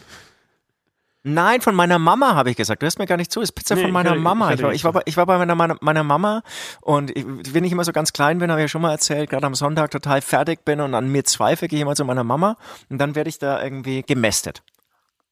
Nein, 1.35 1.61
von 1.61 1.75
meiner 1.75 1.99
Mama 1.99 2.35
habe 2.35 2.51
ich 2.51 2.57
gesagt. 2.57 2.83
Du 2.83 2.87
hörst 2.87 2.99
mir 2.99 3.07
gar 3.07 3.17
nicht 3.17 3.31
zu. 3.33 3.41
Ist 3.41 3.53
Pizza 3.53 3.75
Nee, 3.75 3.83
von 3.83 3.89
ich 3.91 3.95
meiner 3.95 4.15
ich 4.17 4.21
Mama. 4.23 4.49
höre 4.49 4.55
Ich, 4.55 4.63
war, 4.63 4.73
ich, 4.73 4.85
war, 4.85 4.93
bei- 4.93 5.03
ich 5.05 5.17
war 5.17 5.27
bei 5.27 5.39
meiner, 5.39 5.77
meiner, 5.81 6.03
Mama 6.05 6.43
und 6.81 7.17
ich, 7.17 7.25
wenn 7.53 7.65
ich 7.65 7.73
immer 7.73 7.85
so 7.85 7.93
ganz 7.93 8.13
klein 8.13 8.39
bin, 8.39 8.51
habe 8.51 8.61
ich 8.61 8.65
ja 8.65 8.69
schon 8.69 8.83
mal 8.83 8.93
erzählt, 8.93 9.31
gerade 9.31 9.47
am 9.47 9.55
Sonntag 9.55 9.91
total 9.91 10.21
fertig 10.23 10.65
bin 10.65 10.81
und 10.81 10.95
an 10.95 11.09
mir 11.11 11.25
zweifle, 11.25 11.69
gehe 11.69 11.79
ich 11.79 11.83
immer 11.83 11.95
zu 11.95 12.05
meiner 12.05 12.25
Mama 12.25 12.57
und 12.89 12.99
dann 12.99 13.15
werde 13.15 13.29
ich 13.31 13.39
da 13.39 13.63
irgendwie 13.63 14.03
gemästet. 14.03 14.63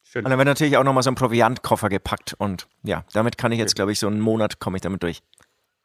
Schön. 0.05 0.25
Und 0.25 0.31
dann 0.31 0.39
wird 0.39 0.47
natürlich 0.49 0.77
auch 0.77 0.85
nochmal 0.85 1.03
so 1.03 1.11
ein 1.11 1.15
Proviantkoffer 1.17 1.89
gepackt 1.89 2.35
und 2.39 2.69
ja, 2.83 3.05
damit 3.13 3.39
kann 3.39 3.51
ich 3.53 3.59
jetzt, 3.59 3.75
glaube 3.75 3.93
ich, 3.93 3.99
so 3.99 4.07
einen 4.07 4.21
Monat 4.21 4.61
komme 4.61 4.77
ich 4.77 4.83
damit 4.83 5.03
durch. 5.03 5.23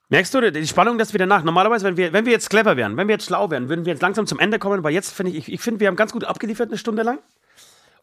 Merkst 0.10 0.34
du, 0.34 0.52
die 0.52 0.68
Spannung 0.68 0.98
lässt 0.98 1.14
wieder 1.14 1.26
nach. 1.26 1.42
Normalerweise, 1.44 1.86
wenn 1.86 1.96
wir, 1.96 2.12
wenn 2.12 2.26
wir 2.26 2.34
jetzt 2.34 2.50
clever 2.50 2.76
wären, 2.76 2.98
wenn 2.98 3.08
wir 3.08 3.16
jetzt 3.16 3.26
schlau 3.28 3.50
wären, 3.50 3.70
würden 3.70 3.86
wir 3.86 3.94
jetzt 3.94 4.02
langsam 4.02 4.28
zum 4.28 4.40
Ende 4.40 4.60
kommen, 4.60 4.84
weil 4.84 4.94
jetzt 4.94 5.14
finde 5.14 5.32
ich, 5.32 5.38
ich, 5.48 5.54
ich 5.54 5.62
finde, 5.62 5.80
wir 5.80 5.88
haben 5.88 5.96
ganz 5.96 6.12
gut 6.12 6.26
abgeliefert 6.26 6.68
eine 6.68 6.78
Stunde 6.78 7.04
lang. 7.04 7.20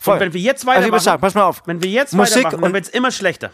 Voll. 0.00 0.14
Und 0.14 0.20
wenn 0.20 0.32
wir 0.32 0.40
jetzt 0.40 0.60
Also 0.60 0.70
ich 0.70 0.76
weitermachen, 0.76 0.90
muss 0.94 1.04
sagen, 1.04 1.20
pass 1.20 1.34
mal 1.34 1.42
auf. 1.44 1.62
wenn 1.66 1.82
wir 1.82 1.90
jetzt 1.90 2.14
Musik 2.14 2.36
weitermachen, 2.36 2.60
dann 2.60 2.64
und- 2.70 2.74
wird 2.74 2.84
es 2.84 2.90
immer 2.90 3.10
schlechter. 3.10 3.50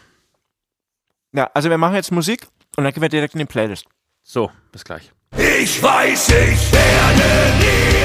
Ja, 1.32 1.50
also 1.54 1.70
wir 1.70 1.78
machen 1.78 1.94
jetzt 1.96 2.12
Musik 2.12 2.46
und 2.76 2.84
dann 2.84 2.92
gehen 2.92 3.02
wir 3.02 3.08
direkt 3.08 3.34
in 3.34 3.38
die 3.40 3.44
Playlist. 3.44 3.86
So, 4.22 4.50
bis 4.72 4.84
gleich. 4.84 5.10
Ich 5.36 5.82
weiß, 5.82 6.28
ich 6.28 6.72
werde 6.72 7.58
nie 7.58 8.03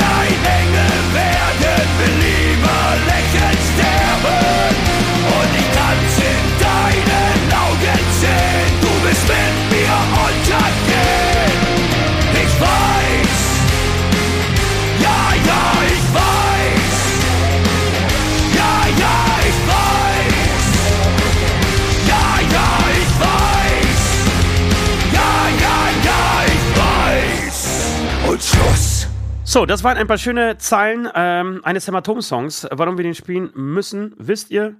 So, 29.52 29.66
das 29.66 29.84
waren 29.84 29.98
ein 29.98 30.06
paar 30.06 30.20
schöne 30.20 30.60
Zeilen 30.60 31.10
ähm, 31.16 31.62
eines 31.64 31.88
Hämatom-Songs. 31.88 32.68
Warum 32.72 32.98
wir 32.98 33.04
den 33.04 33.16
spielen 33.16 33.50
müssen, 33.56 34.14
wisst 34.20 34.52
ihr? 34.52 34.76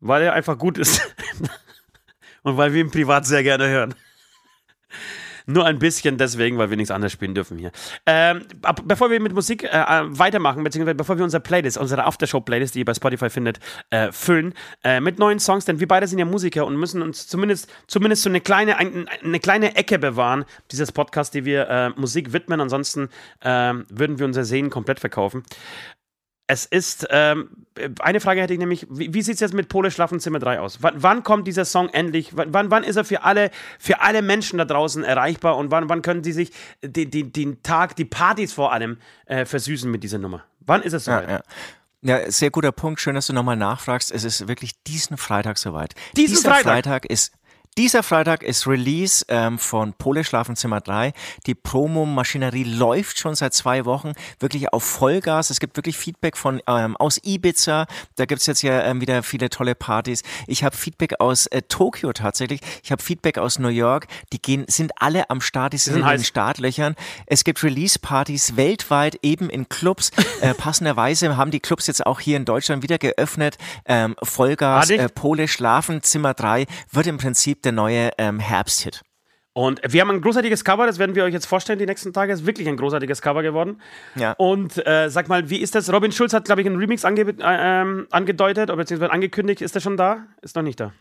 Weil 0.00 0.22
er 0.22 0.32
einfach 0.32 0.56
gut 0.56 0.78
ist. 0.78 1.14
Und 2.42 2.56
weil 2.56 2.72
wir 2.72 2.80
ihn 2.80 2.90
privat 2.90 3.26
sehr 3.26 3.42
gerne 3.42 3.68
hören. 3.68 3.94
Nur 5.46 5.66
ein 5.66 5.78
bisschen 5.78 6.18
deswegen, 6.18 6.58
weil 6.58 6.70
wir 6.70 6.76
nichts 6.76 6.90
anderes 6.90 7.12
spielen 7.12 7.34
dürfen 7.34 7.58
hier. 7.58 7.72
Ähm, 8.06 8.42
ab, 8.62 8.82
bevor 8.84 9.10
wir 9.10 9.20
mit 9.20 9.32
Musik 9.32 9.64
äh, 9.64 9.68
äh, 9.68 10.02
weitermachen, 10.06 10.64
beziehungsweise 10.64 10.94
bevor 10.94 11.16
wir 11.16 11.24
unsere 11.24 11.42
Playlist, 11.42 11.78
unsere 11.78 12.04
Aftershow-Playlist, 12.04 12.74
die 12.74 12.80
ihr 12.80 12.84
bei 12.84 12.94
Spotify 12.94 13.30
findet, 13.30 13.60
äh, 13.90 14.12
füllen, 14.12 14.54
äh, 14.84 15.00
mit 15.00 15.18
neuen 15.18 15.40
Songs, 15.40 15.64
denn 15.64 15.80
wir 15.80 15.88
beide 15.88 16.06
sind 16.06 16.18
ja 16.18 16.24
Musiker 16.24 16.66
und 16.66 16.76
müssen 16.76 17.02
uns 17.02 17.26
zumindest, 17.26 17.70
zumindest 17.86 18.22
so 18.22 18.28
eine 18.28 18.40
kleine, 18.40 18.76
ein, 18.78 19.08
eine 19.22 19.40
kleine 19.40 19.76
Ecke 19.76 19.98
bewahren, 19.98 20.44
dieses 20.70 20.92
Podcast, 20.92 21.34
die 21.34 21.44
wir 21.44 21.68
äh, 21.68 21.90
Musik 21.90 22.32
widmen. 22.32 22.60
Ansonsten 22.60 23.08
ähm, 23.42 23.86
würden 23.88 24.18
wir 24.18 24.26
unsere 24.26 24.44
Seen 24.44 24.70
komplett 24.70 25.00
verkaufen. 25.00 25.44
Es 26.50 26.66
ist, 26.66 27.06
ähm, 27.10 27.48
eine 28.00 28.18
Frage 28.18 28.42
hätte 28.42 28.52
ich 28.52 28.58
nämlich, 28.58 28.84
wie, 28.90 29.14
wie 29.14 29.22
sieht 29.22 29.34
es 29.34 29.40
jetzt 29.40 29.54
mit 29.54 29.68
Pole 29.68 29.92
Schlafenzimmer 29.92 30.40
3 30.40 30.58
aus? 30.58 30.82
W 30.82 30.88
wann 30.94 31.22
kommt 31.22 31.46
dieser 31.46 31.64
Song 31.64 31.88
endlich, 31.90 32.32
wann, 32.34 32.72
wann 32.72 32.82
ist 32.82 32.96
er 32.96 33.04
für 33.04 33.22
alle, 33.22 33.52
für 33.78 34.00
alle 34.00 34.20
Menschen 34.20 34.58
da 34.58 34.64
draußen 34.64 35.04
erreichbar 35.04 35.56
und 35.56 35.70
wann, 35.70 35.88
wann 35.88 36.02
können 36.02 36.24
sie 36.24 36.32
sich 36.32 36.50
den, 36.82 37.08
den, 37.08 37.32
den 37.32 37.62
Tag, 37.62 37.94
die 37.94 38.04
Partys 38.04 38.52
vor 38.52 38.72
allem 38.72 38.98
äh, 39.26 39.44
versüßen 39.44 39.88
mit 39.88 40.02
dieser 40.02 40.18
Nummer? 40.18 40.42
Wann 40.58 40.82
ist 40.82 40.92
es 40.92 41.04
soweit? 41.04 41.28
Ja, 41.28 41.34
ja. 41.36 41.42
Ja, 42.02 42.30
sehr 42.32 42.50
guter 42.50 42.72
Punkt. 42.72 43.00
Schön, 43.00 43.14
dass 43.14 43.28
du 43.28 43.32
nochmal 43.32 43.56
nachfragst. 43.56 44.10
Es 44.10 44.24
ist 44.24 44.48
wirklich 44.48 44.82
diesen 44.82 45.18
Freitag 45.18 45.56
soweit. 45.56 45.94
Diesen 46.16 46.34
Dieser 46.34 46.50
Freitag? 46.50 46.64
Freitag 46.64 47.06
ist 47.06 47.32
dieser 47.78 48.02
Freitag 48.02 48.42
ist 48.42 48.66
Release 48.66 49.24
ähm, 49.28 49.58
von 49.58 49.92
Pole 49.92 50.24
Schlafenzimmer 50.24 50.80
3. 50.80 51.12
Die 51.46 51.54
Promo-Maschinerie 51.54 52.64
läuft 52.64 53.18
schon 53.20 53.36
seit 53.36 53.54
zwei 53.54 53.84
Wochen 53.84 54.12
wirklich 54.40 54.72
auf 54.72 54.82
Vollgas. 54.82 55.50
Es 55.50 55.60
gibt 55.60 55.76
wirklich 55.76 55.96
Feedback 55.96 56.36
von 56.36 56.60
ähm, 56.66 56.96
aus 56.96 57.20
Ibiza. 57.22 57.86
Da 58.16 58.26
gibt's 58.26 58.46
jetzt 58.46 58.62
ja 58.62 58.82
ähm, 58.82 59.00
wieder 59.00 59.22
viele 59.22 59.50
tolle 59.50 59.76
Partys. 59.76 60.22
Ich 60.48 60.64
habe 60.64 60.76
Feedback 60.76 61.20
aus 61.20 61.46
äh, 61.46 61.62
Tokio 61.62 62.12
tatsächlich. 62.12 62.60
Ich 62.82 62.90
habe 62.90 63.02
Feedback 63.02 63.38
aus 63.38 63.60
New 63.60 63.68
York. 63.68 64.08
Die 64.32 64.42
gehen, 64.42 64.64
sind 64.66 64.90
alle 64.96 65.30
am 65.30 65.40
Start. 65.40 65.72
Die 65.72 65.78
sind, 65.78 65.94
sind 65.94 66.02
in 66.02 66.08
den 66.08 66.18
heiß. 66.18 66.26
Startlöchern. 66.26 66.96
Es 67.26 67.44
gibt 67.44 67.62
Release-Partys 67.62 68.56
weltweit, 68.56 69.20
eben 69.22 69.48
in 69.48 69.68
Clubs. 69.68 70.10
Äh, 70.40 70.54
passenderweise 70.54 71.36
haben 71.36 71.50
die 71.50 71.60
Clubs 71.60 71.86
jetzt 71.86 72.06
auch 72.06 72.18
hier 72.18 72.38
in 72.38 72.46
Deutschland 72.46 72.82
wieder 72.82 72.96
geöffnet. 72.96 73.58
Ähm, 73.84 74.16
Vollgas, 74.22 74.88
äh, 74.88 75.10
Pole 75.10 75.48
Schlafenzimmer 75.48 76.32
3 76.32 76.66
wird 76.92 77.06
im 77.06 77.18
Prinzip 77.18 77.59
der 77.64 77.72
neue 77.72 78.10
ähm, 78.18 78.38
Herbsthit. 78.38 79.02
Und 79.52 79.80
wir 79.86 80.00
haben 80.00 80.10
ein 80.10 80.20
großartiges 80.20 80.64
Cover, 80.64 80.86
das 80.86 80.98
werden 80.98 81.16
wir 81.16 81.24
euch 81.24 81.32
jetzt 81.32 81.46
vorstellen 81.46 81.78
die 81.78 81.86
nächsten 81.86 82.12
Tage. 82.12 82.32
Ist 82.32 82.46
wirklich 82.46 82.68
ein 82.68 82.76
großartiges 82.76 83.20
Cover 83.20 83.42
geworden. 83.42 83.80
Ja. 84.14 84.32
Und 84.38 84.86
äh, 84.86 85.08
sag 85.10 85.28
mal, 85.28 85.50
wie 85.50 85.58
ist 85.58 85.74
das? 85.74 85.92
Robin 85.92 86.12
Schulz 86.12 86.32
hat, 86.32 86.44
glaube 86.44 86.60
ich, 86.60 86.66
einen 86.66 86.76
Remix 86.76 87.04
ange 87.04 87.22
äh, 87.22 87.34
ähm, 87.40 88.06
angedeutet 88.10 88.70
oder 88.70 88.76
beziehungsweise 88.76 89.12
angekündigt. 89.12 89.60
Ist 89.60 89.74
der 89.74 89.80
schon 89.80 89.96
da? 89.96 90.26
Ist 90.40 90.54
noch 90.54 90.62
nicht 90.62 90.78
da. 90.78 90.92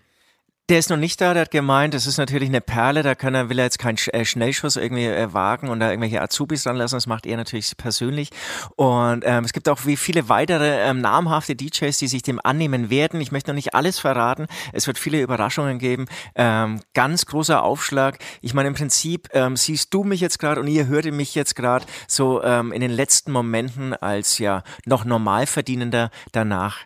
Der 0.69 0.77
ist 0.77 0.91
noch 0.91 0.97
nicht 0.97 1.19
da, 1.19 1.33
der 1.33 1.41
hat 1.41 1.51
gemeint, 1.51 1.95
das 1.95 2.05
ist 2.05 2.19
natürlich 2.19 2.47
eine 2.47 2.61
Perle, 2.61 3.01
da 3.01 3.15
kann 3.15 3.33
er, 3.33 3.49
will 3.49 3.57
er 3.57 3.65
jetzt 3.65 3.79
keinen 3.79 3.97
Sch- 3.97 4.13
äh, 4.13 4.23
Schnellschuss 4.23 4.75
irgendwie 4.75 5.05
äh, 5.05 5.33
wagen 5.33 5.67
und 5.67 5.79
da 5.79 5.89
irgendwelche 5.89 6.21
Azubis 6.21 6.61
dran 6.61 6.75
lassen, 6.75 6.95
das 6.95 7.07
macht 7.07 7.25
er 7.25 7.37
natürlich 7.37 7.75
persönlich. 7.75 8.29
Und 8.75 9.23
ähm, 9.25 9.45
es 9.45 9.51
gibt 9.53 9.67
auch 9.67 9.87
wie 9.87 9.97
viele 9.97 10.29
weitere 10.29 10.87
ähm, 10.87 11.01
namhafte 11.01 11.55
DJs, 11.55 11.97
die 11.97 12.07
sich 12.07 12.21
dem 12.21 12.39
annehmen 12.43 12.91
werden. 12.91 13.19
Ich 13.19 13.31
möchte 13.31 13.49
noch 13.49 13.55
nicht 13.55 13.73
alles 13.73 13.97
verraten, 13.97 14.45
es 14.71 14.85
wird 14.85 14.99
viele 14.99 15.19
Überraschungen 15.21 15.79
geben. 15.79 16.05
Ähm, 16.35 16.81
ganz 16.93 17.25
großer 17.25 17.63
Aufschlag. 17.63 18.19
Ich 18.41 18.53
meine, 18.53 18.67
im 18.67 18.75
Prinzip 18.75 19.27
ähm, 19.33 19.57
siehst 19.57 19.91
du 19.91 20.03
mich 20.03 20.21
jetzt 20.21 20.37
gerade 20.37 20.61
und 20.61 20.67
ihr 20.67 20.85
hört 20.85 21.05
mich 21.05 21.33
jetzt 21.33 21.55
gerade 21.55 21.83
so 22.07 22.43
ähm, 22.43 22.73
in 22.73 22.81
den 22.81 22.91
letzten 22.91 23.31
Momenten 23.31 23.95
als 23.95 24.37
ja 24.37 24.61
noch 24.85 25.03
Normalverdienender 25.03 26.11
danach. 26.31 26.77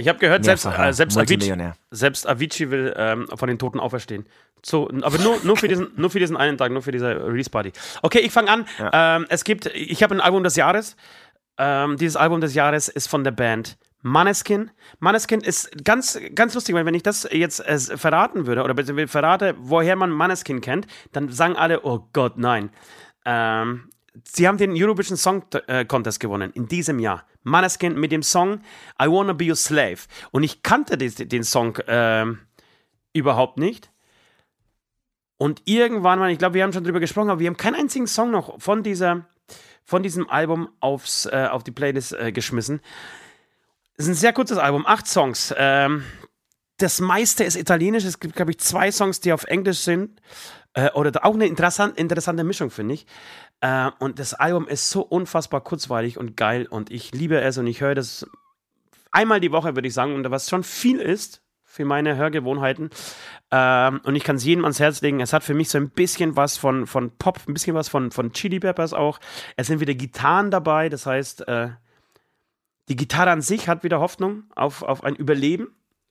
Ich 0.00 0.08
habe 0.08 0.18
gehört, 0.18 0.44
selbst, 0.44 0.64
äh, 0.64 0.92
selbst, 0.92 1.16
Avicii, 1.16 1.36
Multimillionär. 1.36 1.74
selbst 1.90 2.26
Avicii 2.26 2.70
will 2.70 2.94
ähm, 2.96 3.28
von 3.34 3.48
den 3.48 3.58
Toten 3.58 3.78
auferstehen. 3.78 4.26
So, 4.64 4.88
aber 5.02 5.18
nur, 5.18 5.38
nur, 5.44 5.56
für 5.56 5.68
diesen, 5.68 5.88
nur 5.96 6.10
für 6.10 6.18
diesen 6.18 6.36
einen 6.36 6.58
Tag, 6.58 6.72
nur 6.72 6.82
für 6.82 6.92
diese 6.92 7.08
Release-Party. 7.08 7.72
Okay, 8.02 8.20
ich 8.20 8.32
fange 8.32 8.50
an. 8.50 8.66
Ähm, 8.92 9.26
es 9.28 9.44
gibt, 9.44 9.66
ich 9.66 10.02
habe 10.02 10.14
ein 10.14 10.20
Album 10.20 10.42
des 10.42 10.56
Jahres. 10.56 10.96
Ähm, 11.58 11.96
dieses 11.98 12.16
Album 12.16 12.40
des 12.40 12.54
Jahres 12.54 12.88
ist 12.88 13.08
von 13.08 13.24
der 13.24 13.32
Band 13.32 13.78
Maneskin. 14.02 14.70
Maneskin 14.98 15.40
ist 15.40 15.84
ganz, 15.84 16.18
ganz 16.34 16.54
lustig, 16.54 16.74
weil 16.74 16.86
wenn 16.86 16.94
ich 16.94 17.02
das 17.02 17.28
jetzt 17.30 17.60
äh, 17.60 17.78
verraten 17.78 18.46
würde 18.46 18.62
oder 18.62 18.74
verrate, 19.06 19.54
woher 19.58 19.96
man 19.96 20.10
Maneskin 20.10 20.60
kennt, 20.60 20.86
dann 21.12 21.28
sagen 21.28 21.56
alle, 21.56 21.84
oh 21.84 22.08
Gott, 22.12 22.38
nein. 22.38 22.70
Ähm, 23.26 23.90
sie 24.24 24.46
haben 24.46 24.58
den 24.58 24.72
Eurovision 24.72 25.16
Song 25.16 25.44
äh, 25.66 25.84
Contest 25.84 26.20
gewonnen 26.20 26.50
in 26.52 26.68
diesem 26.68 26.98
Jahr. 26.98 27.24
Maneskin 27.42 27.98
mit 27.98 28.12
dem 28.12 28.22
Song 28.22 28.60
I 29.00 29.06
Wanna 29.06 29.32
Be 29.32 29.46
Your 29.46 29.56
Slave. 29.56 29.98
Und 30.30 30.42
ich 30.42 30.62
kannte 30.62 30.98
den 30.98 31.44
Song 31.44 31.78
ähm, 31.86 32.40
überhaupt 33.12 33.58
nicht. 33.58 33.90
Und 35.36 35.62
irgendwann 35.64 36.18
mal, 36.18 36.30
ich 36.30 36.38
glaube, 36.38 36.54
wir 36.54 36.62
haben 36.62 36.72
schon 36.72 36.84
drüber 36.84 37.00
gesprochen, 37.00 37.30
aber 37.30 37.40
wir 37.40 37.46
haben 37.46 37.56
keinen 37.56 37.76
einzigen 37.76 38.06
Song 38.06 38.30
noch 38.30 38.60
von, 38.60 38.82
dieser, 38.82 39.24
von 39.84 40.02
diesem 40.02 40.28
Album 40.28 40.68
aufs, 40.80 41.24
äh, 41.26 41.48
auf 41.50 41.64
die 41.64 41.70
Playlist 41.70 42.12
äh, 42.12 42.30
geschmissen. 42.30 42.80
Es 43.96 44.04
ist 44.04 44.10
ein 44.10 44.14
sehr 44.16 44.32
kurzes 44.34 44.58
Album, 44.58 44.84
acht 44.86 45.06
Songs. 45.06 45.54
Ähm, 45.56 46.04
das 46.76 47.00
meiste 47.00 47.44
ist 47.44 47.56
italienisch. 47.56 48.04
Es 48.04 48.20
gibt, 48.20 48.36
glaube 48.36 48.50
ich, 48.50 48.58
zwei 48.58 48.90
Songs, 48.90 49.20
die 49.20 49.32
auf 49.32 49.44
Englisch 49.44 49.78
sind. 49.78 50.20
Äh, 50.74 50.90
oder 50.92 51.24
auch 51.24 51.34
eine 51.34 51.46
interessant, 51.46 51.98
interessante 51.98 52.44
Mischung, 52.44 52.70
finde 52.70 52.94
ich. 52.94 53.06
Äh, 53.60 53.90
und 53.98 54.18
das 54.18 54.34
Album 54.34 54.68
ist 54.68 54.90
so 54.90 55.02
unfassbar 55.02 55.62
kurzweilig 55.62 56.18
und 56.18 56.36
geil. 56.36 56.66
Und 56.68 56.90
ich 56.90 57.12
liebe 57.12 57.40
es 57.40 57.58
und 57.58 57.66
ich 57.66 57.80
höre 57.80 57.94
das 57.94 58.26
einmal 59.10 59.40
die 59.40 59.52
Woche, 59.52 59.74
würde 59.74 59.88
ich 59.88 59.94
sagen. 59.94 60.14
Und 60.14 60.30
was 60.30 60.48
schon 60.48 60.62
viel 60.62 61.00
ist 61.00 61.42
für 61.64 61.84
meine 61.84 62.16
Hörgewohnheiten. 62.16 62.90
Ähm, 63.50 64.00
und 64.04 64.14
ich 64.14 64.24
kann 64.24 64.36
es 64.36 64.44
jedem 64.44 64.64
ans 64.64 64.80
Herz 64.80 65.00
legen. 65.02 65.20
Es 65.20 65.32
hat 65.32 65.44
für 65.44 65.54
mich 65.54 65.70
so 65.70 65.78
ein 65.78 65.90
bisschen 65.90 66.36
was 66.36 66.56
von, 66.56 66.86
von 66.86 67.16
Pop, 67.16 67.40
ein 67.46 67.54
bisschen 67.54 67.74
was 67.74 67.88
von, 67.88 68.10
von 68.10 68.32
Chili 68.32 68.60
Peppers 68.60 68.92
auch. 68.92 69.20
Es 69.56 69.68
sind 69.68 69.80
wieder 69.80 69.94
Gitarren 69.94 70.50
dabei. 70.50 70.88
Das 70.88 71.06
heißt, 71.06 71.46
äh, 71.48 71.70
die 72.88 72.96
Gitarre 72.96 73.30
an 73.30 73.42
sich 73.42 73.68
hat 73.68 73.84
wieder 73.84 74.00
Hoffnung 74.00 74.44
auf, 74.54 74.82
auf 74.82 75.04
ein 75.04 75.14
Überleben. 75.14 75.68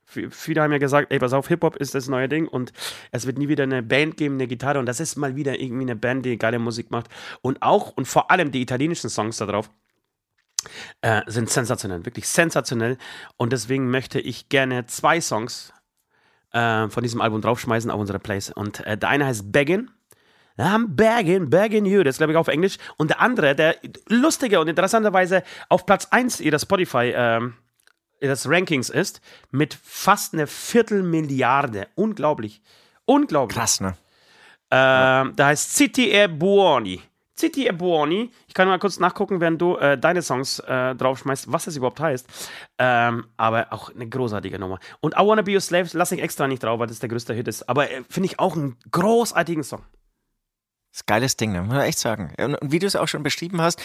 Viele 0.10 0.62
haben 0.62 0.72
ja 0.72 0.80
gesagt, 0.80 1.12
ey, 1.12 1.20
pass 1.20 1.34
auf, 1.34 1.48
Hip-Hop 1.48 1.76
ist 1.76 1.94
das 1.94 2.08
neue 2.08 2.28
Ding 2.28 2.48
und 2.48 2.74
es 3.12 3.28
wird 3.28 3.38
nie 3.38 3.48
wieder 3.48 3.64
eine 3.64 3.84
Band 3.84 4.18
geben, 4.18 4.36
eine 4.36 4.48
Gitarre 4.48 4.80
und 4.80 4.88
das 4.88 5.00
ist 5.00 5.18
mal 5.18 5.36
wieder 5.36 5.60
irgendwie 5.60 5.84
eine 5.84 5.96
Band, 5.96 6.26
die 6.26 6.38
geile 6.38 6.58
Musik 6.58 6.90
macht. 6.90 7.08
Und 7.42 7.62
auch 7.62 7.92
und 7.92 8.08
vor 8.08 8.32
allem 8.32 8.52
die 8.52 8.62
italienischen 8.62 9.10
Songs 9.10 9.38
da 9.38 9.46
drauf 9.46 9.70
äh, 11.02 11.22
sind 11.28 11.50
sensationell, 11.50 12.06
wirklich 12.06 12.28
sensationell. 12.28 12.98
Und 13.38 13.54
deswegen 13.54 13.92
möchte 13.92 14.20
ich 14.20 14.50
gerne 14.50 14.86
zwei 14.88 15.22
Songs 15.22 15.74
äh, 16.52 16.90
von 16.90 17.04
diesem 17.04 17.22
Album 17.22 17.42
draufschmeißen 17.42 17.92
auf 17.92 18.00
unsere 18.00 18.20
Plays. 18.20 18.50
Und 18.52 18.86
äh, 18.86 18.98
der 18.98 19.10
eine 19.10 19.26
heißt 19.26 19.52
Beggin. 19.52 19.92
I'm 20.58 20.88
begging, 20.90 21.50
begging 21.50 21.86
you. 21.86 22.04
Das 22.04 22.18
glaube 22.18 22.34
ich, 22.34 22.38
auf 22.38 22.50
Englisch. 22.50 22.78
Und 22.98 23.12
der 23.12 23.22
andere, 23.22 23.56
der 23.56 23.78
lustige 24.10 24.60
und 24.60 24.68
interessanterweise 24.68 25.44
auf 25.70 25.86
Platz 25.86 26.08
1 26.12 26.42
ihrer 26.42 26.60
Spotify 26.60 27.14
ähm, 27.16 27.54
ihres 28.22 28.50
Rankings 28.50 28.90
ist, 28.90 29.22
mit 29.52 29.74
fast 29.74 30.34
einer 30.34 30.48
Viertelmilliarde. 30.48 31.88
Unglaublich. 31.96 32.62
Unglaublich. 33.06 33.58
Krass, 33.58 33.82
ne? 33.82 33.96
Ähm, 34.72 35.34
da 35.36 35.48
heißt 35.48 35.76
City 35.76 36.12
e 36.12 36.28
Buoni. 36.28 37.02
City 37.40 37.68
e 37.68 37.72
Buoni. 37.72 38.32
Ich 38.48 38.54
kann 38.54 38.68
mal 38.68 38.80
kurz 38.80 39.00
nachgucken, 39.00 39.40
während 39.40 39.62
du 39.62 39.78
äh, 39.78 39.98
deine 39.98 40.22
Songs 40.22 40.60
äh, 40.60 40.94
draufschmeißt, 40.96 41.52
was 41.52 41.66
das 41.66 41.76
überhaupt 41.76 42.00
heißt. 42.00 42.28
Ähm, 42.78 43.26
aber 43.38 43.72
auch 43.72 43.94
eine 43.94 44.08
großartige 44.08 44.60
Nummer. 44.60 44.80
Und 45.00 45.16
I 45.16 45.26
Wanna 45.26 45.42
Be 45.42 45.54
Your 45.54 45.62
Slave 45.62 45.90
lasse 45.94 46.16
ich 46.16 46.22
extra 46.22 46.48
nicht 46.48 46.64
drauf, 46.64 46.80
weil 46.80 46.88
das 46.88 47.00
der 47.00 47.10
größte 47.10 47.34
Hit 47.34 47.48
ist. 47.48 47.68
Aber 47.70 47.90
äh, 47.90 48.04
finde 48.10 48.28
ich 48.28 48.40
auch 48.40 48.56
einen 48.56 48.78
großartigen 48.92 49.64
Song. 49.64 49.84
Das 50.92 51.02
ist 51.02 51.08
geiles 51.08 51.38
Ding, 51.38 51.52
ne? 51.52 51.62
muss 51.62 51.76
man 51.76 51.82
echt 51.82 52.00
sagen. 52.00 52.34
Und 52.40 52.58
wie 52.64 52.80
du 52.80 52.88
es 52.88 52.96
auch 52.96 53.08
schon 53.08 53.22
beschrieben 53.22 53.62
hast, 53.62 53.80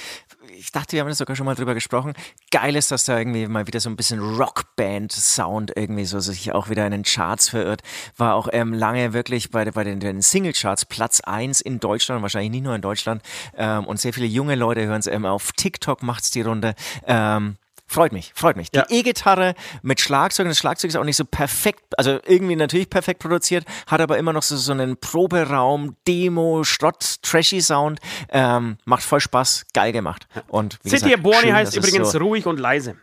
ich 0.57 0.73
dachte, 0.73 0.93
wir 0.93 1.01
haben 1.01 1.09
da 1.09 1.15
sogar 1.15 1.37
schon 1.37 1.45
mal 1.45 1.55
drüber 1.55 1.75
gesprochen. 1.75 2.15
Geil 2.51 2.77
ist, 2.77 2.91
dass 2.91 3.05
da 3.05 3.19
irgendwie 3.19 3.47
mal 3.47 3.67
wieder 3.67 3.79
so 3.81 3.91
ein 3.91 3.97
bisschen 3.97 4.21
Rockband-Sound 4.21 5.73
irgendwie 5.77 6.07
so 6.07 6.21
sich 6.21 6.53
auch 6.53 6.71
wieder 6.71 6.87
in 6.87 6.93
den 6.93 7.03
Charts 7.03 7.51
verirrt. 7.51 7.83
War 8.17 8.35
auch 8.35 8.49
ähm, 8.53 8.73
lange 8.73 9.13
wirklich 9.13 9.51
bei, 9.51 9.71
bei 9.71 9.85
den, 9.85 10.01
den 10.01 10.23
Single-Charts 10.23 10.87
Platz 10.87 11.21
1 11.21 11.61
in 11.61 11.79
Deutschland, 11.79 12.23
wahrscheinlich 12.23 12.53
nicht 12.53 12.65
nur 12.65 12.75
in 12.75 12.81
Deutschland. 12.81 13.23
Ähm, 13.55 13.85
und 13.85 14.01
sehr 14.01 14.15
viele 14.15 14.27
junge 14.27 14.55
Leute 14.55 14.87
hören 14.87 15.01
es 15.01 15.07
ähm, 15.07 15.27
auf 15.27 15.53
TikTok 15.53 16.03
macht's 16.03 16.31
die 16.31 16.41
Runde. 16.41 16.75
Ähm, 17.07 17.59
Freut 17.87 18.13
mich, 18.13 18.33
freut 18.35 18.57
mich. 18.57 18.71
Die 18.71 18.79
Ja. 18.79 18.87
E-Gitarre 18.89 19.55
mit 19.83 20.01
Schlagzeug, 20.01 20.49
das 20.49 20.59
Schlagzeug 20.59 20.89
ist 20.89 20.97
auch 20.97 21.05
nicht 21.05 21.17
so 21.17 21.25
perfekt, 21.27 21.83
also 21.99 22.19
irgendwie 22.27 22.57
natürlich 22.57 22.89
perfekt 22.89 23.21
produziert, 23.21 23.67
hat 23.87 24.01
aber 24.01 24.17
immer 24.19 24.33
noch 24.33 24.43
so, 24.43 24.57
so 24.57 24.73
einen 24.73 24.97
Proberaum, 24.97 25.95
Demo, 26.09 26.65
Schrott, 26.65 27.17
trashy 27.23 27.61
Sound. 27.61 28.01
Ähm, 28.31 28.79
macht 28.87 29.03
voll 29.03 29.21
Spaß, 29.21 29.67
geil 29.75 29.93
gemacht. 29.93 30.27
Und 30.49 30.79
wie 30.83 30.89
City 30.89 31.05
gesagt, 31.11 31.23
Buoni 31.23 31.39
schön, 31.43 31.55
heißt 31.55 31.77
übrigens 31.77 32.13
So, 32.13 32.19
ruhig 32.19 32.47
und 32.47 32.59
leise. 32.59 32.97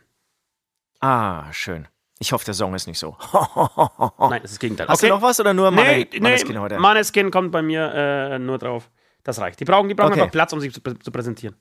ah, 1.00 1.52
schön. 1.54 1.88
Ich 2.20 2.32
hoffe, 2.34 2.46
der 2.46 2.54
Song 2.54 2.74
ist 2.76 2.86
nicht 2.88 3.00
so. 3.00 3.18
Nein, 3.34 4.42
das 4.42 4.44
ist 4.44 4.54
das 4.54 4.60
Gegenteil. 4.60 4.88
Hast 4.88 5.02
du 5.02 5.08
noch 5.08 5.22
was 5.24 5.40
oder 5.40 5.54
nur 5.56 5.72
Nee, 5.72 5.78
Mane- 5.78 6.08
nee, 6.12 6.20
Maneskin 6.20 6.60
heute? 6.60 6.78
Maneskin 6.80 7.32
kommt 7.32 7.52
bei 7.52 7.62
mir 7.64 7.92
äh, 7.94 8.40
nur 8.40 8.58
drauf. 8.60 8.90
Das 9.24 9.40
reicht. 9.40 9.60
Die 9.60 9.66
brauchen, 9.66 9.88
die 9.90 9.96
brauchen 9.96 10.12
Okay. 10.12 10.22
einfach 10.22 10.32
Platz, 10.32 10.54
um 10.54 10.60
sich 10.60 10.72
zu, 10.74 10.82
zu 10.82 11.12
präsentieren. 11.12 11.56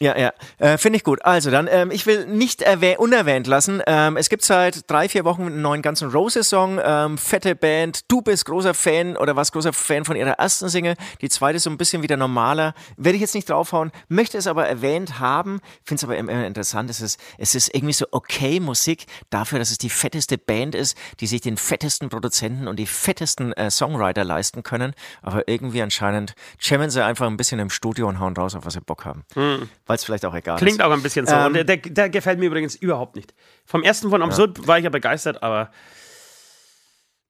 Ja, 0.00 0.16
ja, 0.16 0.32
äh, 0.58 0.78
finde 0.78 0.96
ich 0.98 1.04
gut. 1.04 1.24
Also 1.24 1.50
dann, 1.50 1.66
ähm, 1.68 1.90
ich 1.90 2.06
will 2.06 2.24
nicht 2.26 2.64
unerwähnt 2.98 3.48
lassen. 3.48 3.82
Ähm, 3.86 4.16
es 4.16 4.28
gibt 4.28 4.44
seit 4.44 4.88
drei, 4.88 5.08
vier 5.08 5.24
Wochen 5.24 5.42
einen 5.42 5.60
neuen 5.60 5.82
ganzen 5.82 6.10
Roses-Song. 6.10 6.80
Ähm, 6.82 7.18
fette 7.18 7.56
Band. 7.56 8.02
Du 8.08 8.22
bist 8.22 8.44
großer 8.44 8.74
Fan 8.74 9.16
oder 9.16 9.34
was 9.34 9.50
großer 9.50 9.72
Fan 9.72 10.04
von 10.04 10.14
ihrer 10.14 10.32
ersten 10.32 10.68
Single. 10.68 10.94
Die 11.20 11.28
zweite 11.28 11.56
ist 11.56 11.64
so 11.64 11.70
ein 11.70 11.78
bisschen 11.78 12.02
wieder 12.02 12.16
normaler. 12.16 12.74
Werde 12.96 13.16
ich 13.16 13.22
jetzt 13.22 13.34
nicht 13.34 13.50
draufhauen, 13.50 13.90
möchte 14.08 14.38
es 14.38 14.46
aber 14.46 14.68
erwähnt 14.68 15.18
haben. 15.18 15.60
Finde 15.82 15.98
es 15.98 16.04
aber 16.04 16.16
immer 16.16 16.46
interessant. 16.46 16.90
Es 16.90 17.00
ist, 17.00 17.18
es 17.36 17.56
ist 17.56 17.74
irgendwie 17.74 17.94
so 17.94 18.06
okay 18.12 18.60
Musik 18.60 19.06
dafür, 19.30 19.58
dass 19.58 19.72
es 19.72 19.78
die 19.78 19.90
fetteste 19.90 20.38
Band 20.38 20.76
ist, 20.76 20.96
die 21.18 21.26
sich 21.26 21.40
den 21.40 21.56
fettesten 21.56 22.08
Produzenten 22.08 22.68
und 22.68 22.78
die 22.78 22.86
fettesten 22.86 23.52
äh, 23.54 23.68
Songwriter 23.68 24.22
leisten 24.22 24.62
können. 24.62 24.94
Aber 25.22 25.48
irgendwie 25.48 25.82
anscheinend 25.82 26.34
jammen 26.60 26.90
sie 26.90 27.04
einfach 27.04 27.26
ein 27.26 27.36
bisschen 27.36 27.58
im 27.58 27.70
Studio 27.70 28.06
und 28.08 28.20
hauen 28.20 28.36
raus, 28.36 28.54
auf 28.54 28.64
was 28.64 28.74
sie 28.74 28.80
Bock 28.80 29.04
haben. 29.04 29.24
Hm 29.34 29.68
weil 29.88 29.96
es 29.96 30.04
vielleicht 30.04 30.24
auch 30.24 30.34
egal 30.34 30.58
Klingt 30.58 30.74
ist. 30.74 30.78
Klingt 30.78 30.88
auch 30.88 30.94
ein 30.94 31.02
bisschen 31.02 31.26
so. 31.26 31.34
Ähm, 31.34 31.54
der, 31.54 31.64
der, 31.64 31.78
der, 31.78 32.10
gefällt 32.10 32.38
mir 32.38 32.46
übrigens 32.46 32.76
überhaupt 32.76 33.16
nicht. 33.16 33.34
Vom 33.64 33.82
ersten 33.82 34.10
von 34.10 34.22
Absurd 34.22 34.58
ja. 34.58 34.66
war 34.66 34.78
ich 34.78 34.84
ja 34.84 34.90
begeistert, 34.90 35.42
aber, 35.42 35.70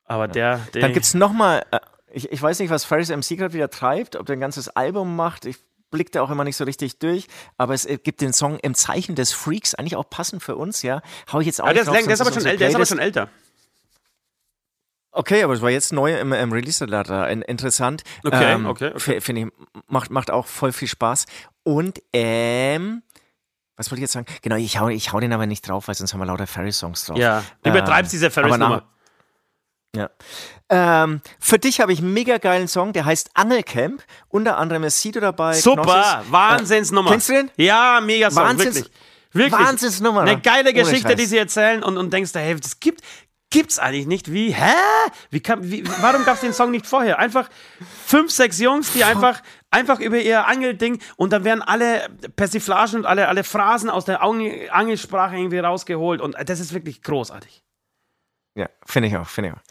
aber 0.05 0.26
ja. 0.26 0.32
der, 0.32 0.60
der. 0.74 0.82
Dann 0.82 0.93
gibt 0.93 1.06
es 1.06 1.14
nochmal, 1.14 1.64
äh, 1.70 1.78
ich, 2.12 2.30
ich 2.30 2.43
weiß 2.43 2.59
nicht, 2.59 2.70
was 2.70 2.85
Ferris 2.85 3.09
MC 3.09 3.39
gerade 3.39 3.55
wieder 3.55 3.70
treibt, 3.70 4.16
ob 4.16 4.26
der 4.26 4.36
ein 4.36 4.40
ganzes 4.40 4.68
Album 4.68 5.16
macht. 5.16 5.47
Ich 5.47 5.56
blickt 5.90 6.14
da 6.14 6.22
auch 6.22 6.30
immer 6.30 6.44
nicht 6.44 6.56
so 6.56 6.64
richtig 6.64 6.98
durch, 6.98 7.28
aber 7.56 7.72
es 7.72 7.89
gibt 8.02 8.20
den 8.20 8.35
Song 8.35 8.59
im 8.59 8.74
Zeichen 8.74 9.14
des 9.14 9.32
Freaks, 9.32 9.74
eigentlich 9.74 9.97
auch 9.97 10.10
passend 10.10 10.43
für 10.43 10.56
uns, 10.56 10.82
ja. 10.82 11.01
Hau 11.32 11.40
ich 11.40 11.47
jetzt 11.47 11.62
auch 11.62 11.66
ja, 11.68 11.72
der, 11.72 11.82
ist, 11.82 11.89
drauf, 11.89 11.97
der, 11.97 12.12
ist 12.12 12.20
aber 12.20 12.32
schon 12.32 12.44
älter, 12.44 12.59
der 12.59 12.68
ist 12.68 12.74
aber 12.74 12.86
schon 12.86 12.98
älter. 12.98 13.30
Okay, 15.10 15.43
aber 15.43 15.55
es 15.55 15.62
war 15.62 15.70
jetzt 15.70 15.93
neu 15.93 16.16
im, 16.16 16.32
im 16.32 16.52
Release-Letter. 16.52 17.28
Interessant. 17.48 18.02
Okay, 18.22 18.52
ähm, 18.52 18.66
okay. 18.66 18.93
okay. 18.94 19.20
Finde 19.20 19.43
ich, 19.43 19.48
macht, 19.89 20.10
macht 20.10 20.30
auch 20.30 20.47
voll 20.47 20.70
viel 20.70 20.86
Spaß. 20.86 21.24
Und, 21.69 22.03
ähm, 22.15 23.03
was 23.77 23.90
wollte 23.90 23.99
ich 23.99 24.05
jetzt 24.05 24.15
sagen? 24.15 24.24
Genau, 24.40 24.57
ich 24.57 24.78
hau, 24.78 24.89
ich 24.89 25.12
hau 25.12 25.20
den 25.20 25.35
aber 25.35 25.45
nicht 25.45 25.69
drauf, 25.69 25.86
weil 25.86 25.95
sonst 25.95 26.15
haben 26.15 26.20
wir 26.20 26.24
lauter 26.24 26.47
Ferry-Songs 26.47 27.05
drauf. 27.05 27.19
Ja, 27.19 27.45
du 27.62 27.69
übertreibst 27.69 28.15
ähm, 28.15 28.16
diese 28.16 28.31
Ferry-Nummer. 28.31 28.85
Ja. 29.95 30.09
Ähm, 30.70 31.20
für 31.39 31.59
dich 31.59 31.82
habe 31.82 31.93
ich 31.93 31.99
einen 31.99 32.15
mega 32.15 32.39
geilen 32.39 32.69
Song, 32.69 32.95
der 32.95 33.05
heißt 33.05 33.32
Angelcamp. 33.35 34.03
Unter 34.28 34.57
anderem 34.57 34.85
ist 34.85 35.03
Sido 35.03 35.20
dabei. 35.20 35.53
Super, 35.53 35.82
Knossis. 35.82 36.32
Wahnsinnsnummer. 36.32 37.11
Äh, 37.11 37.12
kennst 37.12 37.28
du 37.28 37.32
den? 37.35 37.51
Ja, 37.57 38.01
mega 38.03 38.31
Song, 38.31 38.45
Wahnsinns 38.45 38.77
wirklich. 38.77 38.93
Wirklich. 39.32 39.61
Wahnsinnsnummer. 39.61 40.23
Eine 40.23 40.40
geile 40.40 40.73
Geschichte, 40.73 41.16
die 41.16 41.27
sie 41.27 41.36
erzählen 41.36 41.82
und, 41.82 41.99
und 41.99 42.11
denkst, 42.12 42.31
hey, 42.32 42.59
das 42.59 42.81
gibt, 42.81 43.03
gibt's 43.51 43.78
eigentlich 43.78 44.07
nicht. 44.07 44.32
Wie, 44.32 44.55
hä? 44.55 44.73
Wie 45.31 45.40
kam, 45.40 45.70
wie, 45.70 45.85
warum 46.01 46.24
gab's 46.24 46.40
den 46.40 46.55
Song 46.55 46.70
nicht 46.70 46.86
vorher? 46.86 47.19
Einfach 47.19 47.49
fünf, 48.07 48.31
sechs 48.31 48.59
Jungs, 48.59 48.93
die 48.93 49.05
einfach, 49.05 49.43
einfach 49.70 50.01
über 50.01 50.19
ihr 50.19 50.47
Angelding 50.47 51.01
und 51.16 51.32
dann 51.32 51.45
werden 51.45 51.62
alle 51.62 52.09
Persiflagen 52.36 53.01
und 53.01 53.07
alle, 53.07 53.28
alle 53.28 53.45
Phrasen 53.45 53.90
aus 53.90 54.05
der 54.05 54.23
Angelsprache 54.23 55.36
irgendwie 55.36 55.59
rausgeholt 55.59 56.20
und 56.20 56.36
das 56.47 56.61
ist 56.61 56.73
wirklich 56.73 57.03
großartig. 57.03 57.62
Ja, 58.55 58.69
finde 58.85 59.09
ich 59.09 59.16
auch, 59.16 59.28
finde 59.28 59.51
ich 59.51 59.57
auch. 59.57 59.62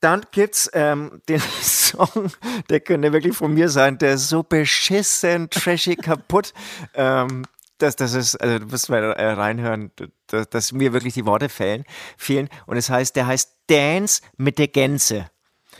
Dann 0.00 0.26
gibt's 0.30 0.70
ähm, 0.74 1.22
den 1.28 1.40
Song, 1.62 2.30
der 2.68 2.80
könnte 2.80 3.12
wirklich 3.12 3.36
von 3.36 3.54
mir 3.54 3.68
sein, 3.68 3.98
der 3.98 4.14
ist 4.14 4.28
so 4.28 4.42
beschissen, 4.42 5.50
trashy, 5.50 5.96
kaputt. 5.96 6.52
Ähm, 6.94 7.44
das, 7.78 7.94
das 7.96 8.14
ist, 8.14 8.36
also 8.36 8.58
du 8.58 8.66
musst 8.66 8.88
mal 8.88 9.02
äh, 9.02 9.32
reinhören, 9.32 9.90
dass, 10.28 10.48
dass, 10.48 10.72
mir 10.72 10.94
wirklich 10.94 11.12
die 11.12 11.26
Worte 11.26 11.50
fehlen, 11.50 11.84
fehlen. 12.16 12.48
Und 12.64 12.78
es 12.78 12.88
heißt, 12.88 13.14
der 13.16 13.26
heißt 13.26 13.54
Dance 13.66 14.22
mit 14.38 14.58
der 14.58 14.68
Gänse. 14.68 15.30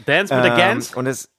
Dance 0.04 0.34
mit 0.34 0.44
der 0.44 0.52
ähm, 0.52 0.58
Gänse? 0.58 0.96
Und 0.96 1.06
es 1.06 1.30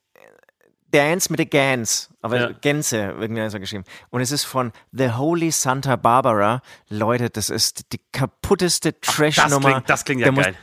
Dance 0.91 1.29
mit 1.29 1.39
der 1.39 1.45
Gans, 1.45 2.09
aber 2.21 2.39
ja. 2.39 2.51
Gänse, 2.61 3.15
irgendwie 3.19 3.49
so 3.49 3.59
geschrieben. 3.59 3.83
Und 4.09 4.21
es 4.21 4.31
ist 4.31 4.45
von 4.45 4.71
The 4.91 5.11
Holy 5.11 5.51
Santa 5.51 5.95
Barbara. 5.95 6.61
Leute, 6.89 7.29
das 7.29 7.49
ist 7.49 7.91
die 7.93 7.99
kaputteste 8.11 8.99
Trash-Nummer. 8.99 9.81
Das, 9.81 9.83
das 9.85 10.05
klingt, 10.05 10.21
ja 10.21 10.31
geil. 10.31 10.55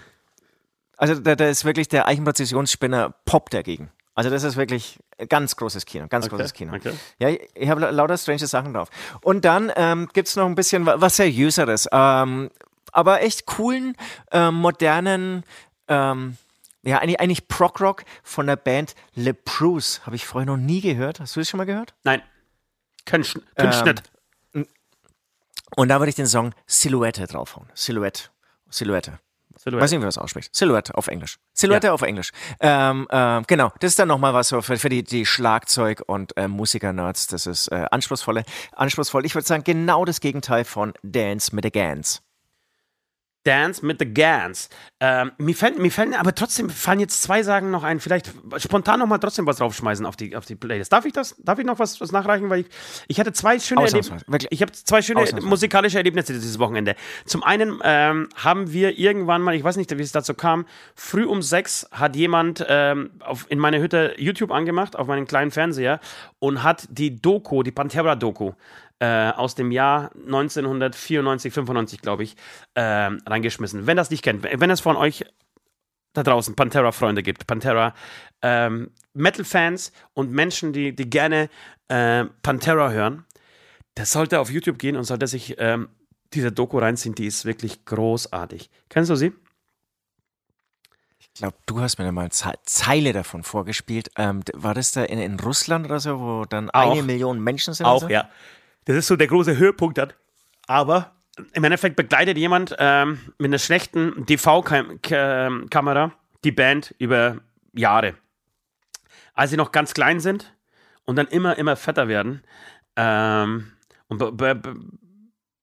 also 0.96 1.14
da, 1.16 1.36
da 1.36 1.48
ist 1.48 1.64
wirklich 1.64 1.88
der 1.88 2.08
Eichenpräzisionsspinner 2.08 3.14
Pop 3.24 3.50
dagegen. 3.50 3.90
Also 4.14 4.30
das 4.30 4.44
ist 4.44 4.56
wirklich 4.56 4.98
ganz 5.28 5.56
großes 5.56 5.86
Kino, 5.86 6.06
ganz 6.08 6.26
okay, 6.26 6.36
großes 6.36 6.52
Kino. 6.52 6.74
Okay. 6.74 6.92
Ja, 7.18 7.28
ich 7.28 7.68
habe 7.68 7.90
lauter 7.90 8.16
strange 8.16 8.46
Sachen 8.46 8.72
drauf. 8.72 8.88
Und 9.22 9.44
dann 9.44 9.72
ähm, 9.76 10.08
gibt 10.12 10.28
es 10.28 10.36
noch 10.36 10.46
ein 10.46 10.54
bisschen 10.54 10.86
was 10.86 11.16
seriöseres, 11.16 11.88
ähm, 11.90 12.50
aber 12.92 13.22
echt 13.22 13.46
coolen, 13.46 13.96
äh, 14.30 14.52
modernen, 14.52 15.42
ähm, 15.88 16.36
ja, 16.84 16.98
eigentlich, 16.98 17.20
eigentlich 17.20 17.48
Prog-Rock 17.48 18.04
von 18.22 18.46
der 18.46 18.56
Band 18.56 18.94
Le 19.14 19.34
Bruce. 19.34 20.02
Habe 20.06 20.16
ich 20.16 20.26
vorher 20.26 20.46
noch 20.46 20.56
nie 20.56 20.80
gehört. 20.80 21.20
Hast 21.20 21.36
du 21.36 21.40
das 21.40 21.48
schon 21.48 21.58
mal 21.58 21.64
gehört? 21.64 21.94
Nein. 22.04 22.22
Kein 23.04 23.24
ähm, 23.56 23.72
Schnitt. 23.72 24.02
Und 25.76 25.88
da 25.88 25.98
würde 25.98 26.08
ich 26.10 26.14
den 26.14 26.26
Song 26.26 26.54
Silhouette 26.66 27.26
draufhauen. 27.26 27.68
Silhouette. 27.74 28.30
Silhouette. 28.70 29.18
Silhouette. 29.56 29.82
Weiß 29.82 29.90
nicht, 29.90 29.98
wie 29.98 30.02
man 30.02 30.08
das 30.08 30.18
ausspricht. 30.18 30.54
Silhouette 30.54 30.94
auf 30.96 31.08
Englisch. 31.08 31.38
Silhouette 31.52 31.86
ja. 31.88 31.92
auf 31.92 32.02
Englisch. 32.02 32.32
Ähm, 32.60 33.06
äh, 33.10 33.42
genau, 33.46 33.72
das 33.80 33.92
ist 33.92 33.98
dann 33.98 34.08
nochmal 34.08 34.34
was 34.34 34.48
so 34.48 34.60
für, 34.62 34.76
für 34.76 34.88
die, 34.88 35.02
die 35.02 35.26
Schlagzeug- 35.26 36.02
und 36.06 36.36
äh, 36.36 36.48
Musiker-Nerds. 36.48 37.28
Das 37.28 37.46
ist 37.46 37.68
äh, 37.68 37.86
anspruchsvolle, 37.90 38.44
anspruchsvoll. 38.72 39.24
Ich 39.24 39.34
würde 39.34 39.46
sagen, 39.46 39.64
genau 39.64 40.04
das 40.04 40.20
Gegenteil 40.20 40.64
von 40.64 40.92
Dance 41.02 41.54
mit 41.54 41.64
the 41.64 41.70
Gans. 41.70 42.22
Dance 43.44 43.84
mit 43.84 43.98
the 43.98 44.12
Gans. 44.12 44.68
Ähm, 45.00 45.32
mir, 45.38 45.54
fällt, 45.54 45.78
mir 45.78 45.90
fällen 45.90 46.14
aber 46.14 46.34
trotzdem 46.34 46.70
fallen 46.70 47.00
jetzt 47.00 47.22
zwei 47.22 47.42
Sagen 47.42 47.70
noch 47.70 47.82
ein. 47.82 48.00
Vielleicht 48.00 48.32
spontan 48.56 49.00
noch 49.00 49.06
mal 49.06 49.18
trotzdem 49.18 49.46
was 49.46 49.58
draufschmeißen 49.58 50.06
auf 50.06 50.16
die, 50.16 50.34
auf 50.34 50.46
die 50.46 50.56
Playlist. 50.56 50.92
Darf 50.92 51.04
ich 51.04 51.12
das? 51.12 51.36
Darf 51.38 51.58
ich 51.58 51.66
noch 51.66 51.78
was, 51.78 52.00
was 52.00 52.10
nachreichen? 52.10 52.48
Weil 52.48 52.60
ich, 52.60 52.66
ich 53.08 53.20
hatte 53.20 53.32
zwei 53.32 53.58
schöne, 53.58 53.86
ich 54.50 54.62
habe 54.62 54.72
zwei 54.72 55.02
schöne 55.02 55.24
musikalische 55.42 55.98
Erlebnisse 55.98 56.32
dieses 56.32 56.58
Wochenende. 56.58 56.96
Zum 57.26 57.42
einen 57.42 57.80
ähm, 57.84 58.28
haben 58.34 58.72
wir 58.72 58.98
irgendwann 58.98 59.42
mal, 59.42 59.54
ich 59.54 59.62
weiß 59.62 59.76
nicht, 59.76 59.96
wie 59.96 60.02
es 60.02 60.12
dazu 60.12 60.34
kam, 60.34 60.64
früh 60.94 61.24
um 61.24 61.42
sechs 61.42 61.86
hat 61.92 62.16
jemand 62.16 62.64
ähm, 62.68 63.10
auf, 63.20 63.46
in 63.50 63.58
meiner 63.58 63.78
Hütte 63.78 64.14
YouTube 64.16 64.50
angemacht, 64.50 64.96
auf 64.96 65.06
meinen 65.06 65.26
kleinen 65.26 65.50
Fernseher 65.50 66.00
und 66.38 66.62
hat 66.62 66.86
die 66.90 67.20
Doku, 67.20 67.62
die 67.62 67.72
Pantera-Doku, 67.72 68.52
äh, 69.00 69.30
aus 69.30 69.54
dem 69.54 69.70
Jahr 69.70 70.10
1994, 70.14 71.52
95, 71.52 72.00
glaube 72.00 72.22
ich, 72.22 72.36
äh, 72.74 72.80
reingeschmissen. 72.82 73.86
Wenn 73.86 73.96
das 73.96 74.10
nicht 74.10 74.22
kennt, 74.22 74.42
wenn 74.44 74.70
es 74.70 74.80
von 74.80 74.96
euch 74.96 75.24
da 76.12 76.22
draußen 76.22 76.54
Pantera-Freunde 76.54 77.22
gibt, 77.22 77.46
Pantera 77.46 77.94
ähm, 78.42 78.90
Metal-Fans 79.14 79.92
und 80.14 80.30
Menschen, 80.30 80.72
die, 80.72 80.94
die 80.94 81.10
gerne 81.10 81.50
äh, 81.88 82.24
Pantera 82.42 82.90
hören, 82.90 83.24
der 83.96 84.06
sollte 84.06 84.40
auf 84.40 84.50
YouTube 84.50 84.78
gehen 84.78 84.96
und 84.96 85.04
sollte 85.04 85.26
sich 85.26 85.56
ähm, 85.58 85.88
diese 86.32 86.52
Doku 86.52 86.78
reinziehen. 86.78 87.14
Die 87.14 87.26
ist 87.26 87.44
wirklich 87.44 87.84
großartig. 87.84 88.70
Kennst 88.88 89.10
du 89.10 89.16
sie? 89.16 89.32
Ich 91.18 91.32
glaube, 91.32 91.56
du 91.66 91.80
hast 91.80 91.98
mir 91.98 92.04
da 92.04 92.12
mal 92.12 92.30
Ze 92.30 92.52
Zeile 92.64 93.12
davon 93.12 93.42
vorgespielt. 93.42 94.10
Ähm, 94.16 94.42
war 94.52 94.74
das 94.74 94.92
da 94.92 95.02
in, 95.02 95.18
in, 95.18 95.40
Russland 95.40 95.86
oder 95.86 95.98
so, 95.98 96.20
wo 96.20 96.44
dann 96.44 96.70
auch, 96.70 96.92
eine 96.92 97.02
Million 97.02 97.40
Menschen 97.40 97.74
sind? 97.74 97.86
Auch, 97.86 98.02
so? 98.02 98.08
ja. 98.08 98.28
Das 98.84 98.96
ist 98.96 99.06
so 99.06 99.16
der 99.16 99.26
große 99.26 99.56
Höhepunkt 99.56 99.98
dann. 99.98 100.12
Aber 100.66 101.12
im 101.52 101.64
Endeffekt 101.64 101.96
begleitet 101.96 102.38
jemand 102.38 102.76
ähm, 102.78 103.18
mit 103.38 103.48
einer 103.48 103.58
schlechten 103.58 104.24
DV-Kamera 104.26 106.12
die 106.44 106.52
Band 106.52 106.94
über 106.98 107.40
Jahre. 107.72 108.14
Als 109.34 109.50
sie 109.50 109.56
noch 109.56 109.72
ganz 109.72 109.94
klein 109.94 110.20
sind 110.20 110.54
und 111.04 111.16
dann 111.16 111.26
immer, 111.26 111.58
immer 111.58 111.76
fetter 111.76 112.08
werden 112.08 112.42
ähm, 112.96 113.72
und 114.08 114.18
be 114.18 114.32
be 114.32 114.62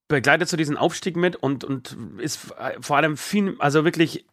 begleitet 0.08 0.50
so 0.50 0.58
diesen 0.58 0.76
Aufstieg 0.76 1.16
mit 1.16 1.38
und, 1.38 1.64
und 1.64 1.96
ist 2.18 2.54
vor 2.82 2.98
allem 2.98 3.16
viel, 3.16 3.56
also 3.60 3.86
wirklich 3.86 4.26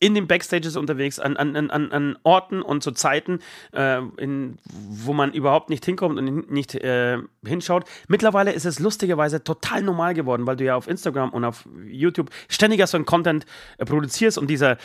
in 0.00 0.14
den 0.14 0.26
Backstages 0.26 0.76
unterwegs, 0.76 1.18
an, 1.18 1.36
an, 1.36 1.70
an, 1.70 1.92
an 1.92 2.18
Orten 2.24 2.62
und 2.62 2.82
zu 2.82 2.92
Zeiten, 2.92 3.38
äh, 3.72 4.00
in, 4.18 4.58
wo 4.64 5.12
man 5.12 5.32
überhaupt 5.32 5.70
nicht 5.70 5.84
hinkommt 5.84 6.18
und 6.18 6.50
nicht 6.50 6.74
äh, 6.74 7.18
hinschaut. 7.46 7.84
Mittlerweile 8.08 8.52
ist 8.52 8.66
es 8.66 8.80
lustigerweise 8.80 9.44
total 9.44 9.82
normal 9.82 10.14
geworden, 10.14 10.46
weil 10.46 10.56
du 10.56 10.64
ja 10.64 10.76
auf 10.76 10.88
Instagram 10.88 11.30
und 11.30 11.44
auf 11.44 11.66
YouTube 11.86 12.30
ständiger 12.48 12.86
so 12.86 12.96
einen 12.96 13.06
Content 13.06 13.46
äh, 13.78 13.84
produzierst 13.84 14.36
und 14.36 14.48
dieser, 14.48 14.76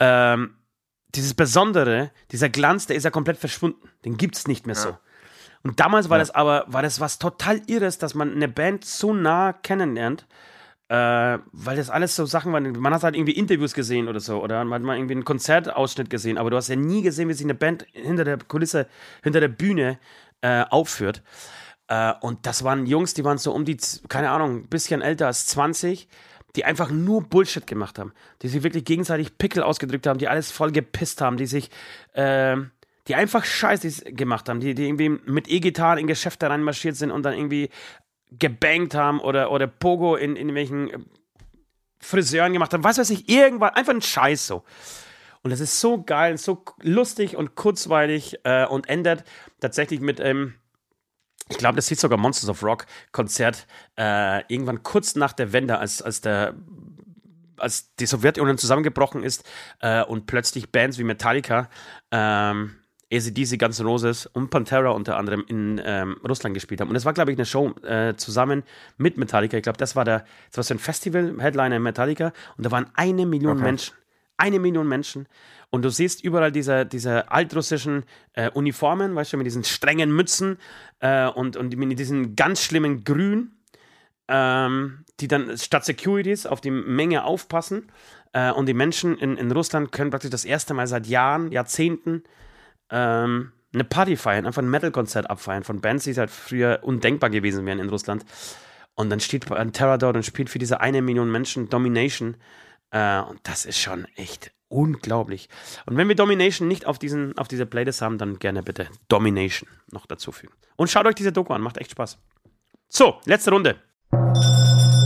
ähm, 0.00 0.54
dieses 1.14 1.34
Besondere, 1.34 2.10
dieser 2.32 2.48
Glanz, 2.48 2.86
der 2.86 2.96
ist 2.96 3.04
ja 3.04 3.10
komplett 3.10 3.36
verschwunden. 3.36 3.90
Den 4.04 4.16
gibt 4.16 4.36
es 4.36 4.48
nicht 4.48 4.66
mehr 4.66 4.76
ja. 4.76 4.82
so. 4.82 4.96
Und 5.62 5.80
damals 5.80 6.10
war 6.10 6.18
ja. 6.18 6.22
das 6.22 6.30
aber, 6.30 6.64
war 6.68 6.82
das 6.82 7.00
was 7.00 7.18
total 7.18 7.62
Irres, 7.66 7.98
dass 7.98 8.14
man 8.14 8.32
eine 8.32 8.48
Band 8.48 8.84
so 8.84 9.14
nah 9.14 9.52
kennenlernt 9.52 10.26
äh, 10.94 11.38
weil 11.52 11.76
das 11.76 11.90
alles 11.90 12.14
so 12.14 12.24
Sachen 12.24 12.52
waren. 12.52 12.70
Man 12.78 12.94
hat 12.94 13.02
halt 13.02 13.16
irgendwie 13.16 13.32
Interviews 13.32 13.74
gesehen 13.74 14.06
oder 14.06 14.20
so, 14.20 14.40
oder 14.40 14.64
man 14.64 14.74
hat 14.74 14.86
mal 14.86 14.96
irgendwie 14.96 15.14
einen 15.14 15.24
Konzertausschnitt 15.24 16.08
gesehen, 16.08 16.38
aber 16.38 16.50
du 16.50 16.56
hast 16.56 16.68
ja 16.68 16.76
nie 16.76 17.02
gesehen, 17.02 17.28
wie 17.28 17.32
sich 17.32 17.46
eine 17.46 17.54
Band 17.54 17.84
hinter 17.92 18.22
der 18.22 18.38
Kulisse, 18.38 18.86
hinter 19.24 19.40
der 19.40 19.48
Bühne 19.48 19.98
äh, 20.40 20.62
aufführt. 20.70 21.22
Äh, 21.88 22.12
und 22.20 22.46
das 22.46 22.62
waren 22.62 22.86
Jungs, 22.86 23.14
die 23.14 23.24
waren 23.24 23.38
so 23.38 23.52
um 23.52 23.64
die, 23.64 23.76
keine 24.08 24.30
Ahnung, 24.30 24.58
ein 24.58 24.68
bisschen 24.68 25.02
älter 25.02 25.26
als 25.26 25.48
20, 25.48 26.06
die 26.54 26.64
einfach 26.64 26.90
nur 26.90 27.24
Bullshit 27.24 27.66
gemacht 27.66 27.98
haben, 27.98 28.12
die 28.42 28.48
sich 28.48 28.62
wirklich 28.62 28.84
gegenseitig 28.84 29.36
Pickel 29.36 29.64
ausgedrückt 29.64 30.06
haben, 30.06 30.18
die 30.18 30.28
alles 30.28 30.52
voll 30.52 30.70
gepisst 30.70 31.20
haben, 31.20 31.36
die 31.36 31.46
sich, 31.46 31.70
äh, 32.12 32.56
die 33.08 33.16
einfach 33.16 33.44
Scheiße 33.44 34.12
gemacht 34.12 34.48
haben, 34.48 34.60
die, 34.60 34.76
die 34.76 34.86
irgendwie 34.86 35.08
mit 35.08 35.48
E-Gitarren 35.48 35.98
in 35.98 36.06
Geschäfte 36.06 36.48
reinmarschiert 36.48 36.94
sind 36.94 37.10
und 37.10 37.24
dann 37.24 37.34
irgendwie 37.34 37.70
gebankt 38.38 38.94
haben 38.94 39.20
oder, 39.20 39.50
oder 39.50 39.66
Pogo 39.66 40.16
in, 40.16 40.36
in 40.36 40.54
welchen 40.54 40.90
äh, 40.90 40.98
Friseuren 42.00 42.52
gemacht 42.52 42.72
haben, 42.72 42.84
was 42.84 42.98
weiß 42.98 43.10
ich, 43.10 43.28
irgendwann, 43.28 43.70
einfach 43.70 43.94
ein 43.94 44.02
Scheiß 44.02 44.46
so. 44.46 44.64
Und 45.42 45.50
das 45.50 45.60
ist 45.60 45.80
so 45.80 46.02
geil, 46.02 46.38
so 46.38 46.64
lustig 46.80 47.36
und 47.36 47.54
kurzweilig 47.54 48.38
äh, 48.44 48.66
und 48.66 48.88
endet 48.88 49.24
tatsächlich 49.60 50.00
mit 50.00 50.20
ähm, 50.20 50.54
ich 51.50 51.58
glaube, 51.58 51.76
das 51.76 51.88
hieß 51.88 52.00
sogar 52.00 52.18
Monsters 52.18 52.48
of 52.48 52.62
Rock 52.62 52.86
Konzert 53.12 53.66
äh, 53.98 54.40
irgendwann 54.52 54.82
kurz 54.82 55.14
nach 55.14 55.34
der 55.34 55.52
Wende, 55.52 55.78
als, 55.78 56.00
als 56.00 56.22
der 56.22 56.54
als 57.56 57.94
die 57.96 58.06
Sowjetunion 58.06 58.58
zusammengebrochen 58.58 59.22
ist 59.22 59.44
äh, 59.80 60.02
und 60.02 60.26
plötzlich 60.26 60.72
Bands 60.72 60.98
wie 60.98 61.04
Metallica, 61.04 61.68
ähm, 62.10 62.76
ACDC, 63.12 63.58
Guns 63.58 63.80
N' 63.80 63.86
Roses 63.86 64.26
und 64.26 64.50
Pantera 64.50 64.90
unter 64.90 65.16
anderem 65.16 65.44
in 65.46 65.80
ähm, 65.84 66.16
Russland 66.26 66.54
gespielt 66.54 66.80
haben. 66.80 66.88
Und 66.88 66.94
das 66.94 67.04
war, 67.04 67.12
glaube 67.12 67.32
ich, 67.32 67.38
eine 67.38 67.46
Show 67.46 67.74
äh, 67.82 68.14
zusammen 68.16 68.62
mit 68.96 69.16
Metallica. 69.16 69.56
Ich 69.56 69.62
glaube, 69.62 69.78
das 69.78 69.96
war 69.96 70.04
der, 70.04 70.24
das 70.50 70.58
war 70.58 70.64
so 70.64 70.74
ein 70.74 70.78
Festival-Headliner 70.78 71.76
in 71.76 71.82
Metallica 71.82 72.32
und 72.56 72.66
da 72.66 72.70
waren 72.70 72.86
eine 72.94 73.26
Million 73.26 73.56
okay. 73.56 73.64
Menschen. 73.64 73.94
Eine 74.36 74.58
Million 74.58 74.88
Menschen. 74.88 75.28
Und 75.70 75.82
du 75.82 75.90
siehst 75.90 76.22
überall 76.22 76.52
diese, 76.52 76.86
diese 76.86 77.30
altrussischen 77.30 78.04
äh, 78.34 78.50
Uniformen, 78.50 79.14
weißt 79.14 79.32
du, 79.32 79.36
mit 79.36 79.46
diesen 79.46 79.64
strengen 79.64 80.14
Mützen 80.14 80.58
äh, 81.00 81.26
und, 81.26 81.56
und 81.56 81.76
mit 81.76 81.98
diesen 81.98 82.36
ganz 82.36 82.62
schlimmen 82.62 83.04
Grün, 83.04 83.52
ähm, 84.28 85.04
die 85.20 85.28
dann 85.28 85.56
statt 85.58 85.84
Securities 85.84 86.46
auf 86.46 86.60
die 86.60 86.70
Menge 86.70 87.24
aufpassen. 87.24 87.90
Äh, 88.32 88.52
und 88.52 88.66
die 88.66 88.74
Menschen 88.74 89.18
in, 89.18 89.36
in 89.36 89.50
Russland 89.50 89.92
können 89.92 90.10
praktisch 90.10 90.30
das 90.30 90.44
erste 90.44 90.74
Mal 90.74 90.86
seit 90.86 91.06
Jahren, 91.06 91.50
Jahrzehnten 91.52 92.22
ähm, 92.90 93.52
eine 93.72 93.84
Party 93.84 94.16
feiern, 94.16 94.46
einfach 94.46 94.62
ein 94.62 94.70
Metal-Konzert 94.70 95.28
abfeiern 95.28 95.64
von 95.64 95.80
Bands, 95.80 96.04
die 96.04 96.14
halt 96.14 96.30
früher 96.30 96.80
undenkbar 96.82 97.30
gewesen 97.30 97.66
wären 97.66 97.80
in 97.80 97.88
Russland. 97.88 98.24
Und 98.94 99.10
dann 99.10 99.20
steht 99.20 99.50
ein 99.50 99.72
Terror 99.72 99.98
dort 99.98 100.16
und 100.16 100.24
spielt 100.24 100.48
für 100.48 100.58
diese 100.58 100.80
eine 100.80 101.02
Million 101.02 101.30
Menschen 101.30 101.68
Domination. 101.68 102.36
Äh, 102.90 103.20
und 103.20 103.40
das 103.42 103.64
ist 103.64 103.78
schon 103.78 104.06
echt 104.16 104.52
unglaublich. 104.68 105.48
Und 105.86 105.96
wenn 105.96 106.08
wir 106.08 106.14
Domination 106.14 106.68
nicht 106.68 106.86
auf, 106.86 106.98
diesen, 106.98 107.36
auf 107.38 107.48
dieser 107.48 107.66
Playlist 107.66 108.02
haben, 108.02 108.18
dann 108.18 108.38
gerne 108.38 108.62
bitte 108.62 108.88
Domination 109.08 109.68
noch 109.90 110.06
dazu 110.06 110.32
fügen. 110.32 110.54
Und 110.76 110.90
schaut 110.90 111.06
euch 111.06 111.14
diese 111.14 111.32
Doku 111.32 111.52
an, 111.52 111.60
macht 111.60 111.78
echt 111.78 111.90
Spaß. 111.90 112.18
So, 112.88 113.20
letzte 113.24 113.50
Runde. 113.50 113.76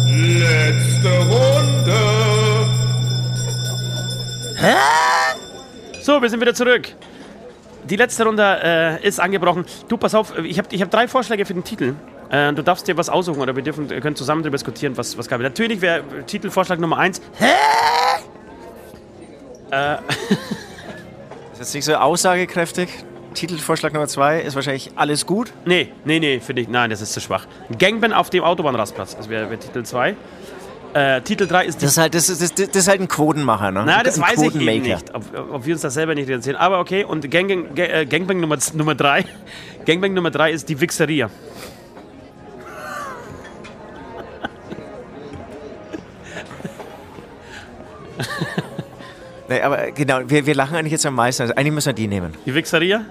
Letzte 0.07 1.19
Runde. 1.19 1.99
Hä? 4.57 4.75
So, 6.03 6.21
wir 6.21 6.29
sind 6.29 6.41
wieder 6.41 6.55
zurück. 6.55 6.95
Die 7.89 7.97
letzte 7.97 8.25
Runde 8.25 8.61
äh, 8.63 9.07
ist 9.07 9.19
angebrochen. 9.19 9.65
Du, 9.89 9.97
pass 9.97 10.15
auf, 10.15 10.37
ich 10.39 10.59
habe 10.59 10.69
ich 10.71 10.83
hab 10.83 10.91
drei 10.91 11.09
Vorschläge 11.09 11.47
für 11.47 11.55
den 11.55 11.65
Titel. 11.65 11.95
Äh, 12.29 12.53
du 12.53 12.63
darfst 12.63 12.87
dir 12.87 12.97
was 12.99 13.09
aussuchen 13.09 13.41
oder 13.41 13.57
wir 13.57 13.63
dürfen, 13.63 13.89
können 13.89 14.15
zusammen 14.15 14.43
darüber 14.43 14.57
diskutieren, 14.57 14.97
was, 14.97 15.17
was 15.17 15.27
gab. 15.27 15.41
Natürlich 15.41 15.81
wäre 15.81 16.03
Titelvorschlag 16.27 16.79
Nummer 16.79 16.99
eins. 16.99 17.23
Hä? 17.39 17.47
Äh. 19.71 19.95
ist 21.53 21.61
jetzt 21.61 21.75
nicht 21.75 21.85
so 21.87 21.95
aussagekräftig. 21.95 22.91
Titelvorschlag 23.33 23.95
Nummer 23.95 24.09
zwei 24.09 24.41
ist 24.41 24.55
wahrscheinlich 24.55 24.91
alles 24.97 25.25
gut. 25.25 25.53
Nee, 25.65 25.93
nee, 26.05 26.19
nee, 26.19 26.41
finde 26.41 26.63
ich. 26.63 26.69
Nein, 26.69 26.91
das 26.91 27.01
ist 27.01 27.15
zu 27.15 27.21
schwach. 27.21 27.47
Gangbang 27.79 28.13
auf 28.13 28.29
dem 28.29 28.45
Autobahnrastplatz. 28.45 29.17
Das 29.17 29.31
wäre 29.31 29.49
wär 29.49 29.59
Titel 29.59 29.83
2. 29.83 30.15
Äh, 30.99 31.21
Titel 31.23 31.47
3 31.47 31.67
ist. 31.67 31.81
Das 31.81 31.93
ist, 31.93 31.99
halt, 31.99 32.13
das, 32.15 32.29
ist, 32.29 32.43
das, 32.43 32.53
das 32.55 32.75
ist 32.75 32.89
halt 32.89 33.01
ein 33.01 33.07
Quotenmacher, 33.07 33.71
ne? 33.71 33.85
Na, 33.87 34.03
das 34.03 34.19
ein 34.19 34.23
weiß 34.23 34.43
ich 34.43 34.57
eben 34.57 34.83
nicht, 34.83 35.15
ob, 35.15 35.23
ob, 35.53 35.65
wir 35.65 35.75
uns 35.75 35.83
das 35.83 35.95
selber 35.95 36.17
nicht 36.17 36.29
erzählen. 36.29 36.57
Aber 36.57 36.81
okay, 36.81 37.05
und 37.05 37.31
Gangbang, 37.31 37.77
äh, 37.77 38.05
Gangbang 38.05 38.41
Nummer, 38.41 38.59
Nummer 38.75 38.97
3. 38.97 39.25
Gangbang 39.87 40.13
Nummer 40.13 40.33
3 40.33 40.51
ist 40.51 40.69
die 40.69 40.81
Wichseria. 40.81 41.31
Nee, 49.51 49.63
aber 49.63 49.93
genau, 49.93 50.21
wir, 50.27 50.45
wir 50.45 50.55
lachen 50.55 50.77
eigentlich 50.77 50.93
jetzt 50.93 51.07
am 51.07 51.15
meisten. 51.15 51.41
Also 51.41 51.55
eigentlich 51.55 51.73
müssen 51.73 51.87
wir 51.87 51.95
die 51.95 52.07
nehmen. 52.07 52.35
Die 52.45 52.55
Wichseria? 52.55 53.07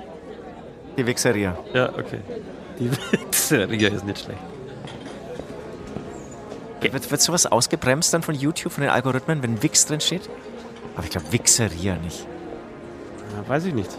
Die 0.95 1.07
Wichseria. 1.07 1.57
Ja, 1.73 1.89
okay. 1.89 2.19
Die 2.79 2.91
Wichseria 3.11 3.89
ist 3.89 4.05
nicht 4.05 4.19
schlecht. 4.19 4.56
Wird, 6.81 7.11
wird 7.11 7.21
sowas 7.21 7.45
ausgebremst 7.45 8.13
dann 8.13 8.23
von 8.23 8.35
YouTube, 8.35 8.73
von 8.73 8.83
den 8.83 8.91
Algorithmen, 8.91 9.41
wenn 9.41 9.61
Wix 9.63 9.85
drin 9.85 9.99
steht? 9.99 10.29
Aber 10.95 11.03
ich 11.05 11.11
glaube, 11.11 11.31
Wichseria 11.31 11.95
nicht. 11.95 12.25
Ja, 13.35 13.49
weiß 13.49 13.65
ich 13.65 13.73
nicht. 13.73 13.89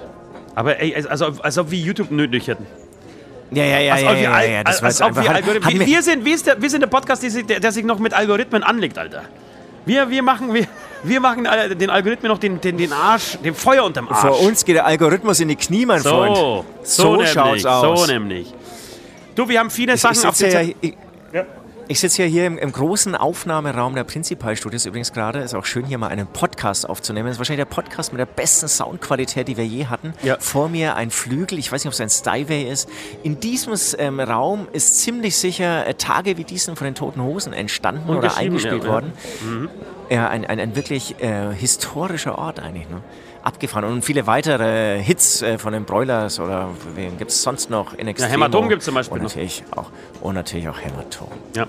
Aber 0.54 0.80
ey, 0.80 0.94
also, 1.06 1.26
als 1.40 1.58
ob 1.58 1.70
wir 1.70 1.78
YouTube 1.78 2.10
nötig 2.10 2.48
hätten. 2.48 2.66
Ja, 3.50 3.64
ja, 3.64 3.78
ja, 3.78 3.96
ja, 3.96 4.12
ja, 4.12 4.42
ja, 4.42 4.64
das 4.64 4.82
als 4.82 5.00
ob 5.00 5.16
wir, 5.16 5.30
Algorithmen, 5.30 5.78
wir, 5.78 5.86
wir, 5.86 6.02
sind, 6.02 6.24
wir, 6.24 6.36
der, 6.36 6.60
wir 6.60 6.68
sind 6.68 6.80
der 6.82 6.88
Podcast, 6.88 7.22
der, 7.22 7.60
der 7.60 7.72
sich 7.72 7.84
noch 7.84 7.98
mit 7.98 8.12
Algorithmen 8.12 8.62
anlegt, 8.62 8.98
Alter. 8.98 9.22
Wir, 9.86 10.10
wir 10.10 10.22
machen, 10.22 10.52
wir, 10.52 10.66
wir 11.02 11.20
machen 11.20 11.48
den 11.78 11.88
Algorithmen 11.88 12.30
noch 12.30 12.38
den, 12.38 12.60
den, 12.60 12.76
den 12.76 12.92
Arsch, 12.92 13.38
den 13.42 13.54
Feuer 13.54 13.84
unterm 13.84 14.08
Arsch. 14.08 14.20
Vor 14.20 14.40
uns 14.40 14.64
geht 14.64 14.76
der 14.76 14.84
Algorithmus 14.84 15.40
in 15.40 15.48
die 15.48 15.56
Knie, 15.56 15.86
mein 15.86 16.02
so, 16.02 16.10
Freund. 16.10 16.36
So, 16.36 16.64
so 16.82 17.10
nämlich, 17.12 17.30
schaut's 17.30 17.64
aus. 17.64 18.00
So 18.00 18.06
nämlich. 18.12 18.52
Du, 19.34 19.48
wir 19.48 19.60
haben 19.60 19.70
viele 19.70 19.94
ich, 19.94 20.00
Sachen 20.00 20.18
ich 20.18 20.26
auf 20.26 20.36
der 20.36 20.62
ja, 20.62 20.74
ja. 21.32 21.46
Ich 21.90 22.00
sitze 22.00 22.22
ja 22.22 22.28
hier 22.28 22.46
im, 22.46 22.58
im, 22.58 22.70
großen 22.70 23.14
Aufnahmeraum 23.14 23.94
der 23.94 24.04
Prinzipalstudios 24.04 24.84
übrigens 24.84 25.14
gerade. 25.14 25.38
Ist 25.38 25.54
auch 25.54 25.64
schön, 25.64 25.86
hier 25.86 25.96
mal 25.96 26.08
einen 26.08 26.26
Podcast 26.26 26.86
aufzunehmen. 26.86 27.28
Das 27.28 27.36
ist 27.36 27.38
wahrscheinlich 27.38 27.66
der 27.66 27.74
Podcast 27.74 28.12
mit 28.12 28.20
der 28.20 28.26
besten 28.26 28.68
Soundqualität, 28.68 29.48
die 29.48 29.56
wir 29.56 29.64
je 29.64 29.86
hatten. 29.86 30.12
Ja. 30.22 30.36
Vor 30.38 30.68
mir 30.68 30.96
ein 30.96 31.10
Flügel, 31.10 31.58
ich 31.58 31.72
weiß 31.72 31.82
nicht, 31.82 31.88
ob 31.88 31.94
es 31.94 32.00
ein 32.02 32.10
Styway 32.10 32.70
ist. 32.70 32.90
In 33.22 33.40
diesem 33.40 33.72
ähm, 33.96 34.20
Raum 34.20 34.68
ist 34.70 35.00
ziemlich 35.00 35.34
sicher 35.38 35.86
äh, 35.86 35.94
Tage 35.94 36.36
wie 36.36 36.44
diesen 36.44 36.76
von 36.76 36.84
den 36.84 36.94
Toten 36.94 37.22
Hosen 37.22 37.54
entstanden 37.54 38.14
oder 38.14 38.36
eingespielt 38.36 38.84
ja, 38.84 38.90
worden. 38.90 39.12
Mhm. 39.42 39.70
Ja, 40.10 40.28
ein, 40.28 40.44
ein, 40.44 40.60
ein 40.60 40.76
wirklich 40.76 41.22
äh, 41.22 41.54
historischer 41.54 42.36
Ort 42.36 42.60
eigentlich. 42.60 42.90
Ne? 42.90 43.02
Abgefahren. 43.42 43.84
Und 43.84 44.04
viele 44.04 44.26
weitere 44.26 45.00
Hits 45.00 45.42
äh, 45.42 45.58
von 45.58 45.72
den 45.72 45.84
Broilers 45.84 46.40
oder 46.40 46.70
wen 46.94 47.18
gibt 47.18 47.30
es 47.30 47.42
sonst 47.42 47.70
noch 47.70 47.94
in 47.94 48.08
Extremo. 48.08 48.28
Ja, 48.28 48.34
Hämatom 48.34 48.68
gibt 48.68 48.80
es 48.80 48.86
zum 48.86 48.94
Beispiel 48.94 49.18
und 49.18 49.22
natürlich 49.24 49.64
noch. 49.70 49.84
Auch, 49.84 49.90
und 50.20 50.34
natürlich 50.34 50.68
auch 50.68 50.80
Hämatom. 50.80 51.28
Ja. 51.56 51.66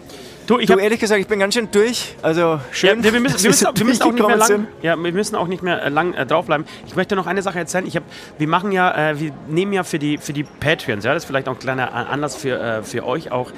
Du, 0.49 0.57
ich 0.57 0.65
du, 0.65 0.77
ehrlich 0.77 0.99
gesagt, 0.99 1.21
ich 1.21 1.27
bin 1.27 1.37
ganz 1.37 1.53
schön 1.53 1.69
durch. 1.71 2.15
Also 2.23 2.59
schön. 2.71 3.03
Ja, 3.03 3.13
wir, 3.13 3.19
müssen, 3.19 3.43
wir, 3.43 3.49
müssen, 3.51 3.67
wir 3.71 3.85
müssen 3.85 4.01
auch 4.01 4.11
nicht 4.11 4.27
mehr 4.27 4.37
lang, 4.37 4.67
ja, 4.81 4.95
wir 4.95 5.11
müssen 5.11 5.35
auch 5.35 5.47
nicht 5.47 5.61
mehr 5.61 5.83
äh, 5.83 5.89
lang 5.89 6.15
äh, 6.15 6.25
draufbleiben. 6.25 6.65
Ich 6.87 6.95
möchte 6.95 7.15
noch 7.15 7.27
eine 7.27 7.43
Sache 7.43 7.59
erzählen. 7.59 7.85
Ich 7.85 7.95
hab, 7.95 8.03
wir 8.39 8.47
machen 8.47 8.71
ja, 8.71 9.11
äh, 9.11 9.19
wir 9.19 9.31
nehmen 9.47 9.73
ja 9.73 9.83
für 9.83 9.99
die, 9.99 10.17
für 10.17 10.33
die 10.33 10.43
Patreons, 10.43 11.05
ja, 11.05 11.13
das 11.13 11.23
ist 11.23 11.27
vielleicht 11.27 11.47
auch 11.47 11.53
ein 11.53 11.59
kleiner 11.59 11.93
Anlass 11.93 12.35
für, 12.35 12.59
äh, 12.59 12.81
für 12.81 13.05
euch 13.05 13.31
auch, 13.31 13.51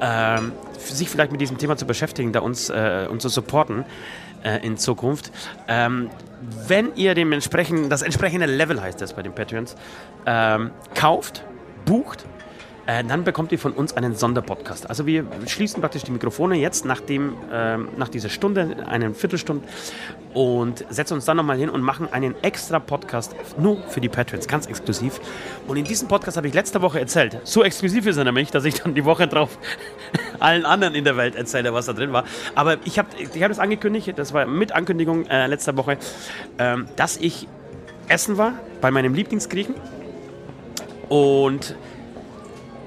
ähm, 0.00 0.52
sich 0.78 1.10
vielleicht 1.10 1.32
mit 1.32 1.40
diesem 1.40 1.58
Thema 1.58 1.76
zu 1.76 1.84
beschäftigen, 1.84 2.32
da 2.32 2.40
uns, 2.40 2.70
äh, 2.70 3.08
uns 3.10 3.22
zu 3.22 3.28
supporten 3.28 3.84
äh, 4.44 4.64
in 4.64 4.76
Zukunft. 4.76 5.30
Ähm, 5.68 6.10
wenn 6.66 6.94
ihr 6.96 7.14
dem 7.14 7.32
entsprechenden, 7.32 7.90
das 7.90 8.02
entsprechende 8.02 8.46
Level 8.46 8.80
heißt 8.80 9.00
das 9.00 9.12
bei 9.12 9.22
den 9.22 9.34
Patreons, 9.34 9.76
ähm, 10.26 10.70
kauft, 10.94 11.44
bucht, 11.84 12.24
äh, 12.90 13.04
dann 13.04 13.22
bekommt 13.22 13.52
ihr 13.52 13.58
von 13.58 13.72
uns 13.72 13.92
einen 13.96 14.16
Sonderpodcast. 14.16 14.88
Also 14.88 15.06
wir 15.06 15.24
schließen 15.46 15.80
praktisch 15.80 16.02
die 16.02 16.10
Mikrofone 16.10 16.56
jetzt 16.56 16.84
nach, 16.84 17.00
dem, 17.00 17.34
äh, 17.52 17.76
nach 17.96 18.08
dieser 18.08 18.28
Stunde, 18.28 18.84
eine 18.88 19.14
Viertelstunde 19.14 19.64
und 20.34 20.84
setzen 20.90 21.14
uns 21.14 21.24
dann 21.24 21.36
nochmal 21.36 21.56
hin 21.56 21.70
und 21.70 21.82
machen 21.82 22.12
einen 22.12 22.34
extra 22.42 22.80
Podcast 22.80 23.36
nur 23.58 23.80
für 23.84 24.00
die 24.00 24.08
Patrons, 24.08 24.48
ganz 24.48 24.66
exklusiv. 24.66 25.20
Und 25.68 25.76
in 25.76 25.84
diesem 25.84 26.08
Podcast 26.08 26.36
habe 26.36 26.48
ich 26.48 26.54
letzte 26.54 26.82
Woche 26.82 26.98
erzählt, 26.98 27.38
so 27.44 27.62
exklusiv 27.62 28.06
ist 28.06 28.16
er 28.16 28.24
nämlich, 28.24 28.50
dass 28.50 28.64
ich 28.64 28.74
dann 28.74 28.94
die 28.94 29.04
Woche 29.04 29.28
drauf 29.28 29.56
allen 30.40 30.66
anderen 30.66 30.96
in 30.96 31.04
der 31.04 31.16
Welt 31.16 31.36
erzähle, 31.36 31.72
was 31.72 31.86
da 31.86 31.92
drin 31.92 32.12
war. 32.12 32.24
Aber 32.56 32.78
ich 32.84 32.98
habe 32.98 33.08
ich 33.18 33.42
hab 33.42 33.56
angekündigt, 33.60 34.14
das 34.16 34.32
war 34.32 34.46
mit 34.46 34.72
Ankündigung 34.72 35.26
äh, 35.26 35.46
letzter 35.46 35.76
Woche, 35.76 35.96
äh, 36.58 36.76
dass 36.96 37.18
ich 37.18 37.46
essen 38.08 38.36
war 38.36 38.54
bei 38.80 38.90
meinem 38.90 39.14
Lieblingsgriechen 39.14 39.76
und 41.08 41.76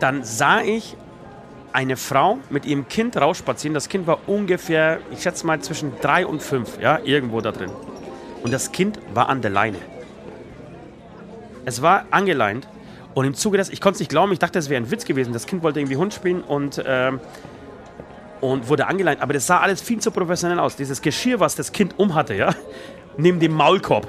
dann 0.04 0.26
sah 0.26 0.62
ich 0.62 0.98
eine 1.72 1.96
Frau 1.96 2.40
mit 2.50 2.66
ihrem 2.66 2.90
Kind 2.90 3.16
rausspazieren. 3.16 3.74
Das 3.74 3.88
Kind 3.88 4.06
war 4.06 4.20
ungefähr, 4.28 5.00
ich 5.12 5.22
schätze 5.22 5.48
mal, 5.48 5.62
zwischen 5.62 5.94
drei 6.02 6.28
und 6.28 6.44
fünf, 6.44 6.78
ja, 6.82 7.00
irgendwo 7.06 7.40
da 7.40 7.54
drin. 7.54 7.72
Und 8.44 8.52
das 8.52 8.74
Kind 8.74 9.00
war 9.14 9.30
an 9.30 9.42
der 9.42 9.52
Leine. 9.52 9.78
Es 11.64 11.82
war 11.82 12.06
angeleint. 12.12 12.68
Und 13.14 13.26
im 13.26 13.34
Zuge 13.34 13.58
des, 13.58 13.70
ich 13.70 13.80
konnte 13.80 13.96
es 13.96 14.00
nicht 14.02 14.10
glauben, 14.10 14.34
ich 14.34 14.40
dachte, 14.40 14.60
es 14.60 14.70
wäre 14.70 14.84
ein 14.84 14.92
Witz 14.92 15.06
gewesen. 15.06 15.32
Das 15.32 15.46
Kind 15.46 15.64
wollte 15.64 15.80
irgendwie 15.80 15.96
Hund 15.96 16.14
spielen 16.14 16.42
und, 16.42 16.84
ähm, 16.86 17.22
und 18.42 18.68
wurde 18.68 18.88
angeleint. 18.88 19.22
Aber 19.22 19.32
das 19.32 19.48
sah 19.48 19.62
alles 19.62 19.82
viel 19.82 20.00
zu 20.00 20.12
professionell 20.12 20.60
aus. 20.60 20.76
Dieses 20.76 21.02
Geschirr, 21.02 21.40
was 21.40 21.56
das 21.56 21.72
Kind 21.72 21.98
umhatte, 21.98 22.34
ja, 22.34 22.54
neben 23.18 23.40
dem 23.40 23.54
Maulkorb. 23.54 24.06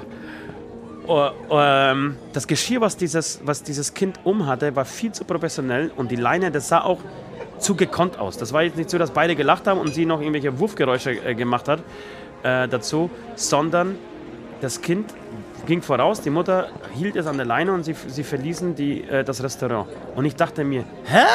Uh, 1.07 1.29
ähm, 1.51 2.17
das 2.33 2.47
Geschirr, 2.47 2.81
was 2.81 2.97
dieses, 2.97 3.39
was 3.43 3.61
dieses 3.61 3.93
Kind 3.93 4.19
umhatte, 4.23 4.75
war 4.75 4.85
viel 4.85 5.11
zu 5.11 5.23
professionell 5.23 5.91
und 5.95 6.09
die 6.09 6.15
Leine, 6.15 6.49
das 6.51 6.67
sah 6.69 6.81
auch 6.81 6.99
zu 7.59 7.75
gekonnt 7.75 8.17
aus. 8.17 8.37
Das 8.37 8.53
war 8.53 8.63
jetzt 8.63 8.77
nicht 8.77 8.89
so, 8.89 8.97
dass 8.97 9.11
beide 9.11 9.35
gelacht 9.35 9.67
haben 9.67 9.79
und 9.79 9.93
sie 9.93 10.05
noch 10.05 10.19
irgendwelche 10.19 10.57
Wurfgeräusche 10.59 11.11
äh, 11.11 11.35
gemacht 11.35 11.67
hat 11.67 11.79
äh, 12.43 12.67
dazu, 12.67 13.09
sondern 13.35 13.97
das 14.61 14.81
Kind 14.81 15.13
ging 15.65 15.81
voraus, 15.81 16.21
die 16.21 16.29
Mutter 16.29 16.69
hielt 16.93 17.15
es 17.15 17.27
an 17.27 17.37
der 17.37 17.45
Leine 17.45 17.73
und 17.73 17.83
sie, 17.83 17.95
sie 18.07 18.23
verließen 18.23 18.75
die, 18.75 19.03
äh, 19.03 19.23
das 19.23 19.43
Restaurant. 19.43 19.87
Und 20.15 20.25
ich 20.25 20.35
dachte 20.35 20.63
mir, 20.63 20.85
hä? 21.05 21.25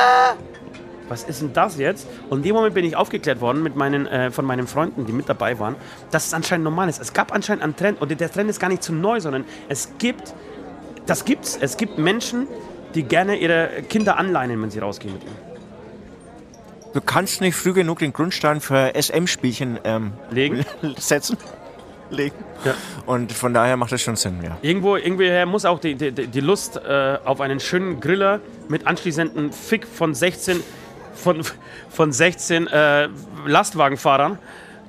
Was 1.11 1.25
ist 1.25 1.43
denn 1.43 1.53
das 1.53 1.77
jetzt? 1.77 2.07
Und 2.31 2.39
in 2.39 2.45
dem 2.45 2.55
Moment 2.55 2.75
bin 2.75 2.85
ich 2.85 2.97
aufgeklärt 2.97 3.41
worden 3.41 3.63
mit 3.63 3.77
meinen, 3.77 4.07
äh, 4.07 4.31
von 4.31 4.45
meinen 4.45 4.67
Freunden, 4.67 5.07
die 5.07 5.13
mit 5.13 5.29
dabei 5.29 5.59
waren, 5.59 5.75
dass 6.11 6.29
es 6.29 6.35
anscheinend 6.35 6.65
normal 6.65 6.89
ist. 6.89 7.01
Es 7.01 7.13
gab 7.13 7.33
anscheinend 7.33 7.65
einen 7.65 7.77
Trend 7.77 8.01
und 8.01 8.09
der 8.19 8.33
Trend 8.33 8.49
ist 8.49 8.61
gar 8.61 8.69
nicht 8.69 8.83
zu 8.83 8.93
neu, 8.93 9.21
sondern 9.21 9.45
es 9.69 9.91
gibt, 9.99 10.33
das 11.07 11.25
gibt's. 11.25 11.59
Es 11.61 11.77
gibt 11.77 11.99
Menschen, 11.99 12.47
die 12.95 13.03
gerne 13.03 13.37
ihre 13.37 13.83
Kinder 13.89 14.17
anleinen, 14.17 14.63
wenn 14.63 14.71
sie 14.71 14.79
rausgehen 14.79 15.13
mit 15.15 15.25
ihnen. 15.25 15.37
Du 16.93 17.01
kannst 17.01 17.41
nicht 17.41 17.55
früh 17.55 17.73
genug 17.73 18.01
den 18.01 18.13
Grundstein 18.13 18.61
für 18.61 18.93
SM-Spielchen 19.01 19.79
ähm, 19.85 20.13
Legen? 20.31 20.65
setzen. 20.97 21.37
Legen. 22.11 22.35
Ja. 22.65 22.75
Und 23.07 23.33
von 23.33 23.55
daher 23.55 23.77
macht 23.77 23.93
das 23.93 24.03
schon 24.03 24.17
Sinn, 24.17 24.41
ja. 24.43 24.59
Irgendwo, 24.63 24.97
irgendwoher 24.97 25.47
muss 25.47 25.65
auch 25.65 25.79
die, 25.79 25.95
die, 25.95 26.11
die 26.13 26.41
Lust 26.41 26.77
äh, 26.77 27.19
auf 27.25 27.41
einen 27.41 27.61
schönen 27.61 28.01
Griller 28.01 28.41
mit 28.69 28.87
anschließendem 28.87 29.53
Fick 29.53 29.87
von 29.87 30.15
16, 30.15 30.61
von, 31.21 31.43
von 31.89 32.13
16 32.13 32.67
äh, 32.67 33.09
Lastwagenfahrern 33.47 34.39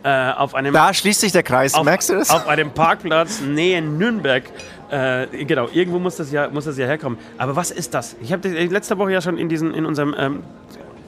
äh, 0.03 0.31
auf 0.31 0.55
einem 0.55 0.73
Da 0.73 0.93
schließt 0.93 1.21
sich 1.21 1.31
der 1.31 1.43
Kreis, 1.43 1.73
auf, 1.75 1.85
merkst 1.85 2.09
du 2.09 2.15
das? 2.15 2.29
auf 2.31 2.47
einem 2.47 2.71
Parkplatz 2.71 3.41
nähe 3.41 3.81
Nürnberg. 3.81 4.43
Äh, 4.89 5.45
genau, 5.45 5.69
irgendwo 5.71 5.99
muss 5.99 6.15
das, 6.17 6.31
ja, 6.31 6.49
muss 6.49 6.65
das 6.65 6.77
ja 6.77 6.85
herkommen. 6.85 7.17
Aber 7.37 7.55
was 7.55 7.71
ist 7.71 7.93
das? 7.93 8.15
Ich 8.21 8.33
habe 8.33 8.47
letzte 8.49 8.97
Woche 8.97 9.11
ja 9.13 9.21
schon 9.21 9.37
in, 9.37 9.47
diesen, 9.47 9.73
in 9.73 9.85
unserem 9.85 10.15
ähm, 10.17 10.43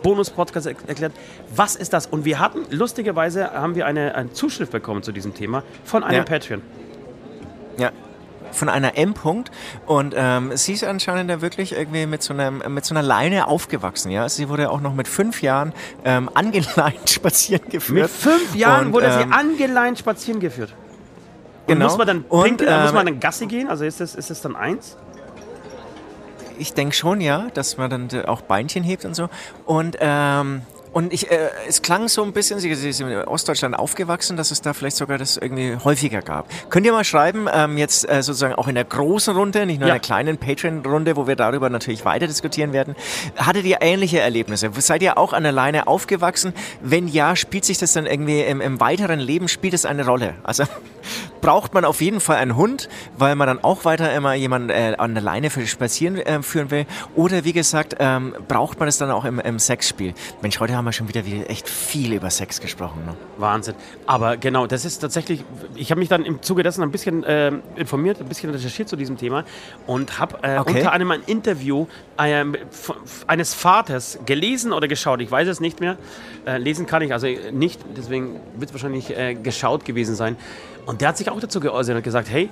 Bonus-Podcast 0.04 0.68
er 0.68 0.76
erklärt, 0.88 1.14
was 1.56 1.76
ist 1.76 1.94
das? 1.94 2.06
Und 2.08 2.24
wir 2.26 2.40
hatten, 2.40 2.60
lustigerweise, 2.70 3.52
haben 3.52 3.76
wir 3.76 3.86
eine, 3.88 4.16
eine 4.16 4.32
Zuschrift 4.32 4.72
bekommen 4.72 5.02
zu 5.02 5.12
diesem 5.12 5.34
Thema 5.34 5.64
von 5.86 6.04
einem 6.04 6.20
Ja. 6.20 6.24
Patreon. 6.24 6.62
Ja. 7.78 7.91
Von 8.54 8.70
einer 8.70 8.98
M. 8.98 9.14
-Punkt. 9.14 9.48
Und 9.86 10.14
ähm, 10.16 10.56
sie 10.56 10.74
ist 10.74 10.84
anscheinend 10.84 11.30
da 11.30 11.42
wirklich 11.42 11.74
irgendwie 11.74 12.06
mit 12.06 12.24
so, 12.24 12.34
einem, 12.34 12.62
mit 12.74 12.86
so 12.86 12.94
einer 12.94 13.02
Leine 13.02 13.48
aufgewachsen. 13.48 14.12
Ja? 14.12 14.30
Sie 14.30 14.50
wurde 14.50 14.70
auch 14.70 14.82
noch 14.82 14.94
mit 14.94 15.08
fünf 15.08 15.42
Jahren 15.42 15.74
ähm, 16.06 16.30
angeleint 16.34 17.10
spazieren 17.10 17.68
geführt. 17.70 18.04
Mit 18.04 18.12
fünf 18.12 18.56
Jahren 18.56 18.88
Und, 18.88 18.94
wurde 18.94 19.12
sie 19.12 19.22
ähm, 19.22 19.34
angeleint 19.34 20.00
spazieren 20.00 20.40
geführt. 20.40 20.74
Und 21.66 21.76
Genau. 21.76 21.86
muss 21.86 21.98
man 21.98 22.08
dann 22.08 22.26
Und, 22.28 22.44
pinkeln, 22.44 22.82
muss 22.82 22.90
ähm, 22.90 22.96
man 22.96 23.06
dann 23.06 23.20
Gassi 23.20 23.46
gehen? 23.48 23.70
Also 23.70 23.86
ist 23.86 24.00
das, 24.00 24.16
ist 24.16 24.30
das 24.30 24.42
dann 24.42 24.56
eins? 24.56 24.98
Ich 26.60 26.74
denke 26.74 26.96
schon, 26.96 27.22
ja, 27.22 27.48
dass 27.54 27.78
man 27.78 27.90
dann 27.90 28.26
auch 28.26 28.42
Beinchen 28.42 28.84
hebt 28.84 29.06
und 29.06 29.16
so. 29.16 29.30
Und, 29.66 29.98
ähm, 30.00 30.62
und 30.94 31.11
ich, 31.11 31.30
äh, 31.32 31.49
es 31.68 31.82
klang 31.82 32.07
so 32.07 32.24
ein 32.24 32.32
bisschen, 32.34 32.60
sie, 32.60 32.74
sie 32.76 32.90
ist 32.90 33.02
in 33.02 33.11
Ostdeutschland 33.26 33.76
aufgewachsen, 33.78 34.38
dass 34.38 34.52
es 34.52 34.61
da 34.61 34.74
vielleicht 34.74 34.95
sogar 34.95 35.18
das 35.18 35.38
irgendwie 35.38 35.76
häufiger 35.84 36.22
gab. 36.22 36.48
Könnt 36.70 36.86
ihr 36.86 36.91
mal 36.94 37.03
schreiben, 37.03 37.48
ähm, 37.52 37.78
jetzt 37.78 38.07
äh, 38.10 38.22
sozusagen 38.24 38.53
auch 38.56 38.68
in 38.68 38.76
der 38.76 38.86
großen 38.86 39.36
Runde, 39.36 39.65
nicht 39.65 39.80
nur 39.80 39.90
Ja. 39.90 39.95
in 39.95 39.99
der 40.02 40.06
kleinen 40.06 40.38
Patreon-Runde, 40.38 41.15
wo 41.15 41.28
wir 41.28 41.36
darüber 41.36 41.70
natürlich 41.70 42.06
weiter 42.06 42.28
diskutieren 42.28 42.74
werden. 42.74 42.95
Hattet 43.36 43.65
ihr 43.65 43.78
ähnliche 43.82 44.20
Erlebnisse? 44.20 44.70
Seid 44.78 45.02
ihr 45.02 45.18
auch 45.18 45.34
an 45.34 45.44
der 45.44 45.52
Leine 45.52 45.88
aufgewachsen? 45.88 46.53
Wenn 46.82 47.07
ja, 47.07 47.36
spielt 47.36 47.65
sich 47.65 47.78
das 47.80 47.94
dann 47.94 48.06
irgendwie 48.06 48.41
im, 48.41 48.61
im 48.61 48.80
weiteren 48.80 49.20
Leben, 49.20 49.48
spielt 49.48 49.74
es 49.74 49.86
eine 49.86 50.06
Rolle? 50.06 50.36
Also 50.44 50.64
braucht 51.44 51.74
man 51.74 51.84
auf 51.84 51.99
jeden 52.02 52.22
Fall 52.22 52.38
einen 52.38 52.56
Hund, 52.56 52.88
weil 53.18 53.36
man 53.36 53.48
dann 53.48 53.64
auch 53.64 53.84
weiter 53.84 54.14
immer 54.14 54.34
jemanden 54.34 54.70
äh, 54.70 54.95
an 54.98 55.14
der 55.14 55.22
Leine 55.22 55.49
für 55.49 55.68
spazieren 55.68 56.15
äh, 56.15 56.41
führen 56.41 56.72
will. 56.72 56.86
Oder 57.15 57.44
wie 57.44 57.52
gesagt, 57.52 57.98
ähm, 57.99 58.34
braucht 58.48 58.80
man 58.80 58.88
es 58.88 58.98
dann 58.98 59.11
auch 59.11 59.26
im, 59.26 59.40
im 59.40 59.60
Sexspiel. 59.60 60.14
Mensch, 60.41 60.60
heute 60.61 60.76
haben 60.76 60.86
wir 60.86 60.94
schon 60.94 61.10
wieder, 61.10 61.26
wieder 61.26 61.49
echt 61.49 61.70
viel 61.70 62.14
über 62.14 62.30
Sex 62.30 62.61
gesprochen. 62.61 63.06
Ne? 63.06 63.14
Wahnsinn. 63.38 63.76
Aber 64.07 64.38
genau, 64.38 64.68
das 64.68 64.86
ist 64.86 64.99
tatsächlich, 64.99 65.44
ich 65.76 65.91
habe 65.91 65.99
mich 65.99 66.07
dann 66.07 66.24
im 66.24 66.41
Zuge 66.41 66.64
dessen 66.64 66.82
ein 66.82 66.91
bisschen 66.91 67.26
äh, 67.26 67.52
informiert, 67.76 68.22
ein 68.22 68.28
bisschen 68.30 68.49
recherchiert 68.49 68.88
zu 68.88 68.95
diesem 68.95 69.18
Thema 69.18 69.44
und 69.86 70.20
habe 70.20 70.38
äh, 70.44 70.57
Okay. 70.64 70.78
unter 70.78 70.94
anderem 70.94 71.11
ein 71.11 71.24
Interview 71.26 71.88
ähm, 72.18 72.56
eines 73.28 73.53
Vaters 73.53 74.18
gelesen 74.26 74.72
oder 74.72 74.88
geschaut, 74.88 75.20
ich 75.20 75.30
weiß 75.30 75.49
es 75.49 75.60
nicht 75.60 75.82
mehr. 75.82 75.98
Äh, 76.45 76.57
lesen 76.57 76.86
kann 76.86 77.02
ich 77.02 77.11
also 77.11 77.28
nicht, 77.52 77.82
deswegen 77.98 78.40
wird 78.56 78.70
es 78.70 78.74
wahrscheinlich 78.74 79.18
äh, 79.18 79.34
geschaut 79.36 79.84
gewesen 79.84 80.15
sein. 80.15 80.38
Und 80.86 81.02
der 81.02 81.10
hat 81.10 81.18
sich 81.18 81.30
auch 81.30 81.40
dazu 81.40 81.60
geäußert 81.60 81.96
und 81.96 82.04
gesagt, 82.04 82.30
hey, 82.30 82.50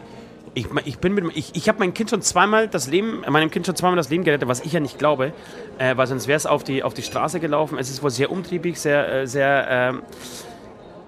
ich, 0.53 0.67
ich 0.85 0.99
bin 0.99 1.13
mit, 1.13 1.25
ich, 1.35 1.55
ich 1.55 1.69
habe 1.69 1.79
mein 1.79 1.93
Kind 1.93 2.09
schon 2.09 2.21
zweimal 2.21 2.67
das 2.67 2.87
Leben, 2.87 3.21
meinem 3.29 3.49
Kind 3.51 3.65
schon 3.65 3.75
zweimal 3.75 3.95
das 3.95 4.09
Leben 4.09 4.23
gerettet, 4.23 4.47
was 4.47 4.61
ich 4.61 4.73
ja 4.73 4.79
nicht 4.79 4.99
glaube, 4.99 5.33
äh, 5.77 5.95
weil 5.95 6.07
sonst 6.07 6.27
wäre 6.27 6.37
es 6.37 6.45
auf 6.45 6.63
die, 6.63 6.83
auf 6.83 6.93
die 6.93 7.03
Straße 7.03 7.39
gelaufen. 7.39 7.77
Es 7.77 7.89
ist 7.89 8.03
wohl 8.03 8.09
sehr 8.09 8.31
umtriebig, 8.31 8.79
sehr, 8.79 9.21
äh, 9.21 9.27
sehr 9.27 9.67
ähm, 9.69 10.01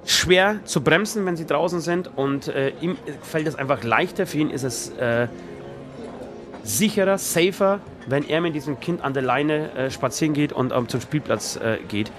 schwer 0.05 0.59
zu 0.65 0.81
bremsen, 0.81 1.25
wenn 1.25 1.35
sie 1.35 1.45
draußen 1.45 1.81
sind 1.81 2.09
und 2.15 2.47
äh, 2.47 2.73
ihm 2.81 2.97
fällt 3.21 3.47
es 3.47 3.55
einfach 3.55 3.83
leichter. 3.83 4.25
Für 4.27 4.37
ihn 4.37 4.49
ist 4.49 4.63
es 4.63 4.89
äh, 4.91 5.27
sicherer, 6.63 7.17
safer, 7.17 7.81
wenn 8.07 8.27
er 8.27 8.41
mit 8.41 8.55
diesem 8.55 8.79
Kind 8.79 9.03
an 9.03 9.13
der 9.13 9.23
Leine 9.23 9.71
äh, 9.73 9.91
spazieren 9.91 10.33
geht 10.33 10.53
und 10.53 10.71
ähm, 10.71 10.87
zum 10.87 11.01
Spielplatz 11.01 11.57
äh, 11.57 11.77
geht. 11.87 12.11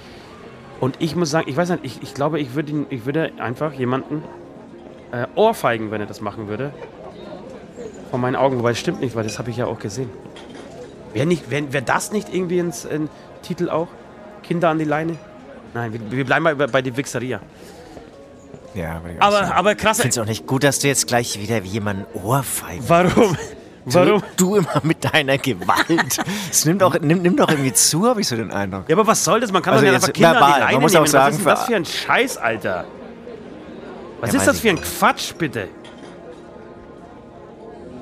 Und 0.80 0.96
ich 0.98 1.16
muss 1.16 1.30
sagen, 1.30 1.48
ich 1.48 1.56
weiß 1.56 1.70
nicht, 1.70 1.84
ich, 1.84 2.02
ich 2.02 2.14
glaube, 2.14 2.40
ich 2.40 2.54
würde, 2.54 2.86
ich 2.90 3.06
würde 3.06 3.32
einfach 3.38 3.72
jemanden 3.72 4.22
äh, 5.14 5.26
ohrfeigen, 5.34 5.90
wenn 5.90 6.00
er 6.00 6.06
das 6.06 6.20
machen 6.20 6.48
würde. 6.48 6.72
Vor 8.10 8.18
meinen 8.18 8.36
Augen, 8.36 8.58
wobei 8.58 8.70
es 8.72 8.78
stimmt 8.78 9.00
nicht, 9.00 9.14
weil 9.16 9.24
das 9.24 9.38
habe 9.38 9.50
ich 9.50 9.56
ja 9.56 9.66
auch 9.66 9.78
gesehen. 9.78 10.10
Wäre 11.12 11.26
nicht, 11.26 11.50
wär, 11.50 11.72
wär 11.72 11.80
das 11.82 12.12
nicht 12.12 12.32
irgendwie 12.34 12.58
ein, 12.60 12.72
ein 12.90 13.08
Titel 13.42 13.68
auch? 13.70 13.88
Kinder 14.42 14.68
an 14.70 14.78
die 14.78 14.84
Leine? 14.84 15.16
Nein, 15.72 15.92
wir, 15.92 16.00
wir 16.10 16.24
bleiben 16.24 16.42
mal 16.44 16.54
bei, 16.56 16.66
bei 16.66 16.82
die 16.82 16.96
Wichseria. 16.96 17.40
Ja, 18.74 19.00
ich 19.08 19.22
Aber, 19.22 19.54
aber 19.54 19.72
Ich 19.72 19.78
krass. 19.78 19.98
finde 19.98 20.10
es 20.10 20.18
auch 20.18 20.26
nicht 20.26 20.46
gut, 20.46 20.64
dass 20.64 20.80
du 20.80 20.88
jetzt 20.88 21.06
gleich 21.06 21.40
wieder 21.40 21.62
wie 21.62 21.68
jemanden 21.68 22.04
ohrfeigen. 22.24 22.84
Warum? 22.88 23.36
Warum? 23.86 24.22
Du 24.36 24.56
immer 24.56 24.80
mit 24.82 25.04
deiner 25.12 25.36
Gewalt. 25.38 26.18
Es 26.50 26.64
nimmt, 26.64 26.82
auch, 26.82 26.98
nimm, 27.00 27.20
nimm 27.22 27.36
doch 27.36 27.48
irgendwie 27.50 27.72
zu, 27.74 28.06
habe 28.06 28.20
ich 28.22 28.26
so 28.28 28.34
den 28.34 28.50
Eindruck. 28.50 28.84
Ja, 28.88 28.96
aber 28.96 29.06
was 29.06 29.22
soll 29.22 29.40
das? 29.40 29.52
Man 29.52 29.62
kann 29.62 29.74
Also 29.74 29.84
doch 29.84 29.92
nicht 29.92 29.96
einfach 30.02 30.12
Kinder 30.12 30.30
an 30.30 30.34
verbal. 30.36 30.54
die 30.54 30.60
Leine 30.60 30.72
Man 30.72 30.82
muss 30.82 30.92
nehmen. 30.92 31.04
auch 31.04 31.08
sagen, 31.08 31.26
was 31.26 31.38
ist 31.38 31.44
denn 31.44 31.54
das 31.54 31.60
für- 31.60 31.66
für 31.66 31.76
ein 31.76 31.84
Scheiß, 31.84 32.36
Alter? 32.38 32.84
Was 34.24 34.32
Ja, 34.32 34.38
ist 34.40 34.46
das 34.46 34.60
für 34.60 34.70
ein. 34.70 34.80
Quatsch, 34.80 35.34
bitte? 35.36 35.68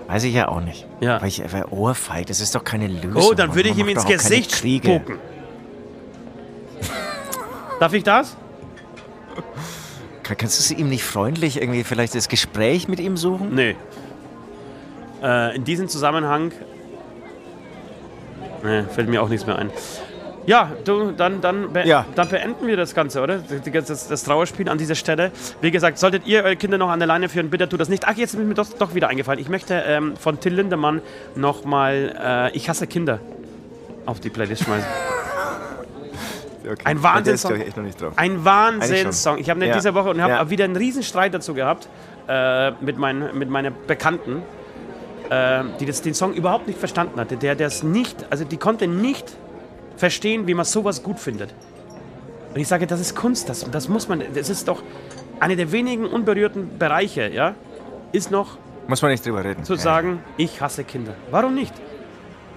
Weiß 0.06 0.24
ich 0.24 0.34
ja 0.34 0.48
auch 0.48 0.60
nicht. 0.60 0.86
Ja. 1.00 1.20
Weil 1.20 1.28
ich 1.28 1.42
einfach 1.42 1.70
ohrfeig, 1.72 2.26
das 2.26 2.40
ist 2.40 2.54
doch 2.54 2.64
keine 2.64 2.86
Lösung. 2.86 3.16
Oh, 3.16 3.34
dann 3.34 3.54
würde 3.54 3.70
ich 3.70 3.78
ihm 3.78 3.88
ins 3.88 4.04
Gesicht 4.06 4.54
spucken. 4.54 5.18
Darf 7.80 7.92
ich 7.94 8.04
das? 8.04 8.36
Kann- 10.22 10.36
Kannst 10.36 10.70
du 10.70 10.74
ihm 10.74 10.88
nicht 10.88 11.02
freundlich 11.02 11.60
irgendwie 11.60 11.82
vielleicht 11.82 12.14
das 12.14 12.28
Gespräch 12.28 12.86
mit 12.86 13.00
ihm 13.00 13.16
suchen? 13.16 13.54
Nee. 13.54 13.74
Äh, 15.22 15.56
in 15.56 15.64
diesem 15.64 15.88
Zusammenhang. 15.88 16.52
Nee, 18.62 18.84
fällt 18.84 19.08
mir 19.08 19.22
auch 19.22 19.28
nichts 19.28 19.46
mehr 19.46 19.56
ein. 19.58 19.70
Ja, 20.46 20.72
du, 20.84 21.12
dann, 21.12 21.40
dann, 21.40 21.72
be 21.72 21.82
Ja. 21.86 22.04
dann 22.16 22.28
beenden 22.28 22.66
wir 22.66 22.76
das 22.76 22.94
Ganze, 22.94 23.22
oder? 23.22 23.38
Die- 23.38 23.70
Das, 23.70 24.08
das 24.08 24.24
Trauerspiel 24.24 24.68
an 24.68 24.76
dieser 24.78 24.94
Stelle. 24.96 25.30
Wie 25.60 25.70
gesagt, 25.70 25.98
solltet 25.98 26.26
ihr 26.26 26.42
eure 26.42 26.56
Kinder 26.56 26.78
noch 26.78 26.88
an 26.90 26.98
der 26.98 27.06
Leine 27.06 27.28
führen, 27.28 27.48
bitte 27.50 27.68
tut 27.68 27.80
das 27.80 27.88
nicht. 27.88 28.04
Ach, 28.06 28.16
jetzt 28.16 28.34
ist 28.34 28.40
mir 28.40 28.54
doch, 28.54 28.66
doch 28.78 28.94
wieder 28.94 29.08
eingefallen. 29.08 29.38
Ich 29.40 29.48
möchte 29.48 29.74
ähm, 29.86 30.16
von 30.16 30.40
Till 30.40 30.54
Lindemann 30.54 31.00
nochmal 31.36 32.50
äh, 32.52 32.56
Ich 32.56 32.68
hasse 32.68 32.86
Kinder 32.86 33.20
auf 34.06 34.18
die 34.20 34.30
Playlist 34.30 34.64
schmeißen. 34.64 34.88
Okay. 36.64 36.76
Ein 36.84 37.02
Wahnsinnssong. 37.02 37.54
Der 37.58 37.66
ich, 37.66 37.74
noch 37.74 37.82
nicht 37.82 38.00
drauf. 38.00 38.12
Ein 38.14 38.44
Wahnsinnssong. 38.44 39.38
Ich 39.38 39.50
habe 39.50 39.60
in 39.62 39.66
Ja. 39.68 39.74
dieser 39.74 39.94
Woche 39.94 40.10
und 40.10 40.22
habe 40.22 40.34
Ja. 40.34 40.48
wieder 40.50 40.64
einen 40.64 40.76
riesen 40.76 41.02
Streit 41.02 41.34
dazu 41.34 41.54
gehabt 41.54 41.88
äh, 42.28 42.70
mit, 42.80 42.98
mein, 42.98 43.36
mit 43.36 43.50
meiner 43.50 43.72
Bekannten, 43.72 44.42
äh, 45.28 45.64
die 45.80 45.86
das, 45.86 46.02
den 46.02 46.14
Song 46.14 46.32
überhaupt 46.34 46.68
nicht 46.68 46.78
verstanden 46.78 47.18
hatte. 47.18 47.36
Der 47.36 47.56
das 47.56 47.82
nicht, 47.82 48.26
also 48.30 48.44
die 48.44 48.58
konnte 48.58 48.86
nicht 48.86 49.32
verstehen, 50.06 50.48
wie 50.48 50.54
man 50.54 50.64
sowas 50.64 51.00
gut 51.04 51.20
findet. 51.20 51.50
Und 52.52 52.60
ich 52.60 52.66
sage, 52.66 52.88
das 52.88 52.98
ist 53.00 53.14
Kunst, 53.14 53.48
das, 53.48 53.58
das 53.70 53.88
muss 53.88 54.08
man, 54.08 54.20
das 54.34 54.48
ist 54.50 54.66
doch 54.66 54.82
einer 55.38 55.54
der 55.54 55.70
wenigen 55.70 56.06
unberührten 56.06 56.76
Bereiche, 56.76 57.28
ja, 57.28 57.54
ist 58.10 58.32
noch 58.32 58.58
Muss 58.88 59.00
man 59.00 59.12
nicht 59.12 59.24
drüber 59.24 59.44
reden. 59.44 59.62
zu 59.62 59.74
Ja. 59.74 59.78
sagen, 59.78 60.18
ich 60.36 60.60
hasse 60.60 60.82
Kinder. 60.82 61.14
Warum 61.30 61.54
nicht? 61.54 61.72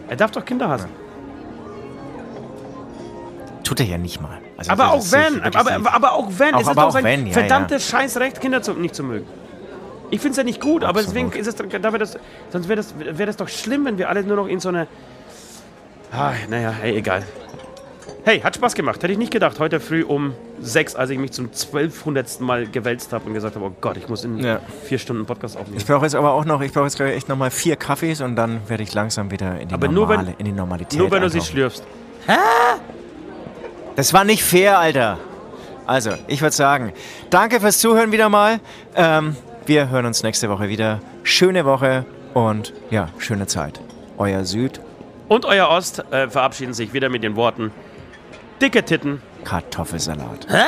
Er 0.10 0.16
darf 0.16 0.32
doch 0.32 0.44
Kinder 0.44 0.68
hassen. 0.70 0.90
Tut 3.64 3.80
er 3.80 3.86
ja 3.86 3.98
nicht 4.00 4.20
mal. 4.22 4.40
Also 4.58 4.72
Aber 4.72 4.92
auch 4.94 5.04
wenn, 5.12 5.42
aber, 5.44 5.72
aber, 5.76 5.94
aber 5.94 6.14
auch 6.14 6.30
wenn, 6.40 6.56
Auch- 6.56 6.62
es 6.62 6.66
ist 6.66 6.72
aber 6.72 6.82
doch 6.82 6.88
auch 6.88 6.94
sein 6.94 7.04
wenn, 7.04 7.28
ja, 7.28 7.34
verdammtes 7.34 7.88
Scheißrecht, 7.88 8.42
Kinder 8.42 8.64
zu, 8.64 8.74
nicht 8.74 8.96
zu 8.96 9.04
mögen. 9.04 9.28
Ich 10.10 10.20
finde 10.20 10.32
es 10.32 10.38
ja 10.38 10.44
nicht 10.44 10.62
gut, 10.62 10.84
aber 10.84 11.00
Absolut. 11.02 11.32
deswegen 11.32 11.40
ist 11.42 11.48
es, 11.48 11.56
das, 12.00 12.18
sonst 12.52 12.68
wäre 12.70 12.78
das, 12.78 12.94
wär 12.98 13.26
das 13.28 13.38
doch 13.38 13.50
schlimm, 13.50 13.86
wenn 13.86 13.98
wir 14.00 14.10
alle 14.10 14.24
nur 14.24 14.36
noch 14.38 14.48
in 14.48 14.60
so 14.60 14.70
eine. 14.70 14.88
Ah, 16.12 16.34
naja, 16.50 16.72
hey, 16.82 16.96
egal. 16.98 17.24
Hey, 18.24 18.40
hat 18.40 18.56
Spaß 18.56 18.74
gemacht. 18.74 19.04
Hätte 19.04 19.12
ich 19.14 19.20
nicht 19.20 19.32
gedacht. 19.32 19.60
Heute 19.60 19.80
früh 19.80 20.04
um 20.04 20.34
sechs, 20.60 20.96
als 20.96 21.12
ich 21.12 21.20
mich 21.20 21.32
zum 21.32 21.46
1200. 21.48 22.40
Mal 22.42 22.66
gewälzt 22.68 23.14
habe 23.14 23.26
und 23.26 23.34
gesagt 23.36 23.56
habe, 23.56 23.66
oh 23.66 23.72
Gott, 23.82 23.98
ich 23.98 24.08
muss 24.10 24.24
in 24.24 24.40
Ja. 24.40 24.62
vier 24.84 24.98
Stunden 24.98 25.26
Podcast 25.28 25.58
aufnehmen. 25.58 25.78
Ich 25.78 25.86
brauche 25.86 26.06
jetzt 26.06 26.16
aber 26.16 26.32
auch 26.32 26.44
noch, 26.46 26.62
ich 26.62 26.74
brauche 26.74 26.86
jetzt 26.86 27.00
echt 27.00 27.30
nochmal 27.30 27.52
vier 27.52 27.76
Kaffees 27.76 28.22
und 28.22 28.36
dann 28.36 28.62
werde 28.68 28.82
ich 28.82 28.94
langsam 28.96 29.30
wieder 29.30 29.60
in 29.60 29.68
die, 29.68 29.74
Aber 29.76 29.88
nur 29.90 30.08
normale, 30.08 30.28
wenn- 30.30 30.36
in 30.40 30.46
die 30.46 30.52
Normalität 30.54 30.98
Nur 30.98 31.12
wenn 31.12 31.22
du 31.22 31.30
sie 31.30 31.38
eintauchen. 31.38 31.52
schlürfst. 31.52 31.84
Das 33.96 34.12
war 34.14 34.24
nicht 34.24 34.44
fair, 34.44 34.80
Alter. 34.80 35.20
Also, 35.86 36.12
ich 36.28 36.42
würde 36.42 36.56
sagen, 36.56 36.94
danke 37.30 37.60
fürs 37.60 37.78
Zuhören 37.78 38.12
wieder 38.12 38.30
mal. 38.30 38.60
Ähm, 38.96 39.36
wir 39.68 39.90
hören 39.90 40.08
uns 40.08 40.24
nächste 40.24 40.50
Woche 40.50 40.68
wieder. 40.68 41.00
Schöne 41.22 41.64
Woche 41.66 42.06
und 42.34 42.74
ja, 42.90 43.10
schöne 43.20 43.46
Zeit. 43.46 43.80
Euer 44.18 44.46
Süd. 44.46 44.80
Und 45.28 45.46
euer 45.46 45.70
Ost 45.70 46.04
äh, 46.12 46.30
verabschieden 46.30 46.74
sich 46.74 46.94
wieder 46.94 47.10
mit 47.10 47.24
den 47.24 47.36
Worten. 47.36 47.72
Dicke 48.62 48.84
Titten. 48.84 49.22
Kartoffelsalat. 49.44 50.48
Hä? 50.50 50.64